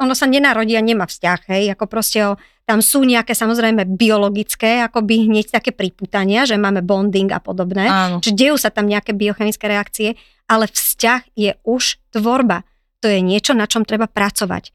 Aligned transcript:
ono 0.00 0.14
sa 0.16 0.24
nenarodí 0.24 0.72
a 0.78 0.82
nemá 0.84 1.04
vzťah, 1.04 1.40
hej, 1.52 1.64
ako 1.76 1.84
proste 1.84 2.18
o, 2.24 2.40
tam 2.64 2.80
sú 2.80 3.04
nejaké 3.04 3.36
samozrejme 3.36 3.84
biologické, 3.98 4.80
akoby 4.80 5.28
hneď 5.28 5.60
také 5.60 5.74
priputania, 5.74 6.48
že 6.48 6.56
máme 6.56 6.80
bonding 6.80 7.28
a 7.34 7.42
podobné, 7.42 7.90
Áno. 7.90 8.16
že 8.24 8.32
dejú 8.32 8.56
sa 8.56 8.72
tam 8.72 8.88
nejaké 8.88 9.12
biochemické 9.12 9.68
reakcie, 9.68 10.16
ale 10.48 10.70
vzťah 10.70 11.20
je 11.36 11.52
už 11.66 12.00
tvorba. 12.14 12.64
To 13.02 13.10
je 13.10 13.18
niečo, 13.18 13.52
na 13.52 13.66
čom 13.66 13.82
treba 13.82 14.06
pracovať. 14.06 14.70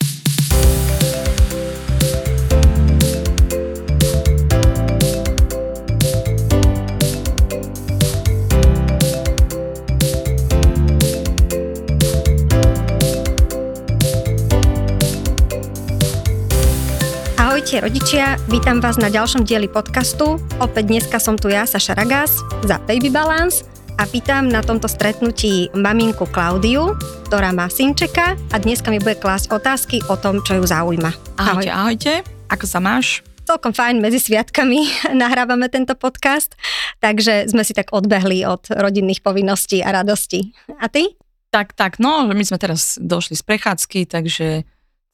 Ahojte 17.67 17.83
rodičia, 17.83 18.39
vítam 18.47 18.79
vás 18.79 18.95
na 18.95 19.11
ďalšom 19.11 19.43
dieli 19.43 19.67
podcastu. 19.67 20.39
Opäť 20.63 20.87
dneska 20.87 21.19
som 21.19 21.35
tu 21.35 21.51
ja, 21.51 21.67
Saša 21.67 21.99
Ragás, 21.99 22.39
za 22.63 22.79
Baby 22.87 23.11
Balance 23.11 23.67
a 23.99 24.07
vítam 24.07 24.47
na 24.47 24.63
tomto 24.63 24.87
stretnutí 24.87 25.67
maminku 25.75 26.31
Klaudiu, 26.31 26.95
ktorá 27.27 27.51
má 27.51 27.67
synčeka 27.67 28.39
a 28.39 28.55
dneska 28.55 28.87
mi 28.87 29.03
bude 29.03 29.19
klásť 29.19 29.51
otázky 29.51 29.99
o 30.07 30.15
tom, 30.15 30.39
čo 30.47 30.55
ju 30.55 30.63
zaujíma. 30.63 31.11
Ahojte, 31.35 31.67
ahojte. 31.67 32.11
Ako 32.47 32.63
sa 32.71 32.79
máš? 32.79 33.19
Celkom 33.43 33.75
fajn, 33.75 33.99
medzi 33.99 34.23
sviatkami 34.23 34.87
nahrávame 35.27 35.67
tento 35.67 35.91
podcast, 35.99 36.55
takže 37.03 37.51
sme 37.51 37.67
si 37.67 37.75
tak 37.75 37.91
odbehli 37.91 38.47
od 38.47 38.63
rodinných 38.71 39.19
povinností 39.19 39.83
a 39.83 39.91
radostí. 39.91 40.55
A 40.79 40.87
ty? 40.87 41.19
Tak, 41.51 41.75
tak, 41.75 41.99
no, 41.99 42.31
my 42.31 42.43
sme 42.47 42.63
teraz 42.63 42.95
došli 42.95 43.35
z 43.35 43.43
prechádzky, 43.43 44.07
takže 44.07 44.63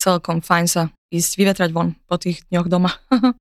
celkom 0.04 0.44
fajn 0.44 0.66
sa 0.68 0.82
ísť 1.16 1.32
vyvetrať 1.40 1.70
von 1.72 1.96
po 2.12 2.20
tých 2.20 2.44
dňoch 2.52 2.68
doma. 2.68 2.92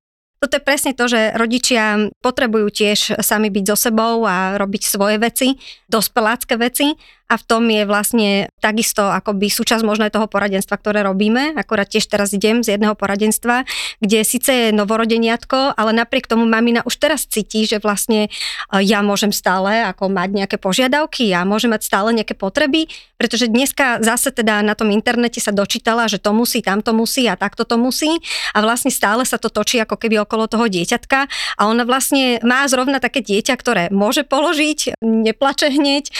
Toto 0.43 0.59
je 0.59 0.67
presne 0.67 0.91
to, 0.91 1.07
že 1.07 1.39
rodičia 1.39 2.11
potrebujú 2.19 2.67
tiež 2.67 3.23
sami 3.23 3.47
byť 3.47 3.65
so 3.71 3.77
sebou 3.79 4.27
a 4.27 4.59
robiť 4.59 4.83
svoje 4.83 5.17
veci, 5.23 5.55
dospelácké 5.87 6.59
veci 6.59 6.99
a 7.33 7.41
v 7.41 7.45
tom 7.49 7.65
je 7.73 7.89
vlastne 7.89 8.53
takisto 8.61 9.09
akoby 9.09 9.49
súčasť 9.49 9.81
možno 9.81 10.05
aj 10.05 10.13
toho 10.13 10.29
poradenstva, 10.29 10.77
ktoré 10.77 11.01
robíme. 11.01 11.57
Akorát 11.57 11.89
tiež 11.89 12.05
teraz 12.05 12.37
idem 12.37 12.61
z 12.61 12.77
jedného 12.77 12.93
poradenstva, 12.93 13.65
kde 14.05 14.21
síce 14.21 14.53
je 14.53 14.69
novorodeniatko, 14.77 15.73
ale 15.81 15.97
napriek 15.97 16.29
tomu 16.29 16.45
mamina 16.45 16.85
už 16.85 17.01
teraz 17.01 17.25
cíti, 17.25 17.65
že 17.65 17.81
vlastne 17.81 18.29
e, 18.29 18.85
ja 18.85 19.01
môžem 19.01 19.33
stále 19.33 19.81
ako 19.89 20.13
mať 20.13 20.45
nejaké 20.45 20.57
požiadavky, 20.61 21.33
ja 21.33 21.49
môžem 21.49 21.73
mať 21.73 21.89
stále 21.89 22.13
nejaké 22.13 22.37
potreby, 22.37 22.93
pretože 23.17 23.49
dneska 23.49 24.05
zase 24.05 24.29
teda 24.35 24.61
na 24.61 24.77
tom 24.77 24.93
internete 24.93 25.41
sa 25.41 25.55
dočítala, 25.55 26.11
že 26.13 26.21
to 26.21 26.37
musí, 26.37 26.61
tamto 26.61 26.93
musí 26.93 27.25
a 27.31 27.39
takto 27.39 27.65
to 27.65 27.81
musí. 27.81 28.21
A 28.53 28.61
vlastne 28.61 28.93
stále 28.93 29.23
sa 29.25 29.41
to 29.41 29.47
točí 29.49 29.79
ako 29.79 29.95
keby 29.95 30.21
okolo 30.27 30.51
toho 30.51 30.67
dieťatka. 30.67 31.31
A 31.57 31.63
ona 31.71 31.87
vlastne 31.87 32.43
má 32.43 32.67
zrovna 32.67 32.99
také 32.99 33.23
dieťa, 33.23 33.55
ktoré 33.55 33.83
môže 33.95 34.27
položiť, 34.27 34.99
neplače 35.01 35.71
hneď, 35.71 36.11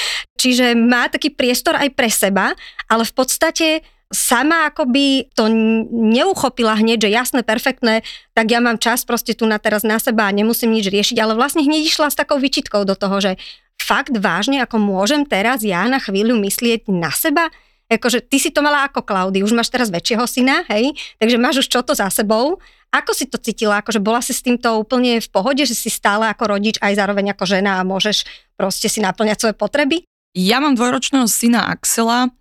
čiže 0.43 0.75
má 0.75 1.07
taký 1.07 1.31
priestor 1.31 1.79
aj 1.79 1.95
pre 1.95 2.11
seba, 2.11 2.59
ale 2.91 3.07
v 3.07 3.15
podstate 3.15 3.87
sama 4.13 4.69
akoby 4.69 5.33
to 5.33 5.49
neuchopila 5.89 6.77
hneď, 6.77 7.09
že 7.09 7.15
jasné, 7.15 7.41
perfektné, 7.41 8.05
tak 8.37 8.51
ja 8.51 8.61
mám 8.61 8.77
čas 8.77 9.07
proste 9.09 9.33
tu 9.33 9.49
na 9.49 9.57
teraz 9.57 9.87
na 9.87 9.97
seba 9.97 10.29
a 10.29 10.35
nemusím 10.35 10.75
nič 10.75 10.91
riešiť, 10.93 11.17
ale 11.23 11.39
vlastne 11.39 11.65
hneď 11.65 11.89
išla 11.89 12.13
s 12.13 12.19
takou 12.19 12.37
vyčitkou 12.37 12.85
do 12.85 12.93
toho, 12.93 13.23
že 13.23 13.41
fakt 13.81 14.13
vážne, 14.13 14.61
ako 14.61 14.77
môžem 14.79 15.25
teraz 15.25 15.65
ja 15.65 15.89
na 15.89 15.97
chvíľu 15.99 16.37
myslieť 16.39 16.93
na 16.93 17.09
seba, 17.09 17.49
akože 17.89 18.25
ty 18.25 18.37
si 18.41 18.53
to 18.53 18.61
mala 18.61 18.89
ako 18.89 19.05
Klaudy, 19.05 19.41
už 19.45 19.57
máš 19.57 19.73
teraz 19.73 19.89
väčšieho 19.89 20.25
syna, 20.29 20.65
hej, 20.69 20.93
takže 21.21 21.37
máš 21.41 21.65
už 21.65 21.69
čo 21.69 21.81
to 21.85 21.93
za 21.97 22.09
sebou. 22.13 22.61
Ako 22.93 23.17
si 23.17 23.25
to 23.25 23.41
cítila? 23.41 23.81
Akože 23.81 24.05
bola 24.05 24.21
si 24.21 24.37
s 24.37 24.45
týmto 24.45 24.69
úplne 24.77 25.17
v 25.17 25.29
pohode, 25.33 25.65
že 25.65 25.73
si 25.73 25.89
stále 25.89 26.29
ako 26.29 26.57
rodič 26.57 26.77
aj 26.85 26.93
zároveň 27.01 27.33
ako 27.33 27.49
žena 27.49 27.81
a 27.81 27.89
môžeš 27.89 28.29
proste 28.53 28.93
si 28.93 29.01
naplňať 29.01 29.41
svoje 29.41 29.57
potreby? 29.57 30.05
Ja 30.33 30.65
mám 30.65 30.81
dvojročného 30.81 31.29
syna 31.29 31.69
Axela 31.69 32.33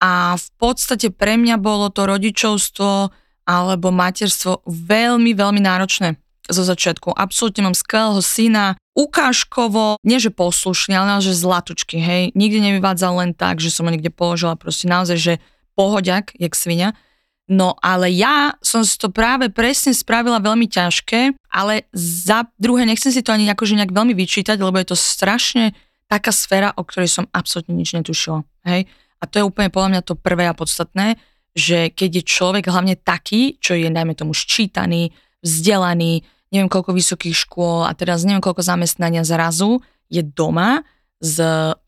a 0.00 0.36
v 0.40 0.48
podstate 0.56 1.12
pre 1.12 1.36
mňa 1.36 1.60
bolo 1.60 1.92
to 1.92 2.08
rodičovstvo 2.08 3.12
alebo 3.44 3.92
materstvo 3.92 4.64
veľmi, 4.64 5.36
veľmi 5.36 5.60
náročné 5.60 6.16
zo 6.48 6.64
začiatku. 6.64 7.12
Absolútne 7.12 7.68
mám 7.68 7.76
skvelého 7.76 8.20
syna, 8.24 8.76
ukážkovo, 8.96 10.00
nie 10.04 10.16
že 10.20 10.32
poslušný, 10.32 10.96
ale 10.96 11.20
že 11.20 11.36
zlatučky, 11.36 12.00
hej. 12.00 12.22
Nikdy 12.32 12.72
nevyvádzal 12.72 13.12
len 13.20 13.30
tak, 13.36 13.60
že 13.60 13.72
som 13.72 13.88
ho 13.88 13.92
niekde 13.92 14.12
položila, 14.12 14.56
proste 14.56 14.88
naozaj, 14.88 15.16
že 15.20 15.34
pohodiak, 15.76 16.32
jak 16.36 16.56
svinia. 16.56 16.96
No 17.44 17.76
ale 17.84 18.08
ja 18.08 18.56
som 18.64 18.88
si 18.88 18.96
to 18.96 19.12
práve 19.12 19.52
presne 19.52 19.92
spravila 19.92 20.40
veľmi 20.40 20.64
ťažké, 20.64 21.36
ale 21.52 21.84
za 21.92 22.48
druhé 22.56 22.88
nechcem 22.88 23.12
si 23.12 23.20
to 23.20 23.36
ani 23.36 23.44
akože 23.52 23.76
nejak 23.76 23.92
veľmi 23.92 24.16
vyčítať, 24.16 24.56
lebo 24.56 24.80
je 24.80 24.88
to 24.88 24.96
strašne 24.96 25.76
taká 26.14 26.30
sféra, 26.30 26.70
o 26.78 26.86
ktorej 26.86 27.10
som 27.10 27.26
absolútne 27.34 27.74
nič 27.74 27.98
netušila. 27.98 28.46
Hej? 28.62 28.86
A 29.18 29.24
to 29.26 29.42
je 29.42 29.44
úplne 29.44 29.74
podľa 29.74 29.98
mňa 29.98 30.02
to 30.06 30.14
prvé 30.14 30.46
a 30.46 30.54
podstatné, 30.54 31.18
že 31.54 31.90
keď 31.90 32.22
je 32.22 32.24
človek 32.26 32.70
hlavne 32.70 32.94
taký, 32.94 33.58
čo 33.58 33.74
je 33.74 33.90
najmä 33.90 34.14
tomu 34.14 34.30
ščítaný, 34.34 35.10
vzdelaný, 35.42 36.22
neviem 36.54 36.70
koľko 36.70 36.94
vysokých 36.94 37.34
škôl 37.34 37.82
a 37.82 37.92
teraz 37.98 38.22
neviem 38.22 38.42
koľko 38.42 38.62
zamestnania 38.62 39.26
zrazu, 39.26 39.82
je 40.06 40.22
doma 40.22 40.86
s 41.18 41.38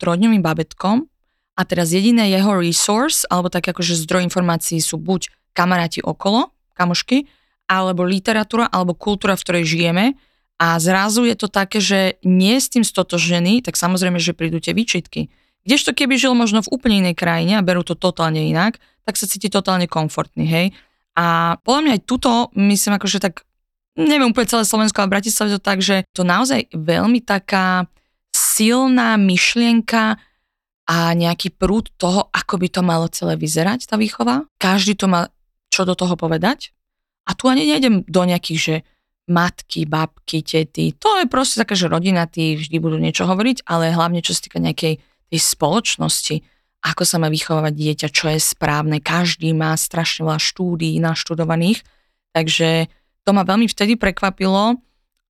trojdňovým 0.01 0.43
babetkom 0.43 1.07
a 1.57 1.61
teraz 1.63 1.95
jediné 1.95 2.27
jeho 2.29 2.59
resource, 2.59 3.23
alebo 3.31 3.47
tak 3.47 3.65
akože 3.71 3.95
zdroj 3.95 4.27
informácií 4.27 4.77
sú 4.83 4.99
buď 4.99 5.31
kamaráti 5.55 6.03
okolo, 6.03 6.53
kamošky, 6.77 7.25
alebo 7.67 8.05
literatúra, 8.05 8.69
alebo 8.69 8.95
kultúra, 8.95 9.35
v 9.35 9.43
ktorej 9.43 9.63
žijeme. 9.67 10.05
A 10.57 10.81
zrazu 10.81 11.25
je 11.29 11.37
to 11.37 11.47
také, 11.47 11.77
že 11.77 12.17
nie 12.25 12.57
s 12.57 12.73
tým 12.73 12.81
stotožený, 12.81 13.61
tak 13.61 13.77
samozrejme, 13.77 14.17
že 14.17 14.33
prídu 14.33 14.57
tie 14.57 14.73
výčitky. 14.73 15.29
Kdežto 15.67 15.93
keby 15.93 16.17
žil 16.17 16.33
možno 16.33 16.65
v 16.65 16.71
úplne 16.73 17.05
inej 17.05 17.15
krajine 17.19 17.61
a 17.61 17.65
berú 17.65 17.85
to 17.85 17.93
totálne 17.93 18.41
inak, 18.41 18.81
tak 19.05 19.19
sa 19.19 19.29
cíti 19.29 19.53
totálne 19.53 19.85
komfortný, 19.85 20.49
hej. 20.49 20.67
A 21.13 21.57
podľa 21.61 21.81
mňa 21.81 21.93
aj 21.97 22.03
tuto, 22.09 22.31
myslím 22.57 22.93
akože 22.97 23.17
tak, 23.21 23.45
neviem 23.97 24.33
úplne 24.33 24.49
celé 24.49 24.63
Slovensko, 24.65 25.01
ale 25.01 25.13
Bratislava 25.13 25.57
to 25.57 25.61
tak, 25.61 25.79
že 25.81 26.05
to 26.13 26.25
naozaj 26.25 26.69
veľmi 26.73 27.21
taká 27.21 27.85
silná 28.33 29.17
myšlienka 29.17 30.17
a 30.87 30.97
nejaký 31.13 31.51
prúd 31.51 31.91
toho, 31.99 32.31
ako 32.31 32.63
by 32.63 32.67
to 32.71 32.81
malo 32.81 33.11
celé 33.11 33.35
vyzerať, 33.35 33.91
tá 33.91 33.99
výchova. 33.99 34.47
Každý 34.57 34.95
to 34.95 35.11
má 35.11 35.27
čo 35.67 35.83
do 35.83 35.93
toho 35.93 36.15
povedať. 36.15 36.71
A 37.27 37.35
tu 37.35 37.51
ani 37.51 37.67
nejdem 37.67 38.07
do 38.07 38.23
nejakých, 38.23 38.59
že 38.59 38.75
matky, 39.27 39.83
babky, 39.87 40.43
tety. 40.43 40.95
To 40.97 41.19
je 41.19 41.25
proste 41.27 41.59
taká, 41.59 41.75
že 41.75 41.91
rodina, 41.91 42.27
tí 42.27 42.55
vždy 42.55 42.77
budú 42.79 42.97
niečo 42.97 43.27
hovoriť, 43.27 43.67
ale 43.67 43.91
hlavne 43.91 44.23
čo 44.23 44.31
sa 44.31 44.43
týka 44.47 44.63
nejakej 44.63 44.99
tej 45.27 45.39
spoločnosti, 45.39 46.35
ako 46.87 47.03
sa 47.03 47.19
má 47.19 47.27
vychovávať 47.27 47.73
dieťa, 47.75 48.07
čo 48.11 48.31
je 48.31 48.39
správne. 48.39 49.03
Každý 49.03 49.51
má 49.51 49.75
strašne 49.75 50.23
veľa 50.23 50.39
štúdií 50.39 50.95
naštudovaných, 51.03 51.83
takže 52.31 52.87
to 53.27 53.29
ma 53.35 53.43
veľmi 53.43 53.67
vtedy 53.67 53.99
prekvapilo 53.99 54.79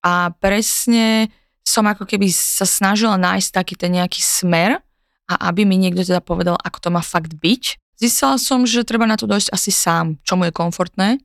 a 0.06 0.14
presne 0.38 1.34
som 1.66 1.84
ako 1.90 2.06
keby 2.06 2.30
sa 2.30 2.64
snažila 2.64 3.18
nájsť 3.18 3.50
taký 3.50 3.74
ten 3.74 3.98
nejaký 3.98 4.22
smer 4.22 4.78
a 5.28 5.34
aby 5.50 5.66
mi 5.66 5.76
niekto 5.82 6.06
teda 6.06 6.22
povedal, 6.22 6.56
ako 6.62 6.78
to 6.78 6.90
má 6.94 7.02
fakt 7.02 7.34
byť 7.34 7.82
Zistila 7.98 8.38
som, 8.38 8.62
že 8.70 8.86
treba 8.86 9.10
na 9.10 9.18
to 9.18 9.26
dojsť 9.26 9.50
asi 9.50 9.74
sám, 9.74 10.22
čo 10.22 10.38
mu 10.38 10.46
je 10.46 10.54
komfortné, 10.54 11.18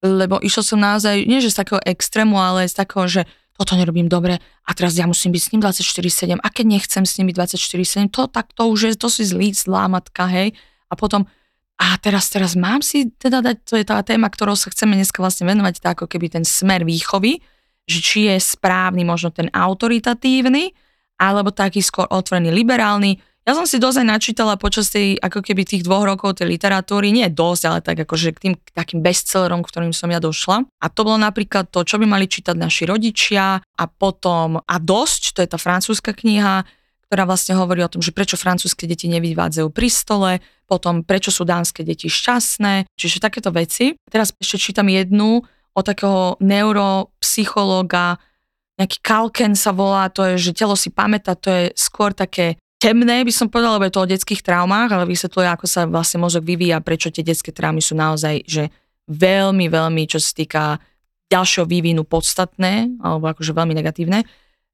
lebo 0.00 0.40
išla 0.40 0.64
som 0.64 0.80
naozaj, 0.80 1.28
nie 1.28 1.44
že 1.44 1.52
z 1.52 1.60
takého 1.60 1.80
extrému, 1.84 2.36
ale 2.40 2.64
z 2.68 2.74
takého, 2.76 3.04
že 3.06 3.22
toto 3.60 3.76
nerobím 3.76 4.08
dobre 4.08 4.40
a 4.40 4.70
teraz 4.72 4.96
ja 4.96 5.04
musím 5.04 5.36
byť 5.36 5.42
s 5.44 5.50
ním 5.52 5.60
24-7 5.60 6.40
a 6.40 6.48
keď 6.48 6.64
nechcem 6.64 7.04
s 7.04 7.20
byť 7.20 7.36
24-7, 7.36 8.08
to 8.08 8.24
tak 8.32 8.56
to 8.56 8.72
už 8.72 8.80
je, 8.80 8.90
to 8.96 9.12
si 9.12 9.28
zlý, 9.28 9.52
zlá 9.52 9.84
matka, 9.92 10.24
hej. 10.32 10.56
A 10.88 10.96
potom, 10.96 11.28
a 11.76 11.92
teraz, 12.00 12.32
teraz 12.32 12.56
mám 12.56 12.80
si 12.80 13.12
teda 13.20 13.44
dať, 13.44 13.56
to 13.68 13.74
je 13.76 13.84
tá 13.84 14.00
téma, 14.00 14.32
ktorou 14.32 14.56
sa 14.56 14.72
chceme 14.72 14.96
dneska 14.96 15.20
vlastne 15.20 15.44
venovať, 15.44 15.84
tak 15.84 16.00
ako 16.00 16.08
keby 16.08 16.32
ten 16.32 16.44
smer 16.48 16.88
výchovy, 16.88 17.44
že 17.84 17.98
či 18.00 18.18
je 18.32 18.40
správny 18.40 19.04
možno 19.04 19.28
ten 19.28 19.52
autoritatívny, 19.52 20.72
alebo 21.20 21.52
taký 21.52 21.84
skôr 21.84 22.08
otvorený 22.08 22.48
liberálny, 22.48 23.20
ja 23.48 23.56
som 23.56 23.64
si 23.64 23.80
dosť 23.80 24.04
aj 24.04 24.06
načítala 24.06 24.54
počas 24.60 24.92
tej, 24.92 25.16
ako 25.16 25.40
keby 25.40 25.64
tých 25.64 25.82
dvoch 25.82 26.04
rokov 26.04 26.38
tej 26.38 26.52
literatúry, 26.52 27.08
nie 27.08 27.26
dosť, 27.32 27.62
ale 27.66 27.78
tak 27.80 27.96
akože 28.04 28.36
k 28.36 28.42
tým 28.42 28.54
takým 28.76 29.00
bestsellerom, 29.00 29.64
ktorým 29.64 29.96
som 29.96 30.12
ja 30.12 30.20
došla. 30.20 30.68
A 30.78 30.86
to 30.92 31.08
bolo 31.08 31.16
napríklad 31.16 31.72
to, 31.72 31.80
čo 31.82 31.96
by 31.96 32.04
mali 32.04 32.28
čítať 32.28 32.52
naši 32.54 32.84
rodičia 32.84 33.58
a 33.64 33.84
potom 33.88 34.60
A 34.60 34.76
dosť, 34.76 35.34
to 35.34 35.38
je 35.40 35.48
tá 35.48 35.58
francúzska 35.58 36.12
kniha, 36.12 36.68
ktorá 37.10 37.26
vlastne 37.26 37.58
hovorí 37.58 37.82
o 37.82 37.90
tom, 37.90 38.04
že 38.04 38.14
prečo 38.14 38.38
francúzske 38.38 38.86
deti 38.86 39.10
nevyvádzajú 39.10 39.68
pri 39.74 39.88
stole, 39.90 40.32
potom 40.70 41.02
prečo 41.02 41.34
sú 41.34 41.42
dánske 41.42 41.82
deti 41.82 42.06
šťastné, 42.06 42.86
čiže 42.94 43.18
takéto 43.18 43.50
veci. 43.50 43.98
Teraz 44.06 44.30
ešte 44.38 44.70
čítam 44.70 44.86
jednu 44.86 45.42
o 45.74 45.80
takého 45.82 46.38
neuropsychológa, 46.38 48.22
nejaký 48.78 48.98
Kalken 49.02 49.58
sa 49.58 49.74
volá, 49.74 50.06
to 50.08 50.22
je, 50.24 50.50
že 50.50 50.56
telo 50.56 50.78
si 50.78 50.88
pamätá, 50.88 51.34
to 51.34 51.50
je 51.50 51.64
skôr 51.74 52.14
také 52.14 52.56
temné, 52.80 53.22
by 53.22 53.30
som 53.30 53.52
povedala, 53.52 53.76
lebo 53.76 53.86
je 53.86 53.94
to 53.94 54.02
o 54.02 54.10
detských 54.10 54.40
traumách, 54.40 54.90
ale 54.96 55.04
vysvetľuje, 55.04 55.48
ako 55.52 55.66
sa 55.68 55.84
vlastne 55.84 56.24
mozog 56.24 56.42
vyvíja, 56.42 56.80
prečo 56.80 57.12
tie 57.12 57.20
detské 57.20 57.52
traumy 57.52 57.84
sú 57.84 57.92
naozaj, 57.92 58.48
že 58.48 58.72
veľmi, 59.06 59.68
veľmi, 59.68 60.02
čo 60.08 60.16
sa 60.16 60.32
týka 60.32 60.62
ďalšieho 61.30 61.68
vývinu 61.68 62.02
podstatné, 62.02 62.98
alebo 62.98 63.30
akože 63.30 63.54
veľmi 63.54 63.76
negatívne. 63.76 64.26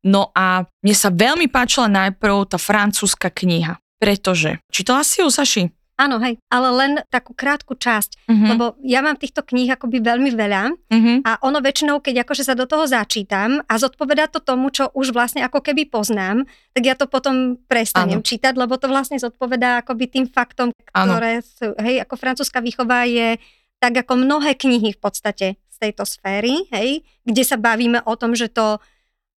No 0.06 0.30
a 0.32 0.64
mne 0.86 0.94
sa 0.96 1.10
veľmi 1.10 1.50
páčila 1.50 1.90
najprv 1.90 2.46
tá 2.46 2.56
francúzska 2.56 3.28
kniha, 3.28 3.76
pretože, 3.98 4.62
čítala 4.70 5.02
si 5.02 5.20
ju, 5.20 5.28
Saši? 5.28 5.75
Áno, 5.96 6.20
hej, 6.20 6.36
ale 6.52 6.68
len 6.76 6.92
takú 7.08 7.32
krátku 7.32 7.72
časť, 7.72 8.28
uh-huh. 8.28 8.48
lebo 8.52 8.64
ja 8.84 9.00
mám 9.00 9.16
týchto 9.16 9.40
kníh 9.40 9.72
akoby 9.72 10.04
veľmi 10.04 10.28
veľa 10.28 10.62
uh-huh. 10.68 11.16
a 11.24 11.40
ono 11.40 11.64
väčšinou, 11.64 12.04
keď 12.04 12.20
akože 12.20 12.44
sa 12.44 12.52
do 12.52 12.68
toho 12.68 12.84
začítam 12.84 13.64
a 13.64 13.80
zodpoveda 13.80 14.28
to 14.28 14.44
tomu, 14.44 14.68
čo 14.68 14.92
už 14.92 15.16
vlastne 15.16 15.40
ako 15.40 15.64
keby 15.64 15.88
poznám, 15.88 16.44
tak 16.76 16.84
ja 16.84 16.92
to 17.00 17.08
potom 17.08 17.56
prestanem 17.64 18.20
ano. 18.20 18.28
čítať, 18.28 18.52
lebo 18.60 18.76
to 18.76 18.92
vlastne 18.92 19.16
zodpovedá 19.16 19.80
akoby 19.80 20.04
tým 20.12 20.28
faktom, 20.28 20.68
ktoré 20.92 21.40
ano. 21.40 21.48
sú, 21.48 21.72
hej, 21.80 22.04
ako 22.04 22.14
francúzska 22.20 22.60
výchova 22.60 23.08
je 23.08 23.40
tak 23.80 23.96
ako 24.04 24.20
mnohé 24.20 24.52
knihy 24.52 24.92
v 24.92 25.00
podstate 25.00 25.56
z 25.56 25.76
tejto 25.80 26.04
sféry, 26.04 26.68
hej, 26.76 27.04
kde 27.24 27.42
sa 27.44 27.56
bavíme 27.56 28.04
o 28.04 28.14
tom, 28.20 28.36
že 28.36 28.52
to 28.52 28.80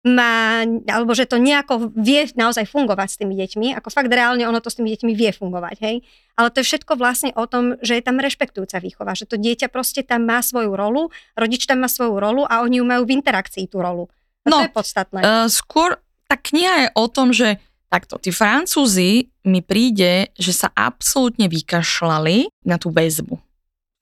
má, 0.06 0.62
alebo 0.86 1.18
že 1.18 1.26
to 1.26 1.42
nejako 1.42 1.90
vie 1.98 2.30
naozaj 2.38 2.70
fungovať 2.70 3.08
s 3.10 3.18
tými 3.18 3.34
deťmi, 3.34 3.74
ako 3.74 3.90
fakt 3.90 4.06
reálne 4.06 4.46
ono 4.46 4.62
to 4.62 4.70
s 4.70 4.78
tými 4.78 4.94
deťmi 4.94 5.12
vie 5.18 5.34
fungovať, 5.34 5.76
hej. 5.82 6.06
Ale 6.38 6.54
to 6.54 6.62
je 6.62 6.68
všetko 6.70 6.94
vlastne 6.94 7.34
o 7.34 7.44
tom, 7.50 7.74
že 7.82 7.98
je 7.98 8.06
tam 8.06 8.22
rešpektujúca 8.22 8.78
výchova, 8.78 9.18
že 9.18 9.26
to 9.26 9.34
dieťa 9.34 9.66
proste 9.66 10.06
tam 10.06 10.22
má 10.22 10.38
svoju 10.46 10.78
rolu, 10.78 11.10
rodič 11.34 11.66
tam 11.66 11.82
má 11.82 11.90
svoju 11.90 12.14
rolu 12.22 12.46
a 12.46 12.62
oni 12.62 12.78
ju 12.78 12.84
majú 12.86 13.02
v 13.02 13.18
interakcii 13.18 13.66
tú 13.66 13.82
rolu. 13.82 14.06
A 14.46 14.54
no, 14.54 14.62
to 14.62 14.70
je 14.70 14.74
podstatné. 14.78 15.20
Uh, 15.26 15.50
skôr 15.50 15.98
tá 16.30 16.38
kniha 16.38 16.86
je 16.86 16.88
o 16.94 17.04
tom, 17.10 17.34
že 17.34 17.58
takto, 17.90 18.22
tí 18.22 18.30
Francúzi 18.30 19.34
mi 19.42 19.58
príde, 19.62 20.30
že 20.38 20.54
sa 20.54 20.68
absolútne 20.74 21.50
vykašľali 21.50 22.50
na 22.66 22.78
tú 22.78 22.94
väzbu. 22.94 23.45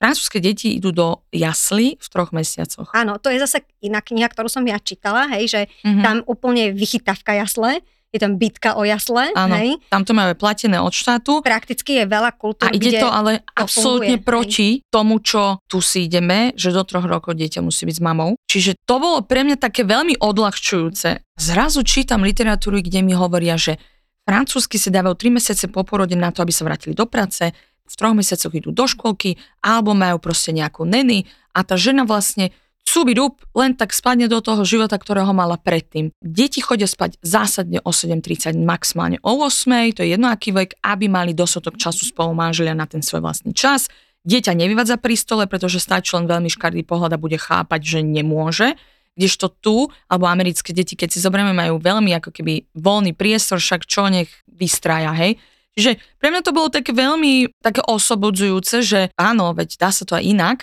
Francúzske 0.04 0.36
deti 0.36 0.76
idú 0.76 0.92
do 0.92 1.24
jasly 1.32 1.96
v 1.96 2.06
troch 2.12 2.28
mesiacoch. 2.36 2.92
Áno, 2.92 3.16
to 3.16 3.32
je 3.32 3.40
zase 3.40 3.64
iná 3.80 4.04
kniha, 4.04 4.28
ktorú 4.28 4.52
som 4.52 4.60
ja 4.68 4.76
čítala, 4.76 5.32
hej, 5.32 5.48
že 5.48 5.60
mm-hmm. 5.80 6.04
tam 6.04 6.16
úplne 6.28 6.76
vychytávka 6.76 7.32
jasle, 7.32 7.80
je 8.14 8.22
tam 8.22 8.38
bitka 8.38 8.78
o 8.78 8.86
jasle. 8.86 9.34
Áno, 9.34 9.56
hej. 9.58 9.80
tam 9.90 10.06
to 10.06 10.14
máme 10.14 10.38
platené 10.38 10.78
od 10.78 10.94
štátu. 10.94 11.42
Prakticky 11.42 11.98
je 11.98 12.04
veľa 12.06 12.30
kultúr, 12.38 12.70
A 12.70 12.76
ide 12.76 13.02
to 13.02 13.10
ale 13.10 13.42
to 13.42 13.66
absolútne 13.66 14.22
funguje, 14.22 14.28
proti 14.28 14.68
hej. 14.78 14.86
tomu, 14.86 15.18
čo 15.18 15.58
tu 15.66 15.82
si 15.82 16.06
ideme, 16.06 16.54
že 16.54 16.70
do 16.70 16.86
troch 16.86 17.08
rokov 17.08 17.34
dieťa 17.34 17.58
musí 17.64 17.88
byť 17.88 17.96
s 17.98 18.02
mamou. 18.04 18.38
Čiže 18.46 18.78
to 18.86 19.02
bolo 19.02 19.26
pre 19.26 19.42
mňa 19.42 19.58
také 19.58 19.82
veľmi 19.82 20.22
odľahčujúce. 20.22 21.26
Zrazu 21.34 21.82
čítam 21.82 22.22
literatúru, 22.22 22.78
kde 22.78 23.02
mi 23.02 23.18
hovoria, 23.18 23.58
že 23.58 23.82
francúzsky 24.22 24.78
si 24.78 24.94
dávajú 24.94 25.18
3 25.18 25.36
mesiace 25.42 25.66
po 25.66 25.82
porode 25.82 26.14
na 26.14 26.30
to, 26.30 26.46
aby 26.46 26.54
sa 26.54 26.62
vrátili 26.62 26.94
do 26.94 27.10
práce, 27.10 27.50
v 27.84 27.94
troch 27.94 28.16
mesiacoch 28.16 28.52
idú 28.56 28.72
do 28.72 28.88
školky 28.88 29.36
alebo 29.60 29.92
majú 29.92 30.16
proste 30.18 30.50
nejakú 30.56 30.88
neny 30.88 31.28
a 31.52 31.62
tá 31.62 31.76
žena 31.76 32.08
vlastne 32.08 32.50
rúb, 32.94 33.42
len 33.58 33.74
tak 33.74 33.90
spadne 33.90 34.30
do 34.30 34.38
toho 34.38 34.62
života, 34.62 34.94
ktorého 34.94 35.34
mala 35.34 35.58
predtým. 35.58 36.14
Deti 36.22 36.62
chodia 36.62 36.86
spať 36.86 37.18
zásadne 37.26 37.82
o 37.82 37.90
7.30, 37.90 38.54
maximálne 38.62 39.18
o 39.26 39.34
8, 39.42 39.98
to 39.98 40.06
je 40.06 40.14
jedno 40.14 40.30
aký 40.30 40.54
vek, 40.54 40.78
aby 40.78 41.10
mali 41.10 41.34
dostatok 41.34 41.74
času 41.74 42.06
spolu 42.06 42.30
manželia 42.38 42.70
na 42.70 42.86
ten 42.86 43.02
svoj 43.02 43.26
vlastný 43.26 43.50
čas. 43.50 43.90
Dieťa 44.22 44.54
nevyvádza 44.54 45.02
pri 45.02 45.18
stole, 45.18 45.44
pretože 45.50 45.82
stačí 45.82 46.14
len 46.14 46.30
veľmi 46.30 46.46
škardý 46.46 46.86
pohľad 46.86 47.18
a 47.18 47.20
bude 47.20 47.34
chápať, 47.34 47.80
že 47.82 48.00
nemôže. 48.06 48.78
Kdežto 49.18 49.50
tu, 49.58 49.90
alebo 50.06 50.30
americké 50.30 50.70
deti, 50.70 50.94
keď 50.94 51.18
si 51.18 51.18
zoberieme, 51.18 51.50
majú 51.50 51.82
veľmi 51.82 52.14
ako 52.22 52.30
keby 52.30 52.78
voľný 52.78 53.10
priestor, 53.10 53.58
však 53.58 53.90
čo 53.90 54.06
nech 54.06 54.30
vystrája, 54.46 55.10
hej 55.18 55.34
Čiže 55.74 55.98
pre 56.22 56.30
mňa 56.30 56.42
to 56.46 56.54
bolo 56.54 56.70
také 56.70 56.94
veľmi 56.94 57.50
také 57.58 57.82
osobodzujúce, 57.82 58.86
že 58.86 59.00
áno, 59.18 59.50
veď 59.54 59.78
dá 59.78 59.90
sa 59.90 60.06
to 60.06 60.14
aj 60.14 60.24
inak, 60.24 60.58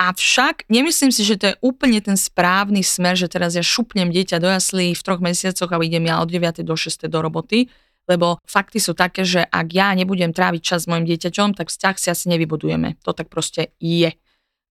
Avšak 0.00 0.66
nemyslím 0.72 1.12
si, 1.12 1.22
že 1.22 1.36
to 1.36 1.44
je 1.52 1.60
úplne 1.60 2.00
ten 2.00 2.16
správny 2.16 2.80
smer, 2.80 3.14
že 3.14 3.28
teraz 3.28 3.54
ja 3.54 3.62
šupnem 3.62 4.08
dieťa 4.08 4.40
do 4.40 4.48
jaslí 4.48 4.96
v 4.96 5.04
troch 5.04 5.20
mesiacoch 5.20 5.68
a 5.68 5.78
idem 5.78 6.08
ja 6.08 6.18
od 6.24 6.32
9. 6.32 6.64
do 6.64 6.74
6. 6.74 7.06
do 7.06 7.18
roboty, 7.20 7.68
lebo 8.08 8.40
fakty 8.42 8.80
sú 8.80 8.96
také, 8.96 9.22
že 9.22 9.44
ak 9.44 9.68
ja 9.70 9.92
nebudem 9.92 10.32
tráviť 10.34 10.62
čas 10.64 10.80
s 10.84 10.90
mojim 10.90 11.06
dieťaťom, 11.06 11.54
tak 11.54 11.70
vzťah 11.70 11.96
si 12.00 12.08
asi 12.08 12.24
nevybudujeme. 12.32 12.98
To 13.04 13.12
tak 13.12 13.28
proste 13.30 13.76
je. 13.78 14.10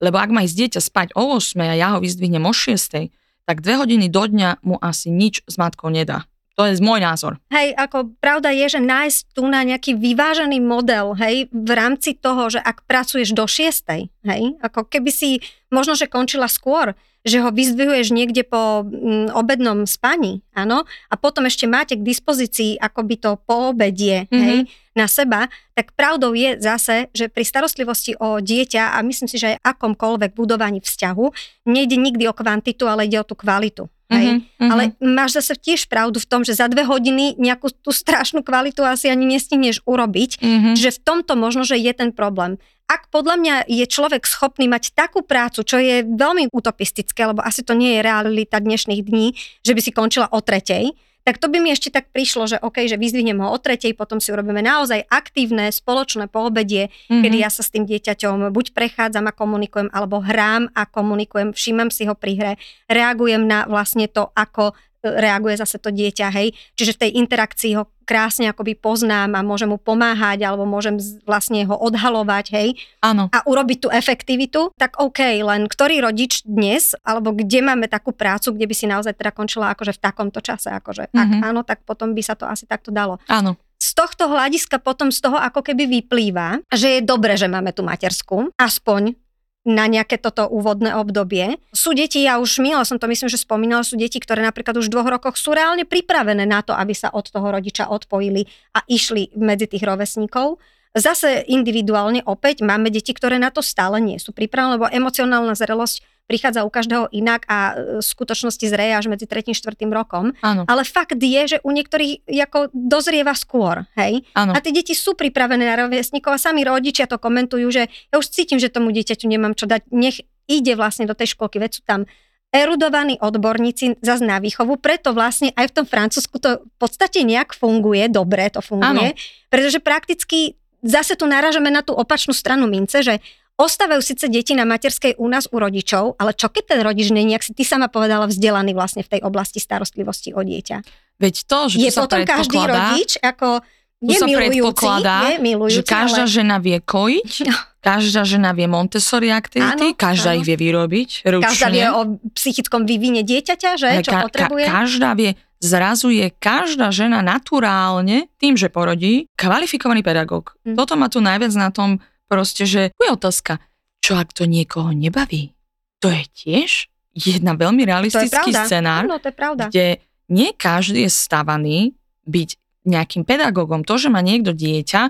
Lebo 0.02 0.18
ak 0.18 0.34
má 0.34 0.42
ísť 0.44 0.58
dieťa 0.58 0.82
spať 0.82 1.08
o 1.14 1.38
8 1.38 1.70
a 1.70 1.76
ja 1.78 1.88
ho 1.96 2.04
vyzdvihnem 2.04 2.44
o 2.44 2.52
6, 2.52 3.14
tak 3.46 3.58
dve 3.62 3.74
hodiny 3.78 4.10
do 4.10 4.26
dňa 4.26 4.66
mu 4.66 4.76
asi 4.82 5.14
nič 5.14 5.46
s 5.46 5.56
matkou 5.56 5.94
nedá. 5.94 6.26
To 6.62 6.69
je 6.69 6.78
môj 6.78 7.02
názor. 7.02 7.42
Hej, 7.50 7.74
ako 7.74 8.13
pravda 8.22 8.54
je, 8.54 8.78
že 8.78 8.81
nájsť 8.86 9.19
tu 9.34 9.50
na 9.50 9.66
nejaký 9.66 9.98
vyvážený 9.98 10.62
model, 10.62 11.18
hej, 11.18 11.50
v 11.50 11.72
rámci 11.74 12.13
toho, 12.13 12.54
že 12.54 12.62
ak 12.62 12.86
pracuješ 12.86 13.34
do 13.34 13.50
šiestej, 13.50 14.13
hej, 14.22 14.42
ako 14.62 14.86
keby 14.86 15.10
si 15.10 15.42
možno, 15.74 15.98
že 15.98 16.06
končila 16.06 16.46
skôr, 16.46 16.94
že 17.25 17.42
ho 17.42 17.50
vyzdvihuješ 17.54 18.13
niekde 18.13 18.46
po 18.46 18.86
mm, 18.86 19.34
obednom 19.34 19.90
spaní, 19.90 20.46
áno, 20.54 20.86
a 21.10 21.13
potom 21.18 21.50
ešte 21.50 21.66
máte 21.66 21.98
k 21.98 22.06
dispozícii 22.06 22.78
akoby 22.78 23.18
to 23.18 23.42
poobedie, 23.42 24.30
mm-hmm. 24.30 24.46
hej, 24.46 24.60
na 24.94 25.08
seba, 25.08 25.48
tak 25.74 25.96
pravdou 25.96 26.36
je 26.36 26.60
zase, 26.60 27.08
že 27.16 27.31
pri 27.31 27.48
starostlivosti 27.48 28.19
o 28.19 28.44
dieťa 28.44 28.94
a 28.94 28.98
myslím 29.02 29.30
si, 29.31 29.40
že 29.40 29.56
aj 29.56 29.63
akomkoľvek 29.63 30.36
budovaní 30.36 30.84
vzťahu, 30.84 31.25
nejde 31.66 31.96
nikdy 31.96 32.28
o 32.28 32.36
kvantitu, 32.36 32.86
ale 32.86 33.08
ide 33.08 33.18
o 33.18 33.25
tú 33.25 33.40
kvalitu. 33.40 33.88
Hej? 34.12 34.28
Mm-hmm. 34.44 34.69
Ale 34.69 34.84
máš 35.00 35.40
zase 35.40 35.56
tiež 35.56 35.88
pravdu 35.88 36.19
v 36.19 36.28
tom, 36.28 36.42
že 36.44 36.60
za 36.60 36.68
dve 36.68 36.84
hodiny 36.84 37.40
nejakú 37.40 37.72
tú 37.72 37.96
strašnú 37.96 38.44
kvalitu 38.44 38.84
asi 38.84 39.08
ani 39.08 39.24
nestihneš 39.24 39.80
urobiť. 39.88 40.44
Mm-hmm. 40.44 40.74
Že 40.75 40.90
v 40.92 41.00
tomto 41.00 41.34
možno, 41.40 41.63
že 41.63 41.80
je 41.80 41.92
ten 41.96 42.12
problém. 42.12 42.60
Ak 42.92 43.08
podľa 43.08 43.36
mňa 43.40 43.56
je 43.72 43.86
človek 43.88 44.28
schopný 44.28 44.68
mať 44.68 44.92
takú 44.92 45.24
prácu, 45.24 45.63
čo 45.63 45.80
je 45.80 46.04
veľmi 46.04 46.52
utopistické, 46.52 47.24
lebo 47.24 47.40
asi 47.40 47.63
to 47.63 47.72
nie 47.72 47.96
je 47.96 48.04
realita 48.04 48.60
dnešných 48.60 49.02
dní, 49.08 49.31
že 49.63 49.72
by 49.72 49.80
si 49.80 49.96
končila 49.96 50.28
o 50.28 50.44
tretej, 50.44 50.92
tak 51.22 51.38
to 51.38 51.48
by 51.48 51.62
mi 51.62 51.70
ešte 51.70 51.94
tak 51.94 52.10
prišlo, 52.10 52.50
že 52.50 52.58
OK, 52.62 52.90
že 52.90 52.98
vyzvihnem 52.98 53.38
ho 53.42 53.54
o 53.54 53.58
tretej, 53.62 53.94
potom 53.94 54.18
si 54.18 54.34
urobíme 54.34 54.60
naozaj 54.66 55.06
aktívne 55.08 55.70
spoločné 55.70 56.28
poobedie, 56.28 56.90
mm-hmm. 56.90 57.22
kedy 57.22 57.38
ja 57.42 57.50
sa 57.54 57.62
s 57.62 57.70
tým 57.70 57.86
dieťaťom 57.86 58.50
buď 58.50 58.66
prechádzam 58.74 59.30
a 59.30 59.34
komunikujem, 59.36 59.90
alebo 59.94 60.22
hrám 60.22 60.70
a 60.74 60.90
komunikujem, 60.90 61.54
všímam 61.54 61.94
si 61.94 62.10
ho 62.10 62.18
pri 62.18 62.34
hre, 62.38 62.54
reagujem 62.90 63.46
na 63.46 63.70
vlastne 63.70 64.10
to, 64.10 64.34
ako 64.34 64.74
reaguje 65.02 65.58
zase 65.58 65.82
to 65.82 65.90
dieťa, 65.90 66.30
hej. 66.30 66.54
Čiže 66.78 66.94
v 66.94 67.02
tej 67.02 67.12
interakcii 67.26 67.72
ho 67.74 67.90
krásne 68.12 68.52
akoby 68.52 68.75
poznám 68.75 69.40
a 69.40 69.42
môžem 69.48 69.72
mu 69.72 69.80
pomáhať 69.80 70.44
alebo 70.44 70.68
môžem 70.68 71.00
vlastne 71.24 71.63
ho 71.63 71.80
odhalovať, 71.80 72.46
hej. 72.52 72.68
Áno. 73.00 73.31
A 73.31 73.40
urobiť 73.48 73.88
tú 73.88 73.88
efektivitu, 73.88 74.75
tak 74.75 75.00
OK, 75.00 75.24
len 75.40 75.72
ktorý 75.72 76.04
rodič 76.04 76.44
dnes, 76.44 76.91
alebo 77.08 77.32
kde 77.32 77.63
máme 77.63 77.88
takú 77.88 78.12
prácu, 78.12 78.51
kde 78.51 78.68
by 78.68 78.75
si 78.75 78.86
naozaj 78.91 79.15
teda 79.15 79.32
končila 79.32 79.72
akože 79.72 79.96
v 79.96 80.03
takomto 80.03 80.44
čase, 80.44 80.68
akože 80.75 81.08
mm-hmm. 81.08 81.24
ak 81.24 81.30
mhm. 81.32 81.44
áno, 81.48 81.62
tak 81.63 81.88
potom 81.88 82.12
by 82.12 82.20
sa 82.20 82.36
to 82.36 82.44
asi 82.44 82.68
takto 82.68 82.91
dalo. 82.91 83.15
Áno 83.32 83.56
z 83.82 83.98
tohto 83.98 84.30
hľadiska 84.30 84.77
potom 84.77 85.10
z 85.10 85.25
toho 85.25 85.41
ako 85.41 85.65
keby 85.65 85.89
vyplýva, 85.89 86.62
že 86.70 86.96
je 86.96 87.01
dobre, 87.01 87.34
že 87.34 87.50
máme 87.50 87.74
tú 87.74 87.82
matersku, 87.82 88.53
aspoň 88.53 89.18
na 89.62 89.86
nejaké 89.86 90.18
toto 90.18 90.50
úvodné 90.50 90.98
obdobie. 90.98 91.62
Sú 91.70 91.94
deti, 91.94 92.25
ja 92.25 92.41
už 92.41 92.58
milo 92.65 92.82
som 92.82 92.98
to 92.98 93.06
myslím, 93.06 93.30
že 93.30 93.38
spomínala, 93.38 93.86
sú 93.86 93.94
deti, 93.94 94.18
ktoré 94.18 94.41
napríklad 94.41 94.74
už 94.82 94.89
v 94.89 94.94
dvoch 94.98 95.10
rokoch 95.10 95.38
sú 95.38 95.53
reálne 95.53 95.86
pripravené 95.86 96.50
na 96.50 96.65
to, 96.65 96.74
aby 96.74 96.98
sa 96.98 97.13
od 97.13 97.30
toho 97.30 97.46
rodiča 97.46 97.86
odpojili 97.94 98.50
a 98.74 98.82
išli 98.89 99.38
medzi 99.38 99.70
tých 99.70 99.86
rovesníkov. 99.86 100.58
Zase 100.91 101.48
individuálne 101.48 102.20
opäť 102.27 102.68
máme 102.68 102.91
deti, 102.91 103.15
ktoré 103.15 103.39
na 103.39 103.48
to 103.48 103.63
stále 103.63 104.01
nie 104.03 104.20
sú 104.20 104.36
pripravené, 104.36 104.75
lebo 104.75 104.91
emocionálna 104.91 105.56
zrelosť 105.56 106.03
prichádza 106.32 106.64
u 106.64 106.72
každého 106.72 107.12
inak 107.12 107.44
a 107.52 107.76
e, 107.76 108.00
v 108.00 108.06
skutočnosti 108.08 108.64
zreje 108.64 108.96
až 108.96 109.12
medzi 109.12 109.28
3. 109.28 109.52
4. 109.52 109.76
rokom. 109.92 110.32
Áno. 110.40 110.64
Ale 110.64 110.88
fakt 110.88 111.20
je, 111.20 111.42
že 111.44 111.58
u 111.68 111.76
niektorých 111.76 112.24
ako 112.48 112.72
dozrieva 112.72 113.36
skôr, 113.36 113.84
hej? 114.00 114.24
Áno. 114.32 114.56
A 114.56 114.64
tie 114.64 114.72
deti 114.72 114.96
sú 114.96 115.12
pripravené 115.20 115.68
na 115.68 115.76
rovesníkov 115.76 116.32
a 116.32 116.40
sami 116.40 116.64
rodičia 116.64 117.12
to 117.12 117.20
komentujú, 117.20 117.68
že 117.68 117.92
ja 117.92 118.16
už 118.16 118.32
cítim, 118.32 118.64
že 118.64 118.72
tomu 118.72 118.96
dieťaťu 118.96 119.28
nemám 119.28 119.60
čo 119.60 119.68
dať, 119.68 119.92
nech 119.92 120.24
ide 120.48 120.80
vlastne 120.80 121.04
do 121.04 121.14
tej 121.14 121.36
školky, 121.36 121.60
veď 121.60 121.72
sú 121.76 121.84
tam 121.84 122.08
erudovaní 122.52 123.16
odborníci 123.16 124.04
za 124.04 124.20
na 124.20 124.44
výchovu, 124.44 124.76
preto 124.76 125.16
vlastne 125.16 125.56
aj 125.56 125.72
v 125.72 125.76
tom 125.76 125.86
Francúzsku 125.88 126.36
to 126.36 126.60
v 126.68 126.76
podstate 126.76 127.24
nejak 127.24 127.56
funguje, 127.56 128.12
dobre 128.12 128.52
to 128.52 128.60
funguje, 128.60 129.16
Áno. 129.16 129.48
pretože 129.48 129.80
prakticky 129.80 130.60
zase 130.84 131.16
tu 131.16 131.30
náražame 131.30 131.72
na 131.72 131.80
tú 131.80 131.96
opačnú 131.96 132.36
stranu 132.36 132.68
mince, 132.68 133.00
že 133.06 133.24
Ostávajú 133.62 134.01
síce 134.01 134.25
deti 134.25 134.58
na 134.58 134.65
materskej 134.65 135.22
u 135.22 135.30
nás 135.30 135.46
u 135.53 135.62
rodičov, 135.62 136.18
ale 136.18 136.34
čo 136.34 136.50
keď 136.50 136.63
ten 136.74 136.80
rodič 136.82 137.13
nie 137.13 137.30
ak 137.38 137.46
si 137.46 137.53
ty 137.53 137.62
sama 137.62 137.94
povedala, 137.94 138.25
vzdelaný 138.25 138.74
vlastne 138.74 139.06
v 139.06 139.18
tej 139.18 139.22
oblasti 139.22 139.62
starostlivosti 139.62 140.34
o 140.34 140.41
dieťa? 140.41 140.82
Veď 141.22 141.36
to, 141.46 141.60
že 141.70 141.77
je 141.77 141.91
to 141.94 142.10
potom 142.10 142.25
každý 142.25 142.58
rodič 142.58 143.22
ako 143.22 143.62
je 144.01 144.18
sa 144.18 144.25
milujúci, 144.25 144.86
je 145.06 145.38
milujúci, 145.38 145.77
že 145.77 145.82
každá 145.86 146.25
ale... 146.25 146.34
žena 146.34 146.58
vie 146.58 146.82
kojiť, 146.82 147.34
no. 147.46 147.53
každá 147.86 148.25
žena 148.25 148.50
vie 148.58 148.65
Montessori 148.65 149.30
aktivity, 149.30 149.94
áno, 149.94 149.98
každá 150.01 150.34
áno. 150.34 150.41
ich 150.41 150.46
vie 150.50 150.58
vyrobiť 150.58 151.10
ručne. 151.30 151.46
Každá 151.46 151.68
vie 151.70 151.86
o 151.86 152.01
psychickom 152.34 152.89
vývine 152.89 153.22
dieťaťa, 153.22 153.70
že, 153.77 153.89
čo 154.01 154.10
ka- 154.10 154.25
potrebuje. 154.25 154.65
Ka- 154.65 154.74
každá 154.82 155.13
vie 155.13 155.38
zrazu 155.62 156.10
je 156.10 156.34
každá 156.34 156.89
žena 156.89 157.22
naturálne, 157.22 158.25
tým, 158.41 158.58
že 158.58 158.74
porodí, 158.74 159.30
kvalifikovaný 159.38 160.01
pedagóg. 160.01 160.58
Mm. 160.65 160.74
Toto 160.74 160.98
má 160.98 161.06
tu 161.06 161.22
najviac 161.22 161.53
na 161.53 161.70
tom 161.70 162.01
proste, 162.32 162.64
že 162.64 162.96
tu 162.96 163.04
je 163.04 163.12
otázka, 163.12 163.60
čo 164.00 164.16
ak 164.16 164.32
to 164.32 164.48
niekoho 164.48 164.96
nebaví? 164.96 165.52
To 166.00 166.08
je 166.08 166.24
tiež 166.32 166.88
jedna 167.12 167.60
veľmi 167.60 167.84
realistický 167.84 168.56
to 168.56 168.64
je 168.64 168.68
scenár, 168.72 169.04
no, 169.04 169.20
to 169.20 169.28
je 169.28 169.36
pravda. 169.36 169.68
kde 169.68 170.00
nie 170.32 170.56
každý 170.56 171.06
je 171.06 171.12
stavaný 171.12 171.80
byť 172.24 172.50
nejakým 172.88 173.28
pedagógom. 173.28 173.84
To, 173.84 174.00
že 174.00 174.08
má 174.08 174.24
niekto 174.24 174.56
dieťa, 174.56 175.02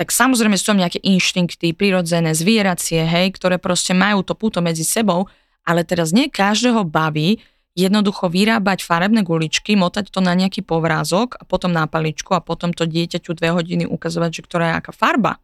tak 0.00 0.08
samozrejme 0.08 0.56
sú 0.56 0.72
tam 0.72 0.80
nejaké 0.80 1.02
inštinkty, 1.04 1.76
prirodzené, 1.76 2.32
zvieracie, 2.32 3.04
hej, 3.04 3.36
ktoré 3.36 3.60
proste 3.60 3.92
majú 3.92 4.24
to 4.24 4.32
puto 4.32 4.64
medzi 4.64 4.86
sebou, 4.86 5.28
ale 5.66 5.84
teraz 5.84 6.16
nie 6.16 6.32
každého 6.32 6.88
baví 6.88 7.42
jednoducho 7.76 8.32
vyrábať 8.32 8.80
farebné 8.80 9.20
guličky, 9.20 9.76
motať 9.76 10.08
to 10.08 10.24
na 10.24 10.32
nejaký 10.32 10.64
povrázok 10.64 11.36
a 11.36 11.42
potom 11.44 11.70
na 11.70 11.84
paličku 11.84 12.32
a 12.32 12.40
potom 12.40 12.72
to 12.72 12.88
dieťaťu 12.88 13.36
dve 13.36 13.52
hodiny 13.52 13.84
ukazovať, 13.84 14.40
že 14.40 14.44
ktorá 14.48 14.64
je 14.72 14.74
aká 14.80 14.92
farba. 14.96 15.38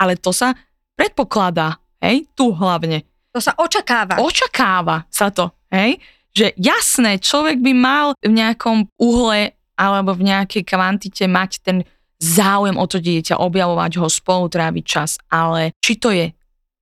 Ale 0.00 0.16
to 0.16 0.32
sa 0.32 0.56
predpokladá, 0.98 1.78
hej, 2.02 2.26
tu 2.34 2.50
hlavne. 2.50 3.06
To 3.30 3.38
sa 3.38 3.54
očakáva. 3.54 4.18
Očakáva 4.18 5.06
sa 5.06 5.30
to, 5.30 5.54
hej. 5.70 6.02
Že 6.34 6.58
jasné, 6.58 7.22
človek 7.22 7.62
by 7.62 7.72
mal 7.72 8.06
v 8.18 8.34
nejakom 8.34 8.90
uhle 8.98 9.54
alebo 9.78 10.10
v 10.18 10.26
nejakej 10.26 10.66
kvantite 10.66 11.24
mať 11.30 11.50
ten 11.62 11.78
záujem 12.18 12.74
o 12.74 12.86
to 12.90 12.98
dieťa, 12.98 13.38
objavovať 13.38 14.02
ho, 14.02 14.10
spolu 14.10 14.50
tráviť 14.50 14.84
čas, 14.84 15.22
ale 15.30 15.78
či 15.78 16.02
to 16.02 16.10
je 16.10 16.34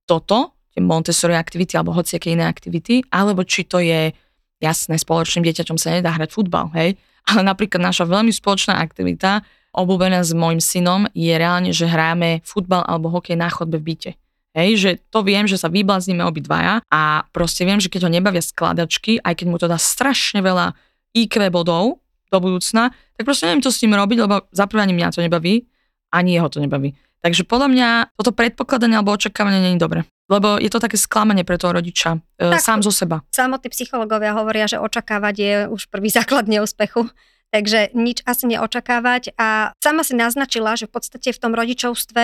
toto, 0.09 0.57
tie 0.73 0.81
Montessori 0.81 1.37
aktivity 1.37 1.77
alebo 1.77 1.93
hociaké 1.93 2.33
iné 2.33 2.49
aktivity, 2.49 3.05
alebo 3.13 3.45
či 3.45 3.69
to 3.69 3.77
je 3.77 4.09
Jasné, 4.57 4.97
spoločným 4.97 5.45
dieťaťom 5.45 5.77
sa 5.77 5.93
nedá 5.93 6.09
hrať 6.17 6.33
futbal, 6.33 6.73
hej, 6.73 6.97
ale 7.29 7.41
napríklad 7.45 7.77
naša 7.77 8.09
veľmi 8.09 8.33
spoločná 8.33 8.81
aktivita, 8.81 9.45
obľúbená 9.77 10.25
s 10.25 10.33
môjim 10.33 10.57
synom, 10.57 11.05
je 11.13 11.29
reálne, 11.37 11.69
že 11.69 11.85
hráme 11.85 12.41
futbal 12.41 12.81
alebo 12.81 13.13
hokej 13.13 13.37
na 13.37 13.53
chodbe 13.53 13.77
v 13.77 13.93
byte. 13.93 14.11
Hej, 14.57 14.69
že 14.81 14.91
to 15.13 15.21
viem, 15.21 15.45
že 15.45 15.61
sa 15.61 15.69
vybláznime 15.69 16.25
obidvaja 16.25 16.81
a 16.89 17.29
proste 17.29 17.61
viem, 17.61 17.77
že 17.77 17.93
keď 17.93 18.09
ho 18.09 18.11
nebavia 18.11 18.41
skladačky, 18.41 19.21
aj 19.21 19.37
keď 19.37 19.47
mu 19.53 19.61
to 19.61 19.69
dá 19.69 19.77
strašne 19.77 20.41
veľa 20.41 20.73
IQ 21.13 21.53
bodov 21.53 22.01
do 22.33 22.37
budúcna, 22.41 22.89
tak 23.13 23.23
proste 23.29 23.45
neviem, 23.45 23.61
čo 23.61 23.69
s 23.69 23.77
tým 23.77 23.93
robiť, 23.93 24.17
lebo 24.17 24.49
za 24.49 24.65
prvé 24.65 24.89
ani 24.89 24.97
mňa 24.97 25.13
to 25.13 25.21
nebaví, 25.21 25.69
ani 26.09 26.41
jeho 26.41 26.49
to 26.49 26.57
nebaví. 26.57 26.97
Takže 27.21 27.45
podľa 27.45 27.67
mňa 27.69 27.89
toto 28.17 28.33
predpokladanie 28.33 28.97
alebo 28.97 29.13
očakávanie 29.13 29.61
nie 29.61 29.73
je 29.77 29.81
dobre. 29.81 29.99
Lebo 30.27 30.59
je 30.59 30.67
to 30.67 30.83
také 30.83 30.99
sklamanie 30.99 31.47
pre 31.47 31.55
toho 31.55 31.71
rodiča, 31.71 32.19
e, 32.35 32.51
tak, 32.51 32.59
sám 32.59 32.83
zo 32.83 32.91
seba. 32.91 33.23
Samotní 33.31 33.71
psychológovia 33.71 34.35
hovoria, 34.35 34.67
že 34.67 34.75
očakávať 34.75 35.35
je 35.39 35.53
už 35.71 35.87
prvý 35.87 36.11
základ 36.17 36.51
neúspechu. 36.51 37.07
Takže 37.51 37.95
nič 37.95 38.21
asi 38.27 38.45
neočakávať. 38.51 39.33
A 39.39 39.71
sama 39.79 40.03
si 40.03 40.13
naznačila, 40.13 40.75
že 40.75 40.85
v 40.87 40.99
podstate 40.99 41.31
v 41.31 41.41
tom 41.41 41.55
rodičovstve 41.55 42.23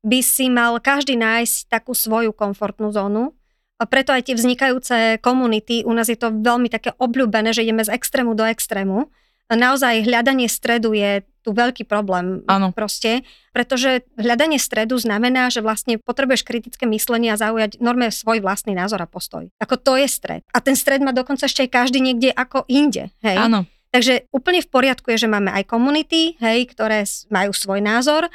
by 0.00 0.20
si 0.24 0.46
mal 0.48 0.78
každý 0.80 1.18
nájsť 1.18 1.68
takú 1.68 1.92
svoju 1.92 2.32
komfortnú 2.32 2.94
zónu. 2.94 3.36
A 3.80 3.88
preto 3.88 4.12
aj 4.12 4.28
tie 4.28 4.36
vznikajúce 4.36 5.24
komunity, 5.24 5.88
u 5.88 5.92
nás 5.96 6.12
je 6.12 6.16
to 6.16 6.28
veľmi 6.30 6.68
také 6.68 6.92
obľúbené, 7.00 7.56
že 7.56 7.64
ideme 7.64 7.80
z 7.80 7.96
extrému 7.96 8.36
do 8.36 8.44
extrému 8.44 9.08
naozaj 9.56 10.06
hľadanie 10.06 10.46
stredu 10.46 10.94
je 10.94 11.26
tu 11.40 11.56
veľký 11.56 11.88
problém 11.88 12.44
ano. 12.44 12.70
proste, 12.70 13.24
pretože 13.56 14.04
hľadanie 14.20 14.60
stredu 14.60 15.00
znamená, 15.00 15.48
že 15.48 15.64
vlastne 15.64 15.96
potrebuješ 15.96 16.44
kritické 16.44 16.84
myslenie 16.84 17.32
a 17.32 17.40
zaujať 17.40 17.80
norme 17.80 18.12
svoj 18.12 18.44
vlastný 18.44 18.76
názor 18.76 19.00
a 19.00 19.08
postoj. 19.08 19.48
Ako 19.56 19.80
to 19.80 19.96
je 19.96 20.06
stred. 20.06 20.44
A 20.52 20.60
ten 20.60 20.76
stred 20.76 21.00
má 21.00 21.16
dokonca 21.16 21.48
ešte 21.48 21.64
aj 21.64 21.70
každý 21.72 22.04
niekde 22.04 22.28
ako 22.28 22.68
inde. 22.68 23.08
Hej? 23.24 23.40
Áno. 23.40 23.64
Takže 23.90 24.30
úplne 24.30 24.62
v 24.62 24.70
poriadku 24.70 25.10
je, 25.10 25.26
že 25.26 25.32
máme 25.32 25.50
aj 25.50 25.66
komunity, 25.66 26.38
hej, 26.38 26.70
ktoré 26.70 27.02
majú 27.26 27.50
svoj 27.50 27.82
názor. 27.82 28.30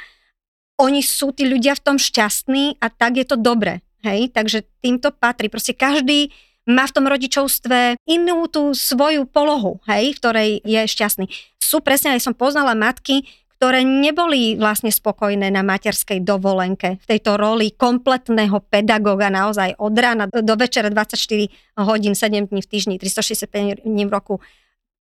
Oni 0.76 1.00
sú 1.00 1.32
tí 1.32 1.48
ľudia 1.48 1.72
v 1.72 1.84
tom 1.84 1.96
šťastní 1.96 2.76
a 2.76 2.92
tak 2.92 3.16
je 3.16 3.24
to 3.24 3.40
dobre. 3.40 3.80
Hej, 4.04 4.36
takže 4.36 4.68
týmto 4.84 5.08
patrí. 5.10 5.48
Proste 5.48 5.72
každý 5.72 6.28
má 6.68 6.84
v 6.84 6.94
tom 6.94 7.08
rodičovstve 7.08 7.96
inú 8.04 8.44
tú 8.52 8.76
svoju 8.76 9.24
polohu, 9.24 9.80
hej, 9.88 10.12
v 10.12 10.18
ktorej 10.20 10.50
je 10.66 10.82
šťastný. 10.84 11.26
Sú 11.56 11.80
presne, 11.80 12.12
aj 12.12 12.28
som 12.28 12.34
poznala 12.36 12.76
matky, 12.76 13.24
ktoré 13.56 13.80
neboli 13.88 14.60
vlastne 14.60 14.92
spokojné 14.92 15.48
na 15.48 15.64
materskej 15.64 16.20
dovolenke 16.20 17.00
v 17.00 17.06
tejto 17.08 17.40
roli 17.40 17.72
kompletného 17.72 18.60
pedagóga 18.68 19.32
naozaj 19.32 19.80
od 19.80 19.96
rána 19.96 20.28
do 20.28 20.54
večera 20.60 20.92
24 20.92 21.48
hodín, 21.80 22.12
7 22.12 22.52
dní 22.52 22.60
v 22.60 22.68
týždni, 22.68 22.94
365 23.00 23.88
dní 23.88 24.04
v 24.04 24.12
roku 24.12 24.44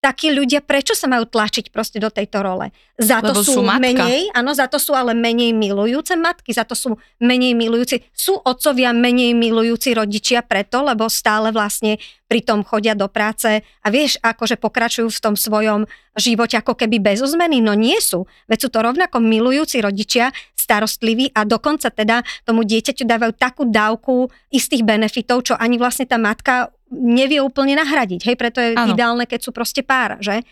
takí 0.01 0.33
ľudia, 0.33 0.65
prečo 0.65 0.97
sa 0.97 1.07
majú 1.07 1.29
tlačiť 1.29 1.69
proste 1.69 2.01
do 2.01 2.09
tejto 2.09 2.41
role? 2.41 2.73
Za 2.97 3.21
to 3.21 3.37
Lebo 3.37 3.45
sú, 3.45 3.53
sú 3.57 3.63
matka. 3.65 3.85
menej, 3.85 4.33
áno, 4.33 4.57
za 4.57 4.65
to 4.65 4.81
sú 4.81 4.97
ale 4.97 5.13
menej 5.13 5.53
milujúce 5.53 6.17
matky, 6.17 6.57
za 6.57 6.65
to 6.65 6.73
sú 6.73 6.97
menej 7.21 7.53
milujúci, 7.53 8.09
sú 8.13 8.41
otcovia 8.41 8.97
menej 8.97 9.37
milujúci 9.37 9.93
rodičia 9.93 10.41
preto, 10.41 10.81
lebo 10.81 11.09
stále 11.13 11.53
vlastne 11.53 12.01
pri 12.29 12.41
tom 12.41 12.65
chodia 12.65 12.97
do 12.97 13.13
práce 13.13 13.61
a 13.61 13.87
vieš, 13.93 14.17
akože 14.25 14.57
pokračujú 14.57 15.09
v 15.13 15.23
tom 15.23 15.35
svojom 15.37 15.85
živote 16.17 16.57
ako 16.57 16.77
keby 16.77 17.01
bez 17.01 17.21
zmeny, 17.21 17.61
no 17.61 17.77
nie 17.77 18.01
sú. 18.01 18.25
Veď 18.49 18.59
sú 18.67 18.69
to 18.73 18.81
rovnako 18.81 19.21
milujúci 19.21 19.85
rodičia, 19.85 20.33
starostliví 20.71 21.35
a 21.35 21.43
dokonca 21.43 21.91
teda 21.91 22.23
tomu 22.47 22.63
dieťaťu 22.63 23.03
dávajú 23.03 23.33
takú 23.35 23.63
dávku 23.67 24.31
istých 24.55 24.87
benefitov, 24.87 25.43
čo 25.43 25.55
ani 25.59 25.83
vlastne 25.83 26.07
tá 26.07 26.15
matka 26.15 26.71
nevie 26.91 27.39
úplne 27.41 27.79
nahradiť. 27.79 28.21
Hej, 28.27 28.37
preto 28.37 28.59
je 28.59 28.75
ano. 28.75 28.93
ideálne, 28.93 29.25
keď 29.25 29.41
sú 29.47 29.51
proste 29.55 29.87
pár, 29.87 30.19
že? 30.19 30.43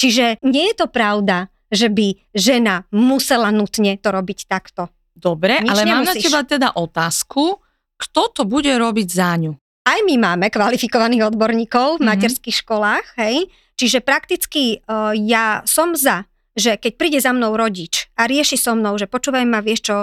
Čiže 0.00 0.42
nie 0.42 0.72
je 0.72 0.74
to 0.82 0.86
pravda, 0.88 1.52
že 1.72 1.88
by 1.88 2.16
žena 2.36 2.84
musela 2.92 3.48
nutne 3.48 3.96
to 3.96 4.08
robiť 4.12 4.50
takto. 4.50 4.92
Dobre, 5.12 5.60
Nič 5.60 5.70
ale 5.70 5.82
nemusíš. 5.84 5.94
mám 5.94 6.08
na 6.08 6.14
teba 6.16 6.40
teda 6.44 6.68
otázku, 6.74 7.60
kto 8.00 8.22
to 8.34 8.42
bude 8.48 8.68
robiť 8.68 9.08
za 9.08 9.38
ňu? 9.38 9.52
Aj 9.82 9.98
my 10.02 10.14
máme 10.18 10.46
kvalifikovaných 10.50 11.32
odborníkov 11.32 11.98
v 11.98 12.02
mm-hmm. 12.02 12.08
materských 12.08 12.56
školách, 12.64 13.06
hej? 13.18 13.46
Čiže 13.78 14.04
prakticky 14.04 14.78
uh, 14.84 15.10
ja 15.16 15.64
som 15.66 15.96
za, 15.96 16.28
že 16.52 16.76
keď 16.76 16.92
príde 17.00 17.18
za 17.18 17.32
mnou 17.32 17.56
rodič 17.56 18.12
a 18.14 18.28
rieši 18.28 18.60
so 18.60 18.76
mnou, 18.76 18.94
že 19.00 19.08
počúvaj 19.08 19.42
ma, 19.48 19.64
vieš 19.64 19.80
čo, 19.90 19.96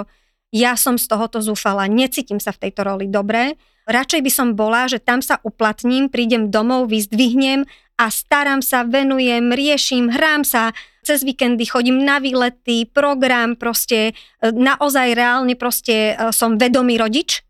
ja 0.50 0.74
som 0.74 0.98
z 0.98 1.06
tohoto 1.06 1.38
zúfala, 1.38 1.86
necítim 1.86 2.42
sa 2.42 2.50
v 2.50 2.68
tejto 2.68 2.82
roli 2.82 3.06
dobre, 3.06 3.54
radšej 3.90 4.20
by 4.22 4.30
som 4.30 4.48
bola, 4.54 4.86
že 4.86 5.02
tam 5.02 5.20
sa 5.20 5.42
uplatním, 5.42 6.06
prídem 6.06 6.48
domov, 6.48 6.88
vyzdvihnem 6.88 7.66
a 7.98 8.06
starám 8.08 8.62
sa, 8.62 8.86
venujem, 8.86 9.52
riešim, 9.52 10.08
hrám 10.08 10.46
sa, 10.46 10.72
cez 11.04 11.26
víkendy 11.26 11.66
chodím 11.66 12.00
na 12.06 12.22
výlety, 12.22 12.88
program, 12.88 13.58
proste 13.58 14.12
e, 14.40 14.52
naozaj 14.52 15.12
reálne 15.16 15.58
proste 15.58 16.14
e, 16.14 16.32
som 16.32 16.56
vedomý 16.56 16.96
rodič. 16.96 17.42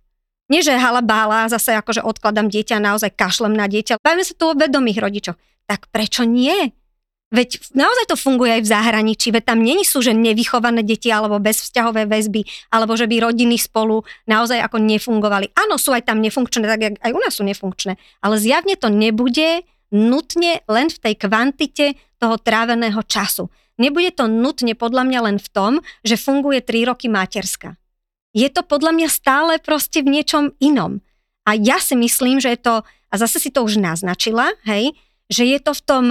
Nie, 0.51 0.67
že 0.67 0.75
halabála, 0.75 1.47
zase 1.47 1.79
akože 1.79 2.03
odkladám 2.03 2.51
dieťa, 2.51 2.83
naozaj 2.83 3.15
kašlem 3.15 3.55
na 3.55 3.71
dieťa. 3.71 4.03
Bavíme 4.03 4.27
sa 4.27 4.35
tu 4.35 4.51
o 4.51 4.59
vedomých 4.59 4.99
rodičoch. 4.99 5.39
Tak 5.71 5.87
prečo 5.95 6.27
nie? 6.27 6.75
Veď 7.31 7.63
naozaj 7.79 8.11
to 8.11 8.17
funguje 8.19 8.59
aj 8.59 8.63
v 8.67 8.73
zahraničí, 8.75 9.31
veď 9.31 9.55
tam 9.55 9.63
není 9.63 9.87
sú, 9.87 10.03
že 10.03 10.11
nevychované 10.11 10.83
deti 10.83 11.15
alebo 11.15 11.39
bezvzťahové 11.39 12.11
väzby, 12.11 12.43
alebo 12.75 12.99
že 12.99 13.07
by 13.07 13.23
rodiny 13.23 13.55
spolu 13.55 14.03
naozaj 14.27 14.59
ako 14.59 14.83
nefungovali. 14.83 15.55
Áno, 15.55 15.79
sú 15.79 15.95
aj 15.95 16.11
tam 16.11 16.19
nefunkčné, 16.19 16.67
tak 16.67 16.99
aj 16.99 17.11
u 17.15 17.21
nás 17.23 17.39
sú 17.39 17.47
nefunkčné, 17.47 17.95
ale 18.19 18.35
zjavne 18.35 18.75
to 18.75 18.91
nebude 18.91 19.63
nutne 19.95 20.67
len 20.67 20.91
v 20.91 20.99
tej 20.99 21.15
kvantite 21.23 21.87
toho 22.19 22.35
tráveného 22.35 22.99
času. 23.07 23.47
Nebude 23.79 24.11
to 24.11 24.27
nutne 24.27 24.75
podľa 24.75 25.07
mňa 25.07 25.21
len 25.31 25.39
v 25.39 25.49
tom, 25.55 25.73
že 26.03 26.19
funguje 26.19 26.67
3 26.67 26.91
roky 26.91 27.07
materska. 27.07 27.79
Je 28.35 28.47
to 28.51 28.67
podľa 28.67 28.91
mňa 28.91 29.09
stále 29.11 29.53
proste 29.63 30.03
v 30.03 30.19
niečom 30.19 30.55
inom. 30.59 30.99
A 31.47 31.55
ja 31.55 31.79
si 31.79 31.95
myslím, 31.95 32.43
že 32.43 32.55
je 32.55 32.61
to, 32.61 32.75
a 32.85 33.15
zase 33.15 33.39
si 33.39 33.51
to 33.55 33.63
už 33.63 33.79
naznačila, 33.79 34.55
hej, 34.67 34.95
že 35.31 35.47
je 35.47 35.59
to 35.63 35.73
v 35.75 35.83
tom 35.87 36.05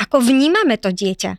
ako 0.00 0.22
vnímame 0.22 0.76
to 0.78 0.90
dieťa, 0.90 1.38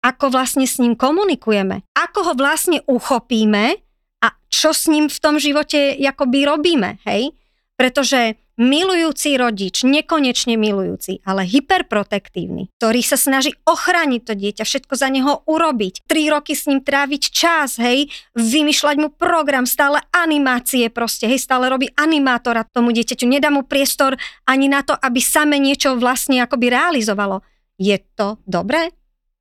ako 0.00 0.32
vlastne 0.32 0.64
s 0.64 0.80
ním 0.80 0.96
komunikujeme, 0.96 1.84
ako 1.92 2.32
ho 2.32 2.34
vlastne 2.38 2.80
uchopíme? 2.88 3.76
A 4.20 4.36
čo 4.52 4.76
s 4.76 4.84
ním 4.88 5.08
v 5.08 5.18
tom 5.20 5.40
živote 5.40 5.96
akoby 5.96 6.44
robíme, 6.44 7.00
hej? 7.08 7.32
Pretože 7.76 8.36
milujúci 8.60 9.40
rodič, 9.40 9.80
nekonečne 9.88 10.60
milujúci, 10.60 11.24
ale 11.24 11.48
hyperprotektívny, 11.48 12.68
ktorý 12.76 13.00
sa 13.00 13.16
snaží 13.16 13.56
ochrániť 13.64 14.20
to 14.20 14.36
dieťa, 14.36 14.68
všetko 14.68 14.94
za 15.00 15.08
neho 15.08 15.40
urobiť, 15.48 16.04
tri 16.04 16.28
roky 16.28 16.52
s 16.52 16.68
ním 16.68 16.84
tráviť 16.84 17.22
čas, 17.32 17.80
hej, 17.80 18.12
vymýšľať 18.36 18.96
mu 19.00 19.08
program, 19.08 19.64
stále 19.64 20.04
animácie 20.12 20.92
proste, 20.92 21.24
hej, 21.24 21.40
stále 21.40 21.72
robí 21.72 21.88
animátora 21.96 22.68
tomu 22.68 22.92
dieťaťu, 22.92 23.24
nedá 23.24 23.48
mu 23.48 23.64
priestor 23.64 24.20
ani 24.44 24.68
na 24.68 24.84
to, 24.84 24.92
aby 24.92 25.24
same 25.24 25.56
niečo 25.56 25.96
vlastne 25.96 26.44
akoby 26.44 26.68
realizovalo. 26.68 27.40
Je 27.80 27.96
to 28.12 28.36
dobré? 28.44 28.92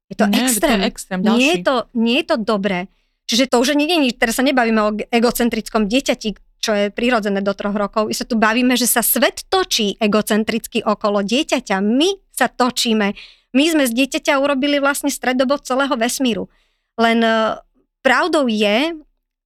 Je 0.08 0.16
to 0.16 0.26
nie, 0.32 0.40
extrém. 0.48 0.80
To 0.80 0.88
je 0.88 0.90
extrém 0.90 1.20
ďalší. 1.20 1.38
Nie 1.38 1.50
je 1.52 1.60
to, 1.62 1.76
nie 1.94 2.16
je 2.24 2.26
to 2.26 2.38
dobré. 2.40 2.80
Čiže 3.30 3.52
to 3.52 3.62
už 3.62 3.78
nie 3.78 3.86
je 3.86 4.16
teraz 4.18 4.40
sa 4.40 4.44
nebavíme 4.48 4.80
o 4.82 4.96
egocentrickom 4.96 5.86
dieťati, 5.86 6.34
čo 6.64 6.72
je 6.74 6.86
prirodzené 6.90 7.46
do 7.46 7.54
troch 7.54 7.76
rokov. 7.76 8.10
My 8.10 8.16
sa 8.16 8.26
tu 8.26 8.40
bavíme, 8.40 8.74
že 8.74 8.90
sa 8.90 9.06
svet 9.06 9.46
točí 9.52 10.00
egocentricky 10.02 10.82
okolo 10.82 11.22
dieťaťa. 11.22 11.78
My 11.84 12.10
sa 12.34 12.50
točíme 12.50 13.14
My 13.50 13.66
sme 13.66 13.90
z 13.90 13.96
dieťaťa 13.98 14.38
urobili 14.38 14.78
vlastne 14.78 15.10
stredobod 15.10 15.66
celého 15.66 15.94
vesmíru. 15.98 16.54
Len 17.02 17.18
uh, 17.26 17.58
pravdou 18.06 18.46
je, 18.46 18.94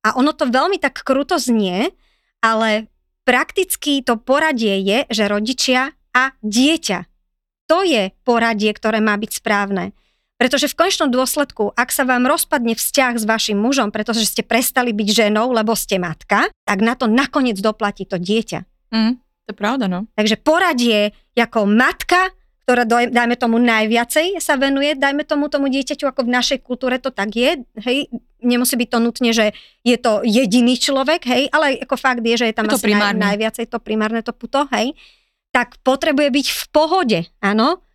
a 0.04 0.10
ono 0.20 0.36
to 0.36 0.52
veľmi 0.52 0.76
tak 0.76 1.08
kruto 1.08 1.40
znie, 1.40 1.96
ale 2.44 2.92
prakticky 3.24 4.04
to 4.04 4.20
poradie 4.20 4.84
je, 4.84 5.00
že 5.08 5.32
rodičia 5.32 5.96
a 6.12 6.36
dieťa. 6.44 7.13
To 7.74 7.82
je 7.82 8.14
poradie, 8.22 8.70
ktoré 8.70 9.02
má 9.02 9.18
byť 9.18 9.42
správne. 9.42 9.98
Pretože 10.38 10.70
v 10.70 10.78
konečnom 10.78 11.10
dôsledku, 11.10 11.74
ak 11.74 11.90
sa 11.90 12.06
vám 12.06 12.30
rozpadne 12.30 12.78
vzťah 12.78 13.18
s 13.18 13.26
vašim 13.26 13.58
mužom, 13.58 13.90
pretože 13.90 14.30
ste 14.30 14.46
prestali 14.46 14.94
byť 14.94 15.10
ženou, 15.26 15.50
lebo 15.50 15.74
ste 15.74 15.98
matka, 15.98 16.54
tak 16.70 16.80
na 16.86 16.94
to 16.94 17.10
nakoniec 17.10 17.58
doplatí 17.58 18.06
to 18.06 18.22
dieťa. 18.22 18.62
Mm, 18.94 19.18
to 19.18 19.50
je 19.50 19.58
pravda, 19.58 19.90
no. 19.90 20.06
Takže 20.14 20.38
poradie 20.38 21.18
ako 21.34 21.66
matka, 21.66 22.30
ktorá 22.64 22.86
dajme 22.88 23.36
tomu 23.36 23.58
najviacej 23.58 24.38
sa 24.38 24.54
venuje, 24.56 24.94
dajme 24.94 25.26
tomu 25.26 25.50
tomu 25.50 25.68
dieťaťu, 25.68 26.06
ako 26.06 26.30
v 26.30 26.34
našej 26.34 26.60
kultúre 26.62 26.96
to 27.02 27.10
tak 27.10 27.34
je, 27.34 27.60
hej, 27.84 28.08
nemusí 28.40 28.78
byť 28.78 28.90
to 28.90 29.00
nutne, 29.04 29.32
že 29.34 29.52
je 29.82 29.98
to 30.00 30.22
jediný 30.24 30.80
človek, 30.80 31.26
hej, 31.28 31.52
ale 31.52 31.82
ako 31.84 31.96
fakt 31.98 32.24
je, 32.24 32.36
že 32.40 32.46
je 32.52 32.56
tam 32.56 32.70
je 32.70 32.78
asi 32.78 32.96
naj, 32.96 33.16
najviacej 33.18 33.66
to 33.68 33.82
primárne 33.84 34.22
to 34.24 34.32
puto, 34.32 34.64
hej, 34.72 34.96
tak 35.54 35.78
potrebuje 35.86 36.34
byť 36.34 36.48
v 36.50 36.64
pohode, 36.74 37.20
áno, 37.40 37.86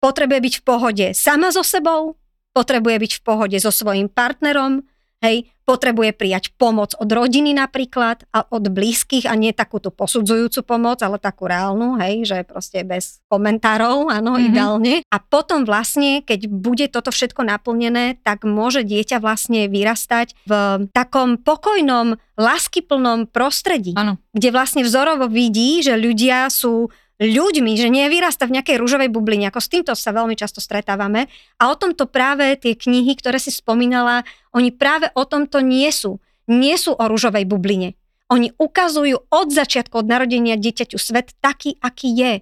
potrebuje 0.00 0.40
byť 0.48 0.54
v 0.58 0.62
pohode 0.64 1.06
sama 1.12 1.52
so 1.52 1.60
sebou, 1.60 2.16
potrebuje 2.56 2.96
byť 2.96 3.12
v 3.20 3.22
pohode 3.22 3.56
so 3.60 3.68
svojím 3.68 4.08
partnerom, 4.08 4.82
hej, 5.22 5.46
potrebuje 5.62 6.18
prijať 6.18 6.50
pomoc 6.58 6.98
od 6.98 7.06
rodiny 7.06 7.54
napríklad 7.54 8.26
a 8.34 8.42
od 8.50 8.66
blízkych 8.66 9.30
a 9.30 9.38
nie 9.38 9.54
takú 9.54 9.78
tú 9.78 9.94
posudzujúcu 9.94 10.66
pomoc, 10.66 10.98
ale 11.06 11.22
takú 11.22 11.46
reálnu, 11.46 11.94
hej, 12.02 12.26
že 12.26 12.36
proste 12.42 12.82
bez 12.82 13.22
komentárov, 13.30 14.10
áno, 14.10 14.34
mm-hmm. 14.34 14.48
ideálne. 14.50 14.94
A 15.06 15.16
potom 15.22 15.62
vlastne, 15.62 16.26
keď 16.26 16.50
bude 16.50 16.90
toto 16.90 17.14
všetko 17.14 17.46
naplnené, 17.46 18.18
tak 18.26 18.42
môže 18.42 18.82
dieťa 18.82 19.22
vlastne 19.22 19.70
vyrastať 19.70 20.34
v 20.50 20.52
takom 20.90 21.38
pokojnom, 21.38 22.18
láskyplnom 22.34 23.30
prostredí, 23.30 23.94
ano. 23.94 24.18
kde 24.34 24.50
vlastne 24.50 24.82
vzorovo 24.82 25.30
vidí, 25.30 25.78
že 25.86 25.94
ľudia 25.94 26.50
sú 26.50 26.90
ľuďmi, 27.22 27.78
že 27.78 27.86
nevyrasta 27.86 28.50
v 28.50 28.58
nejakej 28.58 28.76
rúžovej 28.82 29.08
bubline, 29.14 29.46
ako 29.46 29.62
s 29.62 29.70
týmto 29.70 29.92
sa 29.94 30.10
veľmi 30.10 30.34
často 30.34 30.58
stretávame. 30.58 31.30
A 31.62 31.70
o 31.70 31.78
tomto 31.78 32.10
práve 32.10 32.58
tie 32.58 32.74
knihy, 32.74 33.14
ktoré 33.14 33.38
si 33.38 33.54
spomínala, 33.54 34.26
oni 34.50 34.74
práve 34.74 35.14
o 35.14 35.22
tomto 35.22 35.62
nie 35.62 35.88
sú. 35.94 36.18
Nie 36.50 36.74
sú 36.74 36.98
o 36.98 37.04
rúžovej 37.06 37.46
bubline. 37.46 37.94
Oni 38.26 38.50
ukazujú 38.58 39.28
od 39.30 39.48
začiatku, 39.54 40.02
od 40.02 40.10
narodenia 40.10 40.58
dieťaťu 40.58 40.98
svet 40.98 41.38
taký, 41.38 41.78
aký 41.78 42.10
je. 42.10 42.34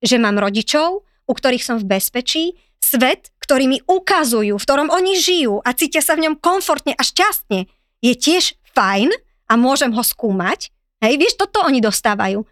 Že 0.00 0.16
mám 0.22 0.40
rodičov, 0.40 1.04
u 1.04 1.32
ktorých 1.34 1.66
som 1.66 1.76
v 1.76 1.98
bezpečí, 1.98 2.56
svet, 2.82 3.30
ktorý 3.42 3.68
mi 3.68 3.78
ukazujú, 3.84 4.56
v 4.56 4.64
ktorom 4.64 4.88
oni 4.90 5.18
žijú 5.18 5.60
a 5.62 5.74
cítia 5.74 6.00
sa 6.00 6.14
v 6.14 6.30
ňom 6.30 6.34
komfortne 6.38 6.94
a 6.94 7.02
šťastne, 7.02 7.66
je 8.02 8.14
tiež 8.14 8.58
fajn 8.74 9.10
a 9.50 9.52
môžem 9.54 9.92
ho 9.94 10.02
skúmať. 10.02 10.72
Hej, 11.02 11.18
vieš, 11.18 11.34
toto 11.38 11.62
oni 11.66 11.82
dostávajú 11.82 12.46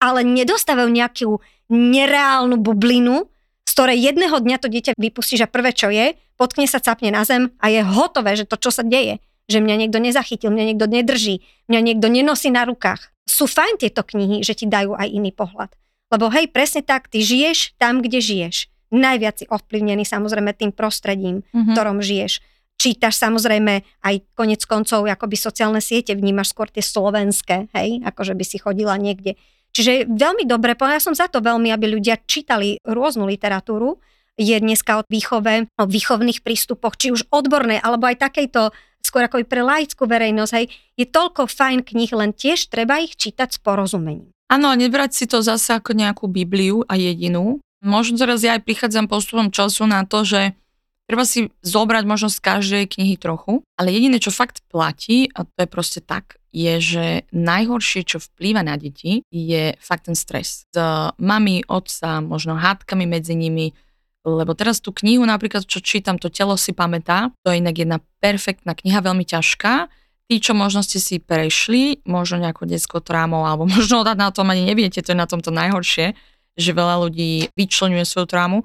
ale 0.00 0.20
nedostávajú 0.24 0.88
nejakú 0.90 1.40
nereálnu 1.72 2.60
bublinu, 2.60 3.28
z 3.64 3.70
ktorej 3.72 3.98
jedného 3.98 4.36
dňa 4.38 4.56
to 4.60 4.68
dieťa 4.68 4.92
vypustí, 4.94 5.40
že 5.40 5.48
prvé 5.48 5.72
čo 5.72 5.88
je, 5.88 6.14
potkne 6.36 6.68
sa, 6.68 6.82
capne 6.82 7.10
na 7.14 7.24
zem 7.24 7.50
a 7.58 7.72
je 7.72 7.80
hotové, 7.80 8.36
že 8.36 8.44
to 8.44 8.60
čo 8.60 8.70
sa 8.74 8.84
deje, 8.84 9.22
že 9.48 9.60
mňa 9.60 9.86
niekto 9.86 9.98
nezachytil, 10.00 10.52
mňa 10.52 10.64
niekto 10.74 10.86
nedrží, 10.88 11.44
mňa 11.68 11.80
niekto 11.80 12.06
nenosí 12.08 12.52
na 12.52 12.68
rukách. 12.68 13.12
Sú 13.24 13.48
fajn 13.48 13.80
tieto 13.80 14.04
knihy, 14.04 14.44
že 14.44 14.52
ti 14.52 14.68
dajú 14.68 14.94
aj 14.94 15.08
iný 15.08 15.32
pohľad. 15.32 15.72
Lebo 16.12 16.28
hej, 16.30 16.52
presne 16.52 16.84
tak, 16.84 17.08
ty 17.08 17.24
žiješ 17.24 17.74
tam, 17.80 18.04
kde 18.04 18.20
žiješ. 18.20 18.68
Najviac 18.94 19.42
si 19.42 19.46
ovplyvnený 19.48 20.06
samozrejme 20.06 20.54
tým 20.54 20.70
prostredím, 20.70 21.42
mm-hmm. 21.42 21.64
v 21.64 21.72
ktorom 21.74 21.98
žiješ. 22.04 22.44
Čítaš 22.78 23.18
samozrejme 23.18 23.82
aj 24.04 24.14
konec 24.36 24.62
koncov 24.68 25.06
akoby 25.06 25.36
sociálne 25.38 25.80
siete, 25.80 26.14
vnímaš 26.14 26.52
skôr 26.52 26.68
tie 26.68 26.82
slovenské, 26.84 27.70
hej, 27.74 28.02
ako 28.06 28.20
že 28.22 28.34
by 28.34 28.44
si 28.44 28.56
chodila 28.60 28.94
niekde 28.98 29.40
Čiže 29.74 30.06
veľmi 30.06 30.46
dobre, 30.46 30.78
ja 30.78 31.02
som 31.02 31.18
za 31.18 31.26
to 31.26 31.42
veľmi, 31.42 31.74
aby 31.74 31.98
ľudia 31.98 32.22
čítali 32.24 32.78
rôznu 32.86 33.26
literatúru. 33.26 33.98
Je 34.38 34.54
dneska 34.54 35.02
o 35.02 35.06
výchove, 35.06 35.66
o 35.78 35.84
výchovných 35.86 36.42
prístupoch, 36.46 36.94
či 36.94 37.10
už 37.10 37.26
odbornej, 37.30 37.82
alebo 37.82 38.06
aj 38.06 38.22
takejto 38.22 38.70
skôr 39.04 39.26
ako 39.26 39.44
pre 39.44 39.60
laickú 39.60 40.08
verejnosť, 40.08 40.52
hej, 40.56 40.66
je 40.96 41.06
toľko 41.06 41.46
fajn 41.46 41.84
kníh, 41.84 42.10
len 42.16 42.32
tiež 42.32 42.72
treba 42.72 42.98
ich 43.04 43.14
čítať 43.14 43.52
s 43.52 43.58
porozumením. 43.60 44.32
Áno, 44.48 44.72
a 44.72 44.74
nebrať 44.74 45.10
si 45.12 45.24
to 45.28 45.44
zase 45.44 45.76
ako 45.76 45.92
nejakú 45.92 46.24
Bibliu 46.26 46.82
a 46.88 46.96
jedinú. 46.96 47.60
Možno 47.84 48.16
teraz 48.16 48.40
ja 48.40 48.56
aj 48.56 48.64
prichádzam 48.64 49.06
postupom 49.12 49.52
času 49.52 49.84
na 49.84 50.08
to, 50.08 50.24
že 50.24 50.56
treba 51.04 51.24
si 51.28 51.52
zobrať 51.60 52.04
možno 52.08 52.28
z 52.32 52.38
každej 52.40 52.84
knihy 52.88 53.20
trochu, 53.20 53.60
ale 53.76 53.92
jediné, 53.92 54.16
čo 54.20 54.32
fakt 54.32 54.64
platí, 54.72 55.28
a 55.36 55.44
to 55.44 55.58
je 55.64 55.68
proste 55.68 56.00
tak, 56.04 56.40
je, 56.54 56.74
že 56.78 57.06
najhoršie, 57.34 58.06
čo 58.06 58.22
vplýva 58.22 58.62
na 58.62 58.78
deti, 58.78 59.26
je 59.28 59.74
fakt 59.82 60.06
ten 60.06 60.14
stres. 60.14 60.64
S 60.70 60.78
mami, 61.18 61.66
otca, 61.66 62.22
možno 62.22 62.54
hádkami 62.54 63.04
medzi 63.10 63.34
nimi, 63.34 63.74
lebo 64.24 64.56
teraz 64.56 64.80
tú 64.80 64.94
knihu 64.96 65.26
napríklad, 65.28 65.68
čo 65.68 65.84
čítam, 65.84 66.16
to 66.16 66.32
telo 66.32 66.56
si 66.56 66.72
pamätá, 66.72 67.28
to 67.44 67.52
je 67.52 67.60
inak 67.60 67.76
jedna 67.76 67.98
perfektná 68.24 68.72
kniha, 68.72 69.04
veľmi 69.04 69.26
ťažká. 69.28 69.92
Tí, 70.24 70.40
čo 70.40 70.56
možno 70.56 70.80
ste 70.80 70.96
si 70.96 71.20
prešli, 71.20 72.00
možno 72.08 72.40
nejakou 72.40 72.64
detskou 72.64 73.04
trámou, 73.04 73.44
alebo 73.44 73.68
možno 73.74 74.00
na 74.16 74.32
tom 74.32 74.48
ani 74.48 74.64
neviete, 74.64 75.04
to 75.04 75.12
je 75.12 75.18
na 75.18 75.28
tomto 75.28 75.52
najhoršie, 75.52 76.16
že 76.54 76.70
veľa 76.70 77.04
ľudí 77.04 77.52
vyčlenuje 77.58 78.06
svoju 78.06 78.30
trámu, 78.30 78.58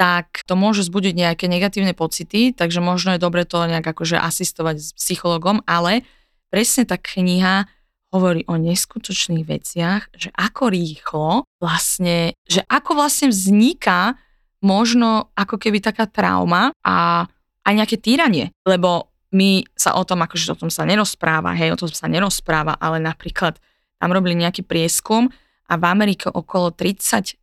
tak 0.00 0.48
to 0.48 0.56
môže 0.56 0.88
zbudiť 0.88 1.12
nejaké 1.12 1.44
negatívne 1.44 1.92
pocity, 1.92 2.56
takže 2.56 2.80
možno 2.80 3.12
je 3.12 3.20
dobre 3.20 3.44
to 3.44 3.60
nejak 3.68 3.84
akože 3.84 4.16
asistovať 4.16 4.80
s 4.80 4.96
psychologom, 4.96 5.60
ale 5.68 6.08
presne 6.48 6.88
tá 6.88 6.96
kniha 6.96 7.68
hovorí 8.08 8.48
o 8.48 8.56
neskutočných 8.56 9.44
veciach, 9.44 10.08
že 10.16 10.32
ako 10.32 10.72
rýchlo 10.72 11.44
vlastne, 11.60 12.32
že 12.48 12.64
ako 12.64 12.96
vlastne 12.96 13.28
vzniká 13.28 14.16
možno 14.64 15.28
ako 15.36 15.60
keby 15.60 15.84
taká 15.84 16.08
trauma 16.08 16.72
a 16.80 17.28
aj 17.68 17.72
nejaké 17.76 18.00
týranie, 18.00 18.56
lebo 18.64 19.12
my 19.36 19.68
sa 19.76 20.00
o 20.00 20.02
tom, 20.08 20.24
akože 20.24 20.56
o 20.56 20.60
tom 20.64 20.72
sa 20.72 20.88
nerozpráva, 20.88 21.52
hej, 21.52 21.76
o 21.76 21.78
tom 21.78 21.92
sa 21.92 22.08
nerozpráva, 22.08 22.72
ale 22.80 23.04
napríklad 23.04 23.60
tam 24.00 24.16
robili 24.16 24.32
nejaký 24.32 24.64
prieskum 24.64 25.28
a 25.68 25.76
v 25.76 25.84
Amerike 25.84 26.32
okolo 26.32 26.72
30% 26.72 27.36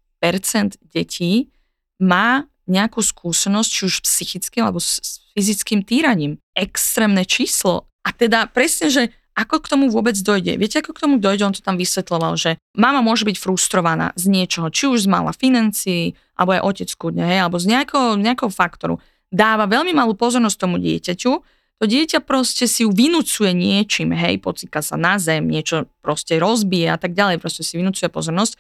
detí 0.89 1.54
má 1.97 2.45
nejakú 2.67 2.99
skúsenosť, 2.99 3.69
či 3.71 3.81
už 3.88 3.95
psychickým 4.03 4.67
alebo 4.67 4.83
s 4.83 5.23
fyzickým 5.33 5.88
týraním. 5.88 6.38
Extrémne 6.51 7.23
číslo 7.23 7.88
a 8.03 8.15
teda 8.15 8.47
presne, 8.47 8.88
že 8.88 9.03
ako 9.38 9.62
k 9.62 9.69
tomu 9.69 9.86
vôbec 9.93 10.17
dojde? 10.17 10.57
Viete, 10.57 10.81
ako 10.81 10.97
k 10.97 11.03
tomu 11.05 11.15
dojde? 11.21 11.45
On 11.45 11.53
to 11.53 11.62
tam 11.62 11.77
vysvetloval, 11.77 12.33
že 12.41 12.57
mama 12.73 13.05
môže 13.05 13.21
byť 13.21 13.38
frustrovaná 13.38 14.10
z 14.17 14.33
niečoho, 14.33 14.73
či 14.73 14.89
už 14.89 15.05
z 15.05 15.12
mála 15.13 15.29
financií, 15.29 16.17
alebo 16.33 16.57
aj 16.57 16.65
otec 16.65 16.89
kudne, 16.97 17.21
hej, 17.21 17.45
alebo 17.45 17.62
z 17.62 17.69
nejakého, 17.69 18.17
nejakého 18.17 18.49
faktoru. 18.49 18.97
Dáva 19.29 19.69
veľmi 19.69 19.93
malú 19.93 20.17
pozornosť 20.17 20.57
tomu 20.57 20.81
dieťaťu, 20.81 21.31
to 21.77 21.86
dieťa 21.86 22.25
proste 22.25 22.65
si 22.65 22.81
ju 22.81 22.89
vynúcuje 22.89 23.53
niečím, 23.53 24.10
hej, 24.10 24.41
pocíka 24.41 24.81
sa 24.81 24.97
na 24.97 25.21
zem, 25.21 25.45
niečo 25.45 25.86
proste 26.01 26.41
rozbije 26.41 26.89
a 26.89 26.97
tak 26.97 27.13
ďalej, 27.13 27.38
proste 27.38 27.62
si 27.62 27.77
vynúcuje 27.77 28.10
pozornosť. 28.10 28.57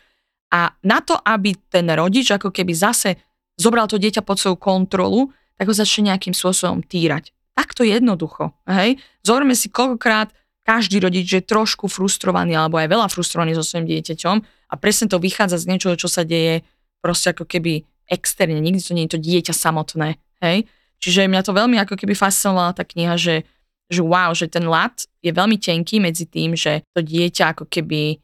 A 0.53 0.77
na 0.85 1.01
to, 1.01 1.17
aby 1.17 1.57
ten 1.73 1.89
rodič 1.89 2.29
ako 2.29 2.53
keby 2.53 2.77
zase 2.77 3.17
zobral 3.57 3.89
to 3.89 3.97
dieťa 3.97 4.21
pod 4.21 4.37
svoju 4.37 4.57
kontrolu, 4.57 5.33
tak 5.57 5.67
ho 5.67 5.75
začne 5.75 6.13
nejakým 6.13 6.37
spôsobom 6.37 6.85
týrať. 6.85 7.33
Takto 7.57 7.81
jednoducho. 7.81 8.53
Hej? 8.69 9.01
Zoberme 9.25 9.57
si 9.57 9.73
koľkokrát 9.73 10.29
každý 10.67 10.99
rodič 10.99 11.31
je 11.31 11.39
trošku 11.39 11.87
frustrovaný 11.87 12.59
alebo 12.59 12.75
aj 12.75 12.91
veľa 12.91 13.07
frustrovaný 13.07 13.55
so 13.55 13.63
svojím 13.63 13.87
dieťaťom 13.87 14.37
a 14.43 14.73
presne 14.75 15.07
to 15.07 15.15
vychádza 15.15 15.63
z 15.63 15.69
niečoho, 15.71 15.95
čo 15.95 16.11
sa 16.11 16.27
deje 16.27 16.67
proste 16.99 17.31
ako 17.31 17.47
keby 17.47 17.87
externe, 18.11 18.59
nikdy 18.59 18.83
to 18.83 18.91
nie 18.91 19.07
je 19.07 19.15
to 19.15 19.19
dieťa 19.23 19.55
samotné. 19.55 20.19
Hej? 20.43 20.67
Čiže 20.99 21.31
mňa 21.31 21.41
to 21.47 21.55
veľmi 21.55 21.79
ako 21.79 21.95
keby 21.95 22.11
fascinovala 22.19 22.75
tá 22.75 22.83
kniha, 22.83 23.15
že, 23.15 23.47
že 23.87 24.01
wow, 24.03 24.35
že 24.35 24.51
ten 24.51 24.67
lat 24.67 25.07
je 25.23 25.31
veľmi 25.31 25.55
tenký 25.55 26.03
medzi 26.03 26.27
tým, 26.27 26.51
že 26.51 26.83
to 26.91 26.99
dieťa 26.99 27.55
ako 27.55 27.63
keby, 27.71 28.19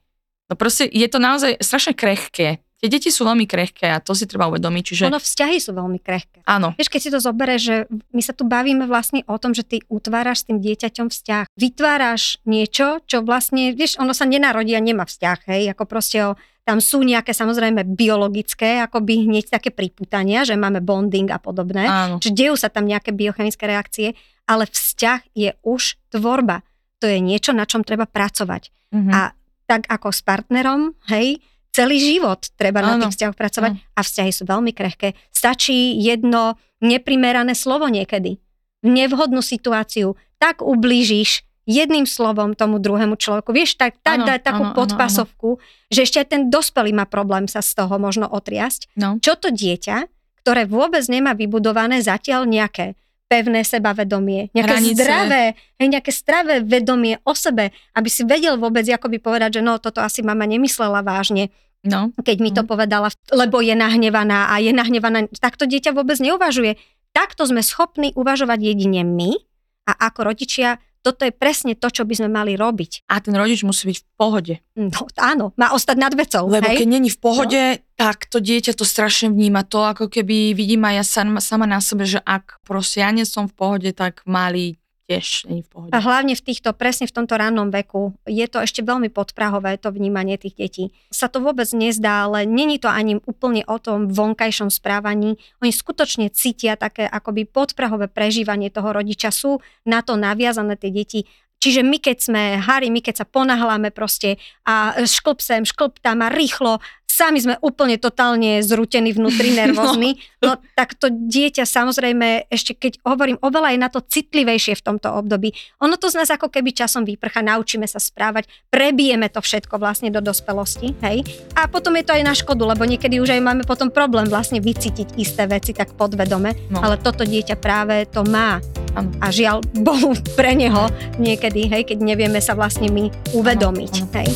no 0.51 0.59
proste 0.59 0.91
je 0.91 1.07
to 1.07 1.23
naozaj 1.23 1.55
strašne 1.63 1.95
krehké 1.95 2.59
Tie 2.83 2.91
deti 2.91 3.07
sú 3.07 3.23
veľmi 3.23 3.47
krehké 3.47 3.95
a 3.95 4.03
to 4.03 4.11
si 4.11 4.27
treba 4.27 4.51
uvedomiť. 4.51 4.83
Čiže... 4.83 5.03
Ono 5.07 5.23
vzťahy 5.23 5.55
sú 5.55 5.71
veľmi 5.71 6.03
krehké. 6.03 6.43
Áno. 6.43 6.75
Vieš, 6.75 6.91
keď 6.91 6.99
si 6.99 7.13
to 7.15 7.19
zoberieš, 7.23 7.61
že 7.63 7.77
my 8.11 8.19
sa 8.19 8.35
tu 8.35 8.43
bavíme 8.43 8.83
vlastne 8.91 9.23
o 9.23 9.39
tom, 9.39 9.55
že 9.55 9.63
ty 9.63 9.79
utváraš 9.87 10.43
s 10.43 10.51
tým 10.51 10.59
dieťaťom 10.59 11.07
vzťah. 11.07 11.47
Vytváraš 11.55 12.43
niečo, 12.43 12.99
čo 13.07 13.23
vlastne, 13.23 13.71
vieš, 13.71 13.95
ono 14.03 14.11
sa 14.11 14.27
nenarodí 14.27 14.75
a 14.75 14.83
nemá 14.83 15.07
vzťah, 15.07 15.47
hej, 15.47 15.71
ako 15.71 15.83
proste 15.87 16.27
o, 16.27 16.35
tam 16.67 16.83
sú 16.83 17.07
nejaké 17.07 17.31
samozrejme 17.31 17.87
biologické, 17.87 18.83
akoby 18.83 19.31
hneď 19.31 19.55
také 19.55 19.71
priputania, 19.71 20.43
že 20.43 20.59
máme 20.59 20.83
bonding 20.83 21.31
a 21.31 21.39
podobné. 21.39 21.87
Áno. 21.87 22.19
Čiže 22.19 22.35
dejú 22.35 22.55
sa 22.59 22.67
tam 22.67 22.83
nejaké 22.83 23.15
biochemické 23.15 23.63
reakcie, 23.63 24.19
ale 24.43 24.67
vzťah 24.67 25.31
je 25.31 25.55
už 25.63 25.95
tvorba. 26.11 26.67
To 26.99 27.07
je 27.07 27.23
niečo, 27.23 27.55
na 27.55 27.63
čom 27.63 27.83
treba 27.87 28.03
pracovať. 28.03 28.75
Mm-hmm. 28.91 29.11
A 29.15 29.31
tak 29.67 29.87
ako 29.87 30.11
s 30.11 30.19
partnerom, 30.19 30.99
hej, 31.07 31.39
celý 31.73 31.97
život 31.97 32.53
treba 32.53 32.85
na 32.85 32.95
Áno, 32.95 33.09
tých 33.09 33.17
vzťahoch 33.17 33.37
pracovať 33.37 33.71
a 33.97 33.99
vzťahy 34.05 34.31
sú 34.31 34.43
veľmi 34.45 34.71
krehké. 34.71 35.17
Stačí 35.33 35.97
jedno 35.97 36.55
neprimerané 36.79 37.57
slovo 37.57 37.89
niekedy. 37.89 38.37
V 38.85 38.87
nevhodnú 38.87 39.41
situáciu 39.41 40.13
tak 40.37 40.61
ublížiš 40.61 41.41
jedným 41.63 42.03
slovom 42.03 42.53
tomu 42.53 42.77
druhému 42.77 43.15
človeku. 43.15 43.55
Vieš, 43.55 43.79
tak, 43.79 43.97
tak 44.03 44.23
Áno, 44.23 44.27
dať 44.27 44.39
takú 44.43 44.63
áno, 44.69 44.75
podpasovku, 44.75 45.49
že 45.87 46.03
ešte 46.03 46.19
aj 46.19 46.27
ten 46.27 46.41
dospelý 46.51 46.91
má 46.91 47.07
problém 47.07 47.47
sa 47.47 47.63
z 47.63 47.73
toho 47.79 47.95
možno 47.97 48.27
otriasť. 48.27 48.91
No. 48.99 49.15
Čo 49.23 49.39
to 49.39 49.49
dieťa, 49.49 50.11
ktoré 50.43 50.67
vôbec 50.67 51.07
nemá 51.07 51.31
vybudované 51.31 52.03
zatiaľ 52.03 52.43
nejaké 52.43 52.99
pevné 53.25 53.61
sebavedomie, 53.61 54.53
nejaké 54.53 54.73
Hranice. 54.77 54.99
zdravé, 54.99 55.43
hej, 55.75 55.87
nejaké 55.89 56.11
zdravé 56.11 56.55
vedomie 56.61 57.17
o 57.23 57.33
sebe, 57.33 57.69
aby 57.91 58.05
si 58.05 58.21
vedel 58.23 58.55
vôbec 58.55 58.85
akoby 58.85 59.17
povedať, 59.17 59.57
že 59.57 59.61
no, 59.61 59.77
toto 59.77 59.99
asi 59.99 60.21
mama 60.21 60.45
nemyslela 60.45 61.01
vážne, 61.01 61.49
No. 61.81 62.15
keď 62.15 62.37
mi 62.39 62.47
to 62.49 62.63
Mhm. 62.63 62.69
povedala, 62.69 63.07
lebo 63.29 63.59
je 63.59 63.73
nahnevaná 63.73 64.47
a 64.47 64.57
je 64.57 64.71
nahnevaná. 64.71 65.27
Takto 65.35 65.65
dieťa 65.65 65.91
vôbec 65.91 66.15
neuvažuje. 66.15 66.79
Takto 67.11 67.43
sme 67.43 67.59
schopní 67.59 68.13
uvažovať 68.13 68.59
jedine 68.63 69.03
my 69.03 69.35
a 69.83 70.07
ako 70.07 70.31
rodičia 70.31 70.79
toto 71.03 71.27
je 71.27 71.35
presne 71.35 71.75
to, 71.75 71.91
čo 71.91 72.07
by 72.07 72.15
sme 72.15 72.29
mali 72.31 72.55
robiť. 72.55 73.11
A 73.11 73.19
ten 73.19 73.35
rodič 73.35 73.67
musí 73.67 73.91
byť 73.91 73.97
v 73.99 74.05
pohode. 74.15 74.55
No, 74.79 75.03
áno, 75.19 75.51
má 75.59 75.75
ostať 75.75 75.97
nad 75.99 76.15
vecou. 76.15 76.47
Lebo 76.47 76.71
hej? 76.71 76.79
keď 76.79 76.87
není 76.87 77.11
v 77.11 77.19
pohode, 77.19 77.61
tak 77.99 78.25
to 78.31 78.39
dieťa 78.39 78.73
to 78.73 78.87
strašne 78.87 79.35
vníma. 79.35 79.67
To 79.67 79.83
ako 79.83 80.07
keby 80.07 80.55
vidím 80.55 80.87
aj 80.87 80.95
ja 80.95 81.03
sama, 81.03 81.39
sama 81.43 81.67
na 81.67 81.83
sebe, 81.83 82.07
že 82.07 82.23
ak 82.23 82.63
proste 82.63 83.03
ja 83.03 83.11
nie 83.11 83.27
som 83.27 83.51
v 83.51 83.53
pohode, 83.53 83.91
tak 83.91 84.23
malý 84.23 84.79
tiež 85.13 85.45
není 85.45 85.61
v 85.61 85.69
pohode. 85.69 85.91
A 85.93 86.01
hlavne 86.01 86.33
v 86.33 86.41
týchto, 86.41 86.73
presne 86.73 87.05
v 87.05 87.13
tomto 87.13 87.37
rannom 87.37 87.69
veku, 87.69 88.17
je 88.25 88.45
to 88.49 88.57
ešte 88.65 88.81
veľmi 88.81 89.13
podprahové, 89.13 89.77
to 89.77 89.93
vnímanie 89.93 90.41
tých 90.41 90.57
detí. 90.57 90.83
Sa 91.13 91.29
to 91.29 91.37
vôbec 91.45 91.69
nezdá, 91.69 92.25
ale 92.25 92.49
není 92.49 92.81
to 92.81 92.89
ani 92.89 93.21
úplne 93.29 93.61
o 93.69 93.77
tom 93.77 94.09
vonkajšom 94.09 94.73
správaní. 94.73 95.37
Oni 95.61 95.69
skutočne 95.69 96.33
cítia 96.33 96.73
také 96.73 97.05
akoby 97.05 97.45
podprahové 97.45 98.09
prežívanie 98.09 98.73
toho 98.73 98.89
rodiča. 98.89 99.29
Sú 99.29 99.61
na 99.85 100.01
to 100.01 100.17
naviazané 100.17 100.73
tie 100.73 100.89
deti. 100.89 101.29
Čiže 101.63 101.79
my 101.79 101.95
keď 101.95 102.17
sme 102.19 102.43
Harry, 102.59 102.91
my 102.91 102.99
keď 102.99 103.23
sa 103.23 103.25
ponahláme 103.25 103.95
proste 103.95 104.35
a 104.67 104.99
šklp 104.99 105.39
sem, 105.39 105.63
šklp 105.63 106.03
tam 106.03 106.19
a 106.19 106.27
rýchlo, 106.27 106.83
sami 107.13 107.37
sme 107.37 107.61
úplne 107.61 108.01
totálne 108.01 108.57
zrútení 108.65 109.13
vnútri, 109.13 109.53
nervózni, 109.61 110.17
no. 110.41 110.57
no 110.57 110.61
tak 110.73 110.97
to 110.97 111.13
dieťa 111.13 111.63
samozrejme, 111.69 112.49
ešte 112.49 112.73
keď 112.73 113.05
hovorím, 113.05 113.37
oveľa 113.37 113.77
je 113.77 113.79
na 113.79 113.89
to 113.93 114.01
citlivejšie 114.01 114.73
v 114.73 114.81
tomto 114.81 115.13
období. 115.13 115.53
Ono 115.85 115.93
to 116.01 116.09
z 116.09 116.17
nás 116.25 116.33
ako 116.33 116.49
keby 116.49 116.73
časom 116.73 117.05
vyprcha, 117.05 117.45
naučíme 117.45 117.85
sa 117.85 118.01
správať, 118.01 118.49
prebijeme 118.73 119.29
to 119.29 119.45
všetko 119.45 119.77
vlastne 119.77 120.09
do 120.09 120.25
dospelosti, 120.25 120.97
hej? 121.05 121.21
A 121.53 121.69
potom 121.69 121.93
je 121.93 122.03
to 122.03 122.17
aj 122.17 122.23
na 122.25 122.33
škodu, 122.33 122.65
lebo 122.65 122.81
niekedy 122.81 123.21
už 123.21 123.37
aj 123.37 123.41
máme 123.45 123.63
potom 123.63 123.93
problém 123.93 124.25
vlastne 124.25 124.57
vycítiť 124.57 125.15
isté 125.21 125.45
veci 125.45 125.77
tak 125.77 125.93
podvedome, 125.93 126.65
No. 126.73 126.81
ale 126.81 126.97
toto 126.97 127.21
dieťa 127.21 127.61
práve 127.61 128.09
to 128.09 128.25
má. 128.25 128.57
Áno. 128.97 129.09
A 129.21 129.29
žiaľ 129.29 129.61
Bohu 129.85 130.17
pre 130.33 130.57
neho 130.57 130.89
niekedy, 131.21 131.52
hej, 131.61 131.85
keď 131.85 132.01
nevieme 132.01 132.41
sa 132.41 132.57
vlastne 132.57 132.89
my 132.89 133.13
uvedomiť, 133.37 133.93
hej. 134.17 134.29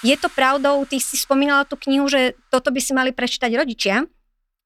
Je 0.00 0.16
to 0.18 0.32
pravdou, 0.32 0.82
ty 0.90 0.98
si 0.98 1.14
spomínala 1.14 1.62
tú 1.62 1.78
knihu, 1.86 2.10
že 2.10 2.34
toto 2.50 2.74
by 2.74 2.80
si 2.82 2.90
mali 2.90 3.14
prečítať 3.14 3.52
rodičia. 3.54 4.02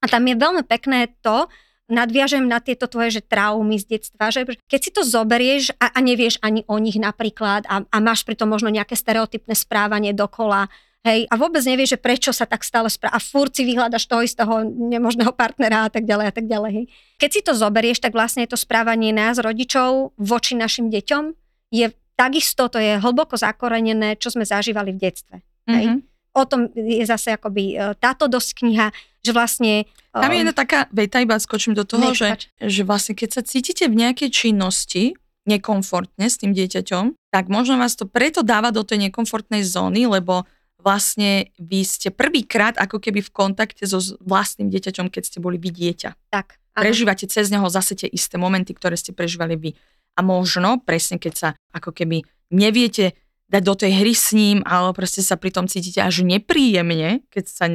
A 0.01 0.05
tam 0.09 0.25
je 0.25 0.33
veľmi 0.33 0.63
pekné 0.65 1.13
to, 1.21 1.45
nadviažem 1.85 2.45
na 2.45 2.57
tieto 2.57 2.89
tvoje 2.89 3.19
že 3.19 3.21
traumy 3.21 3.77
z 3.77 3.97
detstva, 3.97 4.33
že 4.33 4.45
keď 4.65 4.79
si 4.81 4.91
to 4.91 5.01
zoberieš 5.05 5.73
a, 5.77 5.93
a 5.93 5.99
nevieš 6.01 6.41
ani 6.41 6.65
o 6.65 6.81
nich 6.81 6.97
napríklad 6.97 7.69
a, 7.69 7.85
a 7.85 7.97
máš 8.01 8.25
pritom 8.25 8.49
možno 8.49 8.73
nejaké 8.73 8.97
stereotypné 8.97 9.53
správanie 9.53 10.11
dokola, 10.11 10.65
hej, 11.05 11.29
a 11.29 11.37
vôbec 11.37 11.61
nevieš, 11.61 11.95
že 11.95 11.99
prečo 12.01 12.31
sa 12.33 12.49
tak 12.49 12.65
stále 12.65 12.89
správa 12.89 13.13
a 13.13 13.21
furt 13.21 13.53
si 13.53 13.61
vyhľadaš 13.61 14.09
toho 14.09 14.25
istého 14.25 14.65
nemožného 14.65 15.29
partnera 15.37 15.85
a 15.85 15.89
tak 15.93 16.09
ďalej 16.09 16.25
a 16.25 16.33
tak 16.33 16.45
ďalej, 16.49 16.71
hej. 16.73 16.85
Keď 17.21 17.29
si 17.29 17.41
to 17.45 17.53
zoberieš, 17.53 18.01
tak 18.01 18.17
vlastne 18.17 18.41
je 18.43 18.51
to 18.51 18.59
správanie 18.59 19.13
nás, 19.13 19.37
rodičov, 19.37 20.17
voči 20.17 20.57
našim 20.57 20.89
deťom 20.89 21.23
je 21.69 21.93
takisto, 22.17 22.71
to 22.71 22.81
je 22.81 22.97
hlboko 22.97 23.37
zakorenené, 23.37 24.17
čo 24.17 24.33
sme 24.33 24.47
zažívali 24.47 24.95
v 24.95 24.99
detstve. 24.99 25.37
Hej. 25.69 25.85
Mhm. 25.93 25.99
O 26.35 26.43
tom 26.43 26.67
je 26.75 27.05
zase 27.07 27.31
akoby 27.31 27.79
e, 27.79 27.95
táto 27.95 28.27
dosť 28.27 28.49
kniha, 28.59 28.87
že 29.23 29.31
vlastne... 29.31 29.87
Tam 30.15 30.31
je 30.31 30.39
jedna 30.39 30.55
taká 30.55 30.87
veta, 30.95 31.19
iba 31.19 31.35
skočím 31.35 31.75
do 31.75 31.83
toho, 31.83 32.15
že, 32.15 32.47
že 32.63 32.81
vlastne 32.87 33.13
keď 33.19 33.29
sa 33.35 33.41
cítite 33.43 33.91
v 33.91 33.99
nejakej 33.99 34.31
činnosti 34.31 35.19
nekomfortne 35.45 36.25
s 36.25 36.39
tým 36.39 36.55
dieťaťom, 36.55 37.19
tak 37.29 37.51
možno 37.51 37.77
vás 37.77 37.93
to 37.99 38.07
preto 38.07 38.41
dáva 38.41 38.71
do 38.71 38.81
tej 38.81 39.09
nekomfortnej 39.09 39.61
zóny, 39.61 40.07
lebo 40.07 40.47
vlastne 40.81 41.49
vy 41.57 41.81
ste 41.81 42.13
prvýkrát 42.13 42.77
ako 42.77 43.01
keby 43.01 43.25
v 43.25 43.33
kontakte 43.33 43.89
so 43.89 43.97
vlastným 44.21 44.69
dieťaťom, 44.69 45.09
keď 45.09 45.23
ste 45.25 45.37
boli 45.41 45.57
vy 45.57 45.73
dieťa. 45.73 46.09
tak, 46.29 46.61
áno. 46.77 46.85
Prežívate 46.85 47.25
cez 47.25 47.49
neho 47.49 47.65
zase 47.69 47.97
tie 47.97 48.09
isté 48.09 48.37
momenty, 48.37 48.73
ktoré 48.77 48.93
ste 48.93 49.13
prežívali 49.13 49.57
vy. 49.57 49.71
A 50.15 50.21
možno, 50.21 50.79
presne 50.79 51.17
keď 51.17 51.33
sa 51.33 51.49
ako 51.73 51.91
keby 51.91 52.23
neviete 52.53 53.17
dať 53.49 53.61
do 53.61 53.73
tej 53.77 53.91
hry 53.97 54.13
s 54.13 54.33
ním, 54.33 54.61
alebo 54.65 55.01
proste 55.01 55.21
sa 55.21 55.37
pri 55.37 55.53
tom 55.53 55.65
cítite 55.69 56.01
až 56.01 56.25
nepríjemne, 56.25 57.25
keď 57.29 57.43
sa 57.45 57.65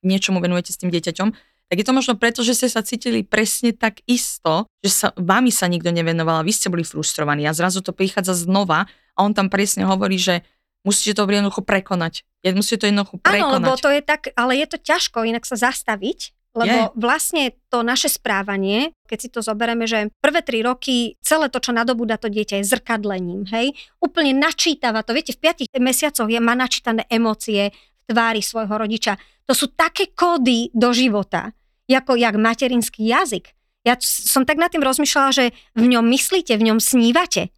niečomu 0.00 0.40
venujete 0.40 0.72
s 0.74 0.80
tým 0.80 0.90
dieťaťom, 0.90 1.28
tak 1.70 1.78
je 1.78 1.86
to 1.86 1.94
možno 1.94 2.18
preto, 2.18 2.42
že 2.42 2.52
ste 2.52 2.66
sa 2.66 2.82
cítili 2.82 3.22
presne 3.22 3.70
tak 3.70 4.02
isto, 4.04 4.66
že 4.82 4.90
sa, 4.90 5.08
vami 5.14 5.54
sa 5.54 5.70
nikto 5.70 5.94
nevenoval 5.94 6.42
a 6.42 6.46
vy 6.46 6.50
ste 6.50 6.66
boli 6.66 6.82
frustrovaní 6.82 7.46
a 7.46 7.54
zrazu 7.54 7.78
to 7.78 7.94
prichádza 7.94 8.34
znova 8.34 8.90
a 9.14 9.18
on 9.22 9.30
tam 9.30 9.46
presne 9.46 9.86
hovorí, 9.86 10.18
že 10.18 10.42
musíte 10.82 11.14
to 11.14 11.24
jednoducho 11.24 11.62
prekonať. 11.62 12.26
Je- 12.42 12.50
Musíte 12.50 12.82
to 12.82 12.90
jednoducho 12.90 13.22
Áno, 13.22 13.54
lebo 13.54 13.70
prekonať. 13.70 13.80
to 13.80 13.90
je 13.92 14.02
tak, 14.02 14.22
ale 14.34 14.58
je 14.58 14.66
to 14.66 14.78
ťažko 14.82 15.22
inak 15.22 15.46
sa 15.46 15.54
zastaviť, 15.54 16.34
lebo 16.50 16.90
vlastne 16.98 17.54
to 17.70 17.86
naše 17.86 18.10
správanie, 18.10 18.90
keď 19.06 19.18
si 19.22 19.28
to 19.30 19.38
zoberieme, 19.38 19.86
že 19.86 20.10
prvé 20.18 20.42
tri 20.42 20.66
roky 20.66 21.14
celé 21.22 21.46
to, 21.46 21.62
čo 21.62 21.70
nadobúda 21.70 22.18
to 22.18 22.26
dieťa 22.26 22.58
je 22.58 22.66
zrkadlením, 22.66 23.46
hej, 23.46 23.70
úplne 24.02 24.34
načítava 24.34 25.06
to. 25.06 25.14
Viete, 25.14 25.38
v 25.38 25.46
piatich 25.46 25.70
mesiacoch 25.78 26.26
je, 26.26 26.42
má 26.42 26.58
načítané 26.58 27.06
emócie 27.06 27.70
v 27.70 28.02
tvári 28.10 28.42
svojho 28.42 28.74
rodiča. 28.74 29.14
To 29.46 29.54
sú 29.54 29.70
také 29.70 30.10
kódy 30.10 30.74
do 30.74 30.90
života, 30.90 31.54
ako 31.96 32.18
jak 32.18 32.34
materinský 32.36 33.06
jazyk. 33.06 33.54
Ja 33.82 33.96
som 34.00 34.44
tak 34.44 34.60
nad 34.60 34.68
tým 34.68 34.84
rozmýšľala, 34.84 35.30
že 35.32 35.44
v 35.72 35.84
ňom 35.96 36.04
myslíte, 36.04 36.52
v 36.52 36.66
ňom 36.68 36.78
snívate. 36.78 37.48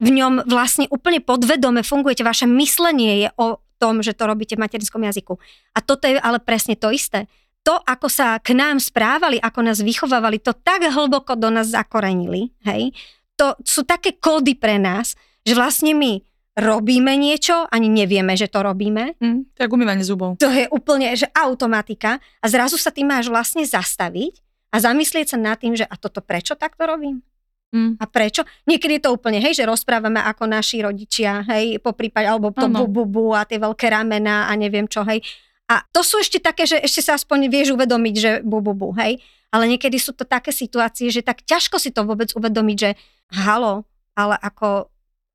V 0.00 0.08
ňom 0.12 0.48
vlastne 0.48 0.88
úplne 0.88 1.20
podvedome 1.20 1.80
fungujete. 1.84 2.24
Vaše 2.24 2.44
myslenie 2.48 3.24
je 3.24 3.28
o 3.36 3.60
tom, 3.80 4.04
že 4.04 4.12
to 4.12 4.28
robíte 4.28 4.56
v 4.56 4.64
materinskom 4.64 5.00
jazyku. 5.00 5.40
A 5.72 5.78
toto 5.80 6.04
je 6.04 6.20
ale 6.20 6.36
presne 6.40 6.76
to 6.76 6.92
isté. 6.92 7.24
To, 7.64 7.80
ako 7.80 8.08
sa 8.08 8.40
k 8.40 8.56
nám 8.56 8.80
správali, 8.80 9.40
ako 9.40 9.60
nás 9.64 9.80
vychovávali, 9.80 10.40
to 10.40 10.56
tak 10.56 10.84
hlboko 10.84 11.36
do 11.36 11.52
nás 11.52 11.72
zakorenili, 11.72 12.52
hej. 12.64 12.92
To 13.36 13.56
sú 13.64 13.84
také 13.84 14.16
kódy 14.16 14.56
pre 14.56 14.76
nás, 14.76 15.16
že 15.44 15.56
vlastne 15.56 15.96
my 15.96 16.20
robíme 16.58 17.14
niečo, 17.14 17.66
ani 17.70 17.86
nevieme, 17.86 18.34
že 18.34 18.50
to 18.50 18.62
robíme. 18.66 19.14
Hm, 19.22 19.54
to 19.54 19.58
je 19.62 19.68
umývanie 19.70 20.02
zubov. 20.02 20.36
To 20.42 20.50
je 20.50 20.66
úplne, 20.70 21.14
že 21.14 21.30
automatika 21.30 22.18
a 22.42 22.46
zrazu 22.50 22.74
sa 22.74 22.90
ty 22.90 23.06
máš 23.06 23.30
vlastne 23.30 23.62
zastaviť 23.62 24.42
a 24.74 24.76
zamyslieť 24.82 25.34
sa 25.34 25.38
nad 25.38 25.58
tým, 25.58 25.74
že 25.78 25.86
a 25.86 25.94
toto 25.94 26.22
prečo 26.22 26.58
takto 26.58 26.86
robím? 26.86 27.22
Hm. 27.70 28.02
A 28.02 28.04
prečo? 28.10 28.42
Niekedy 28.66 28.98
je 28.98 29.02
to 29.06 29.14
úplne, 29.14 29.38
hej, 29.38 29.54
že 29.54 29.62
rozprávame 29.62 30.18
ako 30.18 30.50
naši 30.50 30.82
rodičia, 30.82 31.46
hej, 31.46 31.78
po 31.78 31.94
prípade, 31.94 32.26
alebo 32.26 32.50
to 32.50 32.66
Áno. 32.66 32.82
bu, 32.82 32.86
bu, 32.90 33.04
bu 33.06 33.24
a 33.30 33.46
tie 33.46 33.62
veľké 33.62 33.86
ramena 33.86 34.50
a 34.50 34.52
neviem 34.58 34.90
čo, 34.90 35.06
hej. 35.06 35.22
A 35.70 35.86
to 35.94 36.02
sú 36.02 36.18
ešte 36.18 36.42
také, 36.42 36.66
že 36.66 36.82
ešte 36.82 36.98
sa 36.98 37.14
aspoň 37.14 37.46
vieš 37.46 37.78
uvedomiť, 37.78 38.14
že 38.18 38.30
bu, 38.42 38.58
bu, 38.58 38.74
bu, 38.74 38.90
hej. 38.98 39.22
Ale 39.54 39.70
niekedy 39.70 40.02
sú 40.02 40.14
to 40.18 40.26
také 40.26 40.50
situácie, 40.50 41.14
že 41.14 41.22
tak 41.22 41.46
ťažko 41.46 41.78
si 41.78 41.94
to 41.94 42.02
vôbec 42.02 42.34
uvedomiť, 42.34 42.76
že 42.78 42.90
halo, 43.38 43.86
ale 44.18 44.34
ako 44.42 44.89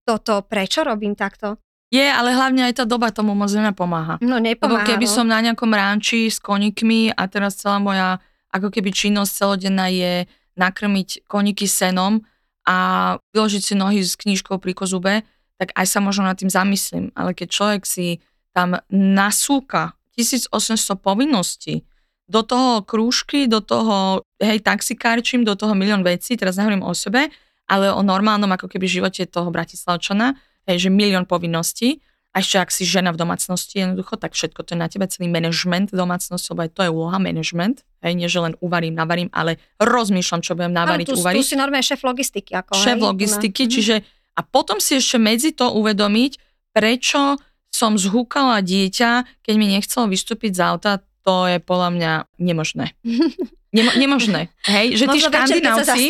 toto, 0.05 0.45
prečo 0.45 0.85
robím 0.85 1.17
takto? 1.17 1.57
Je, 1.89 2.05
ale 2.05 2.33
hlavne 2.33 2.65
aj 2.69 2.81
tá 2.81 2.85
doba 2.85 3.09
tomu 3.13 3.33
moc 3.37 3.49
nenapomáha. 3.49 4.21
No 4.21 4.37
Lebo 4.37 4.77
nepomáha. 4.77 4.85
keby 4.85 5.05
no. 5.05 5.13
som 5.13 5.25
na 5.25 5.41
nejakom 5.41 5.69
ránči 5.69 6.29
s 6.29 6.41
koníkmi 6.41 7.13
a 7.13 7.25
teraz 7.29 7.61
celá 7.61 7.77
moja 7.77 8.21
ako 8.53 8.71
keby 8.71 8.89
činnosť 8.93 9.31
celodenná 9.31 9.91
je 9.91 10.25
nakrmiť 10.55 11.27
koníky 11.27 11.67
senom 11.67 12.23
a 12.65 12.77
vyložiť 13.35 13.61
si 13.61 13.73
nohy 13.75 13.99
s 14.01 14.15
knížkou 14.15 14.57
pri 14.57 14.73
kozube, 14.73 15.13
tak 15.59 15.75
aj 15.75 15.85
sa 15.87 15.99
možno 15.99 16.25
nad 16.25 16.39
tým 16.39 16.49
zamyslím. 16.49 17.11
Ale 17.13 17.35
keď 17.35 17.47
človek 17.51 17.83
si 17.83 18.23
tam 18.55 18.79
nasúka 18.89 19.93
1800 20.15 20.49
povinností, 20.95 21.83
do 22.25 22.41
toho 22.41 22.81
krúžky, 22.81 23.45
do 23.45 23.61
toho, 23.61 24.25
hej, 24.41 24.57
taxikárčim, 24.65 25.45
do 25.45 25.53
toho 25.53 25.77
milión 25.77 26.01
vecí, 26.01 26.33
teraz 26.33 26.57
nehovorím 26.57 26.81
o 26.81 26.93
sebe, 26.97 27.29
ale 27.65 27.89
o 27.89 28.01
normálnom 28.01 28.49
ako 28.53 28.69
keby 28.69 28.85
živote 28.85 29.25
toho 29.25 29.49
Bratislavčana, 29.49 30.37
hej, 30.65 30.85
že 30.85 30.89
milión 30.89 31.25
povinností 31.25 32.01
A 32.35 32.43
ešte 32.43 32.59
ak 32.59 32.67
si 32.67 32.83
žena 32.83 33.15
v 33.15 33.17
domácnosti 33.23 33.79
jednoducho, 33.79 34.19
tak 34.19 34.35
všetko 34.35 34.67
to 34.67 34.75
je 34.75 34.79
na 34.83 34.91
tebe, 34.91 35.07
celý 35.07 35.31
management 35.31 35.95
domácnosti, 35.95 36.51
lebo 36.51 36.67
aj 36.67 36.71
to 36.75 36.81
je 36.83 36.91
úloha 36.91 37.15
management. 37.15 37.87
Hej, 38.03 38.13
nie, 38.19 38.27
že 38.27 38.43
len 38.43 38.59
uvarím, 38.59 38.91
navarím, 38.91 39.31
ale 39.31 39.55
rozmýšľam, 39.79 40.43
čo 40.43 40.51
budem 40.51 40.75
navariť, 40.75 41.07
tu, 41.07 41.15
uvariť. 41.15 41.39
Tu 41.39 41.47
si 41.47 41.55
normálne 41.55 41.87
šéf 41.87 42.03
logistiky. 42.03 42.51
Ako, 42.59 42.75
šéf 42.75 42.99
hej? 42.99 43.07
logistiky, 43.07 43.63
No. 43.63 43.71
čiže 43.71 43.95
a 44.35 44.43
potom 44.43 44.83
si 44.83 44.99
ešte 44.99 45.15
medzi 45.15 45.55
to 45.55 45.71
uvedomiť, 45.79 46.31
prečo 46.75 47.39
som 47.71 47.95
zhúkala 47.95 48.59
dieťa, 48.59 49.39
keď 49.39 49.53
mi 49.55 49.71
nechcelo 49.71 50.11
vystúpiť 50.11 50.59
z 50.59 50.61
auta, 50.75 50.91
to 51.23 51.47
je 51.47 51.63
podľa 51.63 51.89
mňa 51.95 52.11
nemožné. 52.43 52.91
Nemo, 53.75 53.91
nemožné, 53.99 54.47
hej? 54.71 54.95
Že 54.95 55.05
tí 55.11 55.19
Možno 55.19 55.29
škandinávci, 55.35 56.03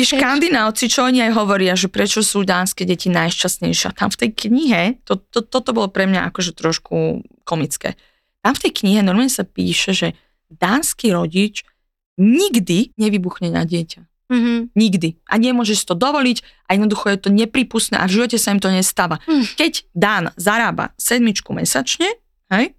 tí 0.00 0.04
škandinávci, 0.08 0.84
čo 0.88 1.04
oni 1.04 1.20
aj 1.28 1.32
hovoria, 1.36 1.76
že 1.76 1.92
prečo 1.92 2.24
sú 2.24 2.48
dánske 2.48 2.88
deti 2.88 3.12
najšťastnejšie. 3.12 3.92
Tam 3.92 4.08
v 4.08 4.16
tej 4.16 4.30
knihe, 4.32 4.96
to, 5.04 5.20
to, 5.20 5.44
toto 5.44 5.76
bolo 5.76 5.92
pre 5.92 6.08
mňa 6.08 6.32
akože 6.32 6.56
trošku 6.56 7.20
komické. 7.44 8.00
Tam 8.40 8.56
v 8.56 8.62
tej 8.64 8.72
knihe 8.72 9.04
normálne 9.04 9.28
sa 9.28 9.44
píše, 9.44 9.92
že 9.92 10.08
dánsky 10.48 11.12
rodič 11.12 11.68
nikdy 12.16 12.96
nevybuchne 12.96 13.52
na 13.52 13.68
dieťa. 13.68 14.08
Mhm. 14.28 14.76
Nikdy. 14.76 15.08
A 15.28 15.40
nemôže 15.40 15.76
si 15.76 15.84
to 15.84 15.96
dovoliť 15.96 16.68
a 16.68 16.76
jednoducho 16.76 17.12
je 17.12 17.18
to 17.20 17.30
nepripustné 17.32 17.96
a 17.96 18.08
v 18.08 18.16
živote 18.20 18.36
sa 18.36 18.52
im 18.52 18.60
to 18.60 18.68
nestáva. 18.68 19.20
Hm. 19.24 19.44
Keď 19.56 19.72
Dan 19.96 20.24
zarába 20.36 20.92
sedmičku 21.00 21.56
mesačne, 21.56 22.12
hej, 22.52 22.76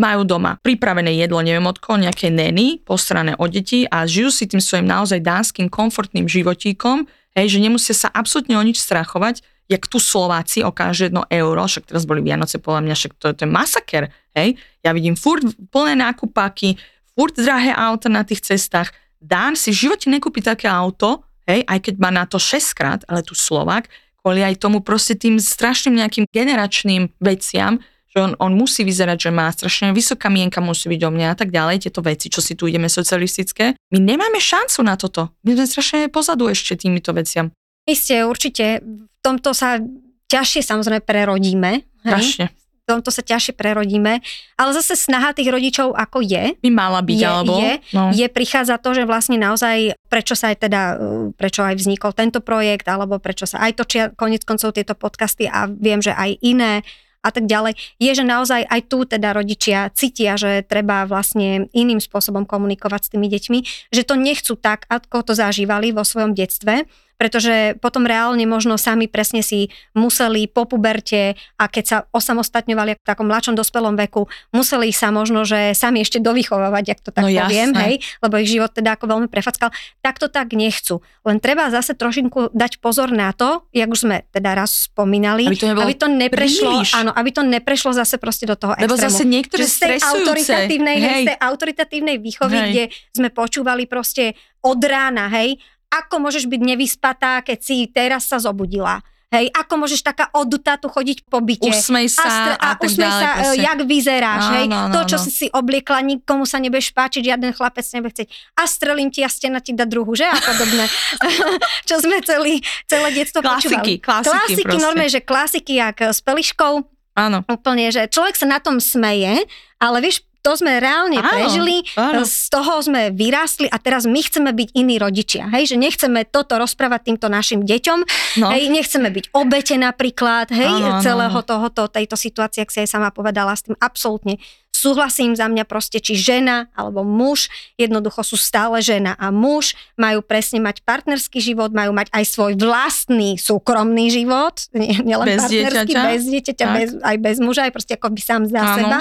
majú 0.00 0.24
doma 0.24 0.56
pripravené 0.64 1.12
jedlo, 1.20 1.44
neviem 1.44 1.68
od 1.68 1.76
koho, 1.76 2.00
nejaké 2.00 2.32
neny, 2.32 2.80
postrané 2.80 3.36
o 3.36 3.44
deti 3.44 3.84
a 3.84 4.08
žijú 4.08 4.32
si 4.32 4.48
tým 4.48 4.64
svojim 4.64 4.88
naozaj 4.88 5.20
dánskym 5.20 5.68
komfortným 5.68 6.24
životíkom, 6.24 7.04
hej, 7.36 7.46
že 7.52 7.58
nemusia 7.60 7.92
sa 7.92 8.08
absolútne 8.08 8.56
o 8.56 8.64
nič 8.64 8.80
strachovať, 8.80 9.44
jak 9.68 9.84
tu 9.86 10.00
Slováci 10.00 10.64
o 10.64 10.72
každé 10.72 11.12
jedno 11.12 11.28
euro, 11.28 11.62
však 11.62 11.92
teraz 11.92 12.08
boli 12.08 12.24
Vianoce, 12.24 12.58
podľa 12.58 12.80
mňa, 12.88 12.94
však 12.96 13.12
to, 13.20 13.26
to 13.36 13.42
je 13.44 13.50
masaker, 13.52 14.08
hej, 14.32 14.56
ja 14.80 14.90
vidím 14.96 15.14
furt 15.14 15.44
plné 15.68 15.94
nákupáky, 16.00 16.80
furt 17.14 17.36
drahé 17.36 17.76
auta 17.76 18.08
na 18.08 18.24
tých 18.24 18.42
cestách, 18.42 18.90
Dán 19.20 19.52
si 19.52 19.68
v 19.68 19.84
živote 19.86 20.08
nekúpi 20.08 20.40
také 20.40 20.64
auto, 20.64 21.28
hej, 21.44 21.60
aj 21.68 21.78
keď 21.84 21.94
má 22.00 22.08
na 22.08 22.24
to 22.24 22.40
6 22.40 22.72
krát, 22.72 23.00
ale 23.04 23.20
tu 23.20 23.36
Slovák, 23.36 23.84
kvôli 24.24 24.40
aj 24.40 24.56
tomu 24.56 24.80
proste 24.80 25.12
tým 25.12 25.36
strašným 25.36 26.00
nejakým 26.00 26.24
generačným 26.32 27.12
veciam, 27.20 27.84
že 28.10 28.18
on, 28.18 28.34
on 28.42 28.52
musí 28.58 28.82
vyzerať, 28.82 29.18
že 29.26 29.30
má 29.30 29.46
strašne 29.54 29.94
vysoká 29.94 30.26
mienka, 30.26 30.58
musí 30.58 30.90
byť 30.90 31.00
o 31.06 31.10
mňa 31.14 31.26
a 31.30 31.36
tak 31.38 31.54
ďalej, 31.54 31.86
tieto 31.86 32.02
veci, 32.02 32.26
čo 32.26 32.42
si 32.42 32.58
tu 32.58 32.66
ideme 32.66 32.90
socialistické. 32.90 33.78
My 33.94 33.98
nemáme 34.02 34.42
šancu 34.42 34.82
na 34.82 34.98
toto. 34.98 35.30
My 35.46 35.54
sme 35.54 35.66
strašne 35.70 36.10
pozadu 36.10 36.50
ešte 36.50 36.74
týmito 36.74 37.14
veciam. 37.14 37.54
Isté, 37.86 38.26
určite. 38.26 38.82
V 38.82 39.18
tomto 39.22 39.54
sa 39.54 39.78
ťažšie 40.26 40.62
samozrejme 40.66 41.02
prerodíme. 41.06 41.86
Strašne. 42.02 42.50
V 42.50 42.98
tomto 42.98 43.14
sa 43.14 43.22
ťažšie 43.22 43.54
prerodíme. 43.54 44.18
Ale 44.58 44.70
zase 44.74 44.98
snaha 44.98 45.30
tých 45.30 45.46
rodičov 45.46 45.94
ako 45.94 46.26
je, 46.26 46.58
By 46.58 46.70
mala 46.74 46.98
byť, 47.06 47.18
Je- 47.22 47.30
alebo... 47.30 47.54
je, 47.62 47.72
no. 47.94 48.10
je 48.10 48.26
prichádza 48.26 48.82
to, 48.82 48.90
že 48.98 49.06
vlastne 49.06 49.38
naozaj, 49.38 49.94
prečo 50.10 50.34
sa 50.34 50.50
aj 50.50 50.56
teda, 50.66 50.82
uh, 50.98 51.30
prečo 51.38 51.62
aj 51.62 51.78
vznikol 51.78 52.10
tento 52.10 52.42
projekt, 52.42 52.90
alebo 52.90 53.22
prečo 53.22 53.46
sa 53.46 53.62
aj 53.62 53.78
točia 53.78 54.10
konec 54.18 54.42
koncov 54.42 54.74
tieto 54.74 54.98
podcasty 54.98 55.46
a 55.46 55.70
viem, 55.70 56.02
že 56.02 56.10
aj 56.10 56.42
iné 56.42 56.82
a 57.20 57.28
tak 57.28 57.44
ďalej, 57.44 57.76
je, 58.00 58.10
že 58.16 58.24
naozaj 58.24 58.64
aj 58.64 58.80
tu 58.88 59.04
teda 59.04 59.36
rodičia 59.36 59.92
cítia, 59.92 60.40
že 60.40 60.64
treba 60.64 61.04
vlastne 61.04 61.68
iným 61.76 62.00
spôsobom 62.00 62.48
komunikovať 62.48 63.00
s 63.06 63.12
tými 63.12 63.28
deťmi, 63.28 63.58
že 63.92 64.02
to 64.08 64.16
nechcú 64.16 64.56
tak, 64.56 64.88
ako 64.88 65.20
to 65.28 65.32
zažívali 65.36 65.92
vo 65.92 66.00
svojom 66.00 66.32
detstve, 66.32 66.88
pretože 67.20 67.76
potom 67.84 68.08
reálne 68.08 68.48
možno 68.48 68.80
sami 68.80 69.04
presne 69.04 69.44
si 69.44 69.68
museli 69.92 70.48
po 70.48 70.64
puberte 70.64 71.36
a 71.60 71.68
keď 71.68 71.84
sa 71.84 71.96
osamostatňovali 72.16 72.96
v 72.96 73.04
takom 73.04 73.28
mladšom 73.28 73.52
dospelom 73.52 73.92
veku, 74.00 74.24
museli 74.56 74.88
sa 74.88 75.12
možno, 75.12 75.44
že 75.44 75.76
sami 75.76 76.00
ešte 76.00 76.16
dovychovávať, 76.16 76.84
ak 76.96 77.00
to 77.04 77.10
tak 77.12 77.28
No 77.28 77.28
poviem, 77.28 77.76
jasné. 77.76 77.82
hej, 77.84 77.94
lebo 78.24 78.40
ich 78.40 78.48
život 78.48 78.72
teda 78.72 78.96
ako 78.96 79.04
veľmi 79.04 79.28
prefackal, 79.28 79.68
tak 80.00 80.16
to 80.16 80.32
tak 80.32 80.56
nechcú. 80.56 81.04
Len 81.28 81.36
treba 81.44 81.68
zase 81.68 81.92
trošinku 81.92 82.56
dať 82.56 82.80
pozor 82.80 83.12
na 83.12 83.36
to, 83.36 83.68
jak 83.76 83.92
už 83.92 84.08
sme 84.08 84.24
teda 84.32 84.56
raz 84.56 84.88
spomínali, 84.88 85.44
Aby 85.44 85.60
to 85.60 85.68
aby 85.76 85.94
to 86.00 86.08
neprešlo, 86.08 86.80
príliš. 86.80 86.96
áno, 86.96 87.12
aby 87.12 87.30
to 87.36 87.42
neprešlo 87.44 87.92
zase 87.92 88.16
proste 88.16 88.48
do 88.48 88.56
toho 88.56 88.72
Lebo 88.80 88.96
extrému 88.96 89.12
zase 89.12 89.22
niektoré 89.28 89.60
že 89.60 89.68
z 89.68 89.78
tej 89.84 89.96
autoritatívnej, 90.00 90.96
hej, 90.96 91.22
z 91.26 91.28
tej 91.34 91.38
autoritatívnej 91.38 92.16
výchovy, 92.16 92.56
Hej. 92.56 92.68
kde 92.70 92.84
sme 93.12 93.28
počúvali 93.28 93.84
proste 93.84 94.32
od 94.64 94.80
rána, 94.80 95.28
hej, 95.28 95.60
ako 95.90 96.14
môžeš 96.22 96.46
byť 96.46 96.60
nevyspatá, 96.62 97.42
keď 97.42 97.58
si 97.58 97.86
teraz 97.86 98.24
sa 98.24 98.38
zobudila. 98.38 99.02
Hej, 99.30 99.46
ako 99.54 99.86
môžeš 99.86 100.02
taká 100.02 100.26
oddutá 100.34 100.74
tu 100.74 100.90
chodiť 100.90 101.22
po 101.22 101.38
byte. 101.38 101.62
usmej 101.62 102.10
sa 102.10 102.26
a, 102.26 102.30
stre- 102.34 102.58
a, 102.58 102.66
a 102.66 102.78
usmej 102.82 102.98
ďalej. 103.06 103.22
sa, 103.22 103.28
proste. 103.30 103.54
e, 103.54 103.62
jak 103.62 103.80
vyzeráš, 103.86 104.42
Áno, 104.42 104.54
hej. 104.58 104.66
áno, 104.66 104.90
to, 104.90 105.00
čo 105.06 105.16
áno. 105.16 105.22
si 105.22 105.30
si 105.30 105.46
obliekla, 105.46 105.98
nikomu 106.02 106.42
sa 106.42 106.58
nebudeš 106.58 106.90
páčiť, 106.90 107.22
žiaden 107.30 107.54
chlapec 107.54 107.86
nebude 107.94 108.10
chcieť. 108.10 108.28
A 108.58 108.66
strelím 108.66 109.06
ti 109.06 109.22
a 109.22 109.30
stena 109.30 109.62
ti 109.62 109.70
dá 109.70 109.86
druhu, 109.86 110.18
že? 110.18 110.26
A 110.26 110.34
podobné. 110.34 110.82
čo 111.86 112.02
sme 112.02 112.18
celý, 112.26 112.58
celé 112.90 113.08
detstvo 113.14 113.38
Klasiky, 113.38 113.70
počúvali. 113.70 114.02
klasiky 114.02 114.30
Klasiky, 114.34 114.62
proste. 114.66 114.82
normálne, 114.82 115.06
že 115.06 115.20
klasiky, 115.22 115.72
jak 115.78 115.96
s 116.10 116.20
peliškou, 116.26 116.72
Áno. 117.14 117.38
úplne, 117.46 117.86
že 117.90 118.10
človek 118.10 118.34
sa 118.34 118.50
na 118.50 118.58
tom 118.58 118.82
smeje, 118.82 119.46
ale 119.78 119.96
vieš, 120.02 120.26
to 120.40 120.52
sme 120.54 120.76
reálne 120.76 121.16
Áno, 121.16 121.28
prežili, 121.28 121.84
áno. 121.94 122.24
z 122.24 122.48
toho 122.48 122.80
sme 122.80 123.08
vyrástli 123.10 123.66
a 123.66 123.76
teraz 123.76 124.04
my 124.04 124.18
chceme 124.18 124.50
byť 124.50 124.68
iní 124.72 124.96
rodičia, 124.96 125.46
hej, 125.48 125.66
že 125.66 125.76
nechceme 125.76 126.24
toto 126.24 126.56
rozprávať 126.56 127.00
týmto 127.06 127.26
našim 127.26 127.60
deťom, 127.60 127.98
No. 128.36 128.48
hej, 128.48 128.68
nechceme 128.68 129.08
byť 129.08 129.32
obete 129.32 129.74
napríklad, 129.74 130.48
hej, 130.50 130.70
Áno, 130.70 130.98
celého 130.98 131.34
áno. 131.34 131.42
tohoto, 131.42 131.86
tejto 131.86 132.14
situácie, 132.14 132.60
ak 132.60 132.70
si 132.70 132.80
aj 132.80 132.90
sama 132.90 133.10
povedala, 133.10 133.52
s 133.52 133.62
tým 133.62 133.76
absolútne 133.76 134.40
súhlasím 134.70 135.34
za 135.34 135.44
mňa 135.44 135.64
proste, 135.64 135.98
či 135.98 136.14
žena 136.14 136.72
alebo 136.72 137.02
muž, 137.02 137.46
jednoducho 137.76 138.22
sú 138.22 138.34
stále 138.34 138.80
žena 138.80 139.12
a 139.14 139.28
muž, 139.28 139.76
majú 139.94 140.22
presne 140.22 140.56
mať 140.58 140.80
partnerský 140.80 141.36
život, 141.38 141.68
majú 141.70 141.92
mať 141.92 142.08
aj 142.08 142.24
svoj 142.24 142.52
vlastný 142.56 143.36
súkromný 143.36 144.08
život, 144.08 144.56
nie, 144.72 144.96
nielen 144.98 145.36
Bez 145.36 145.42
partnerský, 145.44 145.84
dieťaťa. 145.84 146.00
bez 146.06 146.22
dieťaťa, 146.24 146.64
Tak. 146.64 146.74
bez, 146.74 146.88
aj 146.96 147.16
bez 147.18 147.36
muža, 147.38 147.68
aj 147.68 147.72
proste 147.72 147.92
ako 147.94 148.08
by 148.08 148.20
sám 148.22 148.42
za 148.46 148.56
Áno. 148.58 148.76
seba, 148.78 148.98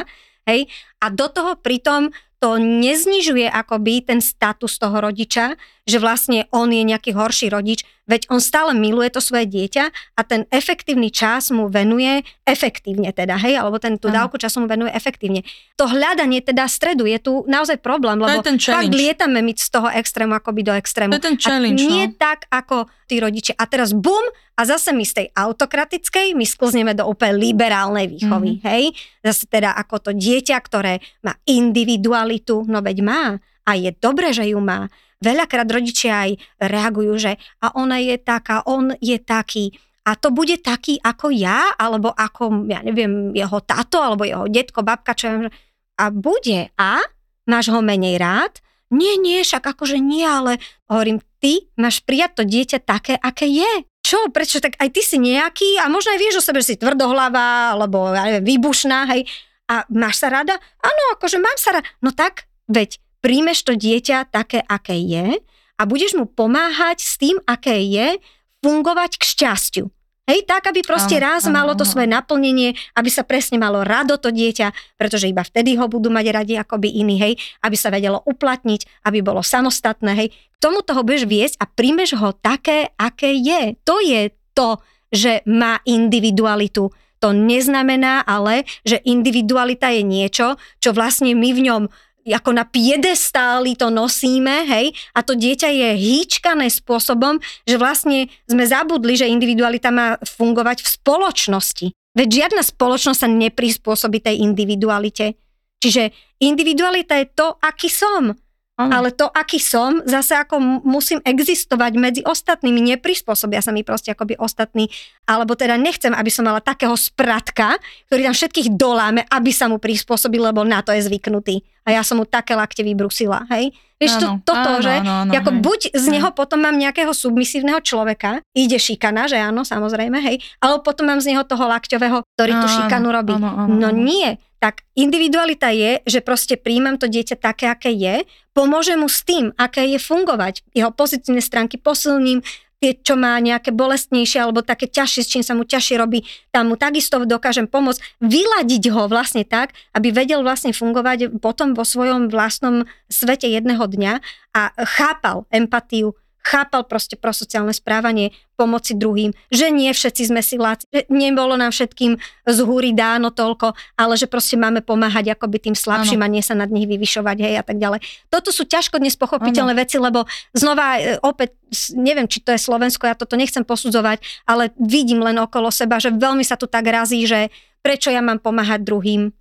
hej, 0.49 0.65
a 0.97 1.13
do 1.13 1.29
toho 1.29 1.53
pritom 1.55 2.09
to 2.39 2.55
neznižuje 2.57 3.51
akoby 3.51 4.01
ten 4.01 4.23
status 4.23 4.79
toho 4.79 5.03
rodiča, 5.03 5.59
že 5.83 5.99
vlastne 5.99 6.47
on 6.55 6.71
je 6.71 6.87
nejaký 6.87 7.11
horší 7.11 7.51
rodič, 7.51 7.83
veď 8.09 8.25
on 8.33 8.41
stále 8.41 8.73
miluje 8.73 9.13
to 9.13 9.21
svoje 9.21 9.45
dieťa 9.45 9.85
a 10.17 10.21
ten 10.25 10.49
efektívny 10.49 11.13
čas 11.13 11.53
mu 11.53 11.69
venuje 11.69 12.25
efektívne 12.41 13.13
teda, 13.13 13.37
hej, 13.37 13.61
alebo 13.61 13.77
ten 13.77 14.01
tú 14.01 14.09
Áno. 14.09 14.25
dávku 14.25 14.41
času 14.41 14.65
mu 14.65 14.67
venuje 14.67 14.89
efektívne. 14.89 15.45
To 15.77 15.85
hľadanie 15.85 16.41
teda 16.41 16.65
stredu 16.65 17.05
je 17.05 17.21
tu 17.21 17.33
naozaj 17.45 17.77
problém, 17.77 18.17
lebo 18.17 18.41
ten 18.41 18.57
fakt 18.57 18.89
lietame 18.89 19.45
my 19.45 19.53
z 19.53 19.69
toho 19.69 19.87
extrému 19.93 20.33
akoby 20.33 20.65
do 20.65 20.73
extrému. 20.73 21.13
To 21.13 21.21
je 21.21 21.27
ten 21.29 21.37
challenge, 21.37 21.77
a 21.77 21.85
nie 21.85 22.05
no. 22.09 22.17
tak 22.17 22.49
ako 22.49 22.89
tí 23.05 23.21
rodičia. 23.21 23.53
A 23.61 23.69
teraz 23.69 23.93
bum, 23.93 24.25
a 24.57 24.61
zase 24.65 24.91
my 24.91 25.05
z 25.05 25.13
tej 25.23 25.27
autokratickej, 25.33 26.33
my 26.33 26.43
sklzneme 26.43 26.91
do 26.97 27.07
úplne 27.07 27.37
liberálnej 27.37 28.09
výchovy, 28.09 28.59
mm-hmm. 28.59 28.69
hej? 28.69 28.91
Zase 29.23 29.47
teda 29.47 29.71
ako 29.77 30.09
to 30.09 30.11
dieťa, 30.17 30.57
ktoré 30.59 30.99
má 31.23 31.37
individualitu, 31.47 32.65
no 32.67 32.81
veď 32.81 32.97
má. 33.05 33.23
A 33.63 33.77
je 33.77 33.93
dobre, 33.93 34.33
že 34.33 34.49
ju 34.49 34.57
má. 34.57 34.89
Veľakrát 35.19 35.67
rodičia 35.67 36.27
aj 36.27 36.31
reagujú, 36.63 37.13
že 37.19 37.35
a 37.59 37.75
ona 37.75 37.99
je 37.99 38.15
taká, 38.15 38.63
on 38.63 38.95
je 39.03 39.19
taký. 39.19 39.75
A 40.07 40.15
to 40.15 40.31
bude 40.31 40.63
taký 40.63 40.95
ako 41.03 41.29
ja, 41.29 41.75
alebo 41.75 42.09
ako, 42.09 42.65
ja 42.71 42.79
neviem, 42.81 43.35
jeho 43.35 43.59
tato, 43.61 43.99
alebo 43.99 44.23
jeho 44.23 44.47
detko, 44.47 44.79
babka, 44.81 45.13
čo 45.13 45.27
ja 45.27 45.31
viem, 45.35 45.51
A 45.99 46.05
bude. 46.09 46.71
A? 46.79 47.03
Máš 47.43 47.67
ho 47.69 47.83
menej 47.83 48.15
rád? 48.15 48.63
Nie, 48.89 49.19
nie, 49.19 49.43
však 49.43 49.75
akože 49.75 49.99
nie, 49.99 50.23
ale 50.23 50.57
hovorím, 50.89 51.21
ty 51.43 51.67
máš 51.77 52.01
prijať 52.01 52.41
to 52.41 52.43
dieťa 52.47 52.79
také, 52.81 53.13
aké 53.19 53.45
je. 53.45 53.85
Čo, 54.01 54.31
prečo, 54.33 54.57
tak 54.63 54.79
aj 54.79 54.89
ty 54.89 55.03
si 55.05 55.21
nejaký 55.21 55.77
a 55.77 55.91
možno 55.91 56.15
aj 56.15 56.19
vieš 56.23 56.41
o 56.41 56.45
sebe, 56.47 56.63
že 56.63 56.73
si 56.73 56.81
tvrdohlava, 56.81 57.75
alebo 57.77 58.09
ja 58.15 58.25
neviem, 58.25 58.55
výbušná, 58.55 59.05
hej. 59.13 59.27
A 59.69 59.85
máš 59.93 60.23
sa 60.23 60.33
rada? 60.33 60.57
Áno, 60.81 61.03
akože 61.13 61.37
mám 61.37 61.57
sa 61.59 61.77
rada. 61.77 61.85
No 62.01 62.09
tak, 62.09 62.49
veď 62.65 62.97
príjmeš 63.19 63.67
to 63.67 63.73
dieťa 63.75 64.31
také, 64.31 64.63
aké 64.65 64.99
je 64.99 65.39
a 65.79 65.81
budeš 65.87 66.19
mu 66.19 66.27
pomáhať 66.27 66.99
s 66.99 67.15
tým, 67.15 67.39
aké 67.47 67.79
je, 67.87 68.19
fungovať 68.59 69.15
k 69.15 69.23
šťastiu. 69.23 69.85
Hej, 70.29 70.45
tak, 70.45 70.69
aby 70.69 70.85
proste 70.85 71.17
Áno, 71.17 71.25
raz 71.25 71.49
áno, 71.49 71.57
malo 71.57 71.73
to 71.73 71.81
svoje 71.81 72.05
naplnenie, 72.05 72.77
aby 72.93 73.09
sa 73.09 73.25
presne 73.25 73.57
malo 73.57 73.81
rado 73.81 74.13
to 74.21 74.29
dieťa, 74.29 74.93
pretože 74.93 75.25
iba 75.25 75.41
vtedy 75.41 75.73
ho 75.73 75.89
budú 75.89 76.13
mať 76.13 76.25
radi 76.29 76.53
akoby 76.53 77.01
iní, 77.01 77.17
hej, 77.17 77.33
aby 77.65 77.73
sa 77.73 77.89
vedelo 77.89 78.21
uplatniť, 78.21 79.09
aby 79.09 79.25
bolo 79.25 79.41
samostatné, 79.41 80.13
hej. 80.13 80.29
K 80.29 80.57
tomu 80.61 80.85
toho 80.85 81.01
budeš 81.01 81.25
viesť 81.25 81.57
a 81.57 81.65
príjmeš 81.65 82.13
ho 82.13 82.29
také, 82.37 82.93
aké 83.01 83.33
je. 83.33 83.73
To 83.89 83.97
je 84.05 84.29
to, 84.53 84.77
že 85.09 85.41
má 85.49 85.81
individualitu. 85.89 86.93
To 87.25 87.29
neznamená 87.33 88.21
ale, 88.21 88.69
že 88.85 89.01
individualita 89.01 89.89
je 89.89 90.05
niečo, 90.05 90.61
čo 90.77 90.93
vlastne 90.93 91.33
my 91.33 91.49
v 91.57 91.63
ňom 91.73 91.83
ako 92.27 92.51
na 92.51 92.67
piedestáli 92.67 93.79
to 93.79 93.87
nosíme, 93.87 94.67
hej, 94.67 94.91
a 95.15 95.23
to 95.23 95.37
dieťa 95.37 95.69
je 95.69 95.89
hýčkané 95.95 96.67
spôsobom, 96.67 97.39
že 97.63 97.79
vlastne 97.79 98.27
sme 98.49 98.67
zabudli, 98.67 99.15
že 99.15 99.31
individualita 99.31 99.93
má 99.93 100.19
fungovať 100.21 100.83
v 100.83 100.87
spoločnosti. 100.89 101.87
Veď 102.17 102.27
žiadna 102.45 102.65
spoločnosť 102.65 103.19
sa 103.21 103.29
neprispôsobí 103.29 104.19
tej 104.19 104.41
individualite. 104.43 105.37
Čiže 105.79 106.11
individualita 106.43 107.15
je 107.21 107.27
to, 107.31 107.55
aký 107.63 107.87
som. 107.87 108.35
Ano. 108.79 108.95
Ale 108.95 109.11
to, 109.11 109.27
aký 109.27 109.59
som, 109.59 109.99
zase 110.07 110.39
ako 110.39 110.55
musím 110.87 111.19
existovať 111.27 111.91
medzi 111.99 112.21
ostatnými, 112.23 112.95
neprispôsobia 112.95 113.59
sa 113.59 113.75
mi 113.75 113.83
proste 113.83 114.15
akoby 114.15 114.39
ostatní, 114.39 114.87
alebo 115.27 115.59
teda 115.59 115.75
nechcem, 115.75 116.15
aby 116.15 116.31
som 116.31 116.47
mala 116.47 116.63
takého 116.63 116.95
spratka, 116.95 117.75
ktorý 118.07 118.31
tam 118.31 118.35
všetkých 118.39 118.79
doláme, 118.79 119.27
aby 119.27 119.51
sa 119.51 119.67
mu 119.67 119.83
prispôsobil, 119.83 120.39
lebo 120.39 120.63
na 120.63 120.79
to 120.79 120.95
je 120.95 121.03
zvyknutý. 121.03 121.59
A 121.83 121.99
ja 121.99 122.07
som 122.07 122.23
mu 122.23 122.25
také 122.25 122.55
lakte 122.55 122.79
vybrusila, 122.79 123.51
hej? 123.51 123.75
Vieš, 123.99 124.15
to, 124.15 124.27
toto, 124.47 124.79
áno, 124.79 124.79
že 124.79 124.95
áno, 125.03 125.27
áno, 125.27 125.31
ako 125.35 125.51
hej. 125.51 125.59
buď 125.59 125.79
z 125.91 126.05
neho 126.07 126.31
potom 126.31 126.63
mám 126.63 126.79
nejakého 126.79 127.11
submisívneho 127.11 127.83
človeka, 127.83 128.39
ide 128.55 128.79
šikana, 128.79 129.27
že 129.27 129.35
áno, 129.35 129.67
samozrejme, 129.67 130.23
hej, 130.23 130.39
alebo 130.63 130.87
potom 130.87 131.11
mám 131.11 131.19
z 131.19 131.35
neho 131.35 131.43
toho 131.43 131.67
lakťového, 131.67 132.23
ktorý 132.39 132.51
áno, 132.55 132.61
tú 132.63 132.67
šikanu 132.79 133.11
robí. 133.11 133.35
Áno, 133.35 133.67
áno, 133.67 133.75
no 133.75 133.89
nie, 133.91 134.39
tak 134.59 134.83
individualita 134.95 135.71
je, 135.71 136.03
že 136.03 136.19
proste 136.19 136.59
príjmam 136.59 136.99
to 136.99 137.07
dieťa 137.07 137.39
také, 137.39 137.71
aké 137.71 137.95
je, 137.95 138.27
pomôžem 138.51 138.99
mu 138.99 139.07
s 139.07 139.23
tým, 139.23 139.55
aké 139.55 139.87
je 139.87 139.99
fungovať, 139.99 140.67
jeho 140.75 140.91
pozitívne 140.91 141.39
stránky 141.39 141.79
posilním, 141.79 142.43
tie, 142.79 142.95
čo 142.95 143.19
má 143.19 143.35
nejaké 143.43 143.75
bolestnejšie 143.75 144.39
alebo 144.39 144.63
také 144.63 144.87
ťažšie, 144.87 145.21
s 145.23 145.31
čím 145.31 145.43
sa 145.43 145.53
mu 145.55 145.67
ťažšie 145.67 145.95
robí, 145.99 146.23
tam 146.51 146.71
mu 146.71 146.75
takisto 146.79 147.19
dokážem 147.27 147.67
pomôcť 147.67 147.99
vyladiť 148.23 148.83
ho 148.95 149.11
vlastne 149.11 149.43
tak, 149.43 149.75
aby 149.91 150.15
vedel 150.15 150.41
vlastne 150.41 150.71
fungovať 150.71 151.39
potom 151.43 151.75
vo 151.75 151.83
svojom 151.83 152.31
vlastnom 152.31 152.87
svete 153.11 153.51
jedného 153.51 153.83
dňa 153.83 154.13
a 154.55 154.61
chápal 154.95 155.43
empatiu, 155.51 156.15
chápal 156.43 156.87
proste 156.87 157.19
prosociálne 157.19 157.75
správanie, 157.75 158.31
pomoci 158.59 158.91
druhým, 158.91 159.31
že 159.47 159.71
nie 159.71 159.87
všetci 159.95 160.27
sme 160.27 160.43
siláci, 160.43 160.83
že 160.91 161.07
nebolo 161.07 161.55
nám 161.55 161.71
všetkým 161.71 162.19
z 162.43 162.59
húry 162.67 162.91
dáno 162.91 163.31
toľko, 163.31 163.71
ale 163.95 164.19
že 164.19 164.27
proste 164.27 164.59
máme 164.59 164.83
pomáhať 164.83 165.31
akoby 165.31 165.71
tým 165.71 165.75
slabším 165.79 166.19
ano. 166.19 166.27
a 166.27 166.33
nie 166.35 166.43
sa 166.43 166.59
nad 166.59 166.67
nich 166.67 166.83
vyvyšovať, 166.83 167.37
hej, 167.39 167.55
a 167.55 167.63
tak 167.63 167.79
ďalej. 167.79 168.03
Toto 168.27 168.51
sú 168.51 168.67
ťažko 168.67 168.99
dnes 168.99 169.15
pochopiteľné 169.15 169.71
ano. 169.71 169.79
veci, 169.79 169.95
lebo 169.95 170.27
znova 170.51 170.99
e, 170.99 171.15
opäť, 171.23 171.55
neviem, 171.95 172.27
či 172.27 172.43
to 172.43 172.51
je 172.51 172.59
Slovensko, 172.59 173.07
ja 173.07 173.15
toto 173.15 173.39
nechcem 173.39 173.63
posudzovať, 173.63 174.19
ale 174.43 174.75
vidím 174.75 175.23
len 175.23 175.39
okolo 175.39 175.71
seba, 175.71 176.03
že 176.03 176.11
veľmi 176.11 176.43
sa 176.43 176.59
tu 176.59 176.67
tak 176.67 176.83
razí, 176.83 177.23
že 177.23 177.47
prečo 177.79 178.11
ja 178.11 178.19
mám 178.19 178.43
pomáhať 178.43 178.83
druhým, 178.83 179.31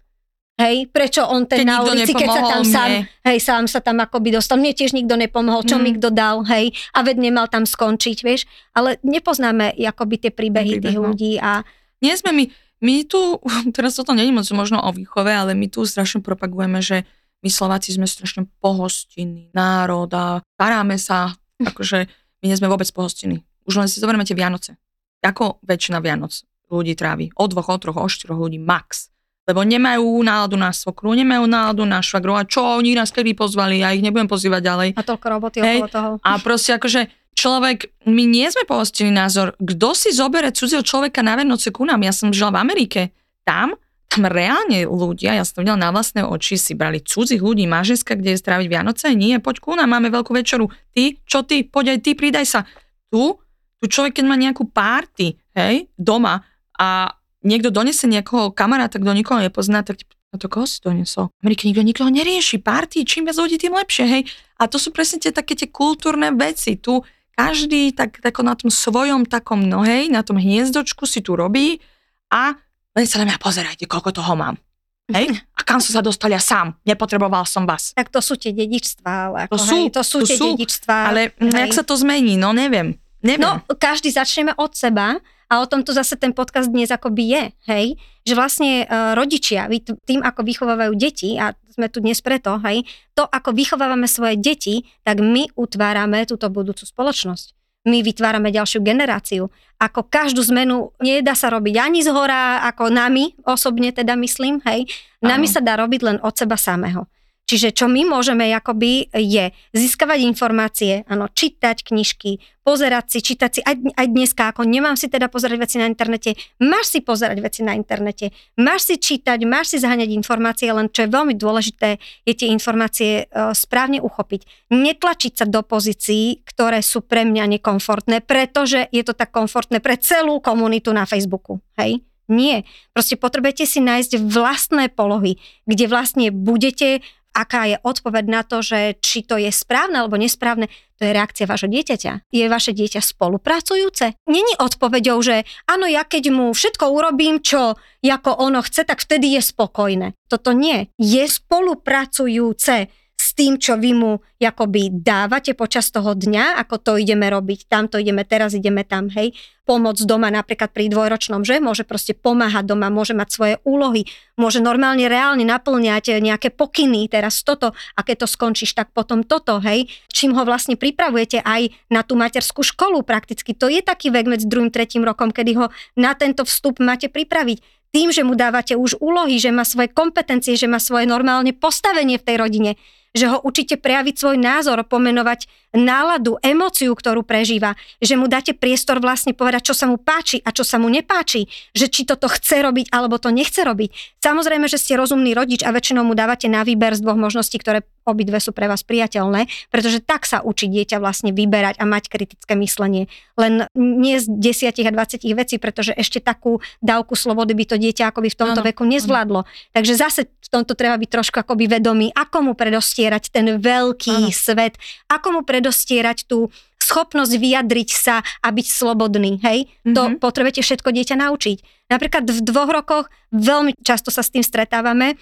Hej, 0.58 0.90
prečo 0.90 1.22
on 1.22 1.46
ten 1.46 1.62
keď 1.62 1.70
na 1.70 1.86
ulici, 1.86 2.10
keď 2.10 2.28
sa 2.34 2.42
tam 2.42 2.62
mne. 2.66 2.74
sám, 2.74 2.90
hej, 3.30 3.38
sám 3.38 3.64
sa 3.70 3.78
tam 3.78 4.02
akoby 4.02 4.34
dostal. 4.34 4.58
Mne 4.58 4.74
tiež 4.74 4.90
nikto 4.90 5.14
nepomohol, 5.14 5.62
čo 5.62 5.78
hmm. 5.78 5.84
mi 5.86 5.90
kto 5.94 6.10
dal, 6.10 6.42
hej, 6.50 6.74
a 6.90 7.06
ved 7.06 7.14
nemal 7.14 7.46
tam 7.46 7.62
skončiť, 7.62 8.18
vieš. 8.26 8.42
Ale 8.74 8.98
nepoznáme 9.06 9.78
akoby 9.78 10.18
tie 10.18 10.32
príbehy 10.34 10.82
Príbeh, 10.82 10.90
tých 10.90 10.98
no. 10.98 11.14
ľudí 11.14 11.38
a... 11.38 11.62
Nie 12.02 12.18
sme 12.18 12.34
my, 12.34 12.44
my 12.82 12.94
tu, 13.06 13.38
teraz 13.76 13.94
toto 13.94 14.18
není 14.18 14.34
moc 14.34 14.50
možno 14.50 14.82
o 14.82 14.90
výchove, 14.90 15.30
ale 15.30 15.54
my 15.54 15.70
tu 15.70 15.86
strašne 15.86 16.26
propagujeme, 16.26 16.82
že 16.82 17.06
my 17.38 17.48
Slováci 17.54 17.94
sme 17.94 18.10
strašne 18.10 18.50
pohostinný 18.58 19.54
národ 19.54 20.10
a 20.10 20.42
staráme 20.58 20.98
sa, 20.98 21.38
akože 21.62 22.10
my 22.42 22.44
nie 22.50 22.58
sme 22.58 22.66
vôbec 22.66 22.90
pohostinní. 22.90 23.46
Už 23.62 23.78
len 23.78 23.86
si 23.86 24.02
zoberieme 24.02 24.26
tie 24.26 24.34
Vianoce. 24.34 24.74
Ako 25.22 25.62
väčšina 25.62 26.02
Vianoc 26.02 26.34
ľudí 26.66 26.98
trávi? 26.98 27.30
O 27.38 27.46
dvoch, 27.46 27.70
o 27.70 27.78
troch, 27.78 28.02
o 28.02 28.10
štyroch 28.10 28.42
ľudí 28.42 28.58
max 28.58 29.14
lebo 29.48 29.64
nemajú 29.64 30.04
náladu 30.20 30.60
na 30.60 30.68
svokru, 30.76 31.16
nemajú 31.16 31.48
náladu 31.48 31.88
na 31.88 32.04
švagru 32.04 32.36
a 32.36 32.44
čo 32.44 32.60
oni 32.60 32.92
nás 32.92 33.08
kedy 33.08 33.32
pozvali, 33.32 33.80
ja 33.80 33.96
ich 33.96 34.04
nebudem 34.04 34.28
pozývať 34.28 34.60
ďalej. 34.60 34.88
A 34.92 35.02
toľko 35.02 35.26
roboty 35.32 35.58
Hej. 35.64 35.80
okolo 35.80 35.88
toho. 35.88 36.08
A 36.20 36.36
proste 36.36 36.76
akože 36.76 37.08
človek, 37.32 37.88
my 38.04 38.28
nie 38.28 38.44
sme 38.52 38.68
pohostili 38.68 39.08
názor, 39.08 39.56
kto 39.56 39.96
si 39.96 40.12
zobere 40.12 40.52
cudzieho 40.52 40.84
človeka 40.84 41.24
na 41.24 41.32
Vianoce 41.40 41.72
ku 41.72 41.88
nám, 41.88 42.04
ja 42.04 42.12
som 42.12 42.28
žila 42.28 42.52
v 42.52 42.60
Amerike, 42.60 43.00
tam, 43.48 43.72
tam 44.12 44.28
reálne 44.28 44.84
ľudia, 44.84 45.32
ja 45.32 45.44
som 45.48 45.64
videla 45.64 45.80
na 45.80 45.88
vlastné 45.94 46.28
oči, 46.28 46.60
si 46.60 46.76
brali 46.76 47.00
cudzích 47.00 47.40
ľudí, 47.40 47.64
mážeska, 47.64 48.20
kde 48.20 48.36
je 48.36 48.42
stráviť 48.44 48.68
Vianoce, 48.68 49.16
nie, 49.16 49.38
poď 49.40 49.56
ku 49.64 49.72
nám, 49.72 49.88
máme 49.88 50.12
veľkú 50.12 50.36
večeru, 50.36 50.68
ty, 50.92 51.16
čo 51.24 51.46
ty, 51.48 51.64
poď 51.64 51.96
aj 51.96 51.98
ty, 52.04 52.10
pridaj 52.12 52.44
sa. 52.44 52.60
Tu, 53.08 53.32
tu 53.80 53.84
človek, 53.88 54.20
keď 54.20 54.24
má 54.28 54.36
nejakú 54.36 54.68
párty, 54.68 55.38
hej, 55.56 55.88
doma 55.96 56.44
a 56.74 57.16
niekto 57.48 57.72
donese 57.72 58.04
nejakého 58.04 58.52
kamaráta, 58.52 59.00
kto 59.00 59.16
nikoho 59.16 59.40
nepozná, 59.40 59.80
tak 59.80 60.04
a 60.28 60.36
to 60.36 60.44
koho 60.52 60.68
si 60.68 60.84
donesol? 60.84 61.32
V 61.40 61.48
Amerike 61.48 61.64
nikto 61.64 61.80
nikoho 61.80 62.12
nerieši, 62.12 62.60
party, 62.60 63.08
čím 63.08 63.24
viac 63.24 63.40
ľudí, 63.40 63.56
tým 63.56 63.72
lepšie, 63.72 64.04
hej. 64.04 64.22
A 64.60 64.68
to 64.68 64.76
sú 64.76 64.92
presne 64.92 65.16
tie 65.24 65.32
také 65.32 65.56
tie 65.56 65.72
kultúrne 65.72 66.28
veci. 66.36 66.76
Tu 66.76 67.00
každý 67.32 67.96
tak, 67.96 68.20
tako 68.20 68.44
na 68.44 68.52
tom 68.52 68.68
svojom 68.68 69.24
takom, 69.24 69.64
no 69.64 69.80
hej, 69.88 70.12
na 70.12 70.20
tom 70.20 70.36
hniezdočku 70.36 71.08
si 71.08 71.24
tu 71.24 71.32
robí 71.32 71.80
a 72.28 72.52
len 72.92 73.06
sa 73.08 73.24
na 73.24 73.32
mňa 73.32 73.38
pozerajte, 73.40 73.88
koľko 73.88 74.20
toho 74.20 74.36
mám. 74.36 74.60
Hej? 75.08 75.32
A 75.56 75.64
kam 75.64 75.80
som 75.80 75.96
sa 75.96 76.04
dostal 76.04 76.28
ja 76.28 76.42
sám? 76.42 76.76
Nepotreboval 76.84 77.48
som 77.48 77.64
vás. 77.64 77.96
Tak 77.96 78.12
to 78.12 78.20
sú 78.20 78.36
tie 78.36 78.52
dedičstvá, 78.52 79.32
ale 79.32 79.36
ako, 79.48 79.56
to 79.56 79.58
sú, 79.64 79.76
hej, 79.80 79.84
to 79.88 80.02
sú 80.04 80.18
to 80.20 80.26
tie 80.28 80.36
sú, 80.36 80.46
dedičstvá. 80.52 80.98
Ale 81.08 81.32
hej. 81.32 81.64
jak 81.64 81.72
sa 81.72 81.84
to 81.86 81.96
zmení? 81.96 82.36
No 82.36 82.52
neviem. 82.52 83.00
neviem. 83.24 83.40
No, 83.40 83.64
každý 83.80 84.12
začneme 84.12 84.52
od 84.60 84.76
seba 84.76 85.16
a 85.48 85.64
o 85.64 85.66
tom 85.66 85.80
tu 85.80 85.96
zase 85.96 86.20
ten 86.20 86.36
podcast 86.36 86.68
dnes 86.68 86.92
akoby 86.92 87.24
je, 87.32 87.44
hej, 87.72 87.86
že 88.28 88.36
vlastne 88.36 88.84
uh, 88.84 89.16
rodičia, 89.16 89.64
tým 90.04 90.20
ako 90.20 90.44
vychovávajú 90.44 90.92
deti, 90.92 91.40
a 91.40 91.56
sme 91.72 91.88
tu 91.88 92.04
dnes 92.04 92.20
preto, 92.20 92.60
hej, 92.68 92.84
to 93.16 93.24
ako 93.24 93.56
vychovávame 93.56 94.04
svoje 94.04 94.36
deti, 94.36 94.84
tak 95.08 95.24
my 95.24 95.48
utvárame 95.56 96.28
túto 96.28 96.52
budúcu 96.52 96.84
spoločnosť. 96.84 97.56
My 97.88 98.04
vytvárame 98.04 98.52
ďalšiu 98.52 98.84
generáciu. 98.84 99.48
Ako 99.80 100.04
každú 100.10 100.44
zmenu 100.52 100.92
nedá 101.00 101.32
sa 101.32 101.48
robiť 101.48 101.80
ani 101.80 102.04
z 102.04 102.12
hora, 102.12 102.60
ako 102.68 102.92
nami, 102.92 103.32
osobne 103.48 103.94
teda 103.94 104.18
myslím, 104.20 104.60
hej, 104.68 104.84
nami 105.24 105.48
Aha. 105.48 105.54
sa 105.56 105.60
dá 105.64 105.80
robiť 105.80 106.00
len 106.04 106.16
od 106.20 106.34
seba 106.36 106.60
samého. 106.60 107.08
Čiže 107.48 107.72
čo 107.72 107.88
my 107.88 108.04
môžeme 108.04 108.44
akoby 108.52 109.08
je 109.16 109.56
získavať 109.72 110.20
informácie, 110.20 111.08
áno, 111.08 111.32
čítať 111.32 111.80
knižky, 111.80 112.44
pozerať 112.60 113.16
si, 113.16 113.18
čítať 113.24 113.50
si 113.56 113.60
aj, 113.64 113.96
aj 113.96 114.06
dneska, 114.12 114.52
ako 114.52 114.68
nemám 114.68 115.00
si 115.00 115.08
teda 115.08 115.32
pozerať 115.32 115.56
veci 115.56 115.76
na 115.80 115.88
internete, 115.88 116.36
máš 116.60 116.92
si 116.92 117.00
pozerať 117.00 117.40
veci 117.40 117.64
na 117.64 117.72
internete, 117.72 118.36
máš 118.60 118.92
si 118.92 119.00
čítať, 119.00 119.40
máš 119.48 119.72
si 119.72 119.76
zaháňať 119.80 120.12
informácie, 120.12 120.68
len 120.68 120.92
čo 120.92 121.08
je 121.08 121.14
veľmi 121.16 121.32
dôležité, 121.40 121.96
je 122.28 122.34
tie 122.36 122.52
informácie 122.52 123.24
uh, 123.32 123.56
správne 123.56 124.04
uchopiť. 124.04 124.68
Netlačiť 124.68 125.32
sa 125.40 125.48
do 125.48 125.64
pozícií, 125.64 126.44
ktoré 126.44 126.84
sú 126.84 127.00
pre 127.00 127.24
mňa 127.24 127.56
nekomfortné, 127.56 128.20
pretože 128.28 128.84
je 128.92 129.00
to 129.00 129.16
tak 129.16 129.32
komfortné 129.32 129.80
pre 129.80 129.96
celú 129.96 130.44
komunitu 130.44 130.92
na 130.92 131.08
Facebooku. 131.08 131.64
Hej? 131.80 132.04
Nie. 132.28 132.68
Proste 132.92 133.16
potrebujete 133.16 133.64
si 133.64 133.80
nájsť 133.80 134.20
vlastné 134.20 134.92
polohy, 134.92 135.40
kde 135.64 135.88
vlastne 135.88 136.28
budete 136.28 137.00
aká 137.38 137.70
je 137.70 137.76
odpoveď 137.78 138.24
na 138.26 138.42
to, 138.42 138.58
že 138.66 138.98
či 138.98 139.22
to 139.22 139.38
je 139.38 139.54
správne 139.54 140.02
alebo 140.02 140.18
nesprávne, 140.18 140.66
to 140.98 141.06
je 141.06 141.14
reakcia 141.14 141.46
vášho 141.46 141.70
dieťaťa. 141.70 142.34
Je 142.34 142.50
vaše 142.50 142.74
dieťa 142.74 142.98
spolupracujúce? 142.98 144.18
Není 144.26 144.58
odpoveďou, 144.58 145.22
že 145.22 145.46
áno, 145.70 145.86
ja 145.86 146.02
keď 146.02 146.34
mu 146.34 146.50
všetko 146.50 146.90
urobím, 146.90 147.38
čo 147.38 147.78
ako 148.02 148.30
ono 148.34 148.58
chce, 148.66 148.82
tak 148.82 148.98
vtedy 148.98 149.38
je 149.38 149.42
spokojné. 149.46 150.18
Toto 150.26 150.50
nie. 150.50 150.90
Je 150.98 151.22
spolupracujúce 151.22 152.90
tým, 153.38 153.54
čo 153.54 153.78
vy 153.78 153.94
mu 153.94 154.18
akoby 154.42 154.90
dávate 154.90 155.54
počas 155.54 155.94
toho 155.94 156.18
dňa, 156.18 156.58
ako 156.58 156.74
to 156.82 156.92
ideme 156.98 157.30
robiť, 157.30 157.70
tamto 157.70 157.94
ideme, 157.94 158.26
teraz 158.26 158.50
ideme 158.50 158.82
tam, 158.82 159.06
hej. 159.14 159.30
Pomoc 159.62 159.94
doma 160.02 160.26
napríklad 160.26 160.74
pri 160.74 160.90
dvojročnom, 160.90 161.46
že 161.46 161.62
môže 161.62 161.86
proste 161.86 162.18
pomáhať 162.18 162.66
doma, 162.66 162.90
môže 162.90 163.14
mať 163.14 163.28
svoje 163.30 163.54
úlohy, 163.62 164.10
môže 164.34 164.58
normálne 164.58 165.06
reálne 165.06 165.46
naplňať 165.46 166.18
nejaké 166.18 166.50
pokyny, 166.50 167.06
teraz 167.06 167.46
toto 167.46 167.78
a 167.94 168.00
keď 168.02 168.26
to 168.26 168.28
skončíš, 168.34 168.74
tak 168.74 168.90
potom 168.90 169.22
toto, 169.22 169.62
hej. 169.62 169.86
Čím 170.10 170.34
ho 170.34 170.42
vlastne 170.42 170.74
pripravujete 170.74 171.38
aj 171.46 171.70
na 171.94 172.02
tú 172.02 172.18
materskú 172.18 172.66
školu 172.66 173.06
prakticky. 173.06 173.54
To 173.54 173.70
je 173.70 173.86
taký 173.86 174.10
vek 174.10 174.26
medzi 174.26 174.50
druhým, 174.50 174.74
tretím 174.74 175.06
rokom, 175.06 175.30
kedy 175.30 175.52
ho 175.54 175.70
na 175.94 176.18
tento 176.18 176.42
vstup 176.42 176.82
máte 176.82 177.06
pripraviť 177.06 177.78
tým, 177.88 178.12
že 178.12 178.20
mu 178.20 178.36
dávate 178.36 178.76
už 178.76 179.00
úlohy, 179.00 179.40
že 179.40 179.48
má 179.48 179.64
svoje 179.64 179.88
kompetencie, 179.88 180.58
že 180.58 180.68
má 180.68 180.76
svoje 180.76 181.08
normálne 181.08 181.56
postavenie 181.56 182.20
v 182.20 182.26
tej 182.26 182.36
rodine, 182.36 182.70
že 183.18 183.26
ho 183.26 183.42
učíte 183.42 183.74
prejaviť 183.74 184.14
svoj 184.14 184.36
názor, 184.38 184.78
pomenovať 184.86 185.50
náladu, 185.76 186.40
emóciu, 186.40 186.96
ktorú 186.96 187.20
prežíva, 187.24 187.76
že 188.00 188.16
mu 188.16 188.30
dáte 188.30 188.56
priestor 188.56 189.02
vlastne 189.04 189.36
povedať, 189.36 189.72
čo 189.72 189.74
sa 189.76 189.84
mu 189.84 190.00
páči 190.00 190.40
a 190.40 190.52
čo 190.54 190.64
sa 190.64 190.80
mu 190.80 190.88
nepáči, 190.88 191.50
že 191.76 191.92
či 191.92 192.08
toto 192.08 192.30
chce 192.30 192.64
robiť 192.64 192.88
alebo 192.88 193.20
to 193.20 193.28
nechce 193.28 193.60
robiť. 193.60 194.20
Samozrejme, 194.24 194.64
že 194.66 194.80
ste 194.80 194.96
rozumný 194.96 195.36
rodič 195.36 195.60
a 195.60 195.74
väčšinou 195.74 196.04
mu 196.04 196.16
dávate 196.16 196.48
na 196.48 196.64
výber 196.64 196.96
z 196.96 197.04
dvoch 197.04 197.20
možností, 197.20 197.60
ktoré 197.60 197.84
obidve 198.08 198.40
sú 198.40 198.56
pre 198.56 198.64
vás 198.64 198.80
priateľné, 198.80 199.52
pretože 199.68 200.00
tak 200.00 200.24
sa 200.24 200.40
učí 200.40 200.72
dieťa 200.72 200.96
vlastne 200.96 201.36
vyberať 201.36 201.76
a 201.76 201.84
mať 201.84 202.08
kritické 202.08 202.56
myslenie. 202.56 203.12
Len 203.36 203.68
nie 203.76 204.16
z 204.16 204.32
10 204.32 204.72
a 204.88 204.92
20 204.96 205.28
vecí, 205.36 205.60
pretože 205.60 205.92
ešte 205.92 206.24
takú 206.24 206.64
dávku 206.80 207.12
slobody 207.12 207.52
by 207.52 207.64
to 207.68 207.76
dieťa 207.76 208.08
akoby 208.08 208.32
v 208.32 208.38
tomto 208.40 208.64
ano, 208.64 208.68
veku 208.72 208.88
nezvládlo. 208.88 209.44
Ano. 209.44 209.50
Takže 209.76 209.92
zase 209.92 210.20
v 210.24 210.48
tomto 210.48 210.72
treba 210.72 210.96
byť 210.96 211.10
trošku 211.12 211.36
akoby 211.44 211.68
vedomý, 211.68 212.08
ako 212.16 212.50
mu 212.50 212.52
predostierať 212.56 213.28
ten 213.28 213.60
veľký 213.60 214.32
ano. 214.32 214.32
svet, 214.32 214.80
ako 215.12 215.28
mu 215.36 215.40
predostierať 215.58 216.30
tú 216.30 216.54
schopnosť 216.78 217.34
vyjadriť 217.36 217.90
sa 217.90 218.22
a 218.22 218.48
byť 218.48 218.66
slobodný, 218.70 219.42
hej? 219.42 219.66
Mm-hmm. 219.66 219.94
To 219.98 220.02
Mhm. 220.08 220.14
potrebujete 220.22 220.62
všetko 220.62 220.88
dieťa 220.94 221.20
naučiť. 221.20 221.90
Napríklad 221.90 222.24
v 222.24 222.40
dvoch 222.40 222.70
rokoch 222.70 223.04
veľmi 223.34 223.74
často 223.82 224.08
sa 224.14 224.22
s 224.22 224.30
tým 224.30 224.46
stretávame, 224.46 225.18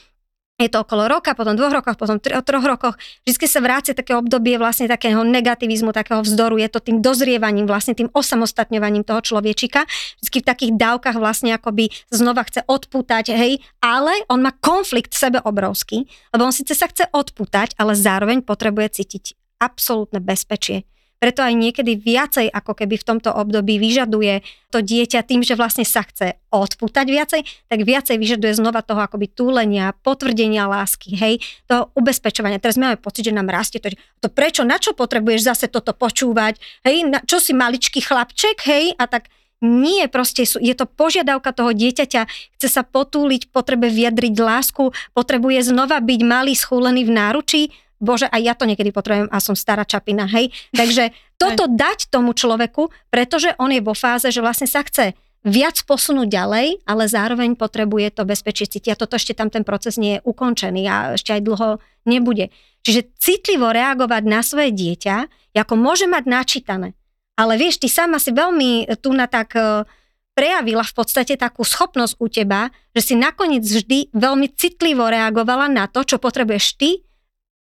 je 0.57 0.73
to 0.73 0.81
okolo 0.81 1.05
roka, 1.05 1.37
potom 1.37 1.53
dvoch 1.53 1.69
rokoch, 1.69 2.01
potom 2.01 2.17
tri, 2.17 2.33
o 2.33 2.41
troch 2.41 2.65
rokoch. 2.65 2.97
Vždy 3.29 3.45
sa 3.45 3.61
vrácia 3.61 3.93
také 3.93 4.17
obdobie 4.17 4.57
vlastne 4.57 4.89
takého 4.89 5.21
negativizmu, 5.21 5.93
takého 5.93 6.25
vzdoru. 6.25 6.57
Je 6.57 6.73
to 6.73 6.81
tým 6.81 7.05
dozrievaním, 7.05 7.69
vlastne 7.69 7.93
tým 7.93 8.09
osamostatňovaním 8.09 9.05
toho 9.05 9.21
človečika. 9.21 9.85
Vždy 10.25 10.39
v 10.41 10.49
takých 10.49 10.73
dávkach 10.81 11.21
vlastne 11.21 11.53
akoby 11.53 11.93
znova 12.09 12.49
chce 12.49 12.65
odpútať, 12.65 13.37
hej, 13.37 13.61
ale 13.85 14.25
on 14.33 14.41
má 14.41 14.57
konflikt 14.57 15.13
v 15.13 15.29
sebe 15.29 15.39
obrovský, 15.45 16.09
lebo 16.33 16.49
on 16.49 16.57
síce 16.57 16.73
sa 16.73 16.89
chce 16.89 17.05
odpútať, 17.13 17.77
ale 17.77 17.93
zároveň 17.93 18.41
potrebuje 18.41 18.97
cítiť 18.97 19.37
absolútne 19.59 20.21
bezpečie. 20.21 20.85
Preto 21.17 21.41
aj 21.41 21.57
niekedy 21.57 21.97
viacej 21.97 22.53
ako 22.53 22.77
keby 22.77 23.01
v 23.01 23.07
tomto 23.09 23.33
období 23.33 23.81
vyžaduje 23.81 24.45
to 24.69 24.85
dieťa 24.85 25.25
tým, 25.25 25.41
že 25.41 25.57
vlastne 25.57 25.89
sa 25.89 26.05
chce 26.05 26.37
odpútať 26.53 27.07
viacej, 27.09 27.41
tak 27.73 27.79
viacej 27.89 28.21
vyžaduje 28.21 28.53
znova 28.53 28.85
toho 28.85 29.01
akoby 29.01 29.33
túlenia, 29.33 29.97
potvrdenia 30.05 30.69
lásky, 30.69 31.17
hej, 31.17 31.41
toho 31.65 31.89
ubezpečovania. 31.97 32.61
Teraz 32.61 32.77
máme 32.77 33.01
pocit, 33.01 33.33
že 33.33 33.33
nám 33.33 33.49
rastie 33.49 33.81
to, 33.81 33.97
to 34.21 34.29
prečo, 34.29 34.61
na 34.69 34.77
čo 34.77 34.93
potrebuješ 34.93 35.41
zase 35.49 35.67
toto 35.73 35.97
počúvať, 35.97 36.61
hej, 36.85 37.09
na, 37.09 37.25
čo 37.25 37.41
si 37.41 37.57
maličký 37.57 38.05
chlapček, 38.05 38.61
hej, 38.69 38.93
a 39.01 39.09
tak 39.09 39.33
nie, 39.65 40.05
proste 40.13 40.45
sú, 40.45 40.61
je 40.61 40.77
to 40.77 40.85
požiadavka 40.85 41.49
toho 41.57 41.73
dieťaťa, 41.73 42.29
chce 42.61 42.69
sa 42.69 42.85
potúliť, 42.85 43.49
potrebuje 43.57 43.89
vyjadriť 43.89 44.35
lásku, 44.37 44.93
potrebuje 45.17 45.65
znova 45.65 46.05
byť 46.05 46.21
malý, 46.29 46.53
schúlený 46.53 47.09
v 47.09 47.17
náručí, 47.17 47.63
Bože, 47.97 48.29
aj 48.29 48.43
ja 48.45 48.55
to 48.57 48.69
niekedy 48.69 48.93
potrebujem 48.93 49.33
a 49.33 49.39
som 49.41 49.57
stará 49.57 49.89
čapina, 49.89 50.29
hej. 50.29 50.53
Takže 50.73 51.13
toto 51.43 51.69
dať 51.69 52.13
tomu 52.13 52.37
človeku, 52.37 52.93
pretože 53.09 53.57
on 53.57 53.73
je 53.73 53.81
vo 53.81 53.97
fáze, 53.97 54.29
že 54.29 54.45
vlastne 54.45 54.69
sa 54.69 54.85
chce 54.85 55.17
viac 55.47 55.79
posunúť 55.87 56.27
ďalej, 56.27 56.67
ale 56.91 57.05
zároveň 57.07 57.55
potrebuje 57.55 58.19
to 58.19 58.27
bezpečie 58.27 58.67
cítiť. 58.67 58.99
A 58.99 58.99
toto 58.99 59.15
ešte 59.15 59.31
tam 59.31 59.47
ten 59.47 59.63
proces 59.63 59.95
nie 59.95 60.19
je 60.19 60.25
ukončený 60.27 60.83
a 60.91 60.97
ešte 61.15 61.39
aj 61.39 61.43
dlho 61.47 61.69
nebude. 62.03 62.51
Čiže 62.83 63.15
citlivo 63.15 63.71
reagovať 63.71 64.23
na 64.27 64.43
svoje 64.43 64.75
dieťa, 64.75 65.17
ako 65.57 65.75
môže 65.79 66.05
mať 66.11 66.25
načítané. 66.29 66.89
Ale 67.37 67.57
vieš, 67.57 67.81
ty 67.81 67.89
sama 67.89 68.21
si 68.21 68.33
veľmi 68.33 68.89
tu 69.01 69.13
na 69.13 69.29
tak 69.29 69.57
e, 69.57 69.85
prejavila 70.33 70.85
v 70.85 70.95
podstate 70.97 71.37
takú 71.37 71.65
schopnosť 71.65 72.17
u 72.17 72.27
teba, 72.29 72.73
že 72.97 73.13
si 73.13 73.15
nakoniec 73.17 73.65
vždy 73.65 74.13
veľmi 74.13 74.53
citlivo 74.57 75.09
reagovala 75.09 75.69
na 75.69 75.85
to, 75.89 76.05
čo 76.05 76.17
potrebuješ 76.17 76.67
ty, 76.81 77.06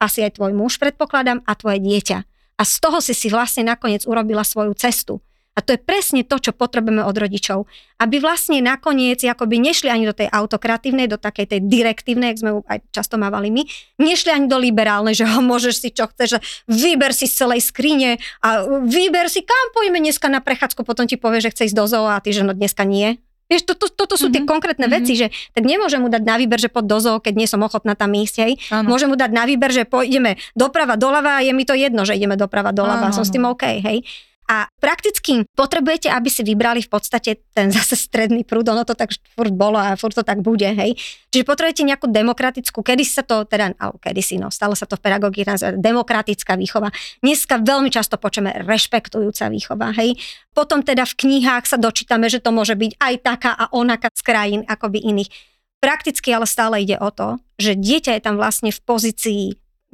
asi 0.05 0.21
aj 0.21 0.37
tvoj 0.37 0.53
muž 0.53 0.77
predpokladám, 0.77 1.41
a 1.49 1.53
tvoje 1.57 1.81
dieťa. 1.81 2.19
A 2.55 2.63
z 2.63 2.75
toho 2.79 3.01
si 3.01 3.17
si 3.17 3.33
vlastne 3.33 3.67
nakoniec 3.67 4.05
urobila 4.05 4.45
svoju 4.45 4.77
cestu. 4.77 5.25
A 5.55 5.63
to 5.63 5.71
je 5.71 5.79
presne 5.79 6.27
to, 6.27 6.43
čo 6.43 6.51
potrebujeme 6.51 7.07
od 7.07 7.15
rodičov. 7.15 7.71
Aby 8.03 8.19
vlastne 8.19 8.59
nakoniec 8.59 9.23
akoby 9.23 9.63
nešli 9.63 9.87
ani 9.87 10.03
do 10.03 10.15
tej 10.15 10.27
autokratívnej, 10.27 11.07
do 11.07 11.15
takej 11.15 11.47
tej 11.47 11.61
direktívnej, 11.63 12.35
jak 12.35 12.43
sme 12.43 12.51
ju 12.51 12.61
aj 12.67 12.79
často 12.91 13.15
mávali 13.15 13.55
my, 13.55 13.63
nešli 14.03 14.35
ani 14.35 14.51
do 14.51 14.59
liberálnej, 14.59 15.15
že 15.15 15.23
ho 15.31 15.39
môžeš 15.39 15.75
si 15.79 15.89
čo 15.95 16.11
chceš, 16.11 16.43
vyber 16.67 17.15
si 17.15 17.31
z 17.31 17.47
celej 17.47 17.63
skrine 17.63 18.19
a 18.43 18.67
vyber 18.67 19.31
si, 19.31 19.47
kam 19.47 19.67
pojeme 19.71 20.03
dneska 20.03 20.27
na 20.27 20.43
prechádzku, 20.43 20.83
potom 20.83 21.07
ti 21.07 21.15
povie, 21.15 21.39
že 21.39 21.55
chce 21.55 21.71
ísť 21.71 21.79
do 21.79 21.87
zoo 21.87 22.11
a 22.11 22.19
ty, 22.19 22.35
že 22.35 22.43
no 22.43 22.51
dneska 22.51 22.83
nie. 22.83 23.23
Vieš, 23.45 23.69
to, 23.69 23.75
to, 23.77 23.87
toto 23.93 24.17
sú 24.17 24.29
mm-hmm. 24.29 24.35
tie 24.35 24.43
Mhm, 24.45 24.51
konkrétne 24.53 24.87
mhm. 24.87 24.95
veci, 25.01 25.13
že 25.17 25.27
tak 25.57 25.65
nemôžem 25.65 26.01
mu 26.05 26.13
dať 26.13 26.23
na 26.23 26.37
výber, 26.37 26.61
že 26.61 26.69
poď 26.69 26.85
do 26.85 26.99
zoo, 27.01 27.17
keď 27.19 27.35
nie 27.35 27.49
som 27.49 27.61
ochotná 27.65 27.97
tam 27.97 28.13
ísť, 28.13 28.37
hej. 28.45 28.53
Môžem 28.85 29.09
mu 29.11 29.17
dať 29.17 29.31
na 29.33 29.49
výber, 29.49 29.73
že 29.73 29.89
pôjdeme 29.89 30.37
doprava, 30.53 31.01
doľava 31.01 31.41
a 31.41 31.45
je 31.45 31.53
mi 31.57 31.65
to 31.65 31.73
jedno, 31.75 32.05
že 32.05 32.15
ideme 32.15 32.37
doprava, 32.37 32.71
doľava, 32.71 33.11
Áno, 33.11 33.17
som 33.17 33.25
s 33.25 33.33
tým 33.33 33.49
OK, 33.49 33.65
hej. 33.81 34.05
A 34.45 34.69
prakticky 34.77 35.49
potrebujete, 35.57 36.13
aby 36.13 36.29
si 36.29 36.45
vybrali 36.45 36.85
v 36.85 36.91
podstate 36.93 37.49
ten 37.57 37.73
zase 37.73 37.97
stredný 37.97 38.45
prúd, 38.45 38.69
ono 38.69 38.85
to 38.85 38.93
tak 38.93 39.17
furt 39.33 39.57
bolo 39.57 39.81
a 39.81 39.97
furt 39.97 40.13
to 40.13 40.21
tak 40.21 40.45
bude, 40.45 40.69
hej. 40.69 41.01
Čiže 41.33 41.49
potrebujete 41.49 41.89
nejakú 41.89 42.13
demokratickú, 42.13 42.85
kedy 42.85 43.09
sa 43.09 43.25
to, 43.25 43.49
teda, 43.49 43.73
alebo 43.81 43.97
kedy 43.97 44.21
si, 44.21 44.37
no, 44.37 44.53
stále 44.53 44.77
sa 44.77 44.85
to 44.85 45.01
v 45.01 45.05
pedagógii 45.09 45.49
nazýva 45.49 45.81
demokratická 45.81 46.61
výchova. 46.61 46.93
Dneska 47.25 47.65
veľmi 47.65 47.89
často 47.89 48.21
počujeme 48.21 48.53
rešpektujúca 48.69 49.49
výchova, 49.49 49.97
hej. 49.97 50.21
Potom 50.53 50.85
teda 50.85 51.09
v 51.09 51.17
knihách 51.25 51.65
sa 51.65 51.81
dočítame, 51.81 52.29
že 52.29 52.45
to 52.45 52.53
môže 52.53 52.77
byť 52.77 53.01
aj 53.01 53.15
taká 53.25 53.53
a 53.57 53.73
onaká 53.73 54.13
z 54.13 54.23
krajín 54.23 54.63
akoby 54.69 55.09
iných. 55.09 55.33
Prakticky 55.81 56.33
ale 56.37 56.45
stále 56.45 56.85
ide 56.85 57.01
o 57.01 57.09
to, 57.09 57.41
že 57.57 57.77
dieťa 57.77 58.17
je 58.17 58.23
tam 58.25 58.37
vlastne 58.37 58.73
v 58.73 58.81
pozícii 58.85 59.45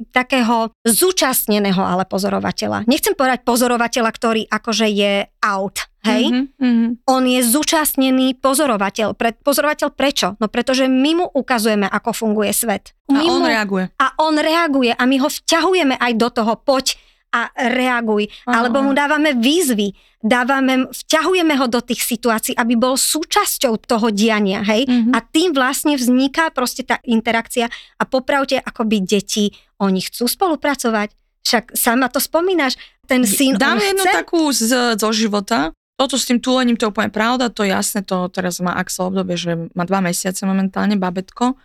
takého 0.09 0.73
zúčastneného 0.81 1.77
ale 1.77 2.07
pozorovateľa. 2.07 2.89
Nechcem 2.89 3.13
povedať 3.13 3.45
pozorovateľa, 3.45 4.09
ktorý 4.09 4.41
akože 4.49 4.87
je 4.89 5.13
out, 5.41 5.77
hej? 6.01 6.23
Mhm, 6.31 6.41
mhm. 6.57 6.87
On 7.05 7.21
je 7.21 7.39
zúčastnený 7.45 8.39
pozorovateľ. 8.39 9.13
Pre, 9.13 9.29
pozorovateľ 9.41 9.89
prečo? 9.93 10.33
No 10.41 10.49
pretože 10.49 10.87
my 10.87 11.11
mu 11.13 11.25
ukazujeme, 11.27 11.85
ako 11.85 12.09
funguje 12.11 12.51
svet. 12.51 12.95
A 13.11 13.19
My 13.19 13.25
on 13.27 13.39
mu, 13.43 13.47
reaguje. 13.47 13.85
a 13.99 14.07
on 14.17 14.39
reaguje 14.39 14.95
a 14.95 15.03
my 15.03 15.19
ho 15.19 15.27
vťahujeme 15.27 15.99
aj 15.99 16.11
do 16.15 16.29
toho, 16.31 16.53
poď 16.57 16.95
a 17.31 17.47
reaguj. 17.55 18.27
Áno, 18.43 18.67
Alebo 18.67 18.77
mu 18.83 18.91
dávame 18.91 19.31
výzvy, 19.39 19.95
dávame, 20.19 20.91
vťahujeme 20.91 21.55
ho 21.57 21.65
do 21.71 21.79
tých 21.79 22.03
situácií, 22.03 22.53
aby 22.59 22.75
bol 22.75 22.99
súčasťou 22.99 23.79
toho 23.81 24.11
diania, 24.11 24.61
hej? 24.61 24.85
Mhm. 24.85 25.11
A 25.15 25.23
tým 25.23 25.55
vlastne 25.55 25.95
vzniká 25.95 26.51
proste 26.51 26.83
tá 26.83 26.99
interakcia 27.07 27.71
a 27.97 28.03
popravte, 28.03 28.59
akoby 28.59 29.01
deti, 29.01 29.55
oni 29.79 30.03
chcú 30.03 30.27
spolupracovať. 30.27 31.15
Však 31.41 31.73
sama 31.73 32.05
to 32.11 32.21
spomínaš, 32.21 32.77
ten 33.09 33.25
syn, 33.25 33.57
Dám 33.57 33.81
jednu 33.81 34.05
chce... 34.05 34.13
takú 34.13 34.41
z, 34.53 34.95
zo 34.95 35.09
života. 35.11 35.73
Toto 35.97 36.15
s 36.15 36.29
tým 36.29 36.39
túlením, 36.39 36.77
to 36.77 36.87
je 36.87 36.93
úplne 36.93 37.11
pravda, 37.11 37.51
to 37.51 37.65
je 37.65 37.73
jasné, 37.73 38.05
to 38.05 38.29
teraz 38.31 38.61
má 38.63 38.77
Axel 38.77 39.09
obdobie, 39.11 39.35
že 39.35 39.69
má 39.75 39.83
dva 39.83 39.99
mesiace 39.99 40.47
momentálne, 40.47 40.95
babetko. 40.95 41.57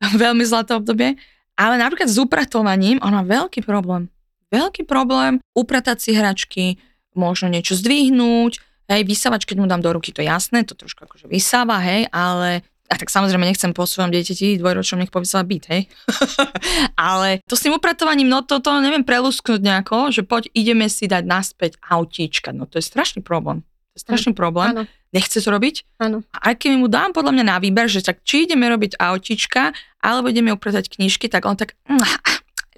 Veľmi 0.20 0.44
zlaté 0.44 0.76
obdobie. 0.76 1.16
Ale 1.56 1.76
napríklad 1.76 2.08
s 2.08 2.18
upratovaním, 2.20 2.98
on 3.04 3.12
má 3.12 3.22
veľký 3.22 3.62
problém. 3.62 4.08
Veľký 4.50 4.82
problém 4.84 5.38
upratať 5.54 5.96
si 6.02 6.10
hračky, 6.14 6.64
možno 7.14 7.50
niečo 7.50 7.78
zdvihnúť, 7.78 8.58
hej, 8.90 9.02
vysávať, 9.06 9.46
keď 9.46 9.56
mu 9.62 9.66
dám 9.70 9.82
do 9.82 9.94
ruky, 9.94 10.10
to 10.10 10.22
jasné, 10.22 10.66
to 10.66 10.74
trošku 10.74 11.06
akože 11.06 11.30
vysáva, 11.30 11.78
hej, 11.78 12.10
ale 12.10 12.66
a 12.90 12.98
tak 12.98 13.06
samozrejme 13.06 13.46
nechcem 13.46 13.70
po 13.70 13.86
svojom 13.86 14.10
dieťati 14.10 14.58
dvojročnom 14.58 14.98
nech 14.98 15.14
povysáva 15.14 15.46
byt, 15.46 15.64
hej. 15.70 15.82
ale 16.98 17.38
to 17.46 17.54
s 17.54 17.62
tým 17.62 17.78
upratovaním, 17.78 18.26
no 18.26 18.42
toto 18.42 18.74
neviem 18.82 19.06
prelusknúť 19.06 19.62
nejako, 19.62 20.10
že 20.10 20.26
poď 20.26 20.50
ideme 20.50 20.90
si 20.90 21.06
dať 21.06 21.22
naspäť 21.22 21.78
autíčka, 21.86 22.50
no 22.50 22.66
to 22.66 22.82
je 22.82 22.84
strašný 22.84 23.22
problém. 23.22 23.62
To 23.62 23.96
je 23.98 24.02
strašný 24.06 24.32
problém. 24.34 24.74
Áno, 24.74 24.82
Nechce 25.10 25.42
to 25.42 25.50
robiť. 25.50 25.98
áno. 25.98 26.22
A 26.30 26.54
aj 26.54 26.62
keď 26.62 26.78
mu 26.78 26.86
dám 26.86 27.10
podľa 27.10 27.34
mňa 27.34 27.44
na 27.46 27.58
výber, 27.58 27.90
že 27.90 27.98
tak 27.98 28.22
či 28.22 28.46
ideme 28.46 28.70
robiť 28.70 28.94
autíčka, 29.02 29.74
alebo 29.98 30.30
ideme 30.30 30.54
upratať 30.54 30.86
knižky, 30.86 31.26
tak 31.26 31.42
on 31.46 31.58
tak 31.58 31.74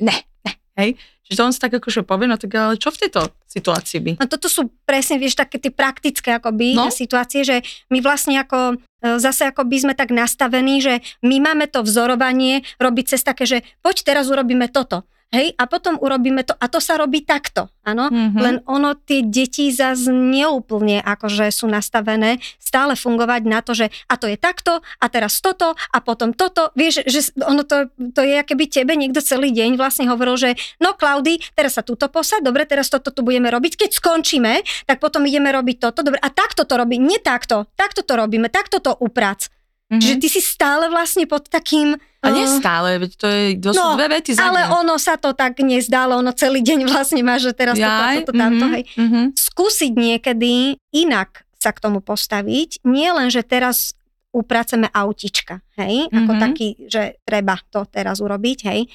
ne, 0.01 0.16
ne, 0.45 0.53
hej. 0.81 0.97
Čiže 1.33 1.41
to 1.41 1.49
on 1.49 1.55
si 1.57 1.64
tak 1.64 1.72
akože 1.72 2.05
povie, 2.05 2.28
no 2.28 2.37
tak 2.37 2.53
ale 2.53 2.76
čo 2.76 2.93
v 2.93 3.09
tejto 3.09 3.33
situácii 3.49 3.99
by? 4.05 4.11
No 4.20 4.28
toto 4.28 4.53
sú 4.53 4.68
presne, 4.85 5.16
vieš, 5.16 5.41
také 5.41 5.57
tie 5.57 5.72
praktické 5.72 6.37
akoby 6.37 6.76
No. 6.76 6.93
situácie, 6.93 7.41
že 7.41 7.64
my 7.89 8.05
vlastne 8.05 8.37
ako 8.37 8.76
e, 9.01 9.16
zase 9.16 9.49
ako 9.49 9.64
by 9.64 9.76
sme 9.80 9.95
tak 9.97 10.12
nastavení, 10.12 10.85
že 10.85 11.01
my 11.24 11.41
máme 11.41 11.72
to 11.72 11.80
vzorovanie 11.80 12.68
robiť 12.76 13.16
cez 13.16 13.24
také, 13.24 13.49
že 13.49 13.64
poď 13.80 14.05
teraz 14.05 14.28
urobíme 14.28 14.68
toto. 14.68 15.09
Hej, 15.33 15.57
a 15.57 15.64
potom 15.64 15.97
urobíme 15.97 16.45
to, 16.45 16.53
a 16.53 16.68
to 16.68 16.76
sa 16.76 17.01
robí 17.01 17.24
takto, 17.24 17.72
áno. 17.89 18.12
Mhm. 18.12 18.37
Len 18.37 18.57
ono, 18.68 18.93
tie 18.93 19.24
deti 19.24 19.72
zase 19.72 20.12
neúplne 20.12 21.01
akože 21.01 21.49
sú 21.49 21.72
nastavené 21.72 22.37
stále 22.61 22.93
fungovať 22.93 23.43
na 23.49 23.64
to, 23.64 23.72
že 23.72 23.89
a 24.12 24.20
to 24.20 24.28
je 24.28 24.37
takto, 24.37 24.85
a 24.85 25.07
teraz 25.09 25.41
toto, 25.41 25.72
a 25.72 25.99
potom 26.05 26.37
toto. 26.37 26.68
Vieš, 26.76 27.09
že 27.09 27.33
ono 27.49 27.64
to, 27.64 27.89
to 28.12 28.20
je, 28.20 28.45
keby 28.45 28.68
tebe 28.68 28.93
niekto 28.93 29.24
celý 29.24 29.57
deň 29.57 29.80
vlastne 29.80 30.05
hovoril, 30.12 30.37
že 30.37 30.51
no 30.85 30.93
Klaudy, 30.93 31.41
teraz 31.57 31.80
sa 31.80 31.83
túto 31.83 32.12
posad, 32.12 32.45
dobre, 32.45 32.68
teraz 32.68 32.93
toto 32.93 33.09
tu 33.09 33.24
budeme 33.24 33.49
robiť. 33.49 33.89
Keď 33.89 33.91
skončíme, 34.05 34.61
tak 34.85 35.01
potom 35.01 35.24
ideme 35.24 35.49
robiť 35.49 35.80
toto, 35.80 36.05
dobre, 36.05 36.20
a 36.20 36.28
takto 36.28 36.68
to 36.68 36.76
robí, 36.76 37.01
nie 37.01 37.16
takto, 37.16 37.64
takto 37.72 38.05
to 38.05 38.20
robíme, 38.20 38.53
takto 38.53 38.85
to 38.85 38.93
uprac. 39.01 39.49
Mhm. 39.93 40.01
Čiže 40.01 40.16
ty 40.16 40.28
si 40.28 40.40
stále 40.40 40.88
vlastne 40.88 41.28
pod 41.28 41.47
takým... 41.47 41.93
A 42.22 42.28
nie 42.30 42.43
eh, 42.43 42.57
stále, 42.57 42.97
veď 42.97 43.11
to, 43.12 43.26
je, 43.28 43.43
to 43.61 43.70
sú 43.70 43.76
No, 43.76 43.93
dve 43.95 44.09
vety 44.11 44.32
za 44.32 44.49
ale 44.49 44.64
deň. 44.64 44.72
ono 44.72 44.95
sa 44.97 45.20
to 45.20 45.36
tak 45.36 45.61
nezdalo, 45.61 46.16
ono 46.16 46.32
celý 46.32 46.64
deň 46.64 46.86
vlastne 46.90 47.20
má, 47.20 47.36
že 47.36 47.53
teraz 47.53 47.76
toto, 47.76 47.84
Jaj, 47.84 48.16
toto, 48.24 48.32
tamto, 48.32 48.64
mhm, 48.64 48.72
hej 48.72 48.84
mhm. 48.97 49.20
skúsiť 49.36 49.93
niekedy 49.93 50.53
inak 50.90 51.45
sa 51.55 51.70
k 51.70 51.78
tomu 51.78 52.01
postaviť. 52.01 52.82
Nie 52.82 53.12
len, 53.12 53.28
že 53.28 53.45
teraz 53.45 53.93
upraceme 54.32 54.88
autička, 54.88 55.61
hej, 55.76 56.09
mm-hmm. 56.09 56.18
ako 56.18 56.32
Mhm. 56.32 56.40
taký, 56.40 56.68
že 56.88 57.03
treba 57.22 57.61
to 57.68 57.84
teraz 57.84 58.16
urobiť, 58.18 58.59
hej, 58.64 58.88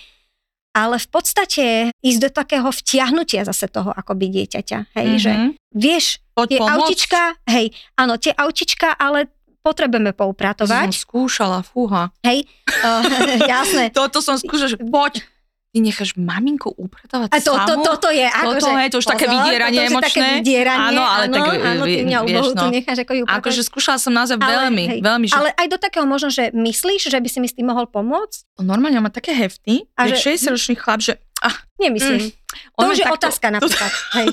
ale 0.73 0.97
v 0.97 1.07
podstate 1.07 1.65
ísť 2.01 2.19
do 2.19 2.29
takého 2.29 2.67
vtiahnutia 2.67 3.45
zase 3.45 3.69
toho 3.69 3.93
akoby 3.93 4.33
dieťaťa, 4.33 4.97
hej, 4.97 5.07
mm-hmm. 5.07 5.21
že 5.21 5.31
Mhm. 5.31 5.49
vieš, 5.73 6.05
Poď 6.33 6.47
tie 6.49 6.59
pomôcť. 6.59 6.73
autička, 6.73 7.21
hej, 7.47 7.65
áno, 7.95 8.13
tie 8.17 8.33
autička, 8.33 8.93
ale 8.93 9.29
potrebujeme 9.67 10.09
To 10.09 10.15
som 10.15 10.21
poupratovať, 10.23 10.89
skúšala, 10.93 11.59
fúha. 11.61 12.15
hej, 12.21 12.47
uh, 12.79 13.03
jasné, 13.51 13.91
Toto 13.91 14.19
som 14.19 14.35
skúšala, 14.35 14.69
že 14.69 14.79
poď, 14.79 15.19
ty 15.67 15.83
necháš 15.83 16.15
maminku 16.15 16.71
upratovať 16.71 17.27
A 17.27 17.37
to, 17.37 17.51
to, 17.51 17.53
samú? 17.53 17.83
toto 17.83 18.07
je 18.09 18.23
ako, 18.23 18.49
Toto, 18.49 18.65
že, 18.65 18.71
hej, 18.73 18.87
to 18.87 18.97
už 18.97 19.05
také 19.05 19.25
vydieranie 19.27 19.77
toto 19.77 19.83
je 19.83 19.91
také 19.99 19.99
emočné. 20.15 20.27
vydieranie, 20.39 20.87
Áno, 20.89 21.03
ale 21.03 21.23
tak, 21.27 21.41
áno, 21.43 21.83
ty 21.83 21.99
mňa 22.01 22.19
vieš, 22.23 22.47
no. 22.47 22.55
tu 22.55 22.65
necháš 22.71 22.97
ako 22.97 23.11
ju 23.11 23.21
upratať. 23.21 23.39
Akože 23.43 23.61
skúšala 23.61 23.97
som 23.97 24.11
naozaj 24.11 24.37
Ale, 24.37 24.47
veľmi, 24.49 24.83
hej, 24.87 24.99
veľmi, 25.03 25.25
že 25.27 25.35
Ale 25.35 25.49
aj 25.53 25.67
do 25.67 25.77
takého 25.77 26.05
možno, 26.05 26.29
že 26.29 26.49
myslíš, 26.49 27.01
že 27.05 27.19
by 27.19 27.27
si 27.27 27.37
mi 27.37 27.45
s 27.45 27.53
tým 27.53 27.67
mohol 27.67 27.85
pomôcť? 27.85 28.57
normálne 28.57 28.97
má 28.97 29.11
také 29.11 29.35
hefty, 29.35 29.85
A 29.93 30.07
že- 30.07 30.17
60-ročný 30.17 30.73
chlap, 30.73 30.97
že 30.99 31.19
ah, 31.39 31.53
Nemyslím. 31.77 32.31
On 32.75 32.83
to 32.83 32.89
už 32.89 32.97
je 32.97 33.03
takto- 33.03 33.17
otázka 33.19 33.47
napríklad. 33.49 33.91
Hej. 34.13 34.27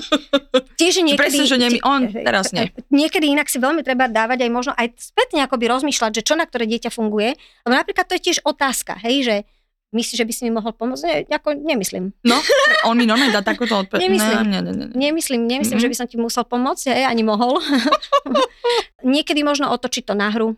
Tiež 0.75 0.93
niekedy... 0.99 1.19
presne, 1.19 1.43
že 1.43 1.55
nie, 1.55 1.69
on 1.81 2.07
teraz 2.09 2.51
nie. 2.51 2.69
Niekedy 2.89 3.25
inak 3.27 3.45
si 3.45 3.57
veľmi 3.57 3.81
treba 3.81 4.05
dávať 4.05 4.41
aj 4.41 4.49
možno 4.49 4.71
aj 4.71 4.93
spätne 4.95 5.41
akoby 5.41 5.65
rozmýšľať, 5.67 6.11
že 6.13 6.23
čo 6.23 6.33
na 6.33 6.43
ktoré 6.43 6.65
dieťa 6.65 6.89
funguje. 6.89 7.33
Lebo 7.61 7.73
napríklad 7.73 8.05
to 8.05 8.13
je 8.13 8.23
tiež 8.23 8.37
otázka, 8.41 8.95
hej, 8.99 9.21
že 9.21 9.35
myslíš, 9.91 10.17
že 10.17 10.25
by 10.25 10.33
si 10.33 10.41
mi 10.43 10.51
mohol 10.51 10.71
pomôcť? 10.71 11.03
Nie, 11.03 11.17
ako 11.29 11.55
nemyslím. 11.55 12.11
No, 12.21 12.35
on 12.87 12.95
mi 12.95 13.03
normálne 13.03 13.31
dá 13.31 13.39
takúto 13.41 13.77
odpoveď. 13.77 14.01
Nemyslím. 14.01 14.37
Ne, 14.43 14.59
ne, 14.59 14.71
ne, 14.73 14.85
ne. 14.85 14.85
Nemyslím, 14.91 15.41
nemyslím, 15.41 15.77
Mhm. 15.77 15.83
že 15.83 15.89
by 15.89 15.95
som 15.95 16.05
ti 16.05 16.17
musel 16.17 16.43
pomôcť, 16.43 16.91
hej, 16.91 17.05
ani 17.05 17.23
mohol. 17.23 17.63
Niekedy 19.05 19.41
možno 19.41 19.69
otočiť 19.69 20.03
to 20.03 20.13
na 20.13 20.29
hru, 20.29 20.55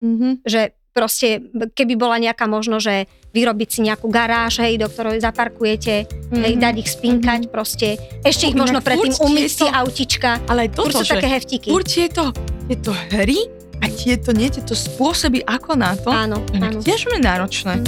Mhm. 0.00 0.44
že 0.44 0.74
proste, 0.94 1.42
keby 1.74 1.98
bola 1.98 2.22
nejaká 2.22 2.46
možno, 2.46 2.78
že 2.78 3.10
vyrobiť 3.34 3.68
si 3.68 3.80
nejakú 3.82 4.06
garáž, 4.06 4.62
hej, 4.62 4.78
do 4.78 4.86
ktorej 4.86 5.18
zaparkujete, 5.18 6.06
hej, 6.06 6.54
Mhm. 6.54 6.62
dať 6.62 6.74
ich 6.78 6.88
spinkať 6.88 7.40
proste. 7.50 7.98
Ešte 8.22 8.46
ich 8.46 8.56
možno 8.56 8.78
predtým 8.78 9.10
umyť 9.18 9.50
si 9.50 9.66
autička. 9.66 10.38
Ale 10.46 10.70
toto, 10.70 11.02
sú 11.02 11.18
také 11.18 11.26
heftiky. 11.26 11.74
furt 11.74 11.90
je 11.90 12.06
to, 12.06 12.30
je 12.70 12.78
to 12.78 12.94
hry 13.10 13.50
a 13.82 13.90
tieto, 13.90 14.30
nie, 14.30 14.46
tieto 14.48 14.78
spôsoby, 14.78 15.42
ako 15.42 15.74
na 15.74 15.98
to. 15.98 16.14
Áno, 16.14 16.38
áno. 16.54 16.78
Inak 16.78 16.86
tiež 16.86 17.10
náročné. 17.18 17.82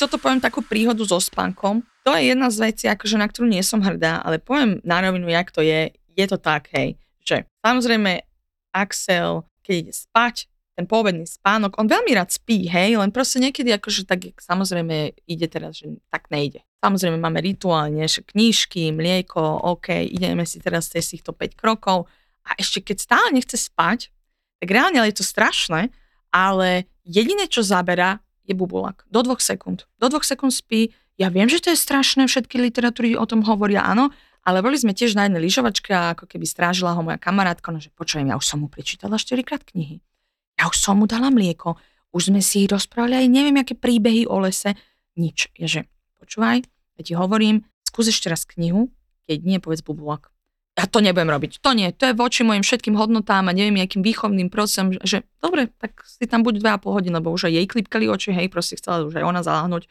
Toto 0.00 0.16
poviem 0.16 0.40
takú 0.40 0.64
príhodu 0.64 1.04
so 1.04 1.20
spánkom. 1.20 1.84
To 2.08 2.16
je 2.16 2.32
jedna 2.32 2.48
z 2.48 2.72
vecí, 2.72 2.88
akože 2.88 3.20
na 3.20 3.28
ktorú 3.28 3.44
nie 3.44 3.60
som 3.60 3.84
hrdá, 3.84 4.24
ale 4.24 4.40
poviem 4.40 4.80
na 4.80 5.04
rovinu, 5.04 5.28
jak 5.28 5.52
to 5.52 5.60
je. 5.60 5.92
Je 6.16 6.24
to 6.24 6.40
tak, 6.40 6.72
hej, 6.72 6.96
že 7.20 7.44
samozrejme 7.60 8.24
Axel, 8.72 9.44
keď 9.60 9.74
ide 9.76 9.92
spať, 9.92 10.48
ten 10.72 10.88
poobedný 10.88 11.28
spánok, 11.28 11.76
on 11.76 11.84
veľmi 11.84 12.16
rád 12.16 12.32
spí, 12.32 12.64
hej, 12.64 12.96
len 12.96 13.12
proste 13.12 13.36
niekedy 13.44 13.76
akože 13.76 14.08
tak 14.08 14.32
samozrejme 14.40 15.12
ide 15.28 15.46
teraz, 15.52 15.76
že 15.76 15.92
tak 16.08 16.32
nejde. 16.32 16.64
Samozrejme 16.80 17.20
máme 17.20 17.44
rituálne, 17.44 18.08
že 18.08 18.24
knížky, 18.24 18.88
mlieko, 18.96 19.60
OK, 19.68 19.92
ideme 20.08 20.48
si 20.48 20.64
teraz 20.64 20.88
cez 20.88 21.12
týchto 21.12 21.36
5 21.36 21.60
krokov 21.60 22.08
a 22.48 22.56
ešte 22.56 22.80
keď 22.80 22.96
stále 23.04 23.28
nechce 23.36 23.60
spať, 23.60 24.08
tak 24.64 24.68
reálne 24.72 24.96
ale 24.96 25.12
je 25.12 25.20
to 25.20 25.28
strašné, 25.28 25.92
ale 26.32 26.88
jediné, 27.04 27.44
čo 27.52 27.60
zabera, 27.60 28.24
je 28.50 28.54
bubulák. 28.58 29.06
Do 29.06 29.22
dvoch 29.22 29.38
sekúnd. 29.38 29.86
Do 30.02 30.10
dvoch 30.10 30.26
sekúnd 30.26 30.50
spí. 30.50 30.90
Ja 31.14 31.30
viem, 31.30 31.46
že 31.46 31.62
to 31.62 31.70
je 31.70 31.78
strašné, 31.78 32.26
všetky 32.26 32.58
literatúry 32.58 33.14
o 33.14 33.22
tom 33.28 33.46
hovoria, 33.46 33.86
áno, 33.86 34.10
ale 34.42 34.64
boli 34.64 34.80
sme 34.80 34.96
tiež 34.96 35.14
na 35.14 35.28
jednej 35.28 35.44
lyžovačke 35.44 35.92
a 35.92 36.16
ako 36.16 36.24
keby 36.24 36.48
strážila 36.48 36.96
ho 36.96 37.04
moja 37.04 37.20
kamarátka, 37.20 37.68
no 37.70 37.78
že 37.78 37.92
počujem, 37.92 38.32
ja 38.32 38.40
už 38.40 38.46
som 38.48 38.64
mu 38.64 38.72
prečítala 38.72 39.20
4 39.20 39.44
krát 39.44 39.62
knihy. 39.62 40.00
Ja 40.56 40.66
už 40.72 40.80
som 40.80 40.96
mu 40.98 41.04
dala 41.04 41.28
mlieko, 41.28 41.76
už 42.10 42.32
sme 42.32 42.40
si 42.40 42.64
rozprávali 42.64 43.20
aj 43.20 43.26
neviem, 43.28 43.60
aké 43.60 43.76
príbehy 43.76 44.24
o 44.26 44.40
lese. 44.40 44.74
Nič. 45.14 45.52
Ja 45.60 45.68
že, 45.68 45.80
počúvaj, 46.18 46.64
ja 46.96 47.02
ti 47.04 47.12
hovorím, 47.12 47.68
skús 47.84 48.08
ešte 48.08 48.32
raz 48.32 48.48
knihu, 48.48 48.88
keď 49.28 49.38
nie, 49.44 49.58
povedz 49.60 49.84
bubulák. 49.84 50.29
Ja 50.80 50.88
to 50.88 51.04
nebudem 51.04 51.28
robiť. 51.28 51.60
To 51.60 51.76
nie, 51.76 51.92
to 51.92 52.08
je 52.08 52.16
voči 52.16 52.40
mojim 52.40 52.64
všetkým 52.64 52.96
hodnotám 52.96 53.44
a 53.46 53.52
neviem, 53.52 53.84
akým 53.84 54.00
výchovným 54.00 54.48
procesom, 54.48 54.96
že 55.04 55.28
dobre, 55.44 55.68
tak 55.76 56.00
si 56.08 56.24
tam 56.24 56.40
buď 56.40 56.64
2,5 56.80 56.96
hodiny, 56.96 57.14
lebo 57.20 57.28
už 57.36 57.52
aj 57.52 57.60
jej 57.60 57.66
klipkali 57.68 58.08
oči, 58.08 58.32
hej, 58.32 58.48
proste 58.48 58.80
chcela 58.80 59.04
už 59.04 59.20
aj 59.20 59.24
ona 59.28 59.44
zaláhnuť. 59.44 59.84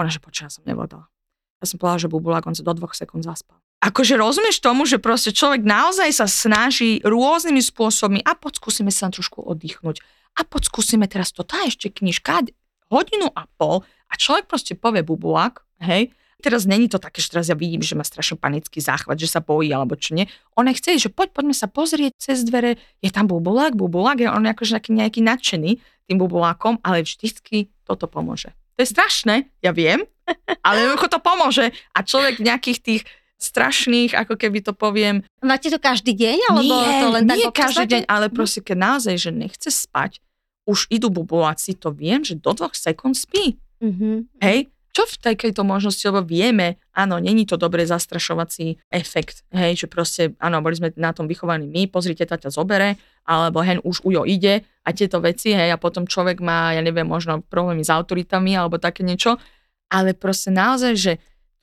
Ona, 0.00 0.08
že 0.08 0.16
počia, 0.24 0.48
som 0.48 0.64
nevodala. 0.64 1.12
Ja 1.60 1.68
som 1.68 1.76
povedala, 1.76 2.00
že 2.00 2.08
bubulák, 2.08 2.48
on 2.48 2.56
sa 2.56 2.64
do 2.64 2.72
dvoch 2.72 2.96
sekúnd 2.96 3.20
zaspal. 3.20 3.60
Akože 3.84 4.16
rozumieš 4.16 4.64
tomu, 4.64 4.88
že 4.88 4.96
proste 4.96 5.32
človek 5.32 5.60
naozaj 5.60 6.08
sa 6.12 6.26
snaží 6.28 7.04
rôznymi 7.04 7.60
spôsobmi 7.60 8.24
a 8.24 8.32
poď 8.32 8.60
skúsime 8.60 8.88
sa 8.88 9.12
trošku 9.12 9.44
oddychnúť. 9.44 10.00
A 10.40 10.44
poď 10.48 10.72
skúsime 10.72 11.04
teraz 11.04 11.36
to, 11.36 11.44
tá 11.44 11.68
ešte 11.68 11.92
knižka, 11.92 12.48
hodinu 12.88 13.28
a 13.32 13.44
pol 13.60 13.84
a 14.08 14.14
človek 14.16 14.48
proste 14.48 14.72
povie 14.76 15.04
bubulák, 15.04 15.64
hej, 15.84 16.12
teraz 16.40 16.64
není 16.64 16.88
to 16.88 16.96
také, 16.96 17.20
že 17.20 17.30
teraz 17.30 17.46
ja 17.52 17.56
vidím, 17.56 17.84
že 17.84 17.94
má 17.94 18.02
strašne 18.02 18.40
panický 18.40 18.80
záchvat, 18.80 19.20
že 19.20 19.28
sa 19.28 19.44
bojí 19.44 19.70
alebo 19.70 19.94
čo 19.94 20.16
nie. 20.16 20.26
Ona 20.56 20.72
chce, 20.72 20.96
že 20.96 21.08
poď, 21.12 21.36
poďme 21.36 21.54
sa 21.54 21.68
pozrieť 21.68 22.16
cez 22.16 22.42
dvere, 22.42 22.80
je 23.04 23.10
tam 23.12 23.28
bubulák, 23.28 23.76
bubulák, 23.76 24.18
je 24.18 24.28
on 24.32 24.42
akože 24.48 24.80
nejaký, 24.80 24.90
nejaký 24.96 25.20
nadšený 25.20 25.70
tým 26.10 26.16
bubulákom, 26.18 26.80
ale 26.82 27.06
vždycky 27.06 27.70
toto 27.84 28.10
pomôže. 28.10 28.50
To 28.74 28.82
je 28.82 28.88
strašné, 28.88 29.46
ja 29.60 29.70
viem, 29.70 30.02
ale 30.66 30.88
jednoducho 30.88 31.12
to 31.12 31.20
pomôže. 31.20 31.70
A 31.92 32.00
človek 32.00 32.40
v 32.40 32.48
nejakých 32.48 32.78
tých 32.80 33.02
strašných, 33.40 34.12
ako 34.12 34.36
keby 34.36 34.60
to 34.60 34.76
poviem, 34.76 35.24
Máte 35.40 35.72
to 35.72 35.80
každý 35.80 36.12
deň, 36.12 36.38
alebo 36.52 36.76
nie, 36.76 37.00
to 37.00 37.08
len 37.08 37.24
tak 37.24 37.36
nie 37.40 37.46
občas 37.48 37.64
každý 37.72 37.84
deň, 37.88 38.02
ale 38.08 38.26
proste 38.28 38.60
keď 38.60 38.76
naozaj, 38.76 39.14
že 39.16 39.30
nechce 39.32 39.70
spať, 39.72 40.20
už 40.68 40.86
idú 40.92 41.08
bubuláci, 41.08 41.72
to 41.74 41.90
viem, 41.90 42.20
že 42.20 42.36
do 42.36 42.52
dvoch 42.52 42.76
sekúnd 42.76 43.16
spí. 43.16 43.56
Mhm. 43.80 44.28
Hej? 44.44 44.68
Čo 45.00 45.16
v 45.16 45.32
takejto 45.32 45.64
možnosti, 45.64 46.04
lebo 46.04 46.20
vieme, 46.20 46.76
áno, 46.92 47.16
není 47.16 47.48
to 47.48 47.56
dobré 47.56 47.88
zastrašovací 47.88 48.84
efekt, 48.92 49.48
hej, 49.48 49.80
že 49.80 49.86
proste, 49.88 50.36
áno, 50.36 50.60
boli 50.60 50.76
sme 50.76 50.92
na 51.00 51.16
tom 51.16 51.24
vychovaní 51.24 51.64
my, 51.64 51.88
pozrite, 51.88 52.28
tá 52.28 52.36
ťa 52.36 52.52
zobere, 52.52 53.00
alebo 53.24 53.64
hen 53.64 53.80
už 53.80 54.04
ujo 54.04 54.28
ide 54.28 54.60
a 54.84 54.92
tieto 54.92 55.24
veci, 55.24 55.56
hej, 55.56 55.72
a 55.72 55.80
potom 55.80 56.04
človek 56.04 56.44
má, 56.44 56.76
ja 56.76 56.84
neviem, 56.84 57.08
možno 57.08 57.40
problémy 57.40 57.80
s 57.80 57.88
autoritami 57.88 58.52
alebo 58.52 58.76
také 58.76 59.00
niečo, 59.00 59.40
ale 59.88 60.12
proste 60.12 60.52
naozaj, 60.52 60.92
že 60.92 61.12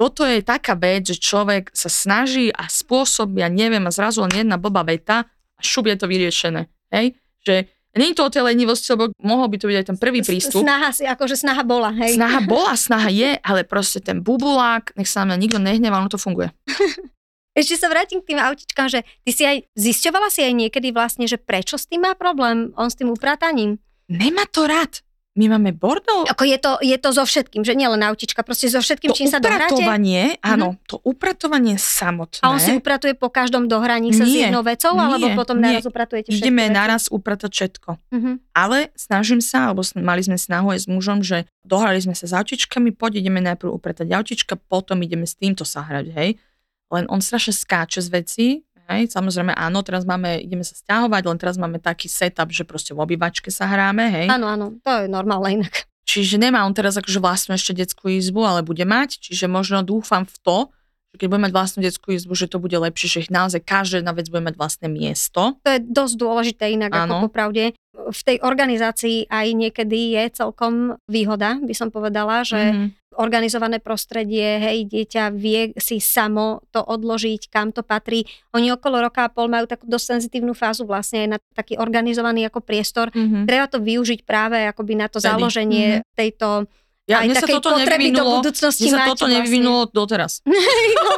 toto 0.02 0.26
je 0.26 0.42
taká 0.42 0.74
vec, 0.74 1.06
že 1.06 1.22
človek 1.22 1.70
sa 1.78 1.94
snaží 1.94 2.50
a 2.50 2.66
spôsob, 2.66 3.38
ja 3.38 3.54
neviem, 3.54 3.86
a 3.86 3.94
zrazu 3.94 4.26
len 4.26 4.34
jedna 4.34 4.58
blbá 4.58 4.82
veta 4.82 5.30
a 5.30 5.62
šup 5.62 5.94
je 5.94 5.98
to 6.02 6.10
vyriešené, 6.10 6.74
hej, 6.90 7.14
že 7.46 7.70
nie 7.98 8.14
je 8.14 8.18
to 8.18 8.26
o 8.26 8.34
tej 8.34 8.46
lenivosti, 8.46 8.94
lebo 8.94 9.12
mohol 9.20 9.50
by 9.50 9.58
to 9.60 9.68
byť 9.68 9.78
aj 9.78 9.88
ten 9.94 9.98
prvý 9.98 10.22
prístup, 10.22 10.62
Snaha 10.64 10.90
si, 10.94 11.04
akože 11.04 11.36
snaha 11.36 11.64
bola, 11.66 11.92
hej. 11.98 12.16
Snaha 12.16 12.40
bola, 12.52 12.74
snaha 12.78 13.10
je, 13.10 13.36
ale 13.42 13.66
proste 13.66 14.00
ten 14.00 14.22
bubulák, 14.24 14.94
nech 14.96 15.10
sa 15.10 15.26
na 15.26 15.34
mňa 15.34 15.38
nikto 15.42 15.60
nehnevá, 15.60 16.00
ono 16.00 16.14
to 16.14 16.22
funguje. 16.22 16.54
Ešte 17.58 17.74
sa 17.74 17.90
vrátim 17.90 18.22
k 18.22 18.34
tým 18.34 18.40
autičkám, 18.40 18.86
že 18.86 19.02
ty 19.26 19.32
si 19.34 19.42
aj, 19.42 19.66
zisťovala 19.74 20.30
si 20.30 20.46
aj 20.46 20.54
niekedy 20.54 20.94
vlastne, 20.94 21.26
že 21.26 21.42
prečo 21.42 21.82
s 21.82 21.90
tým 21.90 22.06
má 22.06 22.14
problém, 22.14 22.70
on 22.78 22.94
s 22.94 22.98
tým 23.02 23.10
uprataním. 23.10 23.82
Nemá 24.14 24.46
to 24.46 24.70
rád. 24.70 25.02
My 25.38 25.46
máme 25.48 25.70
bordel. 25.72 26.26
Ako 26.26 26.44
je 26.44 26.58
to, 26.58 26.82
je 26.82 26.98
to 26.98 27.10
so 27.12 27.22
všetkým, 27.22 27.62
že 27.62 27.72
nielen 27.72 28.02
autička, 28.02 28.42
proste 28.42 28.68
so 28.68 28.78
všetkým, 28.78 29.14
To 29.14 29.16
čím 29.16 29.30
sa 29.30 29.38
dohráte. 29.38 29.70
upratovanie, 29.72 30.42
áno, 30.42 30.82
to 30.84 30.98
upratovanie 31.02 31.78
samotné. 31.78 32.42
A 32.42 32.50
on 32.50 32.58
si 32.58 32.74
upratuje 32.74 33.14
po 33.14 33.30
každom 33.30 33.66
dohraní 33.66 34.12
sa 34.12 34.26
s 34.26 34.28
Nie, 34.28 34.50
jednou 34.50 34.62
vecou, 34.62 34.92
alebo 34.92 35.30
nie, 35.30 35.38
potom 35.38 35.56
nie. 35.56 35.70
naraz 35.72 35.86
upratujete 35.86 36.34
všetky 36.34 36.42
Ideme 36.42 36.66
veci? 36.66 36.74
naraz 36.74 37.04
upratať 37.08 37.52
všetko. 37.54 37.90
Mhm. 38.12 38.32
Ale 38.52 38.90
snažím 38.94 39.38
sa, 39.40 39.70
alebo 39.70 39.86
mali 39.96 40.20
sme 40.20 40.36
snahu 40.36 40.74
aj 40.74 40.80
s 40.82 40.88
mužom, 40.88 41.22
že 41.22 41.46
dohrali 41.62 42.02
sme 42.02 42.18
sa 42.18 42.26
s 42.26 42.34
autičkami, 42.34 42.90
poď 42.92 43.22
ideme 43.22 43.38
najprv 43.40 43.70
upratať 43.70 44.10
autička, 44.10 44.58
potom 44.58 44.98
ideme 45.00 45.24
s 45.24 45.38
týmto 45.38 45.62
sa 45.62 45.86
hrať, 45.86 46.10
hej. 46.12 46.30
Len 46.88 47.06
on 47.06 47.20
strašne 47.20 47.54
skáče 47.54 48.00
z 48.00 48.10
veci, 48.10 48.46
hej. 48.90 49.12
Samozrejme 49.12 49.52
áno, 49.52 49.80
teraz 49.82 50.04
máme, 50.04 50.40
ideme 50.40 50.64
sa 50.64 50.74
stiahovať, 50.74 51.24
len 51.28 51.38
teraz 51.38 51.56
máme 51.56 51.78
taký 51.78 52.08
setup, 52.08 52.50
že 52.50 52.64
proste 52.64 52.92
v 52.92 53.04
obývačke 53.04 53.52
sa 53.52 53.68
hráme, 53.68 54.08
hej. 54.10 54.28
Áno, 54.28 54.48
áno, 54.48 54.66
to 54.82 54.92
je 55.04 55.08
normálne 55.08 55.64
inak. 55.64 55.88
Čiže 56.08 56.40
nemá 56.40 56.64
on 56.64 56.72
teraz 56.72 56.96
akože 56.96 57.20
vlastnú 57.20 57.60
ešte 57.60 57.76
detskú 57.76 58.08
izbu, 58.08 58.48
ale 58.48 58.64
bude 58.64 58.88
mať, 58.88 59.20
čiže 59.20 59.52
možno 59.52 59.84
dúfam 59.84 60.24
v 60.24 60.38
to, 60.40 60.58
že 61.12 61.16
keď 61.20 61.28
bude 61.28 61.44
mať 61.44 61.54
vlastnú 61.56 61.80
detskú 61.84 62.16
izbu, 62.16 62.32
že 62.32 62.48
to 62.48 62.64
bude 62.64 62.76
lepšie, 62.76 63.08
že 63.12 63.20
ich 63.28 63.32
naozaj 63.32 63.60
každá 63.64 64.00
jedna 64.00 64.16
vec 64.16 64.32
bude 64.32 64.44
mať 64.44 64.56
vlastné 64.56 64.88
miesto. 64.88 65.60
To 65.64 65.70
je 65.72 65.84
dosť 65.84 66.16
dôležité 66.16 66.64
inak 66.72 66.96
Áno. 66.96 67.20
ako 67.20 67.28
popravde. 67.28 67.76
V 67.98 68.22
tej 68.24 68.40
organizácii 68.40 69.28
aj 69.28 69.48
niekedy 69.52 70.16
je 70.16 70.24
celkom 70.32 70.96
výhoda, 71.12 71.60
by 71.60 71.74
som 71.76 71.92
povedala, 71.92 72.48
že 72.48 72.72
Mhm. 72.72 72.88
Organizované 73.18 73.82
prostredie, 73.82 74.62
hej, 74.62 74.86
dieťa 74.86 75.34
vie 75.34 75.74
si 75.76 75.98
samo 75.98 76.62
to 76.70 76.80
odložiť, 76.80 77.50
kam 77.50 77.74
to 77.74 77.82
patrí. 77.82 78.24
Oni 78.54 78.70
okolo 78.70 79.02
roka 79.02 79.26
a 79.26 79.34
pol 79.34 79.50
majú 79.50 79.66
takú 79.66 79.86
dosť 79.86 80.06
senzitívnu 80.18 80.54
fázu 80.54 80.86
vlastne 80.86 81.26
aj 81.26 81.30
na 81.34 81.38
taký 81.52 81.76
organizovaný 81.76 82.46
ako 82.46 82.62
priestor. 82.62 83.10
Mhm. 83.12 83.44
Treba 83.44 83.66
to 83.66 83.82
využiť 83.82 84.22
práve 84.24 84.62
akoby 84.64 84.94
na 84.96 85.08
to 85.10 85.18
Vtedy. 85.18 85.28
založenie 85.28 85.88
Mhm. 86.00 86.04
tejto 86.14 86.48
Ja, 87.08 87.24
aj 87.24 87.32
mne 87.32 87.40
sa 87.40 87.48
toto 87.48 87.72
potreby 87.72 88.12
do 88.12 88.20
nevyvinulo, 88.20 88.32
budúcnosti 88.44 88.84
mne 88.84 88.92
sa 88.92 89.08
toto 89.08 89.24
vlastne. 89.24 89.36
nevyvinulo 89.40 89.80
doteraz. 89.90 90.44
No, 90.98 91.12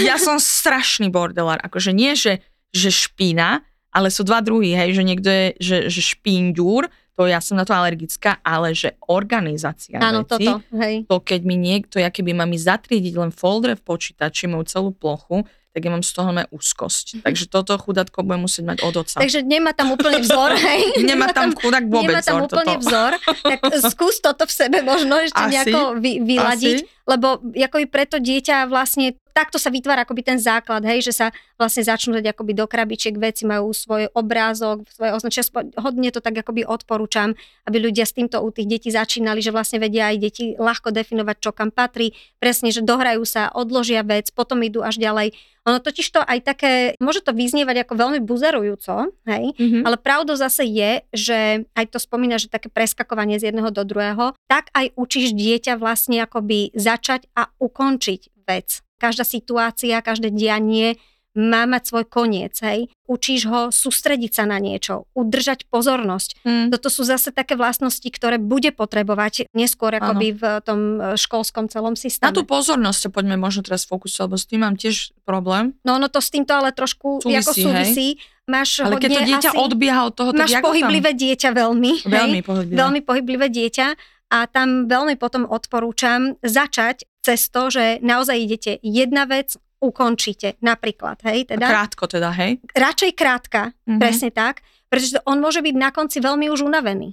Ja 0.00 0.16
som 0.16 0.38
strašný 0.38 1.10
bordelár, 1.10 1.58
akože 1.60 1.90
nie, 1.90 2.14
že, 2.14 2.40
že 2.70 2.88
špína, 2.88 3.60
ale 3.90 4.08
sú 4.08 4.22
dva 4.22 4.38
druhy, 4.38 4.72
hej, 4.72 4.94
že 4.94 5.02
niekto 5.02 5.28
je, 5.28 5.46
že, 5.58 5.76
že 5.90 6.00
špínďúr, 6.00 6.88
to 7.16 7.24
ja 7.24 7.40
som 7.40 7.56
na 7.56 7.64
to 7.64 7.72
alergická, 7.72 8.44
ale 8.44 8.76
že 8.76 8.92
organizácia 9.08 9.96
Áno, 9.96 10.22
veci, 10.22 10.44
toto, 10.44 10.52
hej. 10.76 11.08
to 11.08 11.16
keď 11.24 11.40
mi 11.48 11.56
niekto, 11.56 11.96
ja 11.96 12.12
keby 12.12 12.36
má 12.36 12.44
mi 12.44 12.60
zatriediť 12.60 13.16
len 13.16 13.32
folder 13.32 13.72
v 13.72 13.82
počítači, 13.82 14.44
moju 14.52 14.68
celú 14.68 14.92
plochu, 14.92 15.48
tak 15.72 15.84
ja 15.84 15.92
mám 15.92 16.00
z 16.00 16.12
toho 16.16 16.32
len 16.32 16.48
úzkosť. 16.48 17.06
Takže 17.28 17.44
toto 17.52 17.76
chudátko 17.76 18.24
budem 18.24 18.48
musieť 18.48 18.64
mať 18.64 18.78
od 18.80 18.94
oca. 19.00 19.16
Takže 19.20 19.44
nemá 19.44 19.76
tam 19.76 19.92
úplne 19.92 20.24
vzor, 20.24 20.56
hej. 20.68 21.04
Nemá 21.04 21.32
tam 21.32 21.52
chudák 21.52 21.84
vôbec 21.88 22.16
Nemá 22.16 22.20
tam 22.24 22.36
vzor 22.40 22.48
úplne 22.48 22.74
toto. 22.76 22.84
vzor, 22.84 23.12
tak 23.44 23.58
skús 23.92 24.16
toto 24.20 24.44
v 24.48 24.52
sebe 24.52 24.80
možno 24.80 25.20
ešte 25.20 25.36
Asi, 25.36 25.52
nejako 25.52 25.80
vy, 26.00 26.12
vyladiť, 26.24 26.78
asi. 26.80 26.95
Lebo 27.06 27.38
akoby 27.48 27.86
preto 27.86 28.18
dieťa 28.18 28.66
vlastne 28.66 29.14
takto 29.30 29.60
sa 29.60 29.68
vytvára 29.68 30.02
akoby 30.02 30.24
ten 30.24 30.38
základ, 30.40 30.80
hej, 30.82 31.04
že 31.04 31.12
sa 31.12 31.26
vlastne 31.60 31.84
začnú 31.84 32.16
dať 32.16 32.32
akoby 32.32 32.56
do 32.56 32.64
krabičiek 32.64 33.12
veci, 33.14 33.44
majú 33.44 33.68
svoj 33.68 34.08
obrázok, 34.10 34.88
svoje 34.88 35.12
označenia. 35.12 35.44
Spo- 35.44 35.68
Hodne 35.76 36.08
to 36.08 36.24
tak 36.24 36.32
akoby 36.34 36.64
odporúčam, 36.64 37.36
aby 37.62 37.76
ľudia 37.78 38.08
s 38.08 38.16
týmto 38.16 38.40
u 38.40 38.48
tých 38.48 38.64
detí 38.66 38.88
začínali, 38.88 39.38
že 39.38 39.52
vlastne 39.52 39.76
vedia 39.76 40.08
aj 40.08 40.16
deti 40.18 40.44
ľahko 40.56 40.88
definovať, 40.88 41.36
čo 41.38 41.52
kam 41.52 41.68
patrí, 41.68 42.16
presne, 42.40 42.72
že 42.72 42.80
dohrajú 42.80 43.28
sa, 43.28 43.52
odložia 43.52 44.00
vec, 44.00 44.32
potom 44.32 44.64
idú 44.64 44.80
až 44.80 44.96
ďalej. 44.96 45.36
Ono 45.66 45.82
totiž 45.82 46.06
to 46.08 46.22
aj 46.22 46.38
také, 46.40 46.72
môže 46.96 47.20
to 47.20 47.34
vyznievať 47.34 47.84
ako 47.84 47.92
veľmi 47.92 48.20
buzerujúco, 48.22 49.10
hej, 49.26 49.52
Mhm. 49.52 49.82
ale 49.82 49.96
pravdou 49.98 50.32
zase 50.32 50.64
je, 50.64 50.90
že 51.10 51.38
aj 51.74 51.84
to 51.90 51.98
spomína, 51.98 52.38
že 52.38 52.46
také 52.46 52.70
preskakovanie 52.70 53.36
z 53.36 53.50
jedného 53.50 53.68
do 53.68 53.82
druhého, 53.82 54.32
tak 54.46 54.70
aj 54.72 54.94
učíš 54.94 55.34
dieťa 55.34 55.76
vlastne 55.76 56.22
akoby 56.22 56.70
začať 56.96 57.28
a 57.36 57.52
ukončiť 57.60 58.48
vec. 58.48 58.80
Každá 58.96 59.28
situácia, 59.28 60.00
každé 60.00 60.32
dianie 60.32 60.96
má 61.36 61.68
mať 61.68 61.92
svoj 61.92 62.04
koniec, 62.08 62.56
hej. 62.64 62.88
Učíš 63.04 63.44
ho 63.44 63.68
sústrediť 63.68 64.32
sa 64.40 64.48
na 64.48 64.56
niečo, 64.56 65.04
udržať 65.12 65.68
pozornosť. 65.68 66.40
Mm. 66.48 66.72
Toto 66.72 66.88
sú 66.88 67.04
zase 67.04 67.28
také 67.28 67.60
vlastnosti, 67.60 68.08
ktoré 68.08 68.40
bude 68.40 68.72
potrebovať 68.72 69.52
neskôr 69.52 69.92
akoby 70.00 70.32
v 70.32 70.42
tom 70.64 70.80
e, 70.96 71.20
školskom 71.20 71.68
celom 71.68 71.92
Na 71.92 72.00
systéme. 72.00 72.32
tú 72.32 72.48
pozornosť 72.48 72.98
sa 72.98 73.08
poďme 73.12 73.36
možno 73.36 73.68
teraz 73.68 73.84
fokusovať, 73.84 74.24
lebo 74.26 74.36
s 74.40 74.46
tým 74.48 74.60
mám 74.64 74.80
tiež 74.80 75.12
problém. 75.28 75.76
No 75.84 76.00
ono 76.00 76.08
to 76.08 76.24
s 76.24 76.32
týmto 76.32 76.56
ale 76.56 76.72
trošku 76.72 77.20
Súvisí, 77.20 77.36
ako 77.44 77.52
súvisí. 77.52 78.08
Máš 78.48 78.80
Ale 78.80 78.96
keď 78.96 79.10
to 79.10 79.22
dieťa 79.28 79.50
asi, 79.52 79.58
odbieha 79.58 80.00
od 80.08 80.14
toho, 80.16 80.30
tak 80.32 80.46
máš 80.46 80.54
ako 80.56 80.62
tam? 80.62 80.66
pohyblivé 80.72 81.10
dieťa 81.18 81.50
veľmi. 81.52 81.92
hej? 82.00 82.10
Veľmi 82.16 82.40
pohyblivé. 82.40 82.76
veľmi 82.80 83.00
pohyblivé 83.04 83.46
dieťa 83.52 83.86
a 84.26 84.46
tam 84.46 84.86
veľmi 84.86 85.14
potom 85.16 85.46
odporúčam 85.46 86.34
začať 86.40 87.06
cez 87.22 87.46
to, 87.48 87.70
že 87.70 87.98
naozaj 88.00 88.36
idete 88.36 88.72
jedna 88.82 89.26
vec, 89.26 89.54
ukončíte 89.76 90.56
napríklad, 90.58 91.20
hej, 91.22 91.52
teda 91.52 91.66
Krátko 91.68 92.08
teda, 92.08 92.32
hej? 92.32 92.58
radšej 92.72 93.12
krátka, 93.12 93.76
Mhm. 93.84 94.00
presne 94.00 94.30
tak, 94.32 94.64
pretože 94.88 95.20
on 95.24 95.38
môže 95.38 95.60
byť 95.60 95.74
na 95.74 95.90
konci 95.90 96.18
veľmi 96.18 96.48
už 96.48 96.62
unavený. 96.62 97.12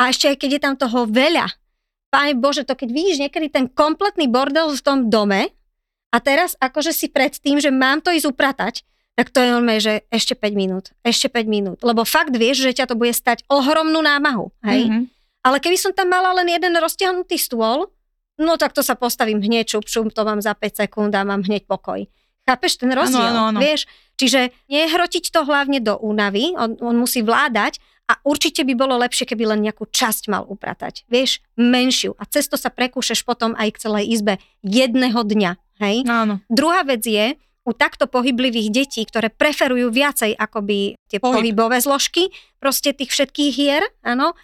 A 0.00 0.10
ešte 0.10 0.28
aj 0.28 0.36
keď 0.36 0.50
je 0.50 0.60
tam 0.60 0.74
toho 0.76 1.06
veľa, 1.06 1.46
Pane 2.12 2.36
Bože, 2.36 2.68
to 2.68 2.76
keď 2.76 2.92
vidíš 2.92 3.24
niekedy 3.24 3.48
ten 3.48 3.64
kompletný 3.72 4.28
bordel 4.28 4.68
v 4.68 4.84
tom 4.84 5.08
dome 5.08 5.48
a 6.12 6.16
teraz 6.20 6.52
akože 6.60 6.92
si 6.92 7.08
pred 7.08 7.32
tým, 7.32 7.56
že 7.56 7.72
mám 7.72 8.04
to 8.04 8.12
ísť 8.12 8.28
upratať, 8.28 8.74
tak 9.16 9.32
to 9.32 9.40
je 9.40 9.48
normálne, 9.48 9.80
že 9.80 10.04
ešte 10.12 10.36
5 10.36 10.52
minút, 10.52 10.92
ešte 11.00 11.32
5 11.32 11.48
minút. 11.48 11.78
Lebo 11.80 12.04
fakt 12.04 12.36
vieš, 12.36 12.68
že 12.68 12.76
ťa 12.76 12.92
to 12.92 13.00
bude 13.00 13.16
stať 13.16 13.48
ohromnú 13.48 14.04
námahu. 14.04 14.52
Hej? 14.60 14.80
Mhm. 14.88 15.00
Ale 15.42 15.58
keby 15.58 15.76
som 15.78 15.92
tam 15.94 16.10
mala 16.10 16.30
len 16.38 16.50
jeden 16.50 16.74
roztiahnutý 16.78 17.34
stôl, 17.38 17.90
no 18.38 18.54
tak 18.56 18.72
to 18.72 18.80
sa 18.80 18.94
postavím 18.94 19.42
hneď, 19.42 19.76
čup, 19.78 19.84
čup, 19.86 20.14
to 20.14 20.22
mám 20.22 20.38
za 20.38 20.54
5 20.54 20.86
sekúnd 20.86 21.12
a 21.14 21.26
mám 21.26 21.42
hneď 21.42 21.66
pokoj. 21.66 22.06
Chápeš 22.42 22.82
ten 22.82 22.90
rozdiel? 22.90 23.22
áno, 23.22 23.54
áno. 23.54 23.58
Vieš? 23.62 23.86
Čiže 24.18 24.54
nehrotiť 24.66 25.30
to 25.30 25.46
hlavne 25.46 25.78
do 25.78 25.98
únavy, 25.98 26.54
on, 26.58 26.78
on 26.82 26.94
musí 26.98 27.22
vládať 27.22 27.78
a 28.10 28.18
určite 28.26 28.66
by 28.66 28.74
bolo 28.74 28.98
lepšie, 28.98 29.30
keby 29.30 29.54
len 29.54 29.62
nejakú 29.62 29.86
časť 29.86 30.26
mal 30.26 30.42
upratať. 30.46 31.06
Vieš? 31.06 31.42
Menšiu. 31.54 32.18
A 32.18 32.26
cez 32.26 32.50
to 32.50 32.58
sa 32.58 32.70
prekúšeš 32.70 33.22
potom 33.22 33.54
aj 33.54 33.78
k 33.78 33.82
celej 33.82 34.04
izbe 34.10 34.34
jedného 34.66 35.22
dňa. 35.22 35.52
Hej? 35.82 35.96
Áno. 36.10 36.42
Druhá 36.50 36.82
vec 36.82 37.02
je, 37.06 37.38
u 37.62 37.70
takto 37.70 38.10
pohyblivých 38.10 38.74
detí, 38.74 39.02
ktoré 39.06 39.30
preferujú 39.30 39.94
viacej 39.94 40.34
akoby 40.34 40.98
tie 41.06 41.22
Pohyb. 41.22 41.38
pohybové 41.38 41.78
zložky, 41.78 42.34
proste 42.58 42.90
tých 42.90 43.14
všetkých 43.14 43.52
hier, 43.54 43.82
áno, 44.02 44.34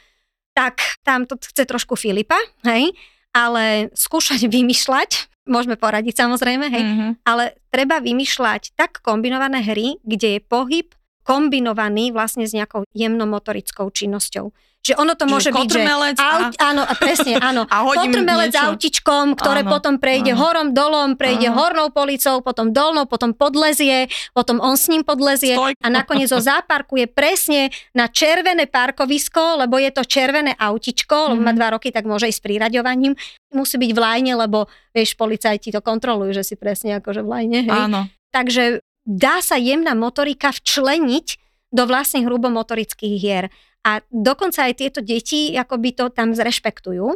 tak 0.59 0.99
tam 1.07 1.23
to 1.23 1.39
chce 1.39 1.63
trošku 1.71 1.95
Filipa, 1.95 2.35
hej, 2.67 2.91
ale 3.31 3.95
skúšať 3.95 4.43
vymýšľať, 4.59 5.31
môžeme 5.47 5.79
poradiť 5.79 6.27
samozrejme, 6.27 6.67
hej, 6.67 6.83
Mhm. 6.83 7.07
ale 7.23 7.55
treba 7.71 8.03
vymýšľať 8.03 8.75
tak 8.75 8.99
kombinované 9.07 9.63
hry, 9.63 10.03
kde 10.03 10.37
je 10.37 10.41
pohyb 10.43 10.91
kombinovaný 11.23 12.11
vlastne 12.11 12.49
s 12.49 12.57
nejakou 12.57 12.89
jemnomotorickou 12.97 13.93
činnosťou. 13.93 14.49
Čiže 14.89 14.97
ono 14.97 15.13
to 15.13 15.23
Čiže 15.23 15.33
môže 15.37 15.51
byť, 15.53 15.69
že... 15.69 15.81
a- 15.85 16.33
Aut, 16.41 16.55
áno, 16.57 16.81
a 16.81 16.93
presne, 16.95 17.37
áno. 17.37 17.69
A 17.69 17.85
Kotrmelec 17.85 18.51
niečo. 18.51 18.65
autičkom, 18.67 19.37
ktoré 19.37 19.61
Áno, 19.61 19.69
potom 19.71 19.95
prejde 19.97 20.33
áno. 20.33 20.41
horom, 20.41 20.73
dolom, 20.73 21.13
prejde 21.13 21.47
Áno. 21.47 21.61
hornou 21.61 21.89
policou, 21.91 22.41
potom 22.41 22.71
dolnou, 22.71 23.05
potom 23.05 23.31
podlezie, 23.31 24.07
potom 24.33 24.57
on 24.59 24.75
s 24.75 24.89
ním 24.89 25.03
podlezie 25.03 25.53
Stojko. 25.53 25.77
a 25.77 25.89
nakoniec 25.89 26.27
ho 26.27 26.41
zaparkuje 26.41 27.05
presne 27.07 27.61
na 27.93 28.09
červené 28.09 28.65
parkovisko, 28.65 29.61
lebo 29.61 29.77
je 29.77 29.91
to 29.91 30.01
červené 30.03 30.55
autičko, 30.55 31.31
lebo 31.31 31.41
má 31.43 31.53
Mhm. 31.53 31.59
dva 31.59 31.69
roky, 31.71 31.91
tak 31.91 32.03
môže 32.03 32.25
ísť 32.25 32.41
s 32.41 32.47
priraďovaním. 32.47 33.13
Musí 33.51 33.77
byť 33.77 33.91
v 33.91 33.99
lajne, 33.99 34.33
lebo 34.39 34.65
vieš, 34.91 35.13
policajti 35.13 35.69
to 35.69 35.81
kontrolujú, 35.81 36.33
že 36.33 36.45
si 36.45 36.55
presne 36.55 36.97
akože 36.97 37.21
v 37.21 37.29
lajne, 37.29 37.59
hej. 37.63 37.81
Áno. 37.85 38.09
Takže 38.31 38.81
dá 39.03 39.41
sa 39.41 39.57
jemná 39.57 39.93
motorika 39.93 40.49
včleniť 40.49 41.27
do 41.69 41.85
vlastne 41.85 42.25
hrubomotorických 42.25 43.15
hier. 43.15 43.53
A 43.87 44.03
dokonca 44.11 44.67
aj 44.67 44.75
tieto 44.79 45.01
deti 45.03 45.55
akoby 45.55 45.95
to 45.95 46.11
tam 46.11 46.35
zrešpektujú. 46.35 47.07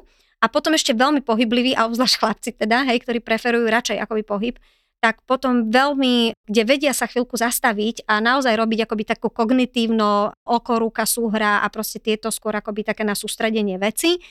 A 0.42 0.46
potom 0.50 0.74
ešte 0.74 0.90
veľmi 0.90 1.22
pohybliví, 1.22 1.78
a 1.78 1.86
obzvlášť 1.86 2.18
chlapci 2.18 2.50
teda, 2.58 2.82
hej, 2.90 3.06
ktorí 3.06 3.22
preferujú 3.22 3.70
radšej 3.70 4.02
akoby 4.02 4.22
pohyb, 4.26 4.56
tak 5.02 5.22
potom 5.26 5.70
veľmi, 5.70 6.34
kde 6.46 6.62
vedia 6.62 6.94
sa 6.94 7.10
chvíľku 7.10 7.34
zastaviť 7.34 8.06
a 8.06 8.22
naozaj 8.22 8.54
robiť 8.54 8.86
akoby 8.86 9.02
takú 9.02 9.34
kognitívno 9.34 10.30
oko, 10.46 10.78
ruka, 10.78 11.06
súhra 11.06 11.62
a 11.62 11.66
proste 11.74 11.98
tieto 11.98 12.30
skôr 12.30 12.54
akoby 12.54 12.86
také 12.86 13.02
na 13.02 13.18
sústredenie 13.18 13.82
veci, 13.82 14.22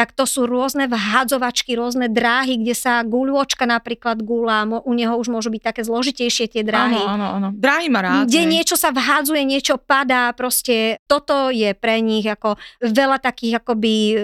tak 0.00 0.16
to 0.16 0.24
sú 0.24 0.48
rôzne 0.48 0.88
vhádzovačky, 0.88 1.76
rôzne 1.76 2.08
dráhy, 2.08 2.56
kde 2.56 2.72
sa 2.72 3.04
guľôčka 3.04 3.68
napríklad 3.68 4.24
gula, 4.24 4.64
u 4.64 4.92
neho 4.96 5.12
už 5.20 5.28
môžu 5.28 5.52
byť 5.52 5.60
také 5.60 5.84
zložitejšie 5.84 6.48
tie 6.48 6.64
dráhy. 6.64 6.96
Áno, 7.04 7.20
áno, 7.20 7.26
áno. 7.36 7.48
Dráhy 7.52 7.92
má 7.92 8.00
rád. 8.00 8.24
Kde 8.24 8.40
hej. 8.40 8.48
niečo 8.48 8.80
sa 8.80 8.96
vhádzuje, 8.96 9.44
niečo 9.44 9.76
padá, 9.76 10.32
proste 10.32 10.96
toto 11.04 11.52
je 11.52 11.76
pre 11.76 12.00
nich 12.00 12.24
ako 12.24 12.56
veľa 12.80 13.20
takých 13.20 13.60
akoby 13.60 13.92
e, 13.92 14.14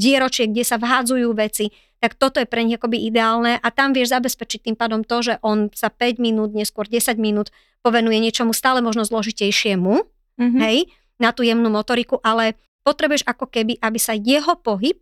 dieročiek, 0.00 0.48
kde 0.48 0.64
sa 0.64 0.80
vhádzujú 0.80 1.28
veci, 1.36 1.68
tak 2.00 2.16
toto 2.16 2.40
je 2.40 2.48
pre 2.48 2.64
nich 2.64 2.80
akoby 2.80 3.04
ideálne 3.04 3.60
a 3.60 3.68
tam 3.68 3.92
vieš 3.92 4.16
zabezpečiť 4.16 4.72
tým 4.72 4.76
pádom 4.80 5.04
to, 5.04 5.20
že 5.20 5.34
on 5.44 5.68
sa 5.76 5.92
5 5.92 6.16
minút, 6.16 6.56
neskôr 6.56 6.88
10 6.88 7.12
minút 7.20 7.52
povenuje 7.84 8.24
niečomu 8.24 8.56
stále 8.56 8.80
možno 8.80 9.04
zložitejšiemu, 9.04 10.00
Mhm. 10.40 10.58
hej, 10.64 10.88
na 11.20 11.32
tú 11.32 11.44
jemnú 11.44 11.68
motoriku, 11.68 12.24
ale 12.24 12.56
potrebuješ 12.84 13.24
ako 13.28 13.52
keby, 13.52 13.76
aby 13.84 13.98
sa 14.00 14.16
jeho 14.16 14.56
pohyb 14.56 15.00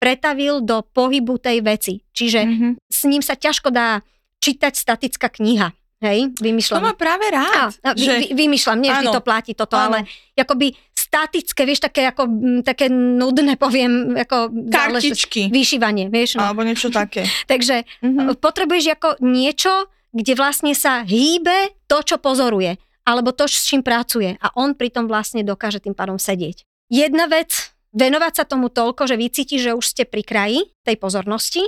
pretavil 0.00 0.58
do 0.58 0.80
pohybu 0.82 1.36
tej 1.36 1.60
veci. 1.60 2.00
Čiže 2.10 2.40
Mhm. 2.42 2.68
s 2.82 3.00
ním 3.04 3.20
sa 3.20 3.36
ťažko 3.36 3.68
dá 3.68 4.00
čítať 4.38 4.72
statická 4.72 5.28
kniha. 5.28 5.70
Hej, 6.00 6.32
To 6.32 6.40
vymýšľam. 6.40 6.80
má 6.80 6.96
práve 6.96 7.28
rád. 7.28 7.76
Á, 7.78 7.92
vy, 7.92 8.00
že... 8.00 8.12
vy, 8.16 8.26
vymýšľam, 8.34 8.80
nie 8.80 8.88
vždy 8.88 9.06
Áno. 9.06 9.14
to 9.14 9.20
platí 9.20 9.52
toto, 9.52 9.76
Áno. 9.76 10.00
ale 10.00 10.08
akoby 10.34 10.72
statické, 10.90 11.68
vieš, 11.68 11.80
také 11.82 12.08
ako, 12.08 12.24
také 12.62 12.88
nudné, 12.88 13.52
poviem, 13.60 14.16
ako 14.16 14.48
Kartičky. 14.70 15.52
vyšívanie, 15.52 16.08
vieš. 16.08 16.40
No. 16.40 16.48
Alebo 16.48 16.64
niečo 16.64 16.88
také. 16.88 17.28
Takže 17.52 17.84
Mhm. 18.00 18.32
potrebuješ 18.34 18.96
ako 18.96 19.20
niečo, 19.20 19.92
kde 20.10 20.32
vlastne 20.34 20.72
sa 20.72 21.04
hýbe 21.04 21.76
to, 21.84 22.00
čo 22.00 22.16
pozoruje, 22.16 22.80
alebo 23.04 23.30
to, 23.30 23.44
s 23.44 23.68
čím 23.68 23.84
pracuje. 23.84 24.40
A 24.40 24.56
on 24.56 24.72
pritom 24.72 25.04
vlastne 25.04 25.44
dokáže 25.44 25.78
tým 25.78 25.92
pádom 25.92 26.16
sedieť. 26.16 26.64
Jedna 26.88 27.28
vec, 27.28 27.76
venovať 27.92 28.32
sa 28.42 28.44
tomu 28.46 28.70
toľko, 28.70 29.06
že 29.10 29.16
vycítiš, 29.18 29.60
že 29.70 29.76
už 29.76 29.84
ste 29.84 30.02
pri 30.06 30.22
kraji 30.22 30.60
tej 30.86 30.96
pozornosti 30.96 31.62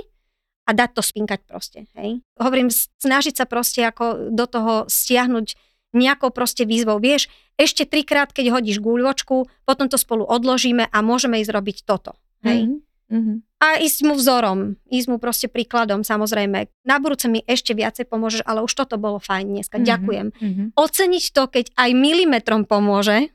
a 0.63 0.71
dať 0.71 0.89
to 0.95 1.01
spinkať 1.03 1.39
proste. 1.43 1.79
Hej? 1.99 2.23
Hovorím, 2.39 2.71
snažiť 2.71 3.35
sa 3.35 3.45
proste 3.45 3.83
ako 3.83 4.31
do 4.31 4.45
toho 4.47 4.73
stiahnuť 4.87 5.59
nejakou 5.93 6.33
proste 6.33 6.65
výzvou. 6.65 6.97
Vieš, 6.97 7.29
ešte 7.59 7.85
trikrát, 7.85 8.33
keď 8.33 8.49
hodíš 8.49 8.81
guľočku, 8.81 9.45
potom 9.67 9.85
to 9.91 9.99
spolu 9.99 10.25
odložíme 10.25 10.89
a 10.89 10.97
môžeme 11.05 11.37
ísť 11.43 11.51
robiť 11.53 11.77
toto. 11.85 12.17
Hej? 12.41 12.65
Mhm. 12.65 12.77
Mhm. 13.13 13.33
A 13.61 13.77
ísť 13.79 13.99
mu 14.09 14.17
vzorom, 14.17 14.75
ísť 14.89 15.07
mu 15.07 15.21
proste 15.21 15.47
príkladom, 15.47 16.01
samozrejme. 16.01 16.67
Na 16.83 16.97
budúce 16.97 17.29
mi 17.29 17.45
ešte 17.45 17.71
viacej 17.77 18.09
pomôžeš, 18.09 18.41
ale 18.43 18.65
už 18.65 18.73
toto 18.73 18.97
bolo 18.97 19.21
fajn 19.21 19.45
dneska, 19.53 19.77
Mhm. 19.79 19.85
ďakujem. 19.85 20.27
Mhm. 20.33 20.63
Oceniť 20.73 21.25
to, 21.31 21.43
keď 21.45 21.65
aj 21.77 21.89
milimetrom 21.93 22.65
pomôže, 22.65 23.29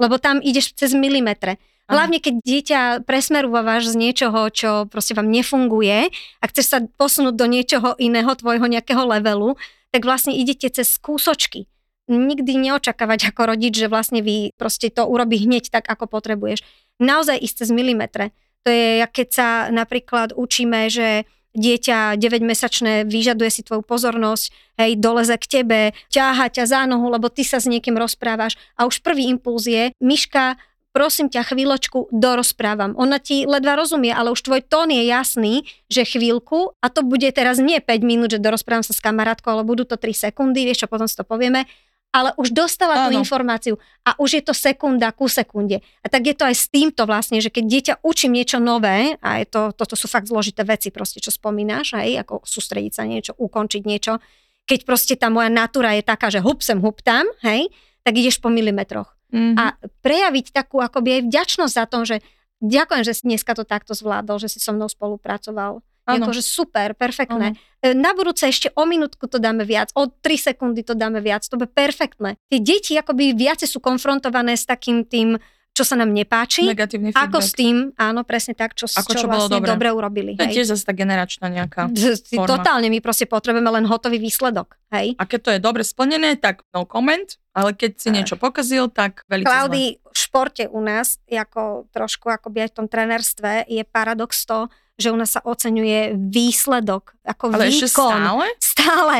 lebo 0.00 0.16
tam 0.16 0.40
ideš 0.40 0.72
cez 0.74 0.96
milimetre. 0.96 1.60
Hlavne, 1.90 2.22
keď 2.22 2.34
dieťa 2.40 2.80
presmerúvaš 3.04 3.92
z 3.92 3.96
niečoho, 3.98 4.48
čo 4.54 4.86
proste 4.88 5.18
vám 5.18 5.28
nefunguje 5.28 6.08
a 6.40 6.44
chceš 6.46 6.66
sa 6.70 6.78
posunúť 6.80 7.34
do 7.34 7.46
niečoho 7.50 7.98
iného, 7.98 8.32
tvojho 8.32 8.64
nejakého 8.64 9.02
levelu, 9.02 9.58
tak 9.92 10.08
vlastne 10.08 10.32
idete 10.32 10.72
cez 10.72 10.96
kúsočky. 10.96 11.68
Nikdy 12.08 12.58
neočakávať 12.70 13.30
ako 13.30 13.54
rodič, 13.54 13.76
že 13.76 13.92
vlastne 13.92 14.24
vy 14.24 14.56
proste 14.56 14.88
to 14.88 15.04
urobí 15.04 15.42
hneď 15.42 15.68
tak, 15.68 15.84
ako 15.86 16.08
potrebuješ. 16.08 16.64
naozaj 17.02 17.38
ísť 17.38 17.66
cez 17.66 17.70
milimetre. 17.74 18.30
To 18.62 18.70
je, 18.70 19.02
keď 19.02 19.28
sa 19.28 19.48
napríklad 19.74 20.38
učíme, 20.38 20.86
že 20.86 21.26
dieťa 21.52 22.16
9-mesačné 22.16 23.04
vyžaduje 23.04 23.50
si 23.52 23.60
tvoju 23.66 23.84
pozornosť, 23.84 24.44
hej, 24.80 24.96
doleze 24.96 25.36
k 25.36 25.60
tebe, 25.60 25.80
ťaha 26.08 26.48
ťa 26.48 26.64
za 26.64 26.80
nohu, 26.88 27.12
lebo 27.12 27.28
ty 27.28 27.44
sa 27.44 27.60
s 27.60 27.68
niekým 27.68 27.98
rozprávaš 28.00 28.56
a 28.78 28.88
už 28.88 29.04
prvý 29.04 29.28
impuls 29.28 29.68
je, 29.68 29.92
myška, 30.00 30.56
prosím 30.92 31.32
ťa 31.32 31.48
chvíľočku, 31.48 32.12
dorozprávam. 32.12 32.92
Ona 33.00 33.18
ti 33.18 33.48
ledva 33.48 33.74
rozumie, 33.74 34.12
ale 34.12 34.30
už 34.30 34.44
tvoj 34.44 34.60
tón 34.62 34.92
je 34.92 35.08
jasný, 35.08 35.64
že 35.88 36.04
chvíľku, 36.04 36.76
a 36.78 36.86
to 36.92 37.00
bude 37.00 37.26
teraz 37.32 37.56
nie 37.58 37.80
5 37.80 38.04
minút, 38.04 38.36
že 38.36 38.40
dorozprávam 38.40 38.84
sa 38.84 38.92
s 38.92 39.00
kamarátkou, 39.00 39.48
ale 39.48 39.64
budú 39.64 39.88
to 39.88 39.96
3 39.96 40.12
sekundy, 40.12 40.68
vieš 40.68 40.84
čo, 40.84 40.92
potom 40.92 41.08
si 41.08 41.16
to 41.16 41.24
povieme, 41.24 41.64
ale 42.12 42.36
už 42.36 42.52
dostala 42.52 43.08
tú 43.08 43.16
informáciu 43.16 43.80
a 44.04 44.12
už 44.20 44.36
je 44.36 44.42
to 44.44 44.52
sekunda 44.52 45.08
ku 45.16 45.32
sekunde. 45.32 45.80
A 46.04 46.06
tak 46.12 46.28
je 46.28 46.36
to 46.36 46.44
aj 46.44 46.54
s 46.60 46.68
týmto 46.68 47.08
vlastne, 47.08 47.40
že 47.40 47.48
keď 47.48 47.64
dieťa 47.64 47.94
učím 48.04 48.36
niečo 48.36 48.60
nové, 48.60 49.16
a 49.24 49.40
je 49.40 49.48
to, 49.48 49.72
toto 49.72 49.96
sú 49.96 50.12
fakt 50.12 50.28
zložité 50.28 50.60
veci 50.60 50.92
proste, 50.92 51.24
čo 51.24 51.32
spomínaš, 51.32 51.96
hej, 51.96 52.20
ako 52.20 52.44
sústrediť 52.44 52.92
sa 52.92 53.08
niečo, 53.08 53.32
ukončiť 53.40 53.82
niečo, 53.88 54.20
keď 54.68 54.78
proste 54.84 55.14
tá 55.16 55.32
moja 55.32 55.48
natúra 55.48 55.96
je 55.96 56.04
taká, 56.04 56.28
že 56.28 56.44
hup 56.44 56.60
sem, 56.60 56.78
hup 56.78 57.00
tam, 57.00 57.24
hej, 57.40 57.72
tak 58.04 58.12
ideš 58.12 58.38
po 58.44 58.52
milimetroch. 58.52 59.11
Mm-hmm. 59.32 59.56
A 59.56 59.64
prejaviť 60.04 60.46
takú 60.52 60.84
akoby 60.84 61.18
aj 61.18 61.22
vďačnosť 61.32 61.72
za 61.72 61.84
to, 61.88 61.98
že 62.04 62.16
ďakujem, 62.60 63.02
že 63.02 63.12
si 63.16 63.22
dneska 63.26 63.56
to 63.56 63.64
takto 63.64 63.96
zvládol, 63.96 64.36
že 64.38 64.52
si 64.52 64.60
so 64.60 64.76
mnou 64.76 64.86
spolupracoval. 64.92 65.80
Akože 66.02 66.42
super, 66.42 66.98
perfektné. 66.98 67.54
Ano. 67.54 67.94
Na 67.94 68.10
budúce 68.10 68.50
ešte 68.50 68.74
o 68.74 68.82
minútku 68.82 69.30
to 69.30 69.38
dáme 69.38 69.62
viac, 69.62 69.94
o 69.94 70.10
3 70.10 70.50
sekundy 70.50 70.82
to 70.82 70.98
dáme 70.98 71.22
viac, 71.22 71.46
to 71.46 71.54
bude 71.54 71.70
perfektné. 71.70 72.34
Tie 72.50 72.58
deti 72.58 72.98
akoby 72.98 73.38
viacej 73.38 73.70
sú 73.70 73.78
konfrontované 73.78 74.58
s 74.58 74.66
takým 74.66 75.06
tým, 75.06 75.38
čo 75.72 75.88
sa 75.88 75.96
nám 75.96 76.12
nepáči. 76.12 76.68
Negatívny 76.68 77.16
feedback. 77.16 77.32
Ako 77.32 77.38
s 77.40 77.56
tým, 77.56 77.96
áno, 77.96 78.28
presne 78.28 78.52
tak, 78.52 78.76
čo, 78.76 78.84
Ako, 78.84 79.16
čo, 79.16 79.24
čo 79.24 79.26
vlastne 79.26 79.56
dobre. 79.56 79.68
dobre 79.72 79.88
urobili. 79.88 80.32
To 80.36 80.44
je 80.44 80.60
tiež 80.60 80.68
zase 80.76 80.84
tá 80.84 80.92
generačná 80.92 81.48
nejaká 81.48 81.88
forma. 82.36 82.44
Totálne, 82.44 82.92
my 82.92 83.00
proste 83.00 83.24
potrebujeme 83.24 83.72
len 83.72 83.88
hotový 83.88 84.20
výsledok. 84.20 84.76
Hej. 84.92 85.16
A 85.16 85.24
keď 85.24 85.40
to 85.40 85.50
je 85.56 85.60
dobre 85.64 85.80
splnené, 85.80 86.36
tak 86.36 86.60
no 86.76 86.84
comment, 86.84 87.24
ale 87.56 87.72
keď 87.72 87.90
si 87.96 88.08
niečo 88.12 88.36
pokazil, 88.36 88.92
tak 88.92 89.24
veľmi 89.32 89.48
Klaudy, 89.48 89.84
v 89.96 90.16
športe 90.16 90.68
u 90.68 90.80
nás, 90.84 91.16
ako 91.24 91.88
trošku 91.88 92.28
akoby 92.28 92.68
aj 92.68 92.68
v 92.68 92.76
tom 92.76 92.86
trenerstve, 92.92 93.64
je 93.64 93.82
paradox 93.88 94.44
to, 94.44 94.68
že 95.00 95.08
u 95.08 95.16
nás 95.16 95.32
sa 95.32 95.40
oceňuje 95.40 96.20
výsledok, 96.20 97.16
ako 97.24 97.56
Ale 97.56 97.72
výkon. 97.72 97.72
ešte 97.72 97.88
stále? 97.88 98.44
Stále. 98.60 99.18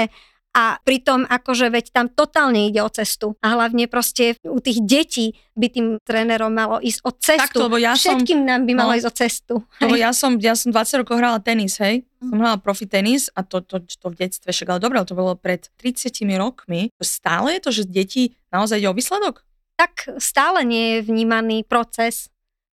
A 0.53 0.76
pritom 0.84 1.24
akože 1.24 1.72
veď 1.72 1.96
tam 1.96 2.07
totálne 2.12 2.68
ide 2.68 2.84
o 2.84 2.90
cestu. 2.92 3.40
A 3.40 3.57
hlavne 3.57 3.88
proste 3.88 4.36
u 4.44 4.61
tých 4.61 4.84
detí 4.84 5.26
by 5.57 5.66
tým 5.72 5.86
trénerom 6.05 6.53
malo 6.53 6.76
ísť 6.76 7.00
o 7.09 7.11
cestu. 7.16 7.57
Takto, 7.57 7.72
lebo 7.72 7.80
ja 7.80 7.96
Všetkým 7.96 8.44
som, 8.44 8.48
nám 8.48 8.62
by 8.68 8.72
malo 8.76 8.92
no, 8.92 8.98
ísť 9.00 9.09
o 9.09 9.14
cestu. 9.16 9.55
Lebo 9.80 9.96
ja 9.96 10.12
som, 10.12 10.36
ja 10.36 10.53
som 10.53 10.68
20 10.68 11.00
rokov 11.05 11.16
hrala 11.16 11.40
tenis, 11.40 11.80
hej. 11.80 12.05
Som 12.20 12.36
hrala 12.36 12.61
profi 12.61 12.84
tenis 12.84 13.32
a 13.32 13.40
to, 13.40 13.64
to, 13.64 13.80
to 13.80 14.07
v 14.12 14.16
detstve 14.28 14.53
však, 14.53 14.76
ale 14.76 14.80
dobre, 14.84 15.00
to 15.09 15.16
bolo 15.16 15.32
pred 15.40 15.72
30 15.80 16.12
rokmi. 16.36 16.92
Stále 17.00 17.57
je 17.57 17.61
to, 17.64 17.70
že 17.72 17.82
deti 17.88 18.36
naozaj 18.53 18.76
ide 18.76 18.92
o 18.92 18.96
výsledok? 18.96 19.40
Tak 19.80 20.20
stále 20.20 20.68
nie 20.68 21.00
je 21.00 21.09
vnímaný 21.09 21.64
proces 21.64 22.28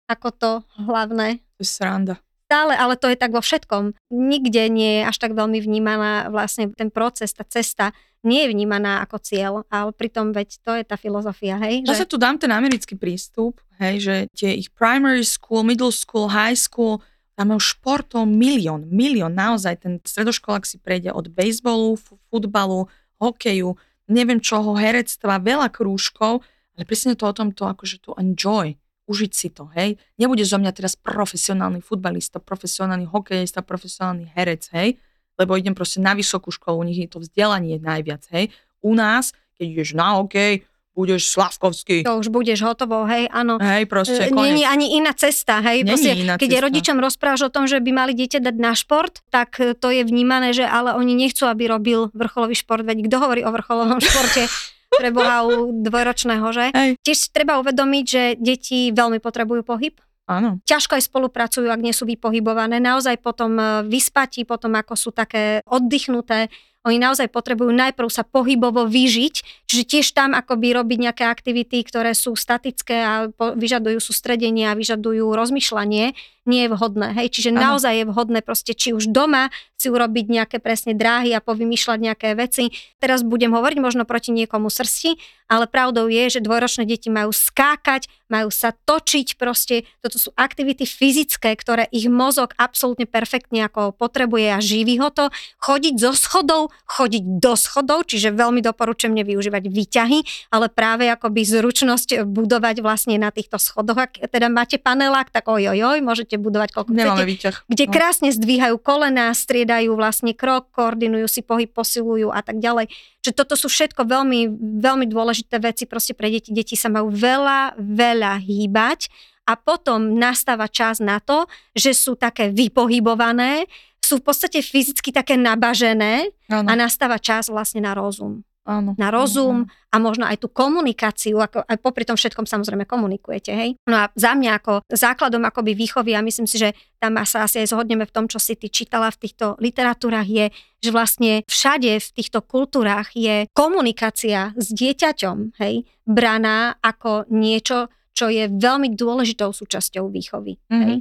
ako 0.09 0.28
to 0.34 0.51
hlavné. 0.82 1.45
To 1.59 1.61
je 1.61 1.69
sranda 1.69 2.17
stále, 2.48 2.80
ale 2.80 2.95
to 2.95 3.12
je 3.12 3.20
tak 3.20 3.36
vo 3.36 3.43
všetkom. 3.43 3.91
Nikde 4.08 4.72
nie 4.72 5.04
je 5.04 5.04
až 5.04 5.20
tak 5.20 5.36
veľmi 5.36 5.60
vnímaná 5.60 6.32
vlastne 6.32 6.72
ten 6.72 6.88
proces, 6.88 7.36
tá 7.36 7.43
cesta 7.43 7.91
nie 8.24 8.48
je 8.48 8.56
vnímaná 8.56 9.04
ako 9.04 9.20
cieľ, 9.20 9.54
ale 9.68 9.91
pritom 9.91 10.32
veď 10.32 10.64
to 10.64 10.72
je 10.80 10.84
tá 10.88 10.95
filozofia, 10.95 11.60
hej? 11.60 11.84
Ja 11.84 11.93
sa 11.93 12.08
tu 12.08 12.16
dám 12.16 12.39
ten 12.39 12.50
americký 12.50 12.95
prístup, 12.95 13.60
hej, 13.84 13.95
že 14.00 14.16
tie 14.32 14.56
ich 14.56 14.72
primary 14.72 15.28
school, 15.28 15.68
middle 15.68 15.91
school, 15.91 16.32
high 16.32 16.58
school, 16.58 17.04
tam 17.38 17.54
je 17.54 17.62
športov 17.62 18.26
milión, 18.26 18.89
milión, 18.89 19.36
naozaj 19.38 19.86
ten 19.86 19.93
stredoškolák 20.02 20.66
si 20.66 20.82
prejde 20.82 21.14
od 21.14 21.30
baseballu, 21.30 22.00
futbalu, 22.32 22.89
hokeju, 23.22 23.78
neviem 24.10 24.41
čoho, 24.41 24.74
herectva, 24.74 25.38
veľa 25.38 25.70
krúžkov, 25.70 26.41
ale 26.74 26.84
presne 26.88 27.14
to 27.14 27.30
o 27.30 27.36
tom 27.36 27.54
to 27.54 27.70
akože 27.70 28.02
to 28.02 28.18
enjoy 28.18 28.74
užiť 29.08 29.32
si 29.32 29.47
to, 29.49 29.72
hej. 29.74 29.95
Nebude 30.20 30.43
zo 30.43 30.60
mňa 30.60 30.72
teraz 30.76 30.99
profesionálny 30.99 31.80
futbalista, 31.80 32.43
profesionálny 32.43 33.08
hokejista, 33.08 33.64
profesionálny 33.64 34.36
herec, 34.36 34.68
hej, 34.76 34.99
lebo 35.39 35.55
idem 35.55 35.74
proste 35.74 36.03
na 36.03 36.12
vysokú 36.12 36.51
školu, 36.51 36.84
u 36.84 36.86
nich 36.86 36.99
je 36.99 37.10
to 37.10 37.24
vzdelanie 37.24 37.80
najviac, 37.80 38.28
hej. 38.36 38.51
U 38.84 38.93
nás, 38.93 39.32
keď 39.55 39.66
ideš 39.74 39.89
na 39.95 40.20
hokej, 40.20 40.68
budeš 40.97 41.30
Slavkovský. 41.30 42.01
To 42.01 42.18
už 42.18 42.34
budeš 42.34 42.66
hotovo, 42.66 43.05
hej, 43.05 43.30
áno. 43.30 43.62
Hej, 43.62 43.86
proste, 43.86 44.34
konec. 44.34 44.49
Není 44.49 44.66
ani 44.66 44.97
iná 44.97 45.14
cesta, 45.14 45.62
hej. 45.62 45.86
Není 45.86 45.93
proste, 45.93 46.10
iná 46.18 46.34
keď 46.41 46.49
cesta. 46.49 46.66
rodičom 46.66 46.97
rozprávaš 46.97 47.41
o 47.47 47.53
tom, 47.53 47.70
že 47.70 47.78
by 47.78 47.91
mali 47.93 48.18
dieťa 48.18 48.41
dať 48.41 48.55
na 48.58 48.74
šport, 48.74 49.22
tak 49.30 49.62
to 49.62 49.88
je 49.93 50.01
vnímané, 50.01 50.58
že 50.58 50.66
ale 50.66 50.97
oni 50.97 51.14
nechcú, 51.14 51.45
aby 51.45 51.70
robil 51.70 52.10
vrcholový 52.18 52.58
šport, 52.58 52.82
veď 52.82 53.05
kto 53.05 53.16
hovorí 53.22 53.45
o 53.45 53.53
vrcholovom 53.53 54.01
športe? 54.01 54.49
pre 54.94 55.10
Boha 55.12 55.44
u 55.44 55.72
dvojročného, 55.72 56.48
že? 56.56 56.66
Hej. 56.72 56.92
Tiež 57.04 57.32
treba 57.36 57.60
uvedomiť, 57.60 58.06
že 58.06 58.24
deti 58.40 58.90
veľmi 58.96 59.20
potrebujú 59.20 59.62
pohyb. 59.68 59.96
Áno. 60.28 60.60
Ťažko 60.68 61.00
aj 61.00 61.08
spolupracujú, 61.08 61.72
ak 61.72 61.80
nie 61.80 61.96
sú 61.96 62.04
vypohybované. 62.04 62.84
Naozaj 62.84 63.24
potom 63.24 63.56
e, 63.56 63.64
vyspatí, 63.88 64.44
potom 64.44 64.76
ako 64.76 65.00
sú 65.00 65.10
také 65.16 65.64
oddychnuté, 65.64 66.52
oni 66.88 67.04
naozaj 67.04 67.28
potrebujú 67.28 67.76
najprv 67.76 68.08
sa 68.08 68.24
pohybovo 68.24 68.88
vyžiť, 68.88 69.68
čiže 69.68 69.84
tiež 69.84 70.08
tam 70.16 70.32
akoby 70.32 70.72
robiť 70.72 70.98
nejaké 71.04 71.24
aktivity, 71.28 71.84
ktoré 71.84 72.16
sú 72.16 72.40
statické 72.40 73.04
a 73.04 73.14
vyžadujú 73.36 74.00
sústredenie 74.00 74.72
a 74.72 74.78
vyžadujú 74.80 75.36
rozmýšľanie, 75.36 76.16
nie 76.48 76.66
je 76.66 76.74
vhodné. 76.74 77.14
Hej? 77.14 77.36
Čiže 77.36 77.52
Ano. 77.54 77.76
naozaj 77.76 77.93
je 78.02 78.06
vhodné 78.08 78.39
proste 78.41 78.72
či 78.74 78.95
už 78.95 79.12
doma 79.12 79.52
si 79.78 79.93
urobiť 79.93 80.26
nejaké 80.26 80.58
presne 80.58 80.98
dráhy 80.98 81.38
a 81.38 81.43
povymýšľať 81.43 82.00
nejaké 82.02 82.34
veci. 82.34 82.74
Teraz 82.98 83.22
budem 83.22 83.54
hovoriť 83.54 83.78
možno 83.78 84.04
proti 84.10 84.34
niekomu 84.34 84.74
srsti, 84.74 85.22
ale 85.48 85.70
pravdou 85.70 86.10
je, 86.10 86.34
že 86.34 86.39
dvojročné 86.41 86.84
deti 86.89 87.14
majú 87.14 87.30
skákať, 87.30 88.10
majú 88.28 88.50
sa 88.50 88.74
točiť 88.74 89.38
proste. 89.38 89.86
Toto 90.02 90.18
sú 90.18 90.34
aktivity 90.34 90.84
fyzické, 90.84 91.54
ktoré 91.54 91.86
ich 91.93 92.10
mozog 92.10 92.58
absolútne 92.58 93.06
perfektne 93.06 93.70
ako 93.70 93.93
potrebuje 93.93 94.48
a 94.52 94.60
živí 94.60 94.98
ho 94.98 95.14
to. 95.14 95.30
Chodiť 95.62 95.95
zo 96.02 96.12
schodov, 96.18 96.74
chodiť 96.89 97.24
do 97.38 97.54
schodov, 97.54 98.10
čiže 98.10 98.34
veľmi 98.34 98.60
doporučujem 98.66 99.14
nevyužívať 99.14 99.64
výťahy, 99.70 100.20
ale 100.52 100.68
práve 100.74 101.08
akoby 101.08 101.45
zručnosť 101.45 102.26
budovať 102.26 102.82
vlastne 102.82 103.16
na 103.22 103.30
týchto 103.30 103.62
schodoch. 103.62 104.10
Ak 104.10 104.18
teda 104.18 104.50
máte 104.50 104.82
panelák, 104.82 105.30
tak 105.30 105.48
ojojoj, 105.48 106.02
môžete 106.02 106.37
budovať 106.40 106.70
koľko 106.72 106.92
Nemáme 106.94 107.22
chcete 107.22 107.26
výťah. 107.28 107.56
kde 107.68 107.86
No. 107.86 107.94
krásne 107.94 108.30
zdvíhajú 108.32 108.76
kolena, 108.80 109.34
striedajú 109.36 109.92
vlastne 109.98 110.32
krok, 110.32 110.72
koordinujú 110.72 111.28
si 111.28 111.42
pohyb, 111.44 111.68
posilujú 111.68 112.32
a 112.32 112.40
tak 112.46 112.64
ďalej. 112.64 112.88
Čiže 113.26 113.34
toto 113.36 113.60
sú 113.60 113.68
všetko 113.68 114.08
veľmi, 114.08 114.48
veľmi 114.80 115.06
dôležité 115.10 115.60
veci 115.60 115.84
proste 115.84 116.16
pre 116.16 116.32
deti. 116.32 116.56
Deti 116.56 116.80
sa 116.80 116.88
majú 116.88 117.12
veľa, 117.12 117.76
veľa 117.76 118.40
hýbať 118.40 119.12
a 119.48 119.60
potom 119.60 120.16
nastáva 120.16 120.72
čas 120.72 121.04
na 121.04 121.20
to, 121.20 121.48
že 121.76 121.92
sú 121.92 122.16
také 122.16 122.52
vypohybované, 122.52 123.68
sú 124.00 124.24
v 124.24 124.32
podstate 124.32 124.64
fyzicky 124.64 125.12
také 125.12 125.36
nabažené 125.36 126.32
Áno, 126.48 126.72
a 126.72 126.74
nastáva 126.80 127.20
čas 127.20 127.52
vlastne 127.52 127.84
na 127.84 127.92
rozum. 127.92 128.47
Áno. 128.68 128.91
Na 128.99 129.07
rozum 129.07 129.63
a 129.88 129.95
možno 129.97 130.28
aj 130.28 130.43
tú 130.43 130.51
komunikáciu, 130.51 131.39
ako 131.39 131.63
aj 131.63 131.78
popri 131.80 132.03
tom 132.03 132.20
všetkom 132.20 132.43
samozrejme 132.43 132.84
komunikujete, 132.84 133.55
hej. 133.55 133.80
No 133.88 134.03
a 134.03 134.11
za 134.13 134.36
mňa 134.36 134.51
ako 134.59 134.84
základom 134.91 135.47
akoby 135.47 135.72
výchovy, 135.74 136.11
a 136.13 136.22
myslím 136.22 136.45
si, 136.45 136.59
že 136.59 136.76
tam 136.99 137.15
sa 137.24 137.47
asi 137.47 137.63
aj 137.63 137.72
zhodneme 137.72 138.03
v 138.03 138.11
tom, 138.11 138.28
čo 138.28 138.38
si 138.38 138.59
ty 138.59 138.68
čítala 138.68 139.07
v 139.09 139.24
týchto 139.24 139.55
literatúrach, 139.57 140.28
je, 140.28 140.51
že 140.84 140.91
vlastne 140.91 141.47
všade 141.47 141.95
v 141.97 142.09
týchto 142.11 142.43
kultúrach 142.43 143.15
je 143.15 143.47
komunikácia 143.55 144.51
s 144.59 144.76
dieťaťom, 144.76 145.55
hej, 145.63 145.88
braná 146.03 146.76
ako 146.84 147.32
niečo, 147.32 147.88
čo 148.11 148.28
je 148.28 148.49
veľmi 148.49 148.97
dôležitou 148.97 149.53
súčasťou 149.53 150.09
výchovy, 150.11 150.59
Mhm. 150.68 150.84
hej. 150.84 150.97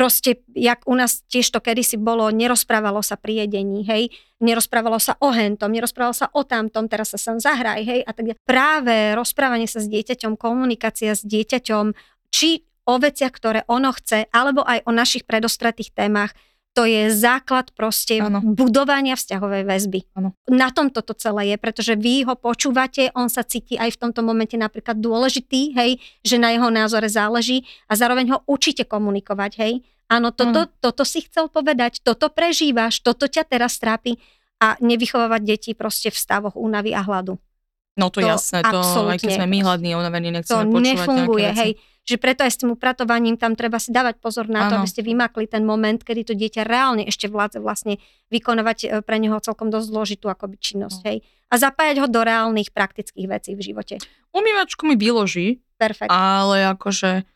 Proste, 0.00 0.40
jak 0.56 0.80
u 0.88 0.96
nás 0.96 1.20
tiež 1.28 1.52
to 1.52 1.60
kedysi 1.60 2.00
bolo, 2.00 2.32
nerozprávalo 2.32 3.04
sa 3.04 3.20
pri 3.20 3.44
jedení, 3.44 3.84
hej, 3.84 4.08
nerozprávalo 4.40 4.96
sa 4.96 5.12
o 5.20 5.28
hentom, 5.28 5.68
nerozprávalo 5.68 6.16
sa 6.16 6.32
o 6.32 6.40
tamtom, 6.40 6.88
teraz 6.88 7.12
sa 7.12 7.20
sem 7.20 7.36
zahraj, 7.36 7.84
hej, 7.84 8.00
a 8.08 8.16
tak. 8.16 8.32
Práve 8.48 9.12
rozprávanie 9.12 9.68
sa 9.68 9.76
s 9.76 9.92
dieťaťom, 9.92 10.40
komunikácia 10.40 11.12
s 11.12 11.20
dieťaťom, 11.20 11.92
či 12.32 12.64
o 12.88 12.96
veciach, 12.96 13.28
ktoré 13.28 13.60
ono 13.68 13.92
chce, 13.92 14.24
alebo 14.32 14.64
aj 14.64 14.88
o 14.88 14.92
našich 14.96 15.28
predostretých 15.28 15.92
témach, 15.92 16.32
to 16.70 16.86
je 16.86 17.10
základ 17.10 17.74
proste 17.74 18.22
Áno. 18.22 18.38
budovania 18.42 19.18
vzťahovej 19.18 19.62
väzby. 19.66 20.00
Áno. 20.14 20.38
Na 20.46 20.70
tom 20.70 20.88
toto 20.94 21.18
celé 21.18 21.54
je, 21.54 21.56
pretože 21.58 21.94
vy 21.98 22.22
ho 22.22 22.38
počúvate, 22.38 23.10
on 23.18 23.26
sa 23.26 23.42
cíti 23.42 23.74
aj 23.74 23.98
v 23.98 24.00
tomto 24.06 24.22
momente 24.22 24.54
napríklad 24.54 25.02
dôležitý, 25.02 25.74
hej, 25.74 25.98
že 26.22 26.38
na 26.38 26.54
jeho 26.54 26.70
názore 26.70 27.10
záleží 27.10 27.66
a 27.90 27.98
zároveň 27.98 28.38
ho 28.38 28.38
učíte 28.46 28.86
komunikovať, 28.86 29.52
hej. 29.58 29.82
Áno, 30.10 30.34
toto, 30.34 30.66
toto 30.82 31.06
si 31.06 31.22
chcel 31.22 31.46
povedať, 31.50 32.02
toto 32.02 32.30
prežívaš, 32.30 33.02
toto 33.02 33.30
ťa 33.30 33.46
teraz 33.46 33.78
trápi 33.78 34.18
a 34.58 34.74
nevychovávať 34.82 35.42
deti 35.42 35.70
proste 35.74 36.10
v 36.10 36.18
stavoch 36.18 36.58
únavy 36.58 36.94
a 36.94 37.02
hladu. 37.02 37.38
No 37.98 38.06
to, 38.08 38.22
To 38.22 38.26
jasné, 38.26 38.62
to 38.62 38.80
aj 39.10 39.18
keď 39.18 39.30
sme 39.42 39.46
my 39.50 39.58
hladní, 39.66 39.98
unavení, 39.98 40.30
to 40.30 40.38
nechceme 40.38 40.70
počúvať 40.70 40.86
nefunguje, 40.94 41.48
hej. 41.58 41.72
Že 42.00 42.16
preto 42.16 42.40
aj 42.42 42.52
s 42.54 42.58
tým 42.58 42.70
upratovaním 42.72 43.36
tam 43.36 43.54
treba 43.54 43.76
si 43.76 43.92
dávať 43.92 44.18
pozor 44.24 44.48
na 44.48 44.66
to, 44.66 44.78
Áno. 44.78 44.82
aby 44.82 44.88
ste 44.88 45.04
vymakli 45.04 45.44
ten 45.46 45.62
moment, 45.62 46.00
kedy 46.00 46.32
to 46.32 46.34
dieťa 46.34 46.64
reálne 46.64 47.04
ešte 47.04 47.28
vládze 47.28 47.60
vlastne 47.60 48.00
vykonávať 48.32 48.78
e, 48.82 48.86
pre 49.04 49.20
neho 49.20 49.36
celkom 49.38 49.68
dosť 49.68 49.86
zložitú 49.90 50.26
akoby 50.32 50.56
činnosť, 50.56 50.98
No. 51.02 51.06
hej. 51.12 51.18
A 51.50 51.54
zapájať 51.60 52.00
ho 52.00 52.06
do 52.08 52.22
reálnych 52.24 52.72
praktických 52.72 53.26
vecí 53.26 53.52
v 53.58 53.62
živote. 53.62 53.94
Umývačku 54.32 54.86
mi 54.86 54.94
vyloží, 54.96 55.60
Perfekt. 55.76 56.08
ale 56.10 56.66
akože 56.72 57.26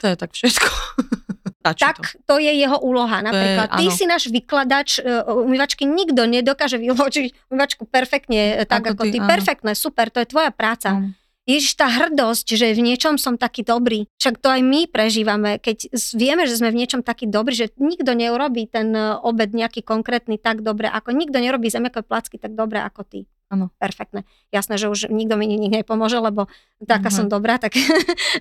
to 0.00 0.04
je 0.06 0.16
tak 0.16 0.30
všetko. 0.32 0.68
Stačí 1.72 1.82
tak 1.82 1.96
to. 1.98 2.06
to 2.28 2.34
je 2.38 2.52
jeho 2.52 2.78
úloha. 2.78 3.18
Napríklad, 3.24 3.74
ty 3.74 3.84
áno. 3.88 3.96
si 3.96 4.04
náš 4.06 4.30
vykladač 4.30 5.00
e, 5.00 5.26
umývačky, 5.26 5.82
nikto 5.88 6.22
nedokáže 6.28 6.78
vyložiť 6.78 7.50
umývačku 7.50 7.82
perfektne, 7.88 8.62
e, 8.62 8.68
tak 8.68 8.86
Ako 8.86 8.92
ako, 8.94 9.02
ty, 9.08 9.10
ty. 9.16 9.18
Perfektné, 9.22 9.72
super, 9.74 10.12
to 10.12 10.22
je 10.22 10.28
tvoja 10.28 10.50
práca. 10.54 10.94
Áno. 10.94 11.16
Ježiš, 11.46 11.78
tá 11.78 11.86
hrdosť, 11.86 12.58
že 12.58 12.74
v 12.74 12.82
niečom 12.82 13.22
som 13.22 13.38
taký 13.38 13.62
dobrý. 13.62 14.10
Však 14.18 14.42
to 14.42 14.50
aj 14.50 14.66
my 14.66 14.90
prežívame, 14.90 15.62
keď 15.62 15.94
vieme, 16.18 16.42
že 16.42 16.58
sme 16.58 16.74
v 16.74 16.82
niečom 16.82 17.06
taký 17.06 17.30
dobrý, 17.30 17.54
že 17.54 17.70
nikto 17.78 18.18
neurobí 18.18 18.66
ten 18.66 18.90
e, 18.90 19.14
obed 19.22 19.54
nejaký 19.54 19.86
konkrétny 19.86 20.42
tak 20.42 20.66
dobre, 20.66 20.90
ako 20.90 21.14
nikto 21.14 21.38
nerobí 21.38 21.70
zemiakové 21.70 22.02
placky 22.02 22.42
tak 22.42 22.58
dobre 22.58 22.82
ako 22.82 23.06
ty. 23.06 23.20
Áno. 23.48 23.70
Perfektné. 23.76 24.22
Jasné, 24.48 24.74
že 24.74 24.86
už 24.86 25.06
nikto 25.08 25.34
mi 25.34 25.46
nikdy 25.46 25.70
nepomôže, 25.76 26.18
lebo 26.18 26.50
taká 26.80 27.08
Mhm. 27.08 27.14
som 27.14 27.26
dobrá, 27.26 27.56
tak... 27.56 27.78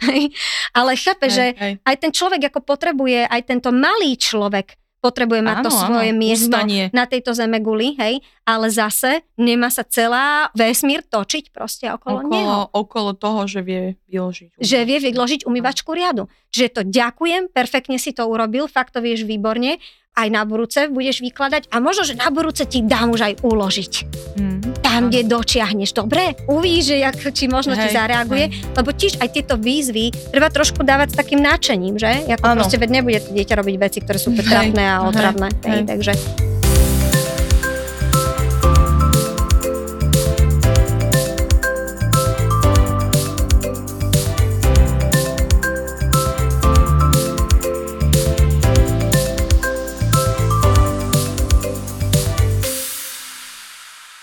Ale 0.72 0.92
chápe, 0.96 1.28
že 1.28 1.54
hej. 1.54 1.74
aj 1.80 1.96
ten 1.98 2.12
človek 2.12 2.50
ako 2.50 2.60
potrebuje, 2.64 3.24
aj 3.24 3.42
tento 3.44 3.70
malý 3.70 4.16
človek 4.16 4.74
potrebuje 4.98 5.38
mať 5.40 5.58
to 5.60 5.70
Áno, 5.70 5.78
áno, 5.78 5.86
svoje 5.88 6.12
miesto 6.12 6.50
uznanie. 6.50 6.90
na 6.90 7.06
tejto 7.06 7.30
zeme 7.32 7.62
guli, 7.62 7.94
hej, 7.96 8.18
ale 8.44 8.68
zase 8.68 9.22
nemá 9.36 9.70
sa 9.70 9.86
celá 9.86 10.50
vesmír 10.52 11.06
točiť 11.06 11.54
proste 11.54 11.86
okolo, 11.88 12.26
neho. 12.26 12.34
okolo, 12.34 12.58
okolo 12.74 13.12
toho, 13.14 13.46
že 13.46 13.62
vie 13.62 13.82
vyložiť. 14.08 14.58
Že 14.58 14.78
vie 14.82 14.98
vyložiť 15.06 15.46
umývačku 15.46 15.94
riadu. 15.94 16.26
Čiže 16.50 16.70
to 16.72 16.82
ďakujem, 16.84 17.48
perfektne 17.48 17.96
si 17.96 18.12
to 18.12 18.26
urobil, 18.26 18.66
fakt 18.66 18.92
to 18.92 19.00
vieš 19.00 19.24
výborne, 19.24 19.78
aj 20.16 20.28
na 20.28 20.42
budúce 20.42 20.90
budeš 20.90 21.22
vykladať 21.22 21.70
a 21.70 21.78
možno, 21.78 22.02
že 22.04 22.18
na 22.18 22.28
budúce 22.28 22.66
ti 22.66 22.82
dám 22.82 23.14
už 23.14 23.22
aj 23.22 23.34
uložiť. 23.44 23.94
Mm. 24.34 24.85
Tam, 24.96 25.12
kde 25.12 25.22
dočiahneš, 25.28 25.92
dobre? 25.92 26.40
Uvidíš, 26.48 26.96
že 26.96 26.98
jak, 27.04 27.16
či 27.36 27.52
možno 27.52 27.76
ti 27.76 27.92
Hej, 27.92 28.00
zareaguje, 28.00 28.46
lebo 28.80 28.90
tiež 28.96 29.20
aj 29.20 29.30
tieto 29.36 29.60
výzvy 29.60 30.16
treba 30.32 30.48
trošku 30.48 30.88
dávať 30.88 31.12
s 31.12 31.16
takým 31.20 31.44
náčením, 31.44 32.00
že? 32.00 32.24
Jako 32.32 32.46
Áno. 32.48 32.64
proste, 32.64 32.80
veď 32.80 32.90
nebude 33.04 33.20
dieťa 33.28 33.56
robiť 33.60 33.76
veci, 33.76 34.00
ktoré 34.00 34.16
sú 34.16 34.32
Hej, 34.32 34.48
trápne 34.48 34.84
a 34.88 35.04
hej, 35.04 35.08
otravné. 35.12 35.48
Hej, 35.68 35.72
hej. 35.84 35.84
takže 35.84 36.14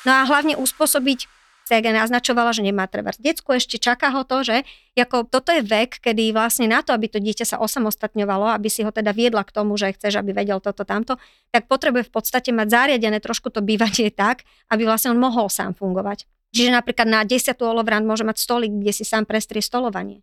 No 0.03 0.11
a 0.12 0.26
hlavne 0.26 0.59
uspôsobiť, 0.59 1.30
tak 1.70 1.88
naznačovala, 1.88 2.53
že 2.53 2.61
nemá 2.61 2.84
treba 2.84 3.16
decku, 3.16 3.57
ešte 3.57 3.80
čaká 3.80 4.12
ho 4.12 4.26
to, 4.28 4.44
že 4.44 4.57
ako 4.92 5.24
toto 5.24 5.55
je 5.57 5.64
vek, 5.64 6.05
kedy 6.05 6.34
vlastne 6.34 6.68
na 6.68 6.84
to, 6.84 6.92
aby 6.92 7.09
to 7.09 7.16
dieťa 7.16 7.48
sa 7.48 7.57
osamostatňovalo, 7.62 8.53
aby 8.53 8.68
si 8.68 8.84
ho 8.84 8.92
teda 8.92 9.14
viedla 9.16 9.40
k 9.46 9.55
tomu, 9.57 9.78
že 9.80 9.94
chceš, 9.96 10.20
aby 10.20 10.36
vedel 10.36 10.61
toto, 10.61 10.84
tamto, 10.84 11.16
tak 11.48 11.70
potrebuje 11.70 12.11
v 12.11 12.12
podstate 12.12 12.50
mať 12.53 12.68
zariadené 12.68 13.24
trošku 13.24 13.48
to 13.48 13.64
bývanie 13.64 14.12
tak, 14.22 14.44
aby 14.68 14.84
vlastne 14.84 15.16
on 15.16 15.20
mohol 15.22 15.48
sám 15.48 15.72
fungovať. 15.72 16.28
Čiže 16.53 16.68
napríklad 16.76 17.09
na 17.09 17.24
10. 17.24 17.57
olovran 17.64 18.05
môže 18.05 18.28
mať 18.28 18.36
stolik, 18.36 18.68
kde 18.68 18.92
si 18.92 19.09
sám 19.09 19.24
prestrie 19.24 19.64
stolovanie 19.64 20.20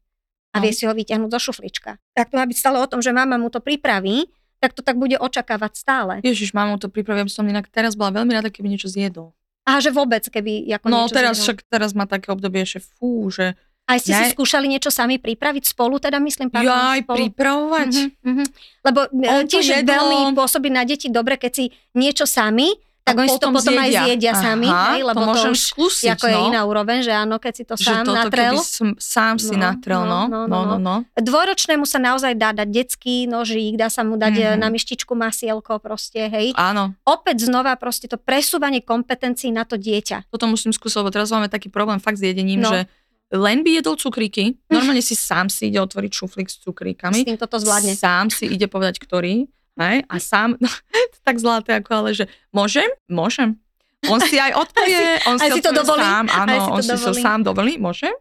a 0.53 0.61
No. 0.61 0.65
vie 0.65 0.73
si 0.73 0.85
ho 0.85 0.93
vyťahnuť 0.93 1.29
zo 1.33 1.49
šuflička. 1.49 1.97
Tak 2.13 2.33
to 2.33 2.37
má 2.37 2.45
byť 2.45 2.57
stále 2.57 2.77
o 2.81 2.89
tom, 2.89 3.01
že 3.01 3.13
mama 3.13 3.37
mu 3.37 3.49
to 3.49 3.61
pripraví, 3.61 4.29
tak 4.59 4.75
to 4.75 4.81
tak 4.83 4.99
bude 4.99 5.15
očakávať 5.15 5.73
stále. 5.77 6.13
Ježiš, 6.21 6.51
mamu 6.51 6.77
to 6.77 6.91
pripravím, 6.91 7.31
som 7.31 7.47
inak 7.47 7.71
teraz 7.71 7.95
bola 7.95 8.21
veľmi 8.21 8.33
rada, 8.35 8.51
keby 8.51 8.67
niečo 8.69 8.91
zjedol. 8.91 9.33
A 9.69 9.77
že 9.77 9.89
vôbec, 9.89 10.23
keby 10.23 10.51
ako 10.73 10.85
No 10.85 11.05
teraz 11.05 11.37
však 11.39 11.61
teraz 11.65 11.93
má 11.93 12.03
také 12.03 12.29
obdobie, 12.29 12.63
že 12.63 12.81
fú, 12.81 13.29
že 13.29 13.53
Aj 13.85 13.97
ste 13.97 14.11
si 14.11 14.21
Ja- 14.21 14.29
skúšali 14.29 14.65
niečo 14.65 14.89
sami 14.89 15.17
pripraviť 15.17 15.65
spolu, 15.67 15.97
teda 15.97 16.17
myslím, 16.19 16.49
pardon, 16.49 16.69
ja 16.69 16.93
aj 16.93 17.01
spolu? 17.03 17.17
pripravovať. 17.23 17.89
Mhm, 17.89 18.09
mhm. 18.23 18.43
Lebo 18.85 18.99
e, 19.03 19.27
On 19.27 19.43
tiež 19.43 19.65
jedlo- 19.71 19.89
veľmi 19.91 20.33
pôsobí 20.33 20.69
na 20.69 20.83
deti 20.83 21.07
dobre, 21.07 21.35
keď 21.35 21.51
si 21.51 21.65
niečo 21.93 22.25
sami, 22.25 22.69
tak 23.09 23.17
oni 23.17 23.27
si 23.27 23.37
to 23.37 23.47
potom 23.49 23.73
aj 23.75 23.89
zjedia 23.91 24.33
sami, 24.33 24.65
Aha, 24.65 24.85
hej, 24.89 25.01
lebo 25.01 25.13
to 25.13 25.21
to, 25.21 25.29
môžem 25.29 25.51
už 25.51 25.61
skúsiť, 25.65 26.07
ako 26.11 26.25
je 26.25 26.35
no. 26.35 26.47
iná 26.47 26.61
úroveň, 26.63 26.97
že 26.99 27.11
áno, 27.11 27.35
keď 27.35 27.53
si 27.53 27.63
to 27.63 27.73
že 27.73 27.85
sám 27.85 28.03
toto 28.03 28.15
natrel. 28.15 28.55
som 28.59 28.87
sám 28.95 29.35
si 29.35 29.51
No, 29.51 29.61
natrel, 29.65 30.01
no, 30.01 30.21
no, 30.25 30.39
no, 30.39 30.39
no, 30.45 30.59
no, 30.59 30.59
no, 30.71 30.77
no. 30.77 30.95
Dvojročnému 31.15 31.83
sa 31.83 31.97
naozaj 31.97 32.33
dá 32.33 32.51
dať 32.51 32.67
detský 32.67 33.25
nožík, 33.25 33.75
dá 33.75 33.87
sa 33.87 34.01
mu 34.01 34.15
dať 34.15 34.29
Mhm. 34.29 34.41
mm-hmm. 34.41 34.59
na 34.59 34.67
myštičku 34.69 35.13
masielko 35.13 35.73
proste, 35.77 36.21
hej. 36.23 36.53
Áno, 36.53 36.93
Opäť 37.03 37.43
znova 37.43 37.73
proste 37.75 38.05
to 38.05 38.15
presúvanie 38.15 38.79
kompetencií 38.79 39.49
na 39.49 39.63
to 39.63 39.75
dieťa. 39.75 40.29
toto 40.29 40.45
musím 40.45 40.69
skúsiť, 40.69 40.97
lebo 40.97 41.09
teraz 41.09 41.29
máme 41.29 41.47
taký 41.47 41.67
problém 41.67 41.97
fakt 41.97 42.15
s 42.15 42.23
jedením, 42.23 42.59
No. 42.59 42.69
že 42.69 42.85
len 43.29 43.61
by 43.61 43.77
jedol 43.77 43.93
cukríky, 43.93 44.57
normálne 44.69 44.99
si 44.99 45.13
sám 45.13 45.47
si 45.47 45.69
ide 45.69 45.77
otvoriť 45.77 46.11
šuflík 46.11 46.45
s 46.45 46.57
S 46.57 46.63
cukríkami, 46.63 47.21
tým 47.23 47.37
toto 47.37 47.57
zvládne. 47.57 47.93
sám 47.93 48.29
si 48.29 48.45
ide 48.47 48.65
povedať, 48.65 48.97
ktorý, 48.97 49.45
hej, 49.77 50.01
a 50.09 50.15
sám, 50.17 50.57
no, 50.57 50.69
to 51.13 51.19
tak 51.21 51.37
zlaté, 51.37 51.77
ako 51.77 51.91
ale, 52.05 52.09
že 52.17 52.25
môžem? 52.49 52.89
Môžem. 53.05 53.61
On 54.07 54.15
si 54.23 54.39
aj 54.39 54.55
odpovie, 54.55 55.19
on 55.27 55.35
aj 55.43 55.49
si 55.51 55.59
to 55.59 55.75
dovolí? 55.75 55.99
sám, 55.99 56.25
áno, 56.31 56.55
si 56.55 56.59
to 56.63 56.71
on 56.71 56.79
si 56.79 56.87
to 56.87 56.95
dovolí? 57.03 57.19
sám 57.19 57.39
dovolí, 57.43 57.73
môžem? 57.75 58.15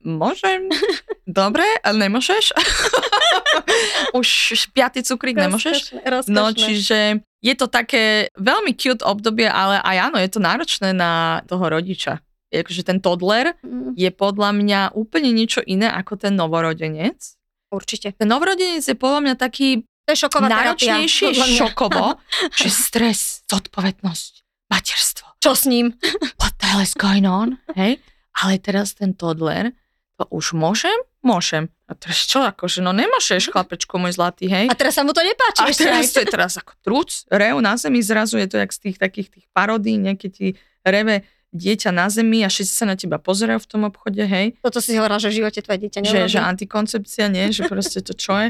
Môžem. 0.00 0.72
Dobre, 1.28 1.68
ale 1.84 2.08
nemôžeš? 2.08 2.56
Už 4.18 4.28
piatý 4.72 5.04
cukrík 5.04 5.36
nemôžeš? 5.36 5.92
Rozkošné, 5.92 6.00
rozkošné. 6.08 6.32
No, 6.32 6.56
čiže 6.56 7.20
je 7.44 7.54
to 7.54 7.68
také 7.68 8.32
veľmi 8.40 8.72
cute 8.72 9.04
obdobie, 9.04 9.44
ale 9.44 9.84
aj 9.84 9.96
áno, 10.08 10.16
je 10.16 10.30
to 10.32 10.40
náročné 10.40 10.96
na 10.96 11.44
toho 11.44 11.68
rodiča. 11.68 12.24
Akože 12.48 12.80
ten 12.80 13.04
toddler 13.04 13.52
Mm, 13.60 13.92
je 13.92 14.08
podľa 14.08 14.56
mňa 14.56 14.80
úplne 14.96 15.36
niečo 15.36 15.60
iné 15.68 15.92
ako 15.92 16.16
ten 16.16 16.32
novorodenec. 16.32 17.36
Určite. 17.68 18.16
Ten 18.16 18.32
novorodenec 18.32 18.80
je 18.80 18.96
podľa 18.96 19.20
mňa 19.20 19.34
taký 19.36 19.84
To 20.08 20.16
je 20.16 20.24
šoková 20.24 20.48
terapia. 20.48 21.04
mňa. 21.04 21.60
šokovo, 21.60 22.16
že 22.64 22.68
stres, 22.72 23.44
zodpovednosť, 23.44 24.32
materstvo. 24.72 25.36
Čo 25.36 25.52
s 25.52 25.68
ním? 25.68 25.92
What 26.40 26.56
the 26.56 26.72
hell 26.72 26.80
is 26.80 26.96
going 26.96 27.28
on? 27.28 27.60
Hej? 27.76 28.00
Ale 28.40 28.56
teraz 28.56 28.96
ten 28.96 29.12
toddler, 29.12 29.76
to 30.16 30.24
už 30.32 30.56
môžem? 30.56 30.96
Môžem. 31.20 31.68
A 31.84 31.92
teraz 31.92 32.24
čo, 32.24 32.40
akože, 32.40 32.80
no 32.80 32.96
nemôžeš, 32.96 33.52
chlapečko 33.52 34.00
môj 34.00 34.16
zlatý, 34.16 34.48
hej? 34.48 34.72
A 34.72 34.74
teraz 34.78 34.96
sa 34.96 35.04
mu 35.04 35.12
to 35.12 35.20
nepáči. 35.20 35.60
A 35.60 35.68
teraz 35.76 36.08
to 36.16 36.24
je 36.24 36.28
teraz 36.32 36.56
ako 36.56 36.72
truc, 36.80 37.28
rev 37.28 37.60
na 37.60 37.76
zemi, 37.76 38.00
zrazu 38.00 38.40
je 38.40 38.48
to 38.48 38.56
jak 38.56 38.72
z 38.72 38.80
tých 38.88 38.96
takých 38.96 39.28
tých 39.28 39.46
parodí, 39.52 40.00
niekedy 40.00 40.32
ti 40.32 40.48
reve 40.88 41.28
dieťa 41.52 41.92
na 41.92 42.08
zemi 42.08 42.44
a 42.44 42.48
všetci 42.48 42.72
sa 42.72 42.88
na 42.88 42.96
teba 42.96 43.20
pozerajú 43.20 43.60
v 43.60 43.68
tom 43.68 43.82
obchode, 43.88 44.24
hej, 44.24 44.56
Toto 44.64 44.80
si 44.80 44.96
hovorila, 44.96 45.20
že 45.20 45.32
v 45.32 45.44
živote 45.44 45.60
tvoje 45.60 45.84
dieťa 45.84 46.00
že, 46.00 46.08
neurobí. 46.16 46.32
že 46.32 46.40
antikoncepcia, 46.40 47.24
nie, 47.28 47.52
že 47.52 47.68
proste 47.68 48.00
to 48.00 48.16
čo 48.16 48.32
je. 48.36 48.48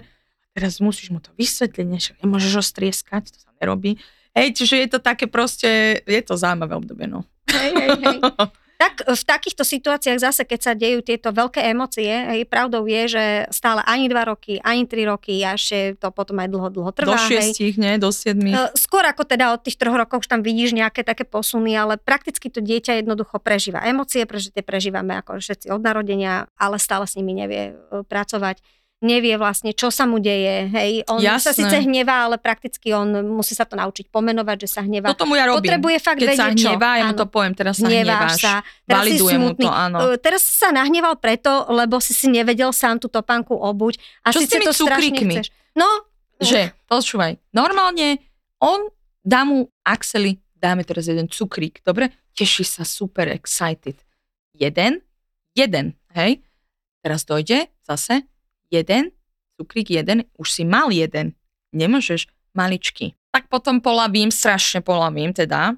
Teraz 0.59 0.83
musíš 0.83 1.15
mu 1.15 1.23
to 1.23 1.31
vysvetliť, 1.39 1.87
nie, 1.87 2.03
že 2.03 2.19
nemôžeš 2.19 2.53
ho 2.59 2.65
strieskať, 2.67 3.31
to 3.31 3.39
sa 3.39 3.51
nerobí. 3.63 4.03
Hej, 4.35 4.59
čiže 4.59 4.75
je 4.83 4.89
to 4.91 4.99
také 4.99 5.31
proste, 5.31 6.03
je 6.03 6.23
to 6.27 6.35
zaujímavé 6.35 6.75
obdobie, 6.75 7.07
no. 7.07 7.23
Hej, 7.47 7.71
hej, 7.79 7.91
hej. 8.03 8.19
Tak 8.79 9.11
v 9.11 9.23
takýchto 9.27 9.67
situáciách 9.67 10.23
zase, 10.23 10.47
keď 10.47 10.61
sa 10.63 10.71
dejú 10.71 11.03
tieto 11.03 11.35
veľké 11.35 11.67
emócie, 11.67 12.07
hej, 12.07 12.47
pravdou 12.47 12.87
je, 12.87 13.11
že 13.11 13.25
stále 13.51 13.83
ani 13.83 14.07
dva 14.07 14.23
roky, 14.31 14.63
ani 14.63 14.87
tri 14.87 15.03
roky 15.03 15.43
a 15.43 15.59
ešte 15.59 15.99
to 15.99 16.15
potom 16.15 16.39
aj 16.39 16.47
dlho, 16.47 16.71
dlho 16.71 16.91
trvá. 16.95 17.11
do 17.11 17.19
hej. 17.19 17.27
šiestich, 17.27 17.75
nie, 17.75 17.99
do 17.99 18.15
siedmých. 18.15 18.55
E, 18.55 18.79
Skôr 18.79 19.03
ako 19.03 19.27
teda 19.27 19.51
od 19.51 19.67
tých 19.67 19.83
troch 19.83 19.99
rokov 19.99 20.23
už 20.23 20.31
tam 20.31 20.47
vidíš 20.47 20.79
nejaké 20.79 21.03
také 21.03 21.27
posuny, 21.27 21.75
ale 21.75 21.99
prakticky 21.99 22.55
to 22.55 22.63
dieťa 22.63 23.03
jednoducho 23.03 23.43
prežíva 23.43 23.83
emócie, 23.83 24.23
pretože 24.31 24.55
tie 24.55 24.63
prežívame 24.63 25.19
ako 25.19 25.43
všetci 25.43 25.75
od 25.75 25.83
narodenia, 25.83 26.47
ale 26.55 26.79
stále 26.79 27.11
s 27.11 27.19
nimi 27.19 27.35
nevie 27.35 27.75
e, 27.75 28.07
pracovať. 28.07 28.63
Nevie 28.99 29.39
vlastne, 29.39 29.71
čo 29.71 29.95
sa 29.95 30.11
mu 30.11 30.19
deje. 30.19 30.67
Hej, 30.75 31.07
on 31.07 31.23
sa 31.23 31.39
Jasné. 31.39 31.55
síce 31.55 31.77
hnevá, 31.87 32.27
ale 32.27 32.35
prakticky 32.35 32.91
on 32.91 33.07
musí 33.31 33.55
sa 33.55 33.63
to 33.63 33.79
naučiť 33.79 34.11
pomenovať, 34.11 34.67
že 34.67 34.69
sa 34.75 34.81
hnevá. 34.83 35.15
Toto 35.15 35.23
mu 35.23 35.39
ja 35.39 35.47
robím. 35.47 35.71
Potrebuje 35.71 35.97
fakt 36.03 36.19
Keď 36.19 36.29
sa 36.35 36.51
vedieť, 36.51 36.59
čo. 36.59 36.69
hnevá, 36.75 36.91
ja 36.99 37.05
mu 37.07 37.15
to 37.15 37.31
poviem, 37.31 37.55
teraz 37.55 37.79
sa 37.79 37.87
Hneváš 37.87 38.43
sa, 38.43 38.55
teraz 38.83 39.07
si 39.07 39.15
Validujem 39.15 39.39
mu 39.39 39.49
smutný. 39.55 39.65
to, 39.65 39.71
áno. 39.71 39.97
Teraz 40.19 40.43
si 40.43 40.55
sa 40.59 40.75
nahneval 40.75 41.15
preto, 41.23 41.71
lebo 41.71 42.03
si 42.03 42.11
si 42.11 42.27
nevedel 42.27 42.75
sám 42.75 42.99
tú 42.99 43.07
topánku 43.07 43.55
obuť. 43.55 44.03
A 44.27 44.35
Čo 44.35 44.43
s 44.43 44.51
tými 44.51 44.67
to 44.67 44.75
cukríkmi? 44.75 45.35
chceš. 45.39 45.55
No, 45.79 45.87
že, 46.43 46.75
počúvaj, 46.91 47.39
normálne 47.55 48.19
on 48.59 48.91
dá 49.23 49.47
mu 49.47 49.71
Axeli, 49.87 50.43
dáme 50.59 50.83
teraz 50.83 51.07
jeden 51.07 51.31
cukrík, 51.31 51.87
dobre? 51.87 52.11
Teší 52.35 52.67
sa 52.67 52.83
super 52.83 53.31
excited. 53.31 53.95
Jeden, 54.55 55.07
jeden, 55.55 55.95
hej? 56.15 56.43
Teraz 56.99 57.23
dojde 57.23 57.71
zase, 57.81 58.27
jeden, 58.71 59.11
cukrík 59.61 59.91
jeden, 59.91 60.25
už 60.39 60.49
si 60.53 60.63
mal 60.65 60.93
jeden. 60.93 61.35
Nemôžeš 61.75 62.31
maličky. 62.57 63.19
Tak 63.35 63.53
potom 63.53 63.85
polavím, 63.85 64.33
strašne 64.33 64.81
polavím 64.81 65.37
teda, 65.37 65.77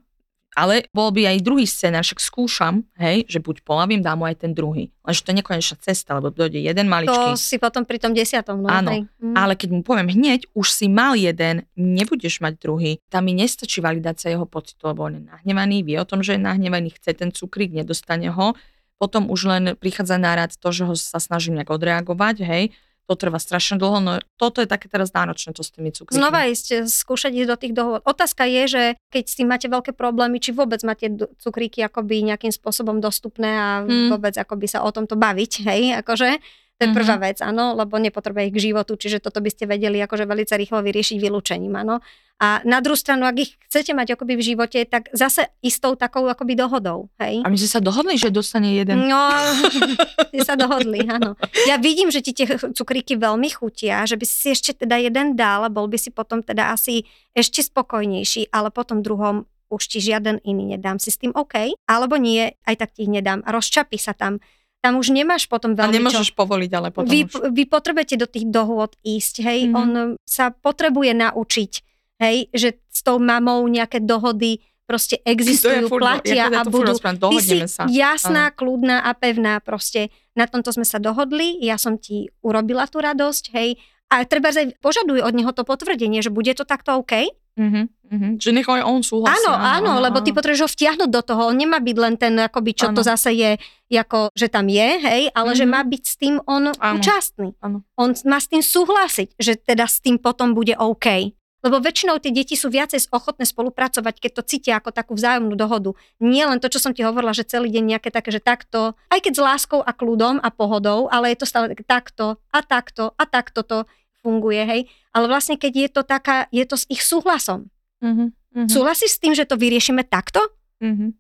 ale 0.59 0.91
bol 0.91 1.15
by 1.15 1.31
aj 1.31 1.47
druhý 1.47 1.63
scénar, 1.63 2.03
však 2.03 2.19
skúšam, 2.19 2.83
hej, 2.99 3.23
že 3.31 3.39
buď 3.39 3.63
polavím, 3.63 4.03
dám 4.03 4.23
mu 4.23 4.27
aj 4.27 4.43
ten 4.43 4.51
druhý. 4.51 4.91
Lenže 5.07 5.23
to 5.23 5.31
je 5.31 5.39
nekonečná 5.39 5.77
cesta, 5.79 6.19
lebo 6.19 6.35
dojde 6.35 6.59
jeden 6.59 6.91
maličký. 6.91 7.15
To 7.15 7.39
si 7.39 7.57
potom 7.63 7.87
pri 7.87 8.03
tom 8.03 8.11
desiatom. 8.11 8.59
No, 8.59 8.67
Áno. 8.67 9.07
Mm. 9.23 9.35
ale 9.39 9.55
keď 9.55 9.69
mu 9.71 9.81
poviem 9.87 10.11
hneď, 10.11 10.51
už 10.51 10.75
si 10.75 10.91
mal 10.91 11.15
jeden, 11.15 11.67
nebudeš 11.79 12.43
mať 12.43 12.59
druhý. 12.59 12.99
Tam 13.07 13.31
mi 13.31 13.35
nestačí 13.39 13.79
validácia 13.79 14.35
jeho 14.35 14.47
pocitu, 14.47 14.91
lebo 14.91 15.07
on 15.07 15.19
je 15.19 15.23
nahnevaný, 15.23 15.87
vie 15.87 15.97
o 16.03 16.07
tom, 16.07 16.19
že 16.23 16.35
je 16.35 16.43
nahnevaný, 16.43 16.99
chce 16.99 17.15
ten 17.15 17.31
cukrík, 17.31 17.71
nedostane 17.71 18.27
ho. 18.31 18.59
Potom 19.01 19.33
už 19.33 19.41
len 19.49 19.65
prichádza 19.81 20.21
na 20.21 20.37
rad 20.37 20.53
to, 20.53 20.69
že 20.69 20.85
ho 20.85 20.93
sa 20.93 21.17
snažím 21.17 21.57
nejak 21.57 21.73
odreagovať, 21.73 22.37
hej, 22.45 22.65
to 23.11 23.19
trvá 23.19 23.43
strašne 23.43 23.75
dlho, 23.75 23.99
no 23.99 24.13
toto 24.39 24.63
je 24.63 24.71
také 24.71 24.87
teraz 24.87 25.11
náročné 25.11 25.51
to 25.51 25.67
s 25.67 25.75
tými 25.75 25.91
cukríkmi. 25.91 26.15
Znova 26.15 26.47
ísť, 26.47 26.87
skúšať 26.87 27.43
ísť 27.43 27.51
do 27.51 27.57
tých 27.59 27.75
dohôd. 27.75 28.01
Otázka 28.07 28.47
je, 28.47 28.63
že 28.71 28.83
keď 29.11 29.25
s 29.27 29.35
tým 29.35 29.51
máte 29.51 29.67
veľké 29.67 29.99
problémy, 29.99 30.39
či 30.39 30.55
vôbec 30.55 30.79
máte 30.87 31.11
cukríky 31.43 31.83
akoby 31.83 32.23
nejakým 32.23 32.55
spôsobom 32.55 33.03
dostupné 33.03 33.51
a 33.51 33.69
Hmm. 33.83 34.15
vôbec 34.15 34.39
akoby 34.39 34.71
sa 34.71 34.87
o 34.87 34.91
tomto 34.95 35.19
baviť, 35.19 35.53
hej, 35.67 35.83
akože. 36.07 36.39
To 36.81 36.89
je 36.89 36.91
Mhm. 36.91 36.97
prvá 36.97 37.17
vec, 37.21 37.45
áno, 37.45 37.77
lebo 37.77 38.01
nepotrebuje 38.01 38.49
ich 38.49 38.55
k 38.57 38.65
životu, 38.73 38.97
čiže 38.97 39.21
toto 39.21 39.45
by 39.45 39.53
ste 39.53 39.69
vedeli 39.69 40.01
akože 40.01 40.25
veľmi 40.25 40.49
rýchlo 40.49 40.81
vyriešiť 40.81 41.21
vylúčením, 41.21 41.77
áno. 41.77 42.01
A 42.41 42.65
na 42.65 42.81
druhú 42.81 42.97
stranu, 42.97 43.29
ak 43.29 43.37
ich 43.37 43.61
chcete 43.69 43.93
mať 43.93 44.17
akoby 44.17 44.41
v 44.41 44.57
živote, 44.57 44.81
tak 44.89 45.13
zase 45.13 45.53
istou 45.61 45.93
takou 45.93 46.25
akoby 46.25 46.57
dohodou, 46.57 47.13
hej. 47.21 47.45
A 47.45 47.53
my 47.53 47.57
sme 47.61 47.69
sa 47.69 47.85
dohodli, 47.85 48.17
že 48.17 48.33
dostane 48.33 48.81
jeden. 48.81 48.97
No, 49.13 49.29
ste 50.33 50.41
sa 50.41 50.57
dohodli, 50.57 51.05
áno. 51.05 51.37
Ja 51.69 51.77
vidím, 51.77 52.09
že 52.09 52.25
ti 52.25 52.33
tie 52.33 52.49
cukríky 52.49 53.21
veľmi 53.21 53.53
chutia, 53.53 54.09
že 54.09 54.17
by 54.17 54.25
si 54.25 54.57
ešte 54.57 54.73
teda 54.73 54.97
jeden 54.97 55.37
dal 55.37 55.69
a 55.69 55.71
bol 55.71 55.85
by 55.85 56.01
si 56.01 56.09
potom 56.09 56.41
teda 56.41 56.73
asi 56.73 57.05
ešte 57.37 57.61
spokojnejší, 57.61 58.49
ale 58.57 58.73
potom 58.73 59.05
druhom 59.05 59.45
už 59.69 59.87
ti 59.87 60.01
žiaden 60.01 60.41
iný 60.43 60.75
nedám. 60.75 60.97
Si 60.97 61.13
s 61.13 61.21
tým 61.21 61.31
OK? 61.37 61.77
Alebo 61.87 62.17
nie, 62.17 62.57
aj 62.65 62.75
tak 62.75 62.91
ti 62.97 63.05
ich 63.07 63.13
nedám. 63.13 63.45
Rozčapí 63.45 64.01
sa 64.01 64.17
tam. 64.17 64.41
Tam 64.81 64.97
už 64.97 65.11
nemáš 65.11 65.45
potom 65.45 65.73
A 65.73 65.85
veľmi 65.85 66.01
nemôžeš 66.01 66.33
povoliť, 66.33 66.71
ale 66.73 66.89
potom 66.89 67.05
vy, 67.07 67.25
už. 67.25 67.53
vy 67.53 67.65
potrebujete 67.67 68.17
do 68.17 68.25
tých 68.25 68.47
dohôd 68.47 68.97
ísť, 68.99 69.35
hej, 69.41 69.59
Mhm. 69.63 69.69
mm-hmm. 69.69 69.77
on 69.77 69.91
sa 70.25 70.49
potrebuje 70.51 71.13
naučiť, 71.15 71.73
hej, 72.19 72.37
že 72.51 72.69
s 72.87 73.01
tou 73.01 73.17
mamou 73.17 73.61
nejaké 73.67 73.99
dohody 73.99 74.59
proste 74.85 75.23
existujú, 75.23 75.87
furt- 75.87 76.03
platia 76.03 76.35
ja 76.35 76.47
a 76.51 76.65
budú. 76.65 76.91
rozprávam, 76.91 77.31
Ty 77.31 77.39
si 77.39 77.57
sa. 77.65 77.87
jasná, 77.87 78.51
kľudná 78.51 79.01
a 79.01 79.13
pevná 79.13 79.61
proste. 79.61 80.09
Na 80.33 80.45
tomto 80.45 80.71
sme 80.71 80.83
sa 80.83 80.97
dohodli, 80.97 81.61
ja 81.61 81.77
som 81.77 81.95
ti 81.95 82.27
urobila 82.41 82.85
tú 82.85 82.99
radosť, 82.99 83.45
hej, 83.53 83.79
a 84.09 84.25
treba 84.25 84.51
aj 84.51 84.75
požaduj 84.79 85.21
od 85.21 85.31
neho 85.31 85.53
to 85.53 85.63
potvrdenie, 85.63 86.19
že 86.19 86.29
bude 86.29 86.51
to 86.51 86.65
takto 86.65 86.97
OK? 86.97 87.31
Mhm, 87.59 87.83
mhm. 88.11 88.29
Že 88.39 88.51
nech 88.55 88.67
aj 88.67 88.83
on 88.83 89.03
súhlasí. 89.03 89.35
Áno, 89.43 89.53
áno, 89.53 89.93
lebo 89.99 90.23
ty 90.23 90.31
áno. 90.31 90.37
potrebuješ 90.39 90.65
ho 90.65 90.71
vtiahnuť 90.71 91.11
do 91.11 91.23
toho. 91.23 91.51
On 91.51 91.57
nemá 91.57 91.79
byť 91.79 91.97
len 91.99 92.15
ten, 92.15 92.35
akoby, 92.39 92.71
čo 92.73 92.87
to 92.95 93.03
Áno. 93.03 93.11
zase 93.11 93.31
je, 93.35 93.51
ako, 93.91 94.31
že 94.33 94.47
tam 94.47 94.71
je, 94.71 94.89
hej, 95.03 95.23
ale 95.35 95.51
že 95.53 95.67
Mhm. 95.67 95.71
má 95.71 95.81
byť 95.83 96.03
s 96.03 96.15
tým 96.17 96.35
on 96.47 96.71
Áno. 96.71 96.97
účastný. 96.97 97.53
Áno. 97.61 97.83
On 97.99 98.11
má 98.25 98.39
s 98.39 98.47
tým 98.47 98.63
súhlasiť, 98.63 99.35
že 99.37 99.59
teda 99.59 99.85
s 99.91 99.99
tým 100.01 100.17
potom 100.17 100.55
bude 100.55 100.73
OK. 100.79 101.35
Lebo 101.61 101.77
väčšinou 101.77 102.17
tie 102.17 102.33
deti 102.33 102.57
sú 102.57 102.73
viacej 102.73 103.13
ochotné 103.13 103.45
spolupracovať, 103.45 104.17
keď 104.17 104.31
to 104.33 104.43
cítia 104.49 104.81
ako 104.81 104.97
takú 104.97 105.13
vzájomnú 105.13 105.53
dohodu. 105.53 105.93
Nie 106.17 106.49
len 106.49 106.57
to, 106.57 106.73
čo 106.73 106.81
som 106.81 106.97
ti 106.97 107.05
hovorila, 107.05 107.37
že 107.37 107.45
celý 107.45 107.69
deň 107.69 107.85
nejaké 107.85 108.09
také, 108.09 108.33
že 108.33 108.41
takto, 108.41 108.97
aj 109.13 109.21
keď 109.21 109.33
s 109.37 109.45
láskou 109.45 109.85
a 109.85 109.93
kľudom 109.93 110.41
a 110.41 110.49
pohodou, 110.49 111.13
ale 111.13 111.37
je 111.37 111.45
to 111.45 111.47
stále 111.51 111.69
takto 111.85 112.41
a 112.49 112.65
takto 112.65 113.13
a 113.13 113.29
takto 113.29 113.61
to 113.61 113.85
funguje, 114.21 114.63
hej. 114.63 114.81
Ale 115.11 115.27
vlastne, 115.27 115.57
keď 115.57 115.73
je 115.75 115.89
to 115.91 116.03
taká, 116.03 116.47
je 116.49 116.65
to 116.65 116.77
s 116.77 116.85
ich 116.87 117.01
súhlasom. 117.01 117.69
Mhm, 118.01 118.33
Súhlasíš 118.67 119.15
s 119.17 119.23
tým, 119.23 119.33
že 119.33 119.47
to 119.47 119.55
vyriešime 119.55 120.03
takto? 120.03 120.41
mhm, 120.83 121.15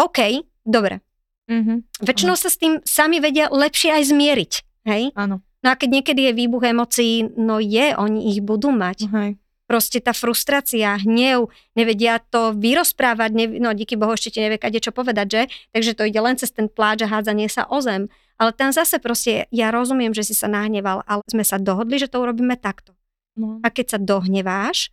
OK, 0.00 0.18
dobre. 0.64 1.04
mhm. 1.50 1.84
Väčšinou 2.00 2.34
sa 2.34 2.48
s 2.48 2.56
tým 2.56 2.80
sami 2.82 3.20
vedia 3.20 3.52
lepšie 3.52 3.92
aj 3.92 4.02
zmieriť. 4.08 4.52
Hej? 4.88 5.12
Áno, 5.14 5.44
No 5.60 5.68
a 5.68 5.76
keď 5.76 6.00
niekedy 6.00 6.20
je 6.24 6.32
výbuch 6.32 6.64
emócií, 6.64 7.28
no 7.36 7.60
je, 7.60 7.92
oni 7.92 8.32
ich 8.32 8.40
budú 8.40 8.72
mať. 8.72 9.12
hej. 9.12 9.30
Proste 9.68 10.00
tá 10.00 10.10
frustrácia, 10.10 10.96
hnev, 10.98 11.52
nevedia 11.76 12.16
to 12.18 12.56
vyrozprávať, 12.56 13.30
nev, 13.30 13.48
no 13.60 13.70
díky 13.70 13.94
Bohu 13.94 14.16
ešte 14.16 14.40
nevie 14.40 14.56
kade 14.56 14.80
čo 14.80 14.90
povedať, 14.90 15.26
že? 15.28 15.42
Takže 15.70 15.92
to 15.94 16.02
ide 16.08 16.18
len 16.18 16.34
cez 16.34 16.50
ten 16.50 16.66
pláč 16.66 17.04
a 17.04 17.12
hádzanie 17.12 17.46
sa 17.46 17.68
o 17.68 17.78
zem. 17.78 18.08
Ale 18.40 18.56
tam 18.56 18.72
zase 18.72 18.96
proste, 18.96 19.44
ja 19.52 19.68
rozumiem, 19.68 20.16
že 20.16 20.24
si 20.24 20.32
sa 20.32 20.48
nahneval, 20.48 21.04
ale 21.04 21.20
sme 21.28 21.44
sa 21.44 21.60
dohodli, 21.60 22.00
že 22.00 22.08
to 22.08 22.24
urobíme 22.24 22.56
takto. 22.56 22.96
No. 23.36 23.60
A 23.60 23.68
keď 23.68 23.96
sa 23.96 23.98
dohneváš, 24.00 24.88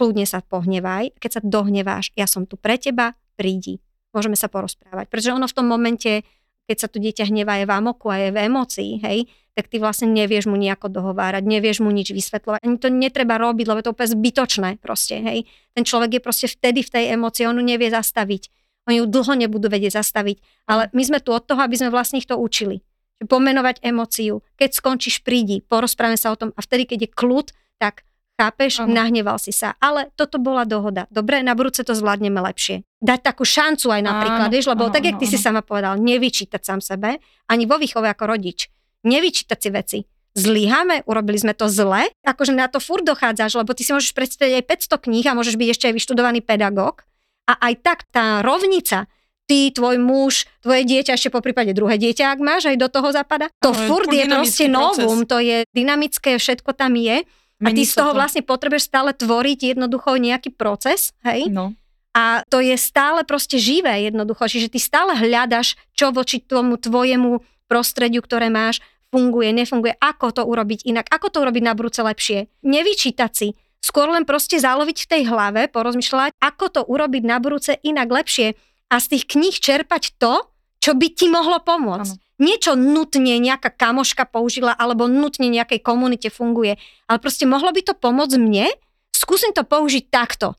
kľudne 0.00 0.24
sa 0.24 0.40
pohnevaj. 0.40 1.12
Keď 1.20 1.30
sa 1.36 1.40
dohneváš, 1.44 2.14
ja 2.16 2.24
som 2.24 2.48
tu 2.48 2.56
pre 2.56 2.80
teba, 2.80 3.12
prídi. 3.36 3.84
Môžeme 4.16 4.38
sa 4.38 4.48
porozprávať. 4.48 5.10
Pretože 5.12 5.36
ono 5.36 5.44
v 5.44 5.56
tom 5.58 5.66
momente, 5.68 6.24
keď 6.64 6.76
sa 6.80 6.88
to 6.88 6.96
dieťa 6.96 7.28
hnevá, 7.28 7.60
je 7.60 7.68
v 7.68 7.76
amoku 7.76 8.08
a 8.08 8.16
je 8.16 8.28
v 8.32 8.38
emócii, 8.48 8.92
hej, 9.04 9.28
tak 9.52 9.66
ty 9.68 9.82
vlastne 9.82 10.08
nevieš 10.14 10.46
mu 10.46 10.54
nejako 10.54 10.86
dohovárať, 10.86 11.42
nevieš 11.42 11.82
mu 11.82 11.90
nič 11.90 12.14
vysvetľovať. 12.14 12.62
Ani 12.62 12.78
to 12.78 12.88
netreba 12.94 13.36
robiť, 13.42 13.66
lebo 13.66 13.82
to 13.82 13.90
je 13.90 13.94
úplne 13.98 14.14
zbytočné 14.14 14.70
proste, 14.78 15.18
hej. 15.18 15.44
Ten 15.74 15.82
človek 15.82 16.16
je 16.16 16.20
proste 16.22 16.46
vtedy 16.46 16.86
v 16.86 16.90
tej 16.94 17.04
emócii, 17.18 17.44
on 17.50 17.58
ju 17.58 17.64
nevie 17.66 17.90
zastaviť. 17.90 18.48
Oni 18.88 19.04
ju 19.04 19.06
dlho 19.06 19.36
nebudú 19.36 19.68
vedieť 19.68 20.00
zastaviť. 20.00 20.40
Ale 20.64 20.88
my 20.96 21.02
sme 21.04 21.18
tu 21.20 21.36
od 21.36 21.44
toho, 21.44 21.60
aby 21.60 21.76
sme 21.76 21.92
vlastne 21.92 22.16
ich 22.16 22.26
to 22.26 22.40
učili. 22.40 22.80
Pomenovať 23.20 23.84
emóciu. 23.84 24.40
Keď 24.56 24.70
skončíš, 24.72 25.20
prídi, 25.20 25.60
porozprávame 25.60 26.16
sa 26.16 26.32
o 26.32 26.40
tom 26.40 26.56
a 26.56 26.60
vtedy, 26.64 26.88
keď 26.88 26.98
je 27.04 27.10
kľud, 27.12 27.46
tak 27.76 28.08
chápeš, 28.38 28.86
Áno. 28.86 28.94
nahneval 28.94 29.36
si 29.36 29.50
sa. 29.50 29.74
Ale 29.82 30.14
toto 30.14 30.38
bola 30.38 30.62
dohoda. 30.62 31.10
Dobre, 31.10 31.42
na 31.42 31.58
budúce 31.58 31.82
to 31.82 31.92
zvládneme 31.92 32.38
lepšie. 32.38 32.86
Dať 33.02 33.20
takú 33.26 33.42
šancu 33.42 33.90
aj 33.90 34.02
napríklad, 34.06 34.48
Áno, 34.48 34.54
vieš, 34.54 34.70
lebo 34.70 34.88
áno, 34.88 34.94
tak, 34.94 35.04
jak 35.04 35.18
áno, 35.18 35.22
ty 35.22 35.26
si 35.26 35.36
áno. 35.36 35.44
sama 35.44 35.60
povedal, 35.66 35.98
nevyčítať 35.98 36.62
sám 36.62 36.80
sebe, 36.80 37.18
ani 37.50 37.66
vo 37.66 37.76
výchove 37.76 38.06
ako 38.06 38.24
rodič. 38.30 38.70
Nevyčítať 39.02 39.58
si 39.58 39.68
veci. 39.74 39.98
Zlyháme, 40.38 41.02
urobili 41.10 41.34
sme 41.42 41.50
to 41.50 41.66
zle, 41.66 42.06
akože 42.22 42.54
na 42.54 42.70
to 42.70 42.78
furt 42.78 43.02
dochádzaš, 43.02 43.58
lebo 43.58 43.74
ty 43.74 43.82
si 43.82 43.90
môžeš 43.90 44.14
predstaviť 44.14 44.62
aj 44.62 44.64
500 44.86 45.04
kníh 45.10 45.26
a 45.26 45.34
môžeš 45.34 45.58
byť 45.58 45.68
ešte 45.74 45.84
aj 45.90 45.94
vyštudovaný 45.98 46.46
pedagóg. 46.46 47.07
A 47.48 47.72
aj 47.72 47.74
tak 47.80 47.98
tá 48.12 48.44
rovnica, 48.44 49.08
ty, 49.48 49.72
tvoj 49.72 49.96
muž, 49.96 50.44
tvoje 50.60 50.84
dieťa, 50.84 51.16
ešte 51.16 51.32
po 51.32 51.40
prípade 51.40 51.72
druhé 51.72 51.96
dieťa, 51.96 52.36
ak 52.36 52.40
máš, 52.44 52.68
aj 52.68 52.76
do 52.76 52.88
toho 52.92 53.08
zapada. 53.08 53.48
To 53.64 53.72
je 53.72 53.88
furt 53.88 54.12
je 54.12 54.28
proste 54.28 54.68
proces. 54.68 55.00
novum, 55.00 55.24
to 55.24 55.40
je 55.40 55.64
dynamické, 55.72 56.36
všetko 56.36 56.76
tam 56.76 56.92
je. 57.00 57.24
A 57.58 57.74
ty 57.74 57.82
Mení 57.82 57.88
z 57.88 57.98
toho 57.98 58.14
to. 58.14 58.18
vlastne 58.20 58.42
potrebuješ 58.46 58.86
stále 58.86 59.10
tvoriť 59.16 59.74
jednoducho 59.74 60.14
nejaký 60.14 60.54
proces, 60.54 61.10
hej? 61.26 61.50
No. 61.50 61.74
A 62.14 62.46
to 62.46 62.62
je 62.62 62.76
stále 62.78 63.26
proste 63.26 63.58
živé 63.58 64.06
jednoducho. 64.06 64.46
Čiže 64.46 64.74
ty 64.74 64.78
stále 64.78 65.14
hľadaš, 65.18 65.74
čo 65.94 66.14
voči 66.14 66.38
tomu 66.38 66.78
tvojemu 66.78 67.42
prostrediu, 67.66 68.22
ktoré 68.22 68.46
máš, 68.46 68.78
funguje, 69.10 69.50
nefunguje, 69.54 69.96
ako 69.98 70.34
to 70.34 70.42
urobiť 70.44 70.86
inak, 70.86 71.06
ako 71.08 71.32
to 71.32 71.38
urobiť 71.42 71.62
na 71.64 71.72
budúce 71.74 72.00
lepšie. 72.04 72.46
Nevyčítať 72.62 73.30
si, 73.32 73.48
skôr 73.80 74.10
len 74.10 74.28
proste 74.28 74.58
záloviť 74.58 74.96
v 75.04 75.10
tej 75.10 75.22
hlave, 75.30 75.70
porozmýšľať, 75.70 76.36
ako 76.38 76.64
to 76.68 76.80
urobiť 76.84 77.22
na 77.24 77.38
budúce 77.38 77.78
inak 77.82 78.08
lepšie 78.10 78.54
a 78.88 78.96
z 79.00 79.06
tých 79.16 79.24
kníh 79.28 79.56
čerpať 79.56 80.16
to, 80.16 80.44
čo 80.78 80.94
by 80.94 81.08
ti 81.10 81.26
mohlo 81.28 81.58
pomôcť. 81.60 82.14
Áno. 82.14 82.26
Niečo 82.38 82.78
nutne 82.78 83.42
nejaká 83.42 83.74
kamoška 83.74 84.22
použila 84.30 84.70
alebo 84.70 85.10
nutne 85.10 85.50
nejakej 85.50 85.82
komunite 85.82 86.30
funguje, 86.30 86.78
ale 87.10 87.18
proste 87.18 87.50
mohlo 87.50 87.74
by 87.74 87.82
to 87.82 87.98
pomôcť 87.98 88.38
mne, 88.38 88.70
skúsim 89.10 89.50
to 89.50 89.66
použiť 89.66 90.06
takto 90.06 90.54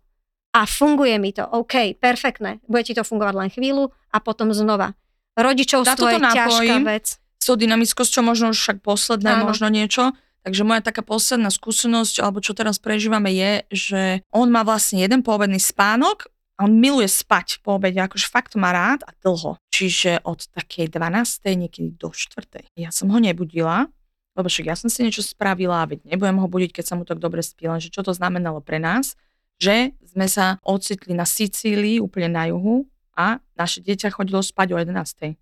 a 0.52 0.68
funguje 0.68 1.16
mi 1.22 1.32
to, 1.32 1.48
OK, 1.48 1.96
perfektné, 1.96 2.60
bude 2.68 2.84
ti 2.84 2.92
to 2.92 3.08
fungovať 3.08 3.36
len 3.38 3.50
chvíľu 3.54 3.96
a 4.12 4.18
potom 4.20 4.52
znova. 4.52 4.98
Rodičovstvo 5.40 6.06
je 6.10 6.20
toto 6.20 6.36
ťažká 6.36 6.76
napojím. 6.76 6.84
vec. 6.84 7.06
S 7.40 7.46
tou 7.48 7.56
dynamickosťou 7.56 8.22
možno 8.28 8.52
už 8.52 8.60
však 8.60 8.78
posledné, 8.84 9.40
Áno. 9.40 9.48
možno 9.48 9.72
niečo. 9.72 10.12
Takže 10.44 10.64
moja 10.64 10.80
taká 10.80 11.04
posledná 11.04 11.52
skúsenosť, 11.52 12.24
alebo 12.24 12.40
čo 12.40 12.56
teraz 12.56 12.80
prežívame 12.80 13.32
je, 13.36 13.52
že 13.70 14.02
on 14.32 14.48
má 14.48 14.64
vlastne 14.64 15.04
jeden 15.04 15.20
poobedný 15.20 15.60
spánok 15.60 16.32
a 16.60 16.68
on 16.68 16.76
miluje 16.76 17.08
spať 17.08 17.64
po 17.64 17.80
obede, 17.80 18.00
akože 18.00 18.28
fakt 18.28 18.56
má 18.60 18.72
rád 18.76 19.04
a 19.08 19.16
dlho. 19.24 19.56
Čiže 19.72 20.24
od 20.28 20.44
takej 20.52 20.92
12. 20.92 21.44
niekedy 21.56 21.96
do 21.96 22.12
4. 22.12 22.76
Ja 22.76 22.92
som 22.92 23.08
ho 23.12 23.20
nebudila, 23.20 23.88
lebo 24.36 24.48
však 24.48 24.66
ja 24.68 24.76
som 24.80 24.88
si 24.88 25.04
niečo 25.04 25.24
spravila, 25.24 25.88
veď 25.88 26.08
nebudem 26.08 26.40
ho 26.40 26.48
budiť, 26.48 26.72
keď 26.76 26.86
sa 26.88 26.96
mu 26.96 27.04
tak 27.04 27.20
dobre 27.20 27.44
spí, 27.44 27.68
lenže 27.68 27.92
čo 27.92 28.04
to 28.04 28.16
znamenalo 28.16 28.64
pre 28.64 28.80
nás, 28.80 29.20
že 29.60 29.92
sme 30.08 30.28
sa 30.32 30.60
ocitli 30.64 31.12
na 31.12 31.28
Sicílii, 31.28 32.00
úplne 32.00 32.32
na 32.32 32.48
juhu 32.48 32.88
a 33.16 33.44
naše 33.60 33.84
dieťa 33.84 34.16
chodilo 34.16 34.40
spať 34.40 34.76
o 34.76 34.78
11. 34.80 35.36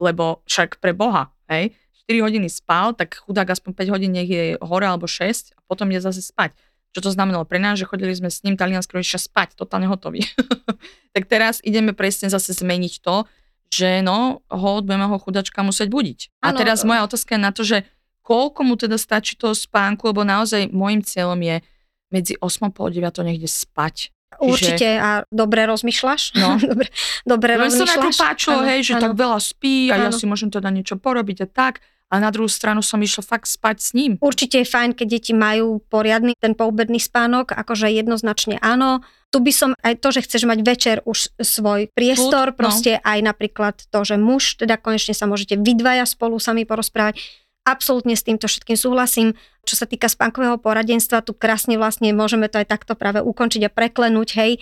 Lebo 0.00 0.44
však 0.44 0.80
pre 0.80 0.92
Boha, 0.92 1.32
hej, 1.48 1.72
4 2.08 2.18
hodiny 2.22 2.48
spal, 2.50 2.92
tak 2.92 3.18
chudák 3.22 3.50
aspoň 3.52 3.70
5 3.78 3.94
hodín 3.94 4.12
nech 4.14 4.28
je 4.28 4.58
hore 4.58 4.86
alebo 4.86 5.06
6 5.06 5.54
a 5.54 5.60
potom 5.68 5.90
je 5.90 6.02
zase 6.02 6.22
spať. 6.22 6.54
Čo 6.92 7.08
to 7.08 7.10
znamenalo 7.14 7.48
pre 7.48 7.56
nás, 7.56 7.80
že 7.80 7.88
chodili 7.88 8.12
sme 8.12 8.28
s 8.28 8.44
ním 8.44 8.60
talianského 8.60 9.00
rodiča 9.00 9.16
spať, 9.16 9.56
totálne 9.56 9.88
hotový. 9.88 10.28
tak 11.16 11.24
teraz 11.24 11.62
ideme 11.64 11.96
presne 11.96 12.28
zase 12.28 12.52
zmeniť 12.52 13.00
to, 13.00 13.24
že 13.72 14.04
no, 14.04 14.44
ho 14.52 14.70
budeme 14.84 15.08
ho 15.08 15.16
chudačka 15.16 15.64
musieť 15.64 15.88
budiť. 15.88 16.44
A 16.44 16.52
Áno. 16.52 16.60
teraz 16.60 16.84
moja 16.84 17.08
otázka 17.08 17.40
je 17.40 17.40
na 17.40 17.52
to, 17.56 17.64
že 17.64 17.88
koľko 18.20 18.60
mu 18.68 18.76
teda 18.76 19.00
stačí 19.00 19.40
toho 19.40 19.56
spánku, 19.56 20.12
lebo 20.12 20.22
naozaj 20.22 20.68
môjim 20.68 21.00
cieľom 21.00 21.40
je 21.40 21.64
medzi 22.12 22.36
8 22.36 22.68
a 22.68 22.70
pol 22.70 22.92
9 22.92 23.08
niekde 23.24 23.48
spať. 23.48 24.12
Určite 24.42 24.88
a 24.98 25.10
dobre 25.30 25.62
rozmýšľaš. 25.70 26.22
No. 26.34 26.58
dobre, 26.74 26.88
dobre 27.22 27.50
Len 27.54 27.70
sa 27.70 27.86
rozmýšľaš. 27.86 27.94
najprv 27.94 28.10
páčilo, 28.18 28.58
Áno, 28.58 28.68
hej, 28.68 28.80
že 28.82 28.92
áno. 28.98 29.02
tak 29.06 29.12
veľa 29.14 29.38
spí 29.38 29.76
a 29.88 29.94
ja 29.96 30.08
Áno. 30.10 30.18
si 30.18 30.24
môžem 30.26 30.50
teda 30.50 30.68
niečo 30.68 30.98
porobiť 30.98 31.38
a 31.44 31.48
tak. 31.48 31.74
A 32.12 32.20
na 32.20 32.28
druhú 32.28 32.44
stranu 32.44 32.84
som 32.84 33.00
išla 33.00 33.24
fakt 33.24 33.48
spať 33.48 33.76
s 33.80 33.96
ním. 33.96 34.20
Určite 34.20 34.60
je 34.60 34.68
fajn, 34.68 34.92
keď 34.92 35.06
deti 35.16 35.32
majú 35.32 35.80
poriadny 35.88 36.36
ten 36.36 36.52
poobedný 36.52 37.00
spánok, 37.00 37.56
akože 37.56 37.88
jednoznačne 37.88 38.60
áno. 38.60 39.00
Tu 39.32 39.40
by 39.40 39.48
som 39.48 39.70
aj 39.80 39.96
to, 40.04 40.12
že 40.12 40.28
chceš 40.28 40.44
mať 40.44 40.60
večer 40.60 40.96
už 41.08 41.32
svoj 41.40 41.88
priestor, 41.96 42.52
Kľud, 42.52 42.56
no. 42.56 42.60
proste 42.60 43.00
aj 43.00 43.16
napríklad 43.24 43.88
to, 43.88 44.04
že 44.04 44.20
muž, 44.20 44.60
teda 44.60 44.76
konečne 44.76 45.16
sa 45.16 45.24
môžete 45.24 45.56
vy 45.56 45.72
dvaja 45.72 46.04
spolu 46.04 46.36
sami 46.36 46.68
porozprávať. 46.68 47.16
Absolútne 47.62 48.18
s 48.18 48.26
týmto 48.26 48.50
všetkým 48.50 48.74
súhlasím. 48.74 49.38
Čo 49.62 49.78
sa 49.78 49.86
týka 49.86 50.10
spánkového 50.10 50.58
poradenstva, 50.58 51.22
tu 51.22 51.30
krásne 51.30 51.78
vlastne 51.78 52.10
môžeme 52.10 52.50
to 52.50 52.58
aj 52.58 52.66
takto 52.66 52.98
práve 52.98 53.22
ukončiť 53.22 53.62
a 53.66 53.70
preklenúť, 53.70 54.28
hej, 54.34 54.52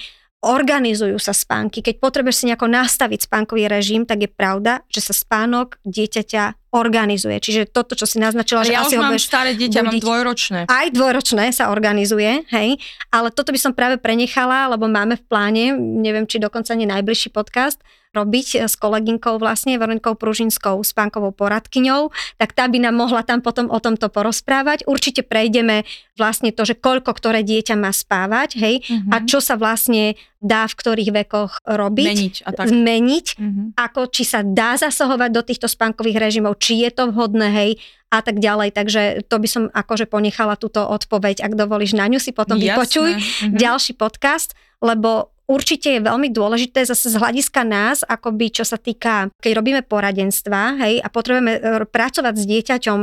organizujú 0.40 1.20
sa 1.20 1.36
spánky. 1.36 1.84
Keď 1.84 2.00
potrebuješ 2.00 2.44
si 2.44 2.48
nejako 2.48 2.68
nastaviť 2.68 3.28
spánkový 3.28 3.68
režim, 3.68 4.08
tak 4.08 4.24
je 4.24 4.30
pravda, 4.32 4.80
že 4.88 5.04
sa 5.04 5.12
spánok 5.12 5.76
dieťaťa 5.84 6.72
organizuje. 6.72 7.36
Čiže 7.40 7.68
toto, 7.68 7.92
čo 7.92 8.08
si 8.08 8.16
naznačila, 8.16 8.64
Ale 8.64 8.68
že 8.68 8.72
ja 8.72 8.80
asi 8.84 8.96
už 8.96 9.00
ho 9.00 9.04
mám 9.04 9.20
staré 9.20 9.52
dieťa, 9.52 9.80
mám 9.84 9.92
budiť. 9.92 10.00
dvojročné. 10.00 10.60
aj 10.64 10.86
dvojročné 10.96 11.44
sa 11.52 11.68
organizuje, 11.68 12.48
hej, 12.48 12.80
ale 13.12 13.28
toto 13.28 13.52
by 13.52 13.60
som 13.60 13.72
práve 13.76 14.00
prenechala, 14.00 14.72
lebo 14.72 14.88
máme 14.88 15.20
v 15.20 15.24
pláne, 15.28 15.64
neviem, 15.76 16.24
či 16.24 16.40
dokonca 16.40 16.72
nie 16.72 16.88
najbližší 16.88 17.36
podcast, 17.36 17.76
robiť 18.10 18.66
s 18.66 18.74
kolegynkou 18.74 19.38
vlastne, 19.38 19.78
Veronikou 19.78 20.18
Pružinskou, 20.18 20.82
spánkovou 20.82 21.30
poradkyňou, 21.30 22.10
tak 22.36 22.52
tá 22.52 22.66
by 22.66 22.82
nám 22.82 22.98
mohla 22.98 23.22
tam 23.22 23.38
potom 23.38 23.70
o 23.70 23.78
tomto 23.78 24.10
porozprávať. 24.10 24.82
Určite 24.84 25.22
prejdeme 25.22 25.86
vlastne 26.18 26.50
to, 26.50 26.66
že 26.66 26.74
koľko 26.74 27.14
ktoré 27.14 27.46
dieťa 27.46 27.78
má 27.78 27.94
spávať, 27.94 28.58
hej, 28.58 28.82
Mhm. 28.82 29.10
a 29.10 29.16
čo 29.22 29.38
sa 29.38 29.54
vlastne 29.54 30.18
dá 30.40 30.66
v 30.66 30.74
ktorých 30.74 31.10
vekoch 31.22 31.52
robiť, 31.62 32.16
Meniť 32.16 32.36
a 32.42 32.50
tak. 32.50 32.66
zmeniť, 32.66 33.26
Mhm. 33.38 33.62
ako 33.78 34.00
či 34.10 34.24
sa 34.24 34.40
dá 34.42 34.74
zasahovať 34.74 35.30
do 35.30 35.42
týchto 35.44 35.68
spánkových 35.68 36.18
režimov, 36.18 36.58
či 36.58 36.82
je 36.82 36.90
to 36.90 37.12
vhodné, 37.12 37.48
hej, 37.52 37.70
a 38.10 38.26
tak 38.26 38.42
ďalej. 38.42 38.74
Takže 38.74 39.02
to 39.30 39.38
by 39.38 39.46
som 39.46 39.62
akože 39.70 40.10
ponechala 40.10 40.58
túto 40.58 40.82
odpoveď, 40.82 41.46
ak 41.46 41.54
dovolíš 41.54 41.94
na 41.94 42.10
ňu 42.10 42.18
si 42.18 42.34
potom 42.34 42.58
Jasné. 42.58 42.74
vypočuj 42.74 43.10
Mhm. 43.14 43.54
ďalší 43.54 43.92
podcast, 43.94 44.58
lebo 44.82 45.30
určite 45.50 45.98
je 45.98 46.06
veľmi 46.06 46.30
dôležité 46.30 46.86
zase 46.86 47.10
z 47.10 47.18
hľadiska 47.18 47.66
nás, 47.66 48.06
akoby 48.06 48.54
čo 48.54 48.62
sa 48.62 48.78
týka, 48.78 49.34
keď 49.42 49.52
robíme 49.58 49.82
poradenstva, 49.82 50.78
hej, 50.86 51.02
a 51.02 51.10
potrebujeme 51.10 51.52
e, 51.58 51.60
pracovať 51.90 52.34
s 52.38 52.44
dieťaťom 52.46 53.00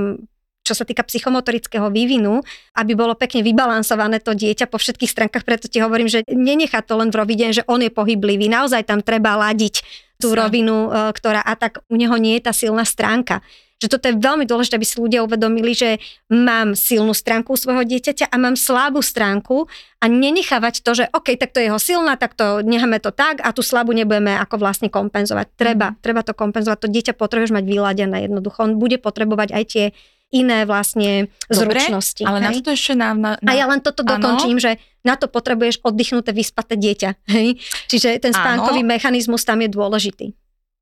čo 0.68 0.76
sa 0.76 0.84
týka 0.84 1.08
psychomotorického 1.08 1.88
vývinu, 1.88 2.44
aby 2.76 2.92
bolo 2.92 3.16
pekne 3.16 3.40
vybalansované 3.40 4.20
to 4.20 4.36
dieťa 4.36 4.68
po 4.68 4.76
všetkých 4.76 5.08
stránkach, 5.08 5.48
preto 5.48 5.72
ti 5.72 5.80
hovorím, 5.80 6.12
že 6.12 6.28
nenechá 6.28 6.84
to 6.84 7.00
len 7.00 7.08
v 7.08 7.24
rovine, 7.24 7.56
že 7.56 7.64
on 7.72 7.80
je 7.80 7.88
pohyblivý, 7.88 8.52
naozaj 8.52 8.84
tam 8.84 9.00
treba 9.00 9.40
ladiť 9.40 9.80
tú 10.20 10.36
rovinu, 10.36 10.92
e, 10.92 11.16
ktorá 11.16 11.40
a 11.40 11.56
tak 11.56 11.80
u 11.88 11.96
neho 11.96 12.20
nie 12.20 12.36
je 12.36 12.52
tá 12.52 12.52
silná 12.52 12.84
stránka. 12.84 13.40
Že 13.78 13.88
toto 13.94 14.06
je 14.10 14.16
veľmi 14.18 14.46
dôležité, 14.50 14.74
aby 14.82 14.90
si 14.90 14.98
ľudia 14.98 15.22
uvedomili, 15.22 15.78
že 15.78 16.02
mám 16.34 16.74
silnú 16.74 17.14
stránku 17.14 17.54
u 17.54 17.60
svojho 17.62 17.86
dieťaťa 17.86 18.34
a 18.34 18.36
mám 18.42 18.58
slabú 18.58 19.06
stránku 19.06 19.70
a 20.02 20.06
nenechávať 20.10 20.82
to, 20.82 20.98
že 20.98 21.06
OK, 21.14 21.38
tak 21.38 21.54
to 21.54 21.62
je 21.62 21.70
jeho 21.70 21.78
silná, 21.78 22.18
tak 22.18 22.34
to 22.34 22.66
necháme 22.66 22.98
to 22.98 23.14
tak 23.14 23.38
a 23.46 23.54
tú 23.54 23.62
slabú 23.62 23.94
nebudeme 23.94 24.34
ako 24.34 24.58
vlastne 24.58 24.90
kompenzovať. 24.90 25.54
Treba, 25.54 25.94
treba 26.02 26.26
to 26.26 26.34
kompenzovať. 26.34 26.90
To 26.90 26.90
dieťa 26.90 27.14
potrebuješ 27.14 27.54
mať 27.54 27.66
vyladené 27.70 28.26
jednoducho. 28.26 28.66
On 28.66 28.82
bude 28.82 28.98
potrebovať 28.98 29.54
aj 29.54 29.64
tie 29.70 29.86
iné 30.34 30.68
vlastne 30.68 31.32
Dobre, 31.48 31.80
zručnosti. 31.80 32.24
Ale 32.26 32.44
na 32.44 32.52
hej? 32.52 32.66
to 32.66 32.76
ešte 32.76 32.98
na... 33.00 33.16
na, 33.16 33.40
na 33.40 33.48
A 33.48 33.54
ja 33.56 33.66
len 33.70 33.80
toto 33.80 34.04
dokončím, 34.04 34.60
že 34.60 34.76
na 35.08 35.16
to 35.16 35.32
potrebuješ 35.32 35.80
oddychnuté, 35.88 36.36
vyspaté 36.36 36.76
dieťa. 36.76 37.10
Hej? 37.32 37.62
Čiže 37.88 38.20
ten 38.20 38.36
spánkový 38.36 38.84
Áno. 38.84 38.92
mechanizmus 38.92 39.48
tam 39.48 39.64
je 39.64 39.70
dôležitý. 39.72 40.36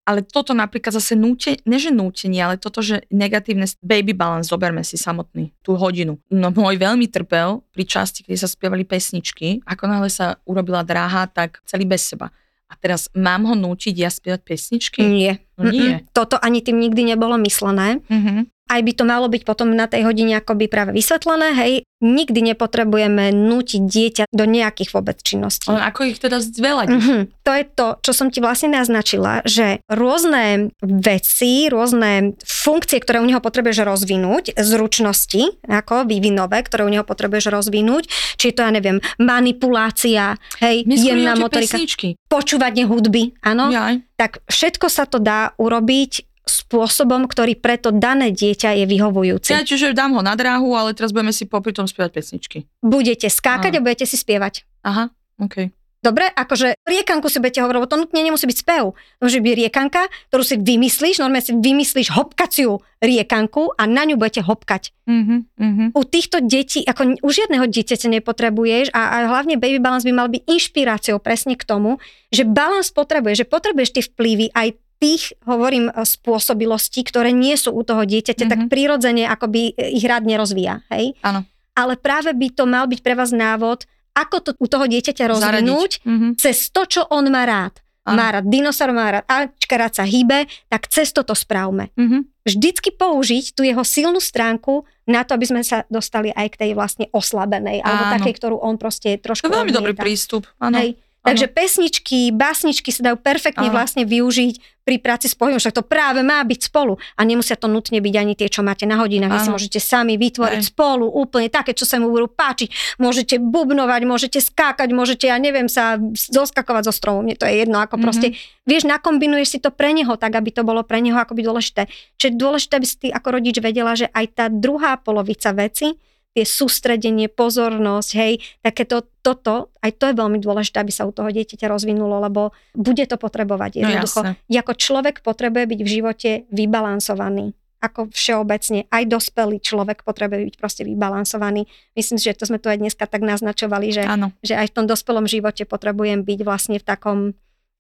Ale 0.06 0.22
toto 0.22 0.54
napríklad 0.54 0.94
zase 0.94 1.18
núte, 1.18 1.58
ne 1.66 1.82
že 1.82 1.90
nútenie, 1.90 2.38
ale 2.38 2.62
toto, 2.62 2.86
že 2.86 3.10
negatívne 3.10 3.66
baby 3.82 4.14
balance, 4.14 4.54
zoberme 4.54 4.86
si 4.86 5.02
samotný, 5.02 5.50
tú 5.66 5.74
hodinu. 5.74 6.22
No 6.30 6.54
môj 6.54 6.78
veľmi 6.78 7.10
trpel 7.10 7.66
pri 7.74 7.84
časti, 7.90 8.22
keď 8.22 8.38
sa 8.38 8.50
spievali 8.50 8.86
pesničky, 8.86 9.66
ako 9.66 9.84
náhle 9.90 10.10
sa 10.14 10.38
urobila 10.46 10.86
dráha, 10.86 11.26
tak 11.26 11.58
celý 11.66 11.90
bez 11.90 12.06
seba. 12.06 12.30
A 12.70 12.74
teraz 12.78 13.10
mám 13.18 13.50
ho 13.50 13.58
nútiť 13.58 13.94
ja 13.98 14.10
spievať 14.10 14.42
pesničky? 14.46 15.02
Nie. 15.06 15.45
No 15.56 15.72
nie. 15.72 16.04
Mm-mm. 16.04 16.12
Toto 16.12 16.36
ani 16.36 16.60
tým 16.60 16.80
nikdy 16.80 17.16
nebolo 17.16 17.40
myslené. 17.40 18.04
Mhm. 18.12 18.52
Aj 18.66 18.82
by 18.82 18.98
to 18.98 19.06
malo 19.06 19.30
byť 19.30 19.46
potom 19.46 19.78
na 19.78 19.86
tej 19.86 20.10
hodine 20.10 20.42
akoby 20.42 20.66
práve 20.66 20.90
vysvetlené, 20.90 21.54
hej. 21.54 21.74
Nikdy 22.02 22.50
nepotrebujeme 22.50 23.30
nútiť 23.30 23.82
dieťa 23.86 24.24
do 24.34 24.46
nejakých 24.50 24.90
vôbec 24.90 25.22
činností. 25.22 25.70
Len 25.70 25.86
ako 25.86 26.10
ich 26.10 26.18
teda 26.18 26.42
zvelať? 26.42 26.90
Mhm. 26.90 27.18
To 27.46 27.52
je 27.54 27.64
to, 27.70 27.88
čo 28.02 28.12
som 28.18 28.34
ti 28.34 28.42
vlastne 28.42 28.74
naznačila, 28.74 29.46
že 29.46 29.86
rôzne 29.86 30.74
veci, 30.82 31.70
rôzne 31.70 32.34
funkcie, 32.42 32.98
ktoré 33.06 33.22
u 33.22 33.30
neho 33.30 33.38
potrebuješ 33.38 33.86
rozvinúť, 33.86 34.58
zručnosti, 34.58 35.62
ako 35.70 36.10
vývinové, 36.10 36.66
ktoré 36.66 36.90
u 36.90 36.92
neho 36.92 37.06
potrebuješ 37.06 37.54
rozvinúť, 37.54 38.10
či 38.42 38.50
to, 38.50 38.66
ja 38.66 38.74
neviem, 38.74 38.98
manipulácia, 39.22 40.42
hej, 40.58 40.90
skôr 40.90 41.06
jemná 41.06 41.38
motorika, 41.38 41.78
pesničky. 41.78 42.18
počúvanie 42.26 42.90
hudby, 42.90 43.38
áno, 43.46 43.70
Jaj. 43.70 44.02
Tak 44.16 44.44
všetko 44.48 44.88
sa 44.88 45.04
to 45.08 45.20
dá 45.20 45.52
urobiť 45.60 46.24
spôsobom, 46.46 47.26
ktorý 47.26 47.58
pre 47.58 47.76
to 47.82 47.90
dané 47.90 48.30
dieťa 48.30 48.78
je 48.78 48.86
vyhovujúci. 48.86 49.50
Ja, 49.50 49.66
čiže 49.66 49.98
dám 49.98 50.14
ho 50.14 50.22
na 50.22 50.38
dráhu, 50.38 50.78
ale 50.78 50.94
teraz 50.94 51.10
budeme 51.10 51.34
si 51.34 51.50
popri 51.50 51.74
tom 51.74 51.90
spievať 51.90 52.12
pesničky. 52.14 52.58
Budete 52.86 53.26
skákať 53.28 53.74
Áno. 53.76 53.82
a 53.82 53.86
budete 53.86 54.06
si 54.06 54.16
spievať. 54.16 54.62
Aha, 54.86 55.10
OK. 55.42 55.74
Dobre, 56.06 56.30
akože 56.30 56.86
riekanku 56.86 57.34
si 57.34 57.42
budete 57.42 57.66
hovoriť, 57.66 57.78
lebo 57.82 57.90
to 57.90 57.98
nutne 57.98 58.22
nemusí 58.22 58.46
byť 58.46 58.58
spev. 58.62 58.94
To 58.94 59.22
môže 59.26 59.42
byť 59.42 59.54
riekanka, 59.58 60.06
ktorú 60.30 60.44
si 60.46 60.62
vymyslíš, 60.62 61.18
normálne 61.18 61.42
si 61.42 61.58
vymyslíš 61.58 62.14
hopkaciu 62.14 62.78
riekanku 63.02 63.74
a 63.74 63.90
na 63.90 64.06
ňu 64.06 64.22
budete 64.22 64.46
hopkať. 64.46 64.94
Mhm, 65.10 65.36
mhm. 65.58 65.86
U 65.98 66.02
týchto 66.06 66.46
detí, 66.46 66.86
ako 66.86 67.18
u 67.26 67.30
žiadneho 67.34 67.66
dieťaťa 67.66 68.22
nepotrebuješ 68.22 68.94
a, 68.94 69.02
a 69.02 69.34
hlavne 69.34 69.58
baby 69.58 69.82
balance 69.82 70.06
by 70.06 70.14
mal 70.14 70.30
byť 70.30 70.46
inšpiráciou 70.46 71.18
presne 71.18 71.58
k 71.58 71.66
tomu, 71.66 71.98
že 72.30 72.46
balance 72.46 72.94
potrebuješ, 72.94 73.42
že 73.42 73.50
potrebuješ 73.50 73.90
tie 73.98 74.04
vplyvy 74.06 74.54
aj 74.54 74.78
tých, 75.02 75.34
hovorím, 75.44 75.90
e, 75.90 76.06
spôsobilostí, 76.06 77.02
ktoré 77.04 77.34
nie 77.34 77.58
sú 77.58 77.74
u 77.74 77.82
toho 77.82 78.06
dieťaťa, 78.06 78.46
mm-hmm. 78.46 78.54
tak 78.54 78.60
Mhm. 78.66 78.70
prirodzene 78.70 79.24
akoby 79.26 79.74
ich 79.74 80.06
rád 80.06 80.30
nerozvíja, 80.30 80.86
hej? 80.94 81.18
Áno. 81.26 81.44
Ale 81.76 82.00
práve 82.00 82.32
by 82.32 82.48
to 82.56 82.64
mal 82.64 82.88
byť 82.88 83.04
pre 83.04 83.18
vás 83.20 83.36
návod, 83.36 83.84
ako 84.16 84.38
to 84.40 84.50
u 84.56 84.66
toho 84.66 84.88
dieťaťa 84.88 85.28
rozvinúť 85.28 85.92
Zaradiť. 86.00 86.08
Mhm. 86.08 86.28
cez 86.40 86.72
to, 86.72 86.82
čo 86.88 87.02
on 87.12 87.28
má 87.28 87.44
rád. 87.44 87.84
Áno. 88.06 88.22
Má 88.22 88.38
rád 88.38 88.46
dinosaur, 88.46 88.94
má 88.94 89.10
rád 89.10 89.26
Ačka, 89.26 89.82
rád 89.82 89.98
sa 89.98 90.06
hýbe, 90.06 90.46
tak 90.70 90.86
cez 90.94 91.10
toto 91.10 91.34
správme. 91.34 91.90
Mhm. 91.98 92.46
Vždycky 92.46 92.94
použiť 92.94 93.58
tú 93.58 93.66
jeho 93.66 93.82
silnú 93.82 94.22
stránku 94.22 94.86
na 95.10 95.26
to, 95.26 95.34
aby 95.34 95.50
sme 95.50 95.62
sa 95.66 95.82
dostali 95.90 96.30
aj 96.30 96.54
k 96.54 96.60
tej 96.62 96.72
vlastne 96.78 97.10
oslabenej, 97.10 97.82
alebo 97.82 98.22
takej, 98.22 98.34
ktorú 98.38 98.62
on 98.62 98.78
proste 98.78 99.18
To 99.18 99.34
trošku 99.34 99.50
je 99.50 99.58
veľmi 99.58 99.74
dobrý 99.74 99.98
odmieta. 99.98 100.06
prístup. 100.06 100.46
Áno. 100.62 100.78
Hej. 100.78 101.02
Takže 101.26 101.50
pesničky, 101.50 102.30
básničky 102.30 102.94
sa 102.94 103.10
dajú 103.10 103.18
perfektne 103.18 103.68
Áno. 103.68 103.76
vlastne 103.76 104.06
využiť 104.06 104.78
pri 104.86 105.02
práci 105.02 105.26
s 105.26 105.34
pohybom, 105.34 105.58
však 105.58 105.74
to 105.74 105.82
práve 105.82 106.22
má 106.22 106.46
byť 106.46 106.70
spolu 106.70 107.02
a 107.18 107.26
nemusia 107.26 107.58
to 107.58 107.66
nutne 107.66 107.98
byť 107.98 108.16
ani 108.22 108.38
tie, 108.38 108.46
čo 108.46 108.62
máte 108.62 108.86
na 108.86 109.02
hodinách, 109.02 109.34
vy 109.34 109.40
si 109.42 109.50
môžete 109.50 109.80
sami 109.82 110.14
vytvoriť 110.14 110.62
Hej. 110.62 110.70
spolu 110.70 111.10
úplne 111.10 111.50
také, 111.50 111.74
čo 111.74 111.90
sa 111.90 111.98
mu 111.98 112.14
budú 112.14 112.30
páčiť. 112.30 113.02
Môžete 113.02 113.42
bubnovať, 113.42 114.02
môžete 114.06 114.38
skákať, 114.38 114.94
môžete, 114.94 115.26
ja 115.26 115.42
neviem, 115.42 115.66
sa 115.66 115.98
zoskakovať 116.14 116.86
zo 116.86 116.94
stromu, 116.94 117.26
mne 117.26 117.34
to 117.34 117.50
je 117.50 117.66
jedno, 117.66 117.82
ako 117.82 117.98
Mhm. 117.98 118.04
proste, 118.06 118.28
vieš, 118.70 118.86
nakombinuješ 118.86 119.58
si 119.58 119.60
to 119.60 119.74
pre 119.74 119.90
neho 119.90 120.14
tak, 120.22 120.38
aby 120.38 120.54
to 120.54 120.62
bolo 120.62 120.86
pre 120.86 121.02
neho 121.02 121.18
akoby 121.18 121.42
dôležité. 121.42 121.90
Čiže 122.22 122.38
dôležité, 122.38 122.78
aby 122.78 122.86
si 122.86 122.96
ty 123.02 123.08
ako 123.10 123.42
rodič 123.42 123.58
vedela, 123.58 123.98
že 123.98 124.06
aj 124.14 124.26
tá 124.38 124.46
druhá 124.54 125.02
polovica 125.02 125.50
veci, 125.50 125.98
tie 126.36 126.44
sústredenie, 126.44 127.32
pozornosť, 127.32 128.10
hej, 128.20 128.44
takéto 128.60 129.08
toto, 129.24 129.72
aj 129.80 129.96
to 129.96 130.12
je 130.12 130.20
veľmi 130.20 130.44
dôležité, 130.44 130.84
aby 130.84 130.92
sa 130.92 131.08
u 131.08 131.16
toho 131.16 131.32
dieťaťa 131.32 131.72
rozvinulo, 131.72 132.20
lebo 132.20 132.52
bude 132.76 133.08
to 133.08 133.16
potrebovať. 133.16 133.80
No 133.80 133.88
Jednoducho, 133.88 134.22
jasné. 134.36 134.60
ako 134.60 134.74
človek 134.76 135.24
potrebuje 135.24 135.64
byť 135.64 135.80
v 135.80 135.90
živote 135.90 136.30
vybalansovaný. 136.52 137.56
Ako 137.80 138.12
všeobecne, 138.12 138.84
aj 138.92 139.04
dospelý 139.08 139.64
človek 139.64 140.04
potrebuje 140.04 140.52
byť 140.52 140.56
proste 140.60 140.84
vybalansovaný. 140.84 141.72
Myslím 141.96 142.20
si, 142.20 142.28
že 142.28 142.36
to 142.36 142.52
sme 142.52 142.60
tu 142.60 142.68
aj 142.68 142.84
dneska 142.84 143.08
tak 143.08 143.24
naznačovali, 143.24 143.96
že, 143.96 144.04
Áno. 144.04 144.36
že 144.44 144.60
aj 144.60 144.74
v 144.74 144.76
tom 144.76 144.86
dospelom 144.92 145.32
živote 145.32 145.64
potrebujem 145.64 146.28
byť 146.28 146.40
vlastne 146.44 146.78
v 146.82 146.86
takom, 146.86 147.18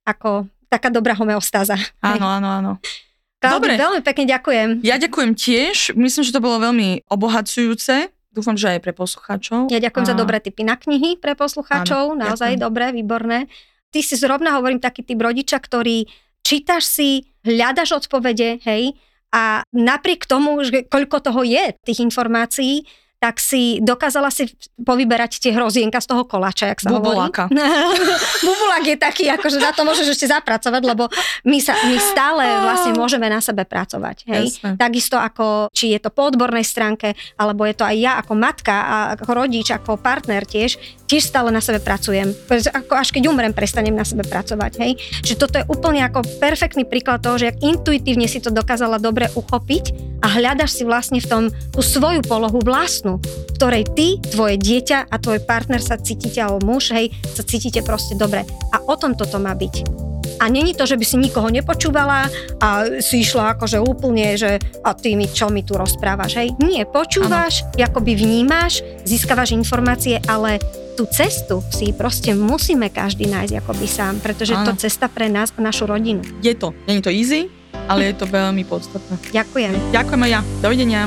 ako 0.07 0.47
taká 0.71 0.87
dobrá 0.87 1.11
homeostáza. 1.17 1.75
Áno, 1.99 2.23
áno, 2.23 2.47
áno. 2.47 2.73
Dobre. 3.45 3.77
Veľmi 3.77 4.01
pekne 4.01 4.25
ďakujem. 4.25 4.69
Ja 4.81 4.97
ďakujem 4.97 5.37
tiež. 5.37 5.93
Myslím, 5.93 6.23
že 6.25 6.33
to 6.33 6.41
bolo 6.41 6.57
veľmi 6.57 7.05
obohacujúce. 7.05 8.14
Dúfam, 8.35 8.59
že 8.59 8.67
aj 8.67 8.83
pre 8.83 8.91
poslucháčov. 8.91 9.71
Ja 9.71 9.79
ďakujem 9.79 10.05
A- 10.05 10.09
za 10.11 10.15
dobré 10.15 10.43
tipy 10.43 10.67
na 10.67 10.75
knihy 10.75 11.15
pre 11.15 11.33
poslucháčov, 11.33 12.13
Áno, 12.13 12.19
naozaj 12.19 12.59
ďakujem. 12.59 12.65
dobré, 12.67 12.85
výborné. 12.91 13.39
Ty 13.89 13.99
si 14.03 14.19
zrovna, 14.19 14.59
hovorím, 14.59 14.83
taký 14.83 15.01
typ 15.01 15.15
rodiča, 15.15 15.55
ktorý 15.55 16.03
čítaš 16.43 16.83
si, 16.83 17.09
hľadaš 17.41 18.03
odpovede, 18.03 18.59
hej, 18.67 18.91
a 19.31 19.63
napriek 19.71 20.27
tomu, 20.27 20.59
že 20.61 20.83
koľko 20.83 21.23
toho 21.23 21.41
je, 21.41 21.75
tých 21.81 21.99
informácií, 21.99 22.83
tak 23.25 23.41
si 23.41 23.81
dokázala 23.81 24.29
si 24.29 24.53
povyberať 24.77 25.41
tie 25.41 25.49
hrozienka 25.49 25.97
z 25.97 26.13
toho 26.13 26.29
koláča, 26.29 26.69
jak 26.69 26.85
sa 26.85 26.93
Bubuláka. 26.93 27.49
hovorí. 27.49 27.57
Bubulák 28.45 28.85
je 28.85 28.97
taký, 29.01 29.25
akože 29.33 29.57
na 29.57 29.73
to 29.73 29.81
môžeš 29.81 30.13
ešte 30.13 30.29
zapracovať, 30.29 30.81
lebo 30.85 31.09
my, 31.41 31.57
sa, 31.57 31.73
my 31.89 31.97
stále 31.97 32.45
vlastne 32.45 32.93
môžeme 32.93 33.25
na 33.25 33.41
sebe 33.41 33.65
pracovať. 33.65 34.29
Hej? 34.29 34.61
Takisto 34.77 35.17
ako, 35.17 35.73
či 35.73 35.97
je 35.97 35.99
to 36.05 36.13
po 36.13 36.29
odbornej 36.29 36.61
stránke, 36.61 37.17
alebo 37.33 37.65
je 37.65 37.73
to 37.73 37.81
aj 37.81 37.97
ja 37.97 38.13
ako 38.21 38.37
matka 38.37 38.75
a 38.77 38.95
ako 39.17 39.29
rodič, 39.33 39.73
ako 39.73 39.97
partner 39.97 40.45
tiež, 40.45 40.77
tiež 41.09 41.25
stále 41.25 41.49
na 41.49 41.65
sebe 41.65 41.81
pracujem. 41.81 42.29
Ako 42.77 42.93
až 42.93 43.09
keď 43.09 43.25
umrem, 43.25 43.57
prestanem 43.57 43.97
na 43.97 44.05
sebe 44.05 44.21
pracovať. 44.21 44.85
Hej? 44.85 45.01
Čiže 45.25 45.41
toto 45.41 45.57
je 45.57 45.65
úplne 45.65 46.05
ako 46.05 46.21
perfektný 46.37 46.85
príklad 46.85 47.25
toho, 47.25 47.41
že 47.41 47.57
ak 47.57 47.65
intuitívne 47.65 48.29
si 48.29 48.37
to 48.37 48.53
dokázala 48.53 49.01
dobre 49.01 49.33
uchopiť 49.33 50.13
a 50.21 50.29
hľadaš 50.29 50.77
si 50.77 50.83
vlastne 50.85 51.17
v 51.17 51.25
tom 51.25 51.43
tú 51.73 51.81
svoju 51.81 52.21
polohu 52.25 52.57
vlastnú, 52.61 53.14
v 53.19 53.51
ktorej 53.55 53.83
ty, 53.95 54.07
tvoje 54.19 54.59
dieťa 54.59 55.09
a 55.11 55.15
tvoj 55.17 55.43
partner 55.43 55.79
sa 55.79 55.99
cítite, 55.99 56.39
alebo 56.39 56.75
muž, 56.75 56.91
hej, 56.91 57.11
sa 57.23 57.43
cítite 57.43 57.81
proste 57.81 58.15
dobre. 58.19 58.43
A 58.73 58.81
o 58.83 58.95
tom 58.99 59.15
toto 59.15 59.39
má 59.39 59.55
byť. 59.55 60.05
A 60.39 60.51
není 60.51 60.75
to, 60.75 60.83
že 60.83 60.99
by 60.99 61.05
si 61.07 61.15
nikoho 61.15 61.47
nepočúvala 61.47 62.27
a 62.59 62.67
si 62.99 63.23
išla 63.23 63.55
akože 63.55 63.79
úplne, 63.79 64.35
že 64.35 64.59
a 64.83 64.91
ty 64.91 65.15
mi, 65.15 65.31
čo 65.31 65.47
mi 65.47 65.63
tu 65.63 65.79
rozprávaš, 65.79 66.35
hej? 66.43 66.51
Nie, 66.59 66.83
počúvaš, 66.83 67.63
akoby 67.79 68.19
vnímaš, 68.19 68.83
získavaš 69.07 69.55
informácie, 69.55 70.19
ale 70.27 70.59
tú 70.95 71.07
cestu 71.11 71.59
si 71.71 71.91
proste 71.91 72.31
musíme 72.35 72.87
každý 72.91 73.27
nájsť 73.27 73.53
akoby 73.63 73.87
sám, 73.87 74.23
pretože 74.23 74.55
Áno. 74.55 74.71
to 74.71 74.79
cesta 74.79 75.11
pre 75.11 75.27
nás 75.27 75.51
a 75.55 75.59
našu 75.59 75.87
rodinu. 75.87 76.23
Je 76.39 76.55
to. 76.55 76.71
Není 76.87 77.03
to 77.03 77.11
easy, 77.11 77.51
ale 77.87 78.11
je 78.11 78.15
to 78.15 78.25
veľmi 78.27 78.63
podstatné. 78.63 79.19
Ďakujem. 79.35 79.91
Ďakujem 79.91 80.21
aj 80.23 80.31
ja. 80.31 80.41
Dovidenia. 80.63 81.01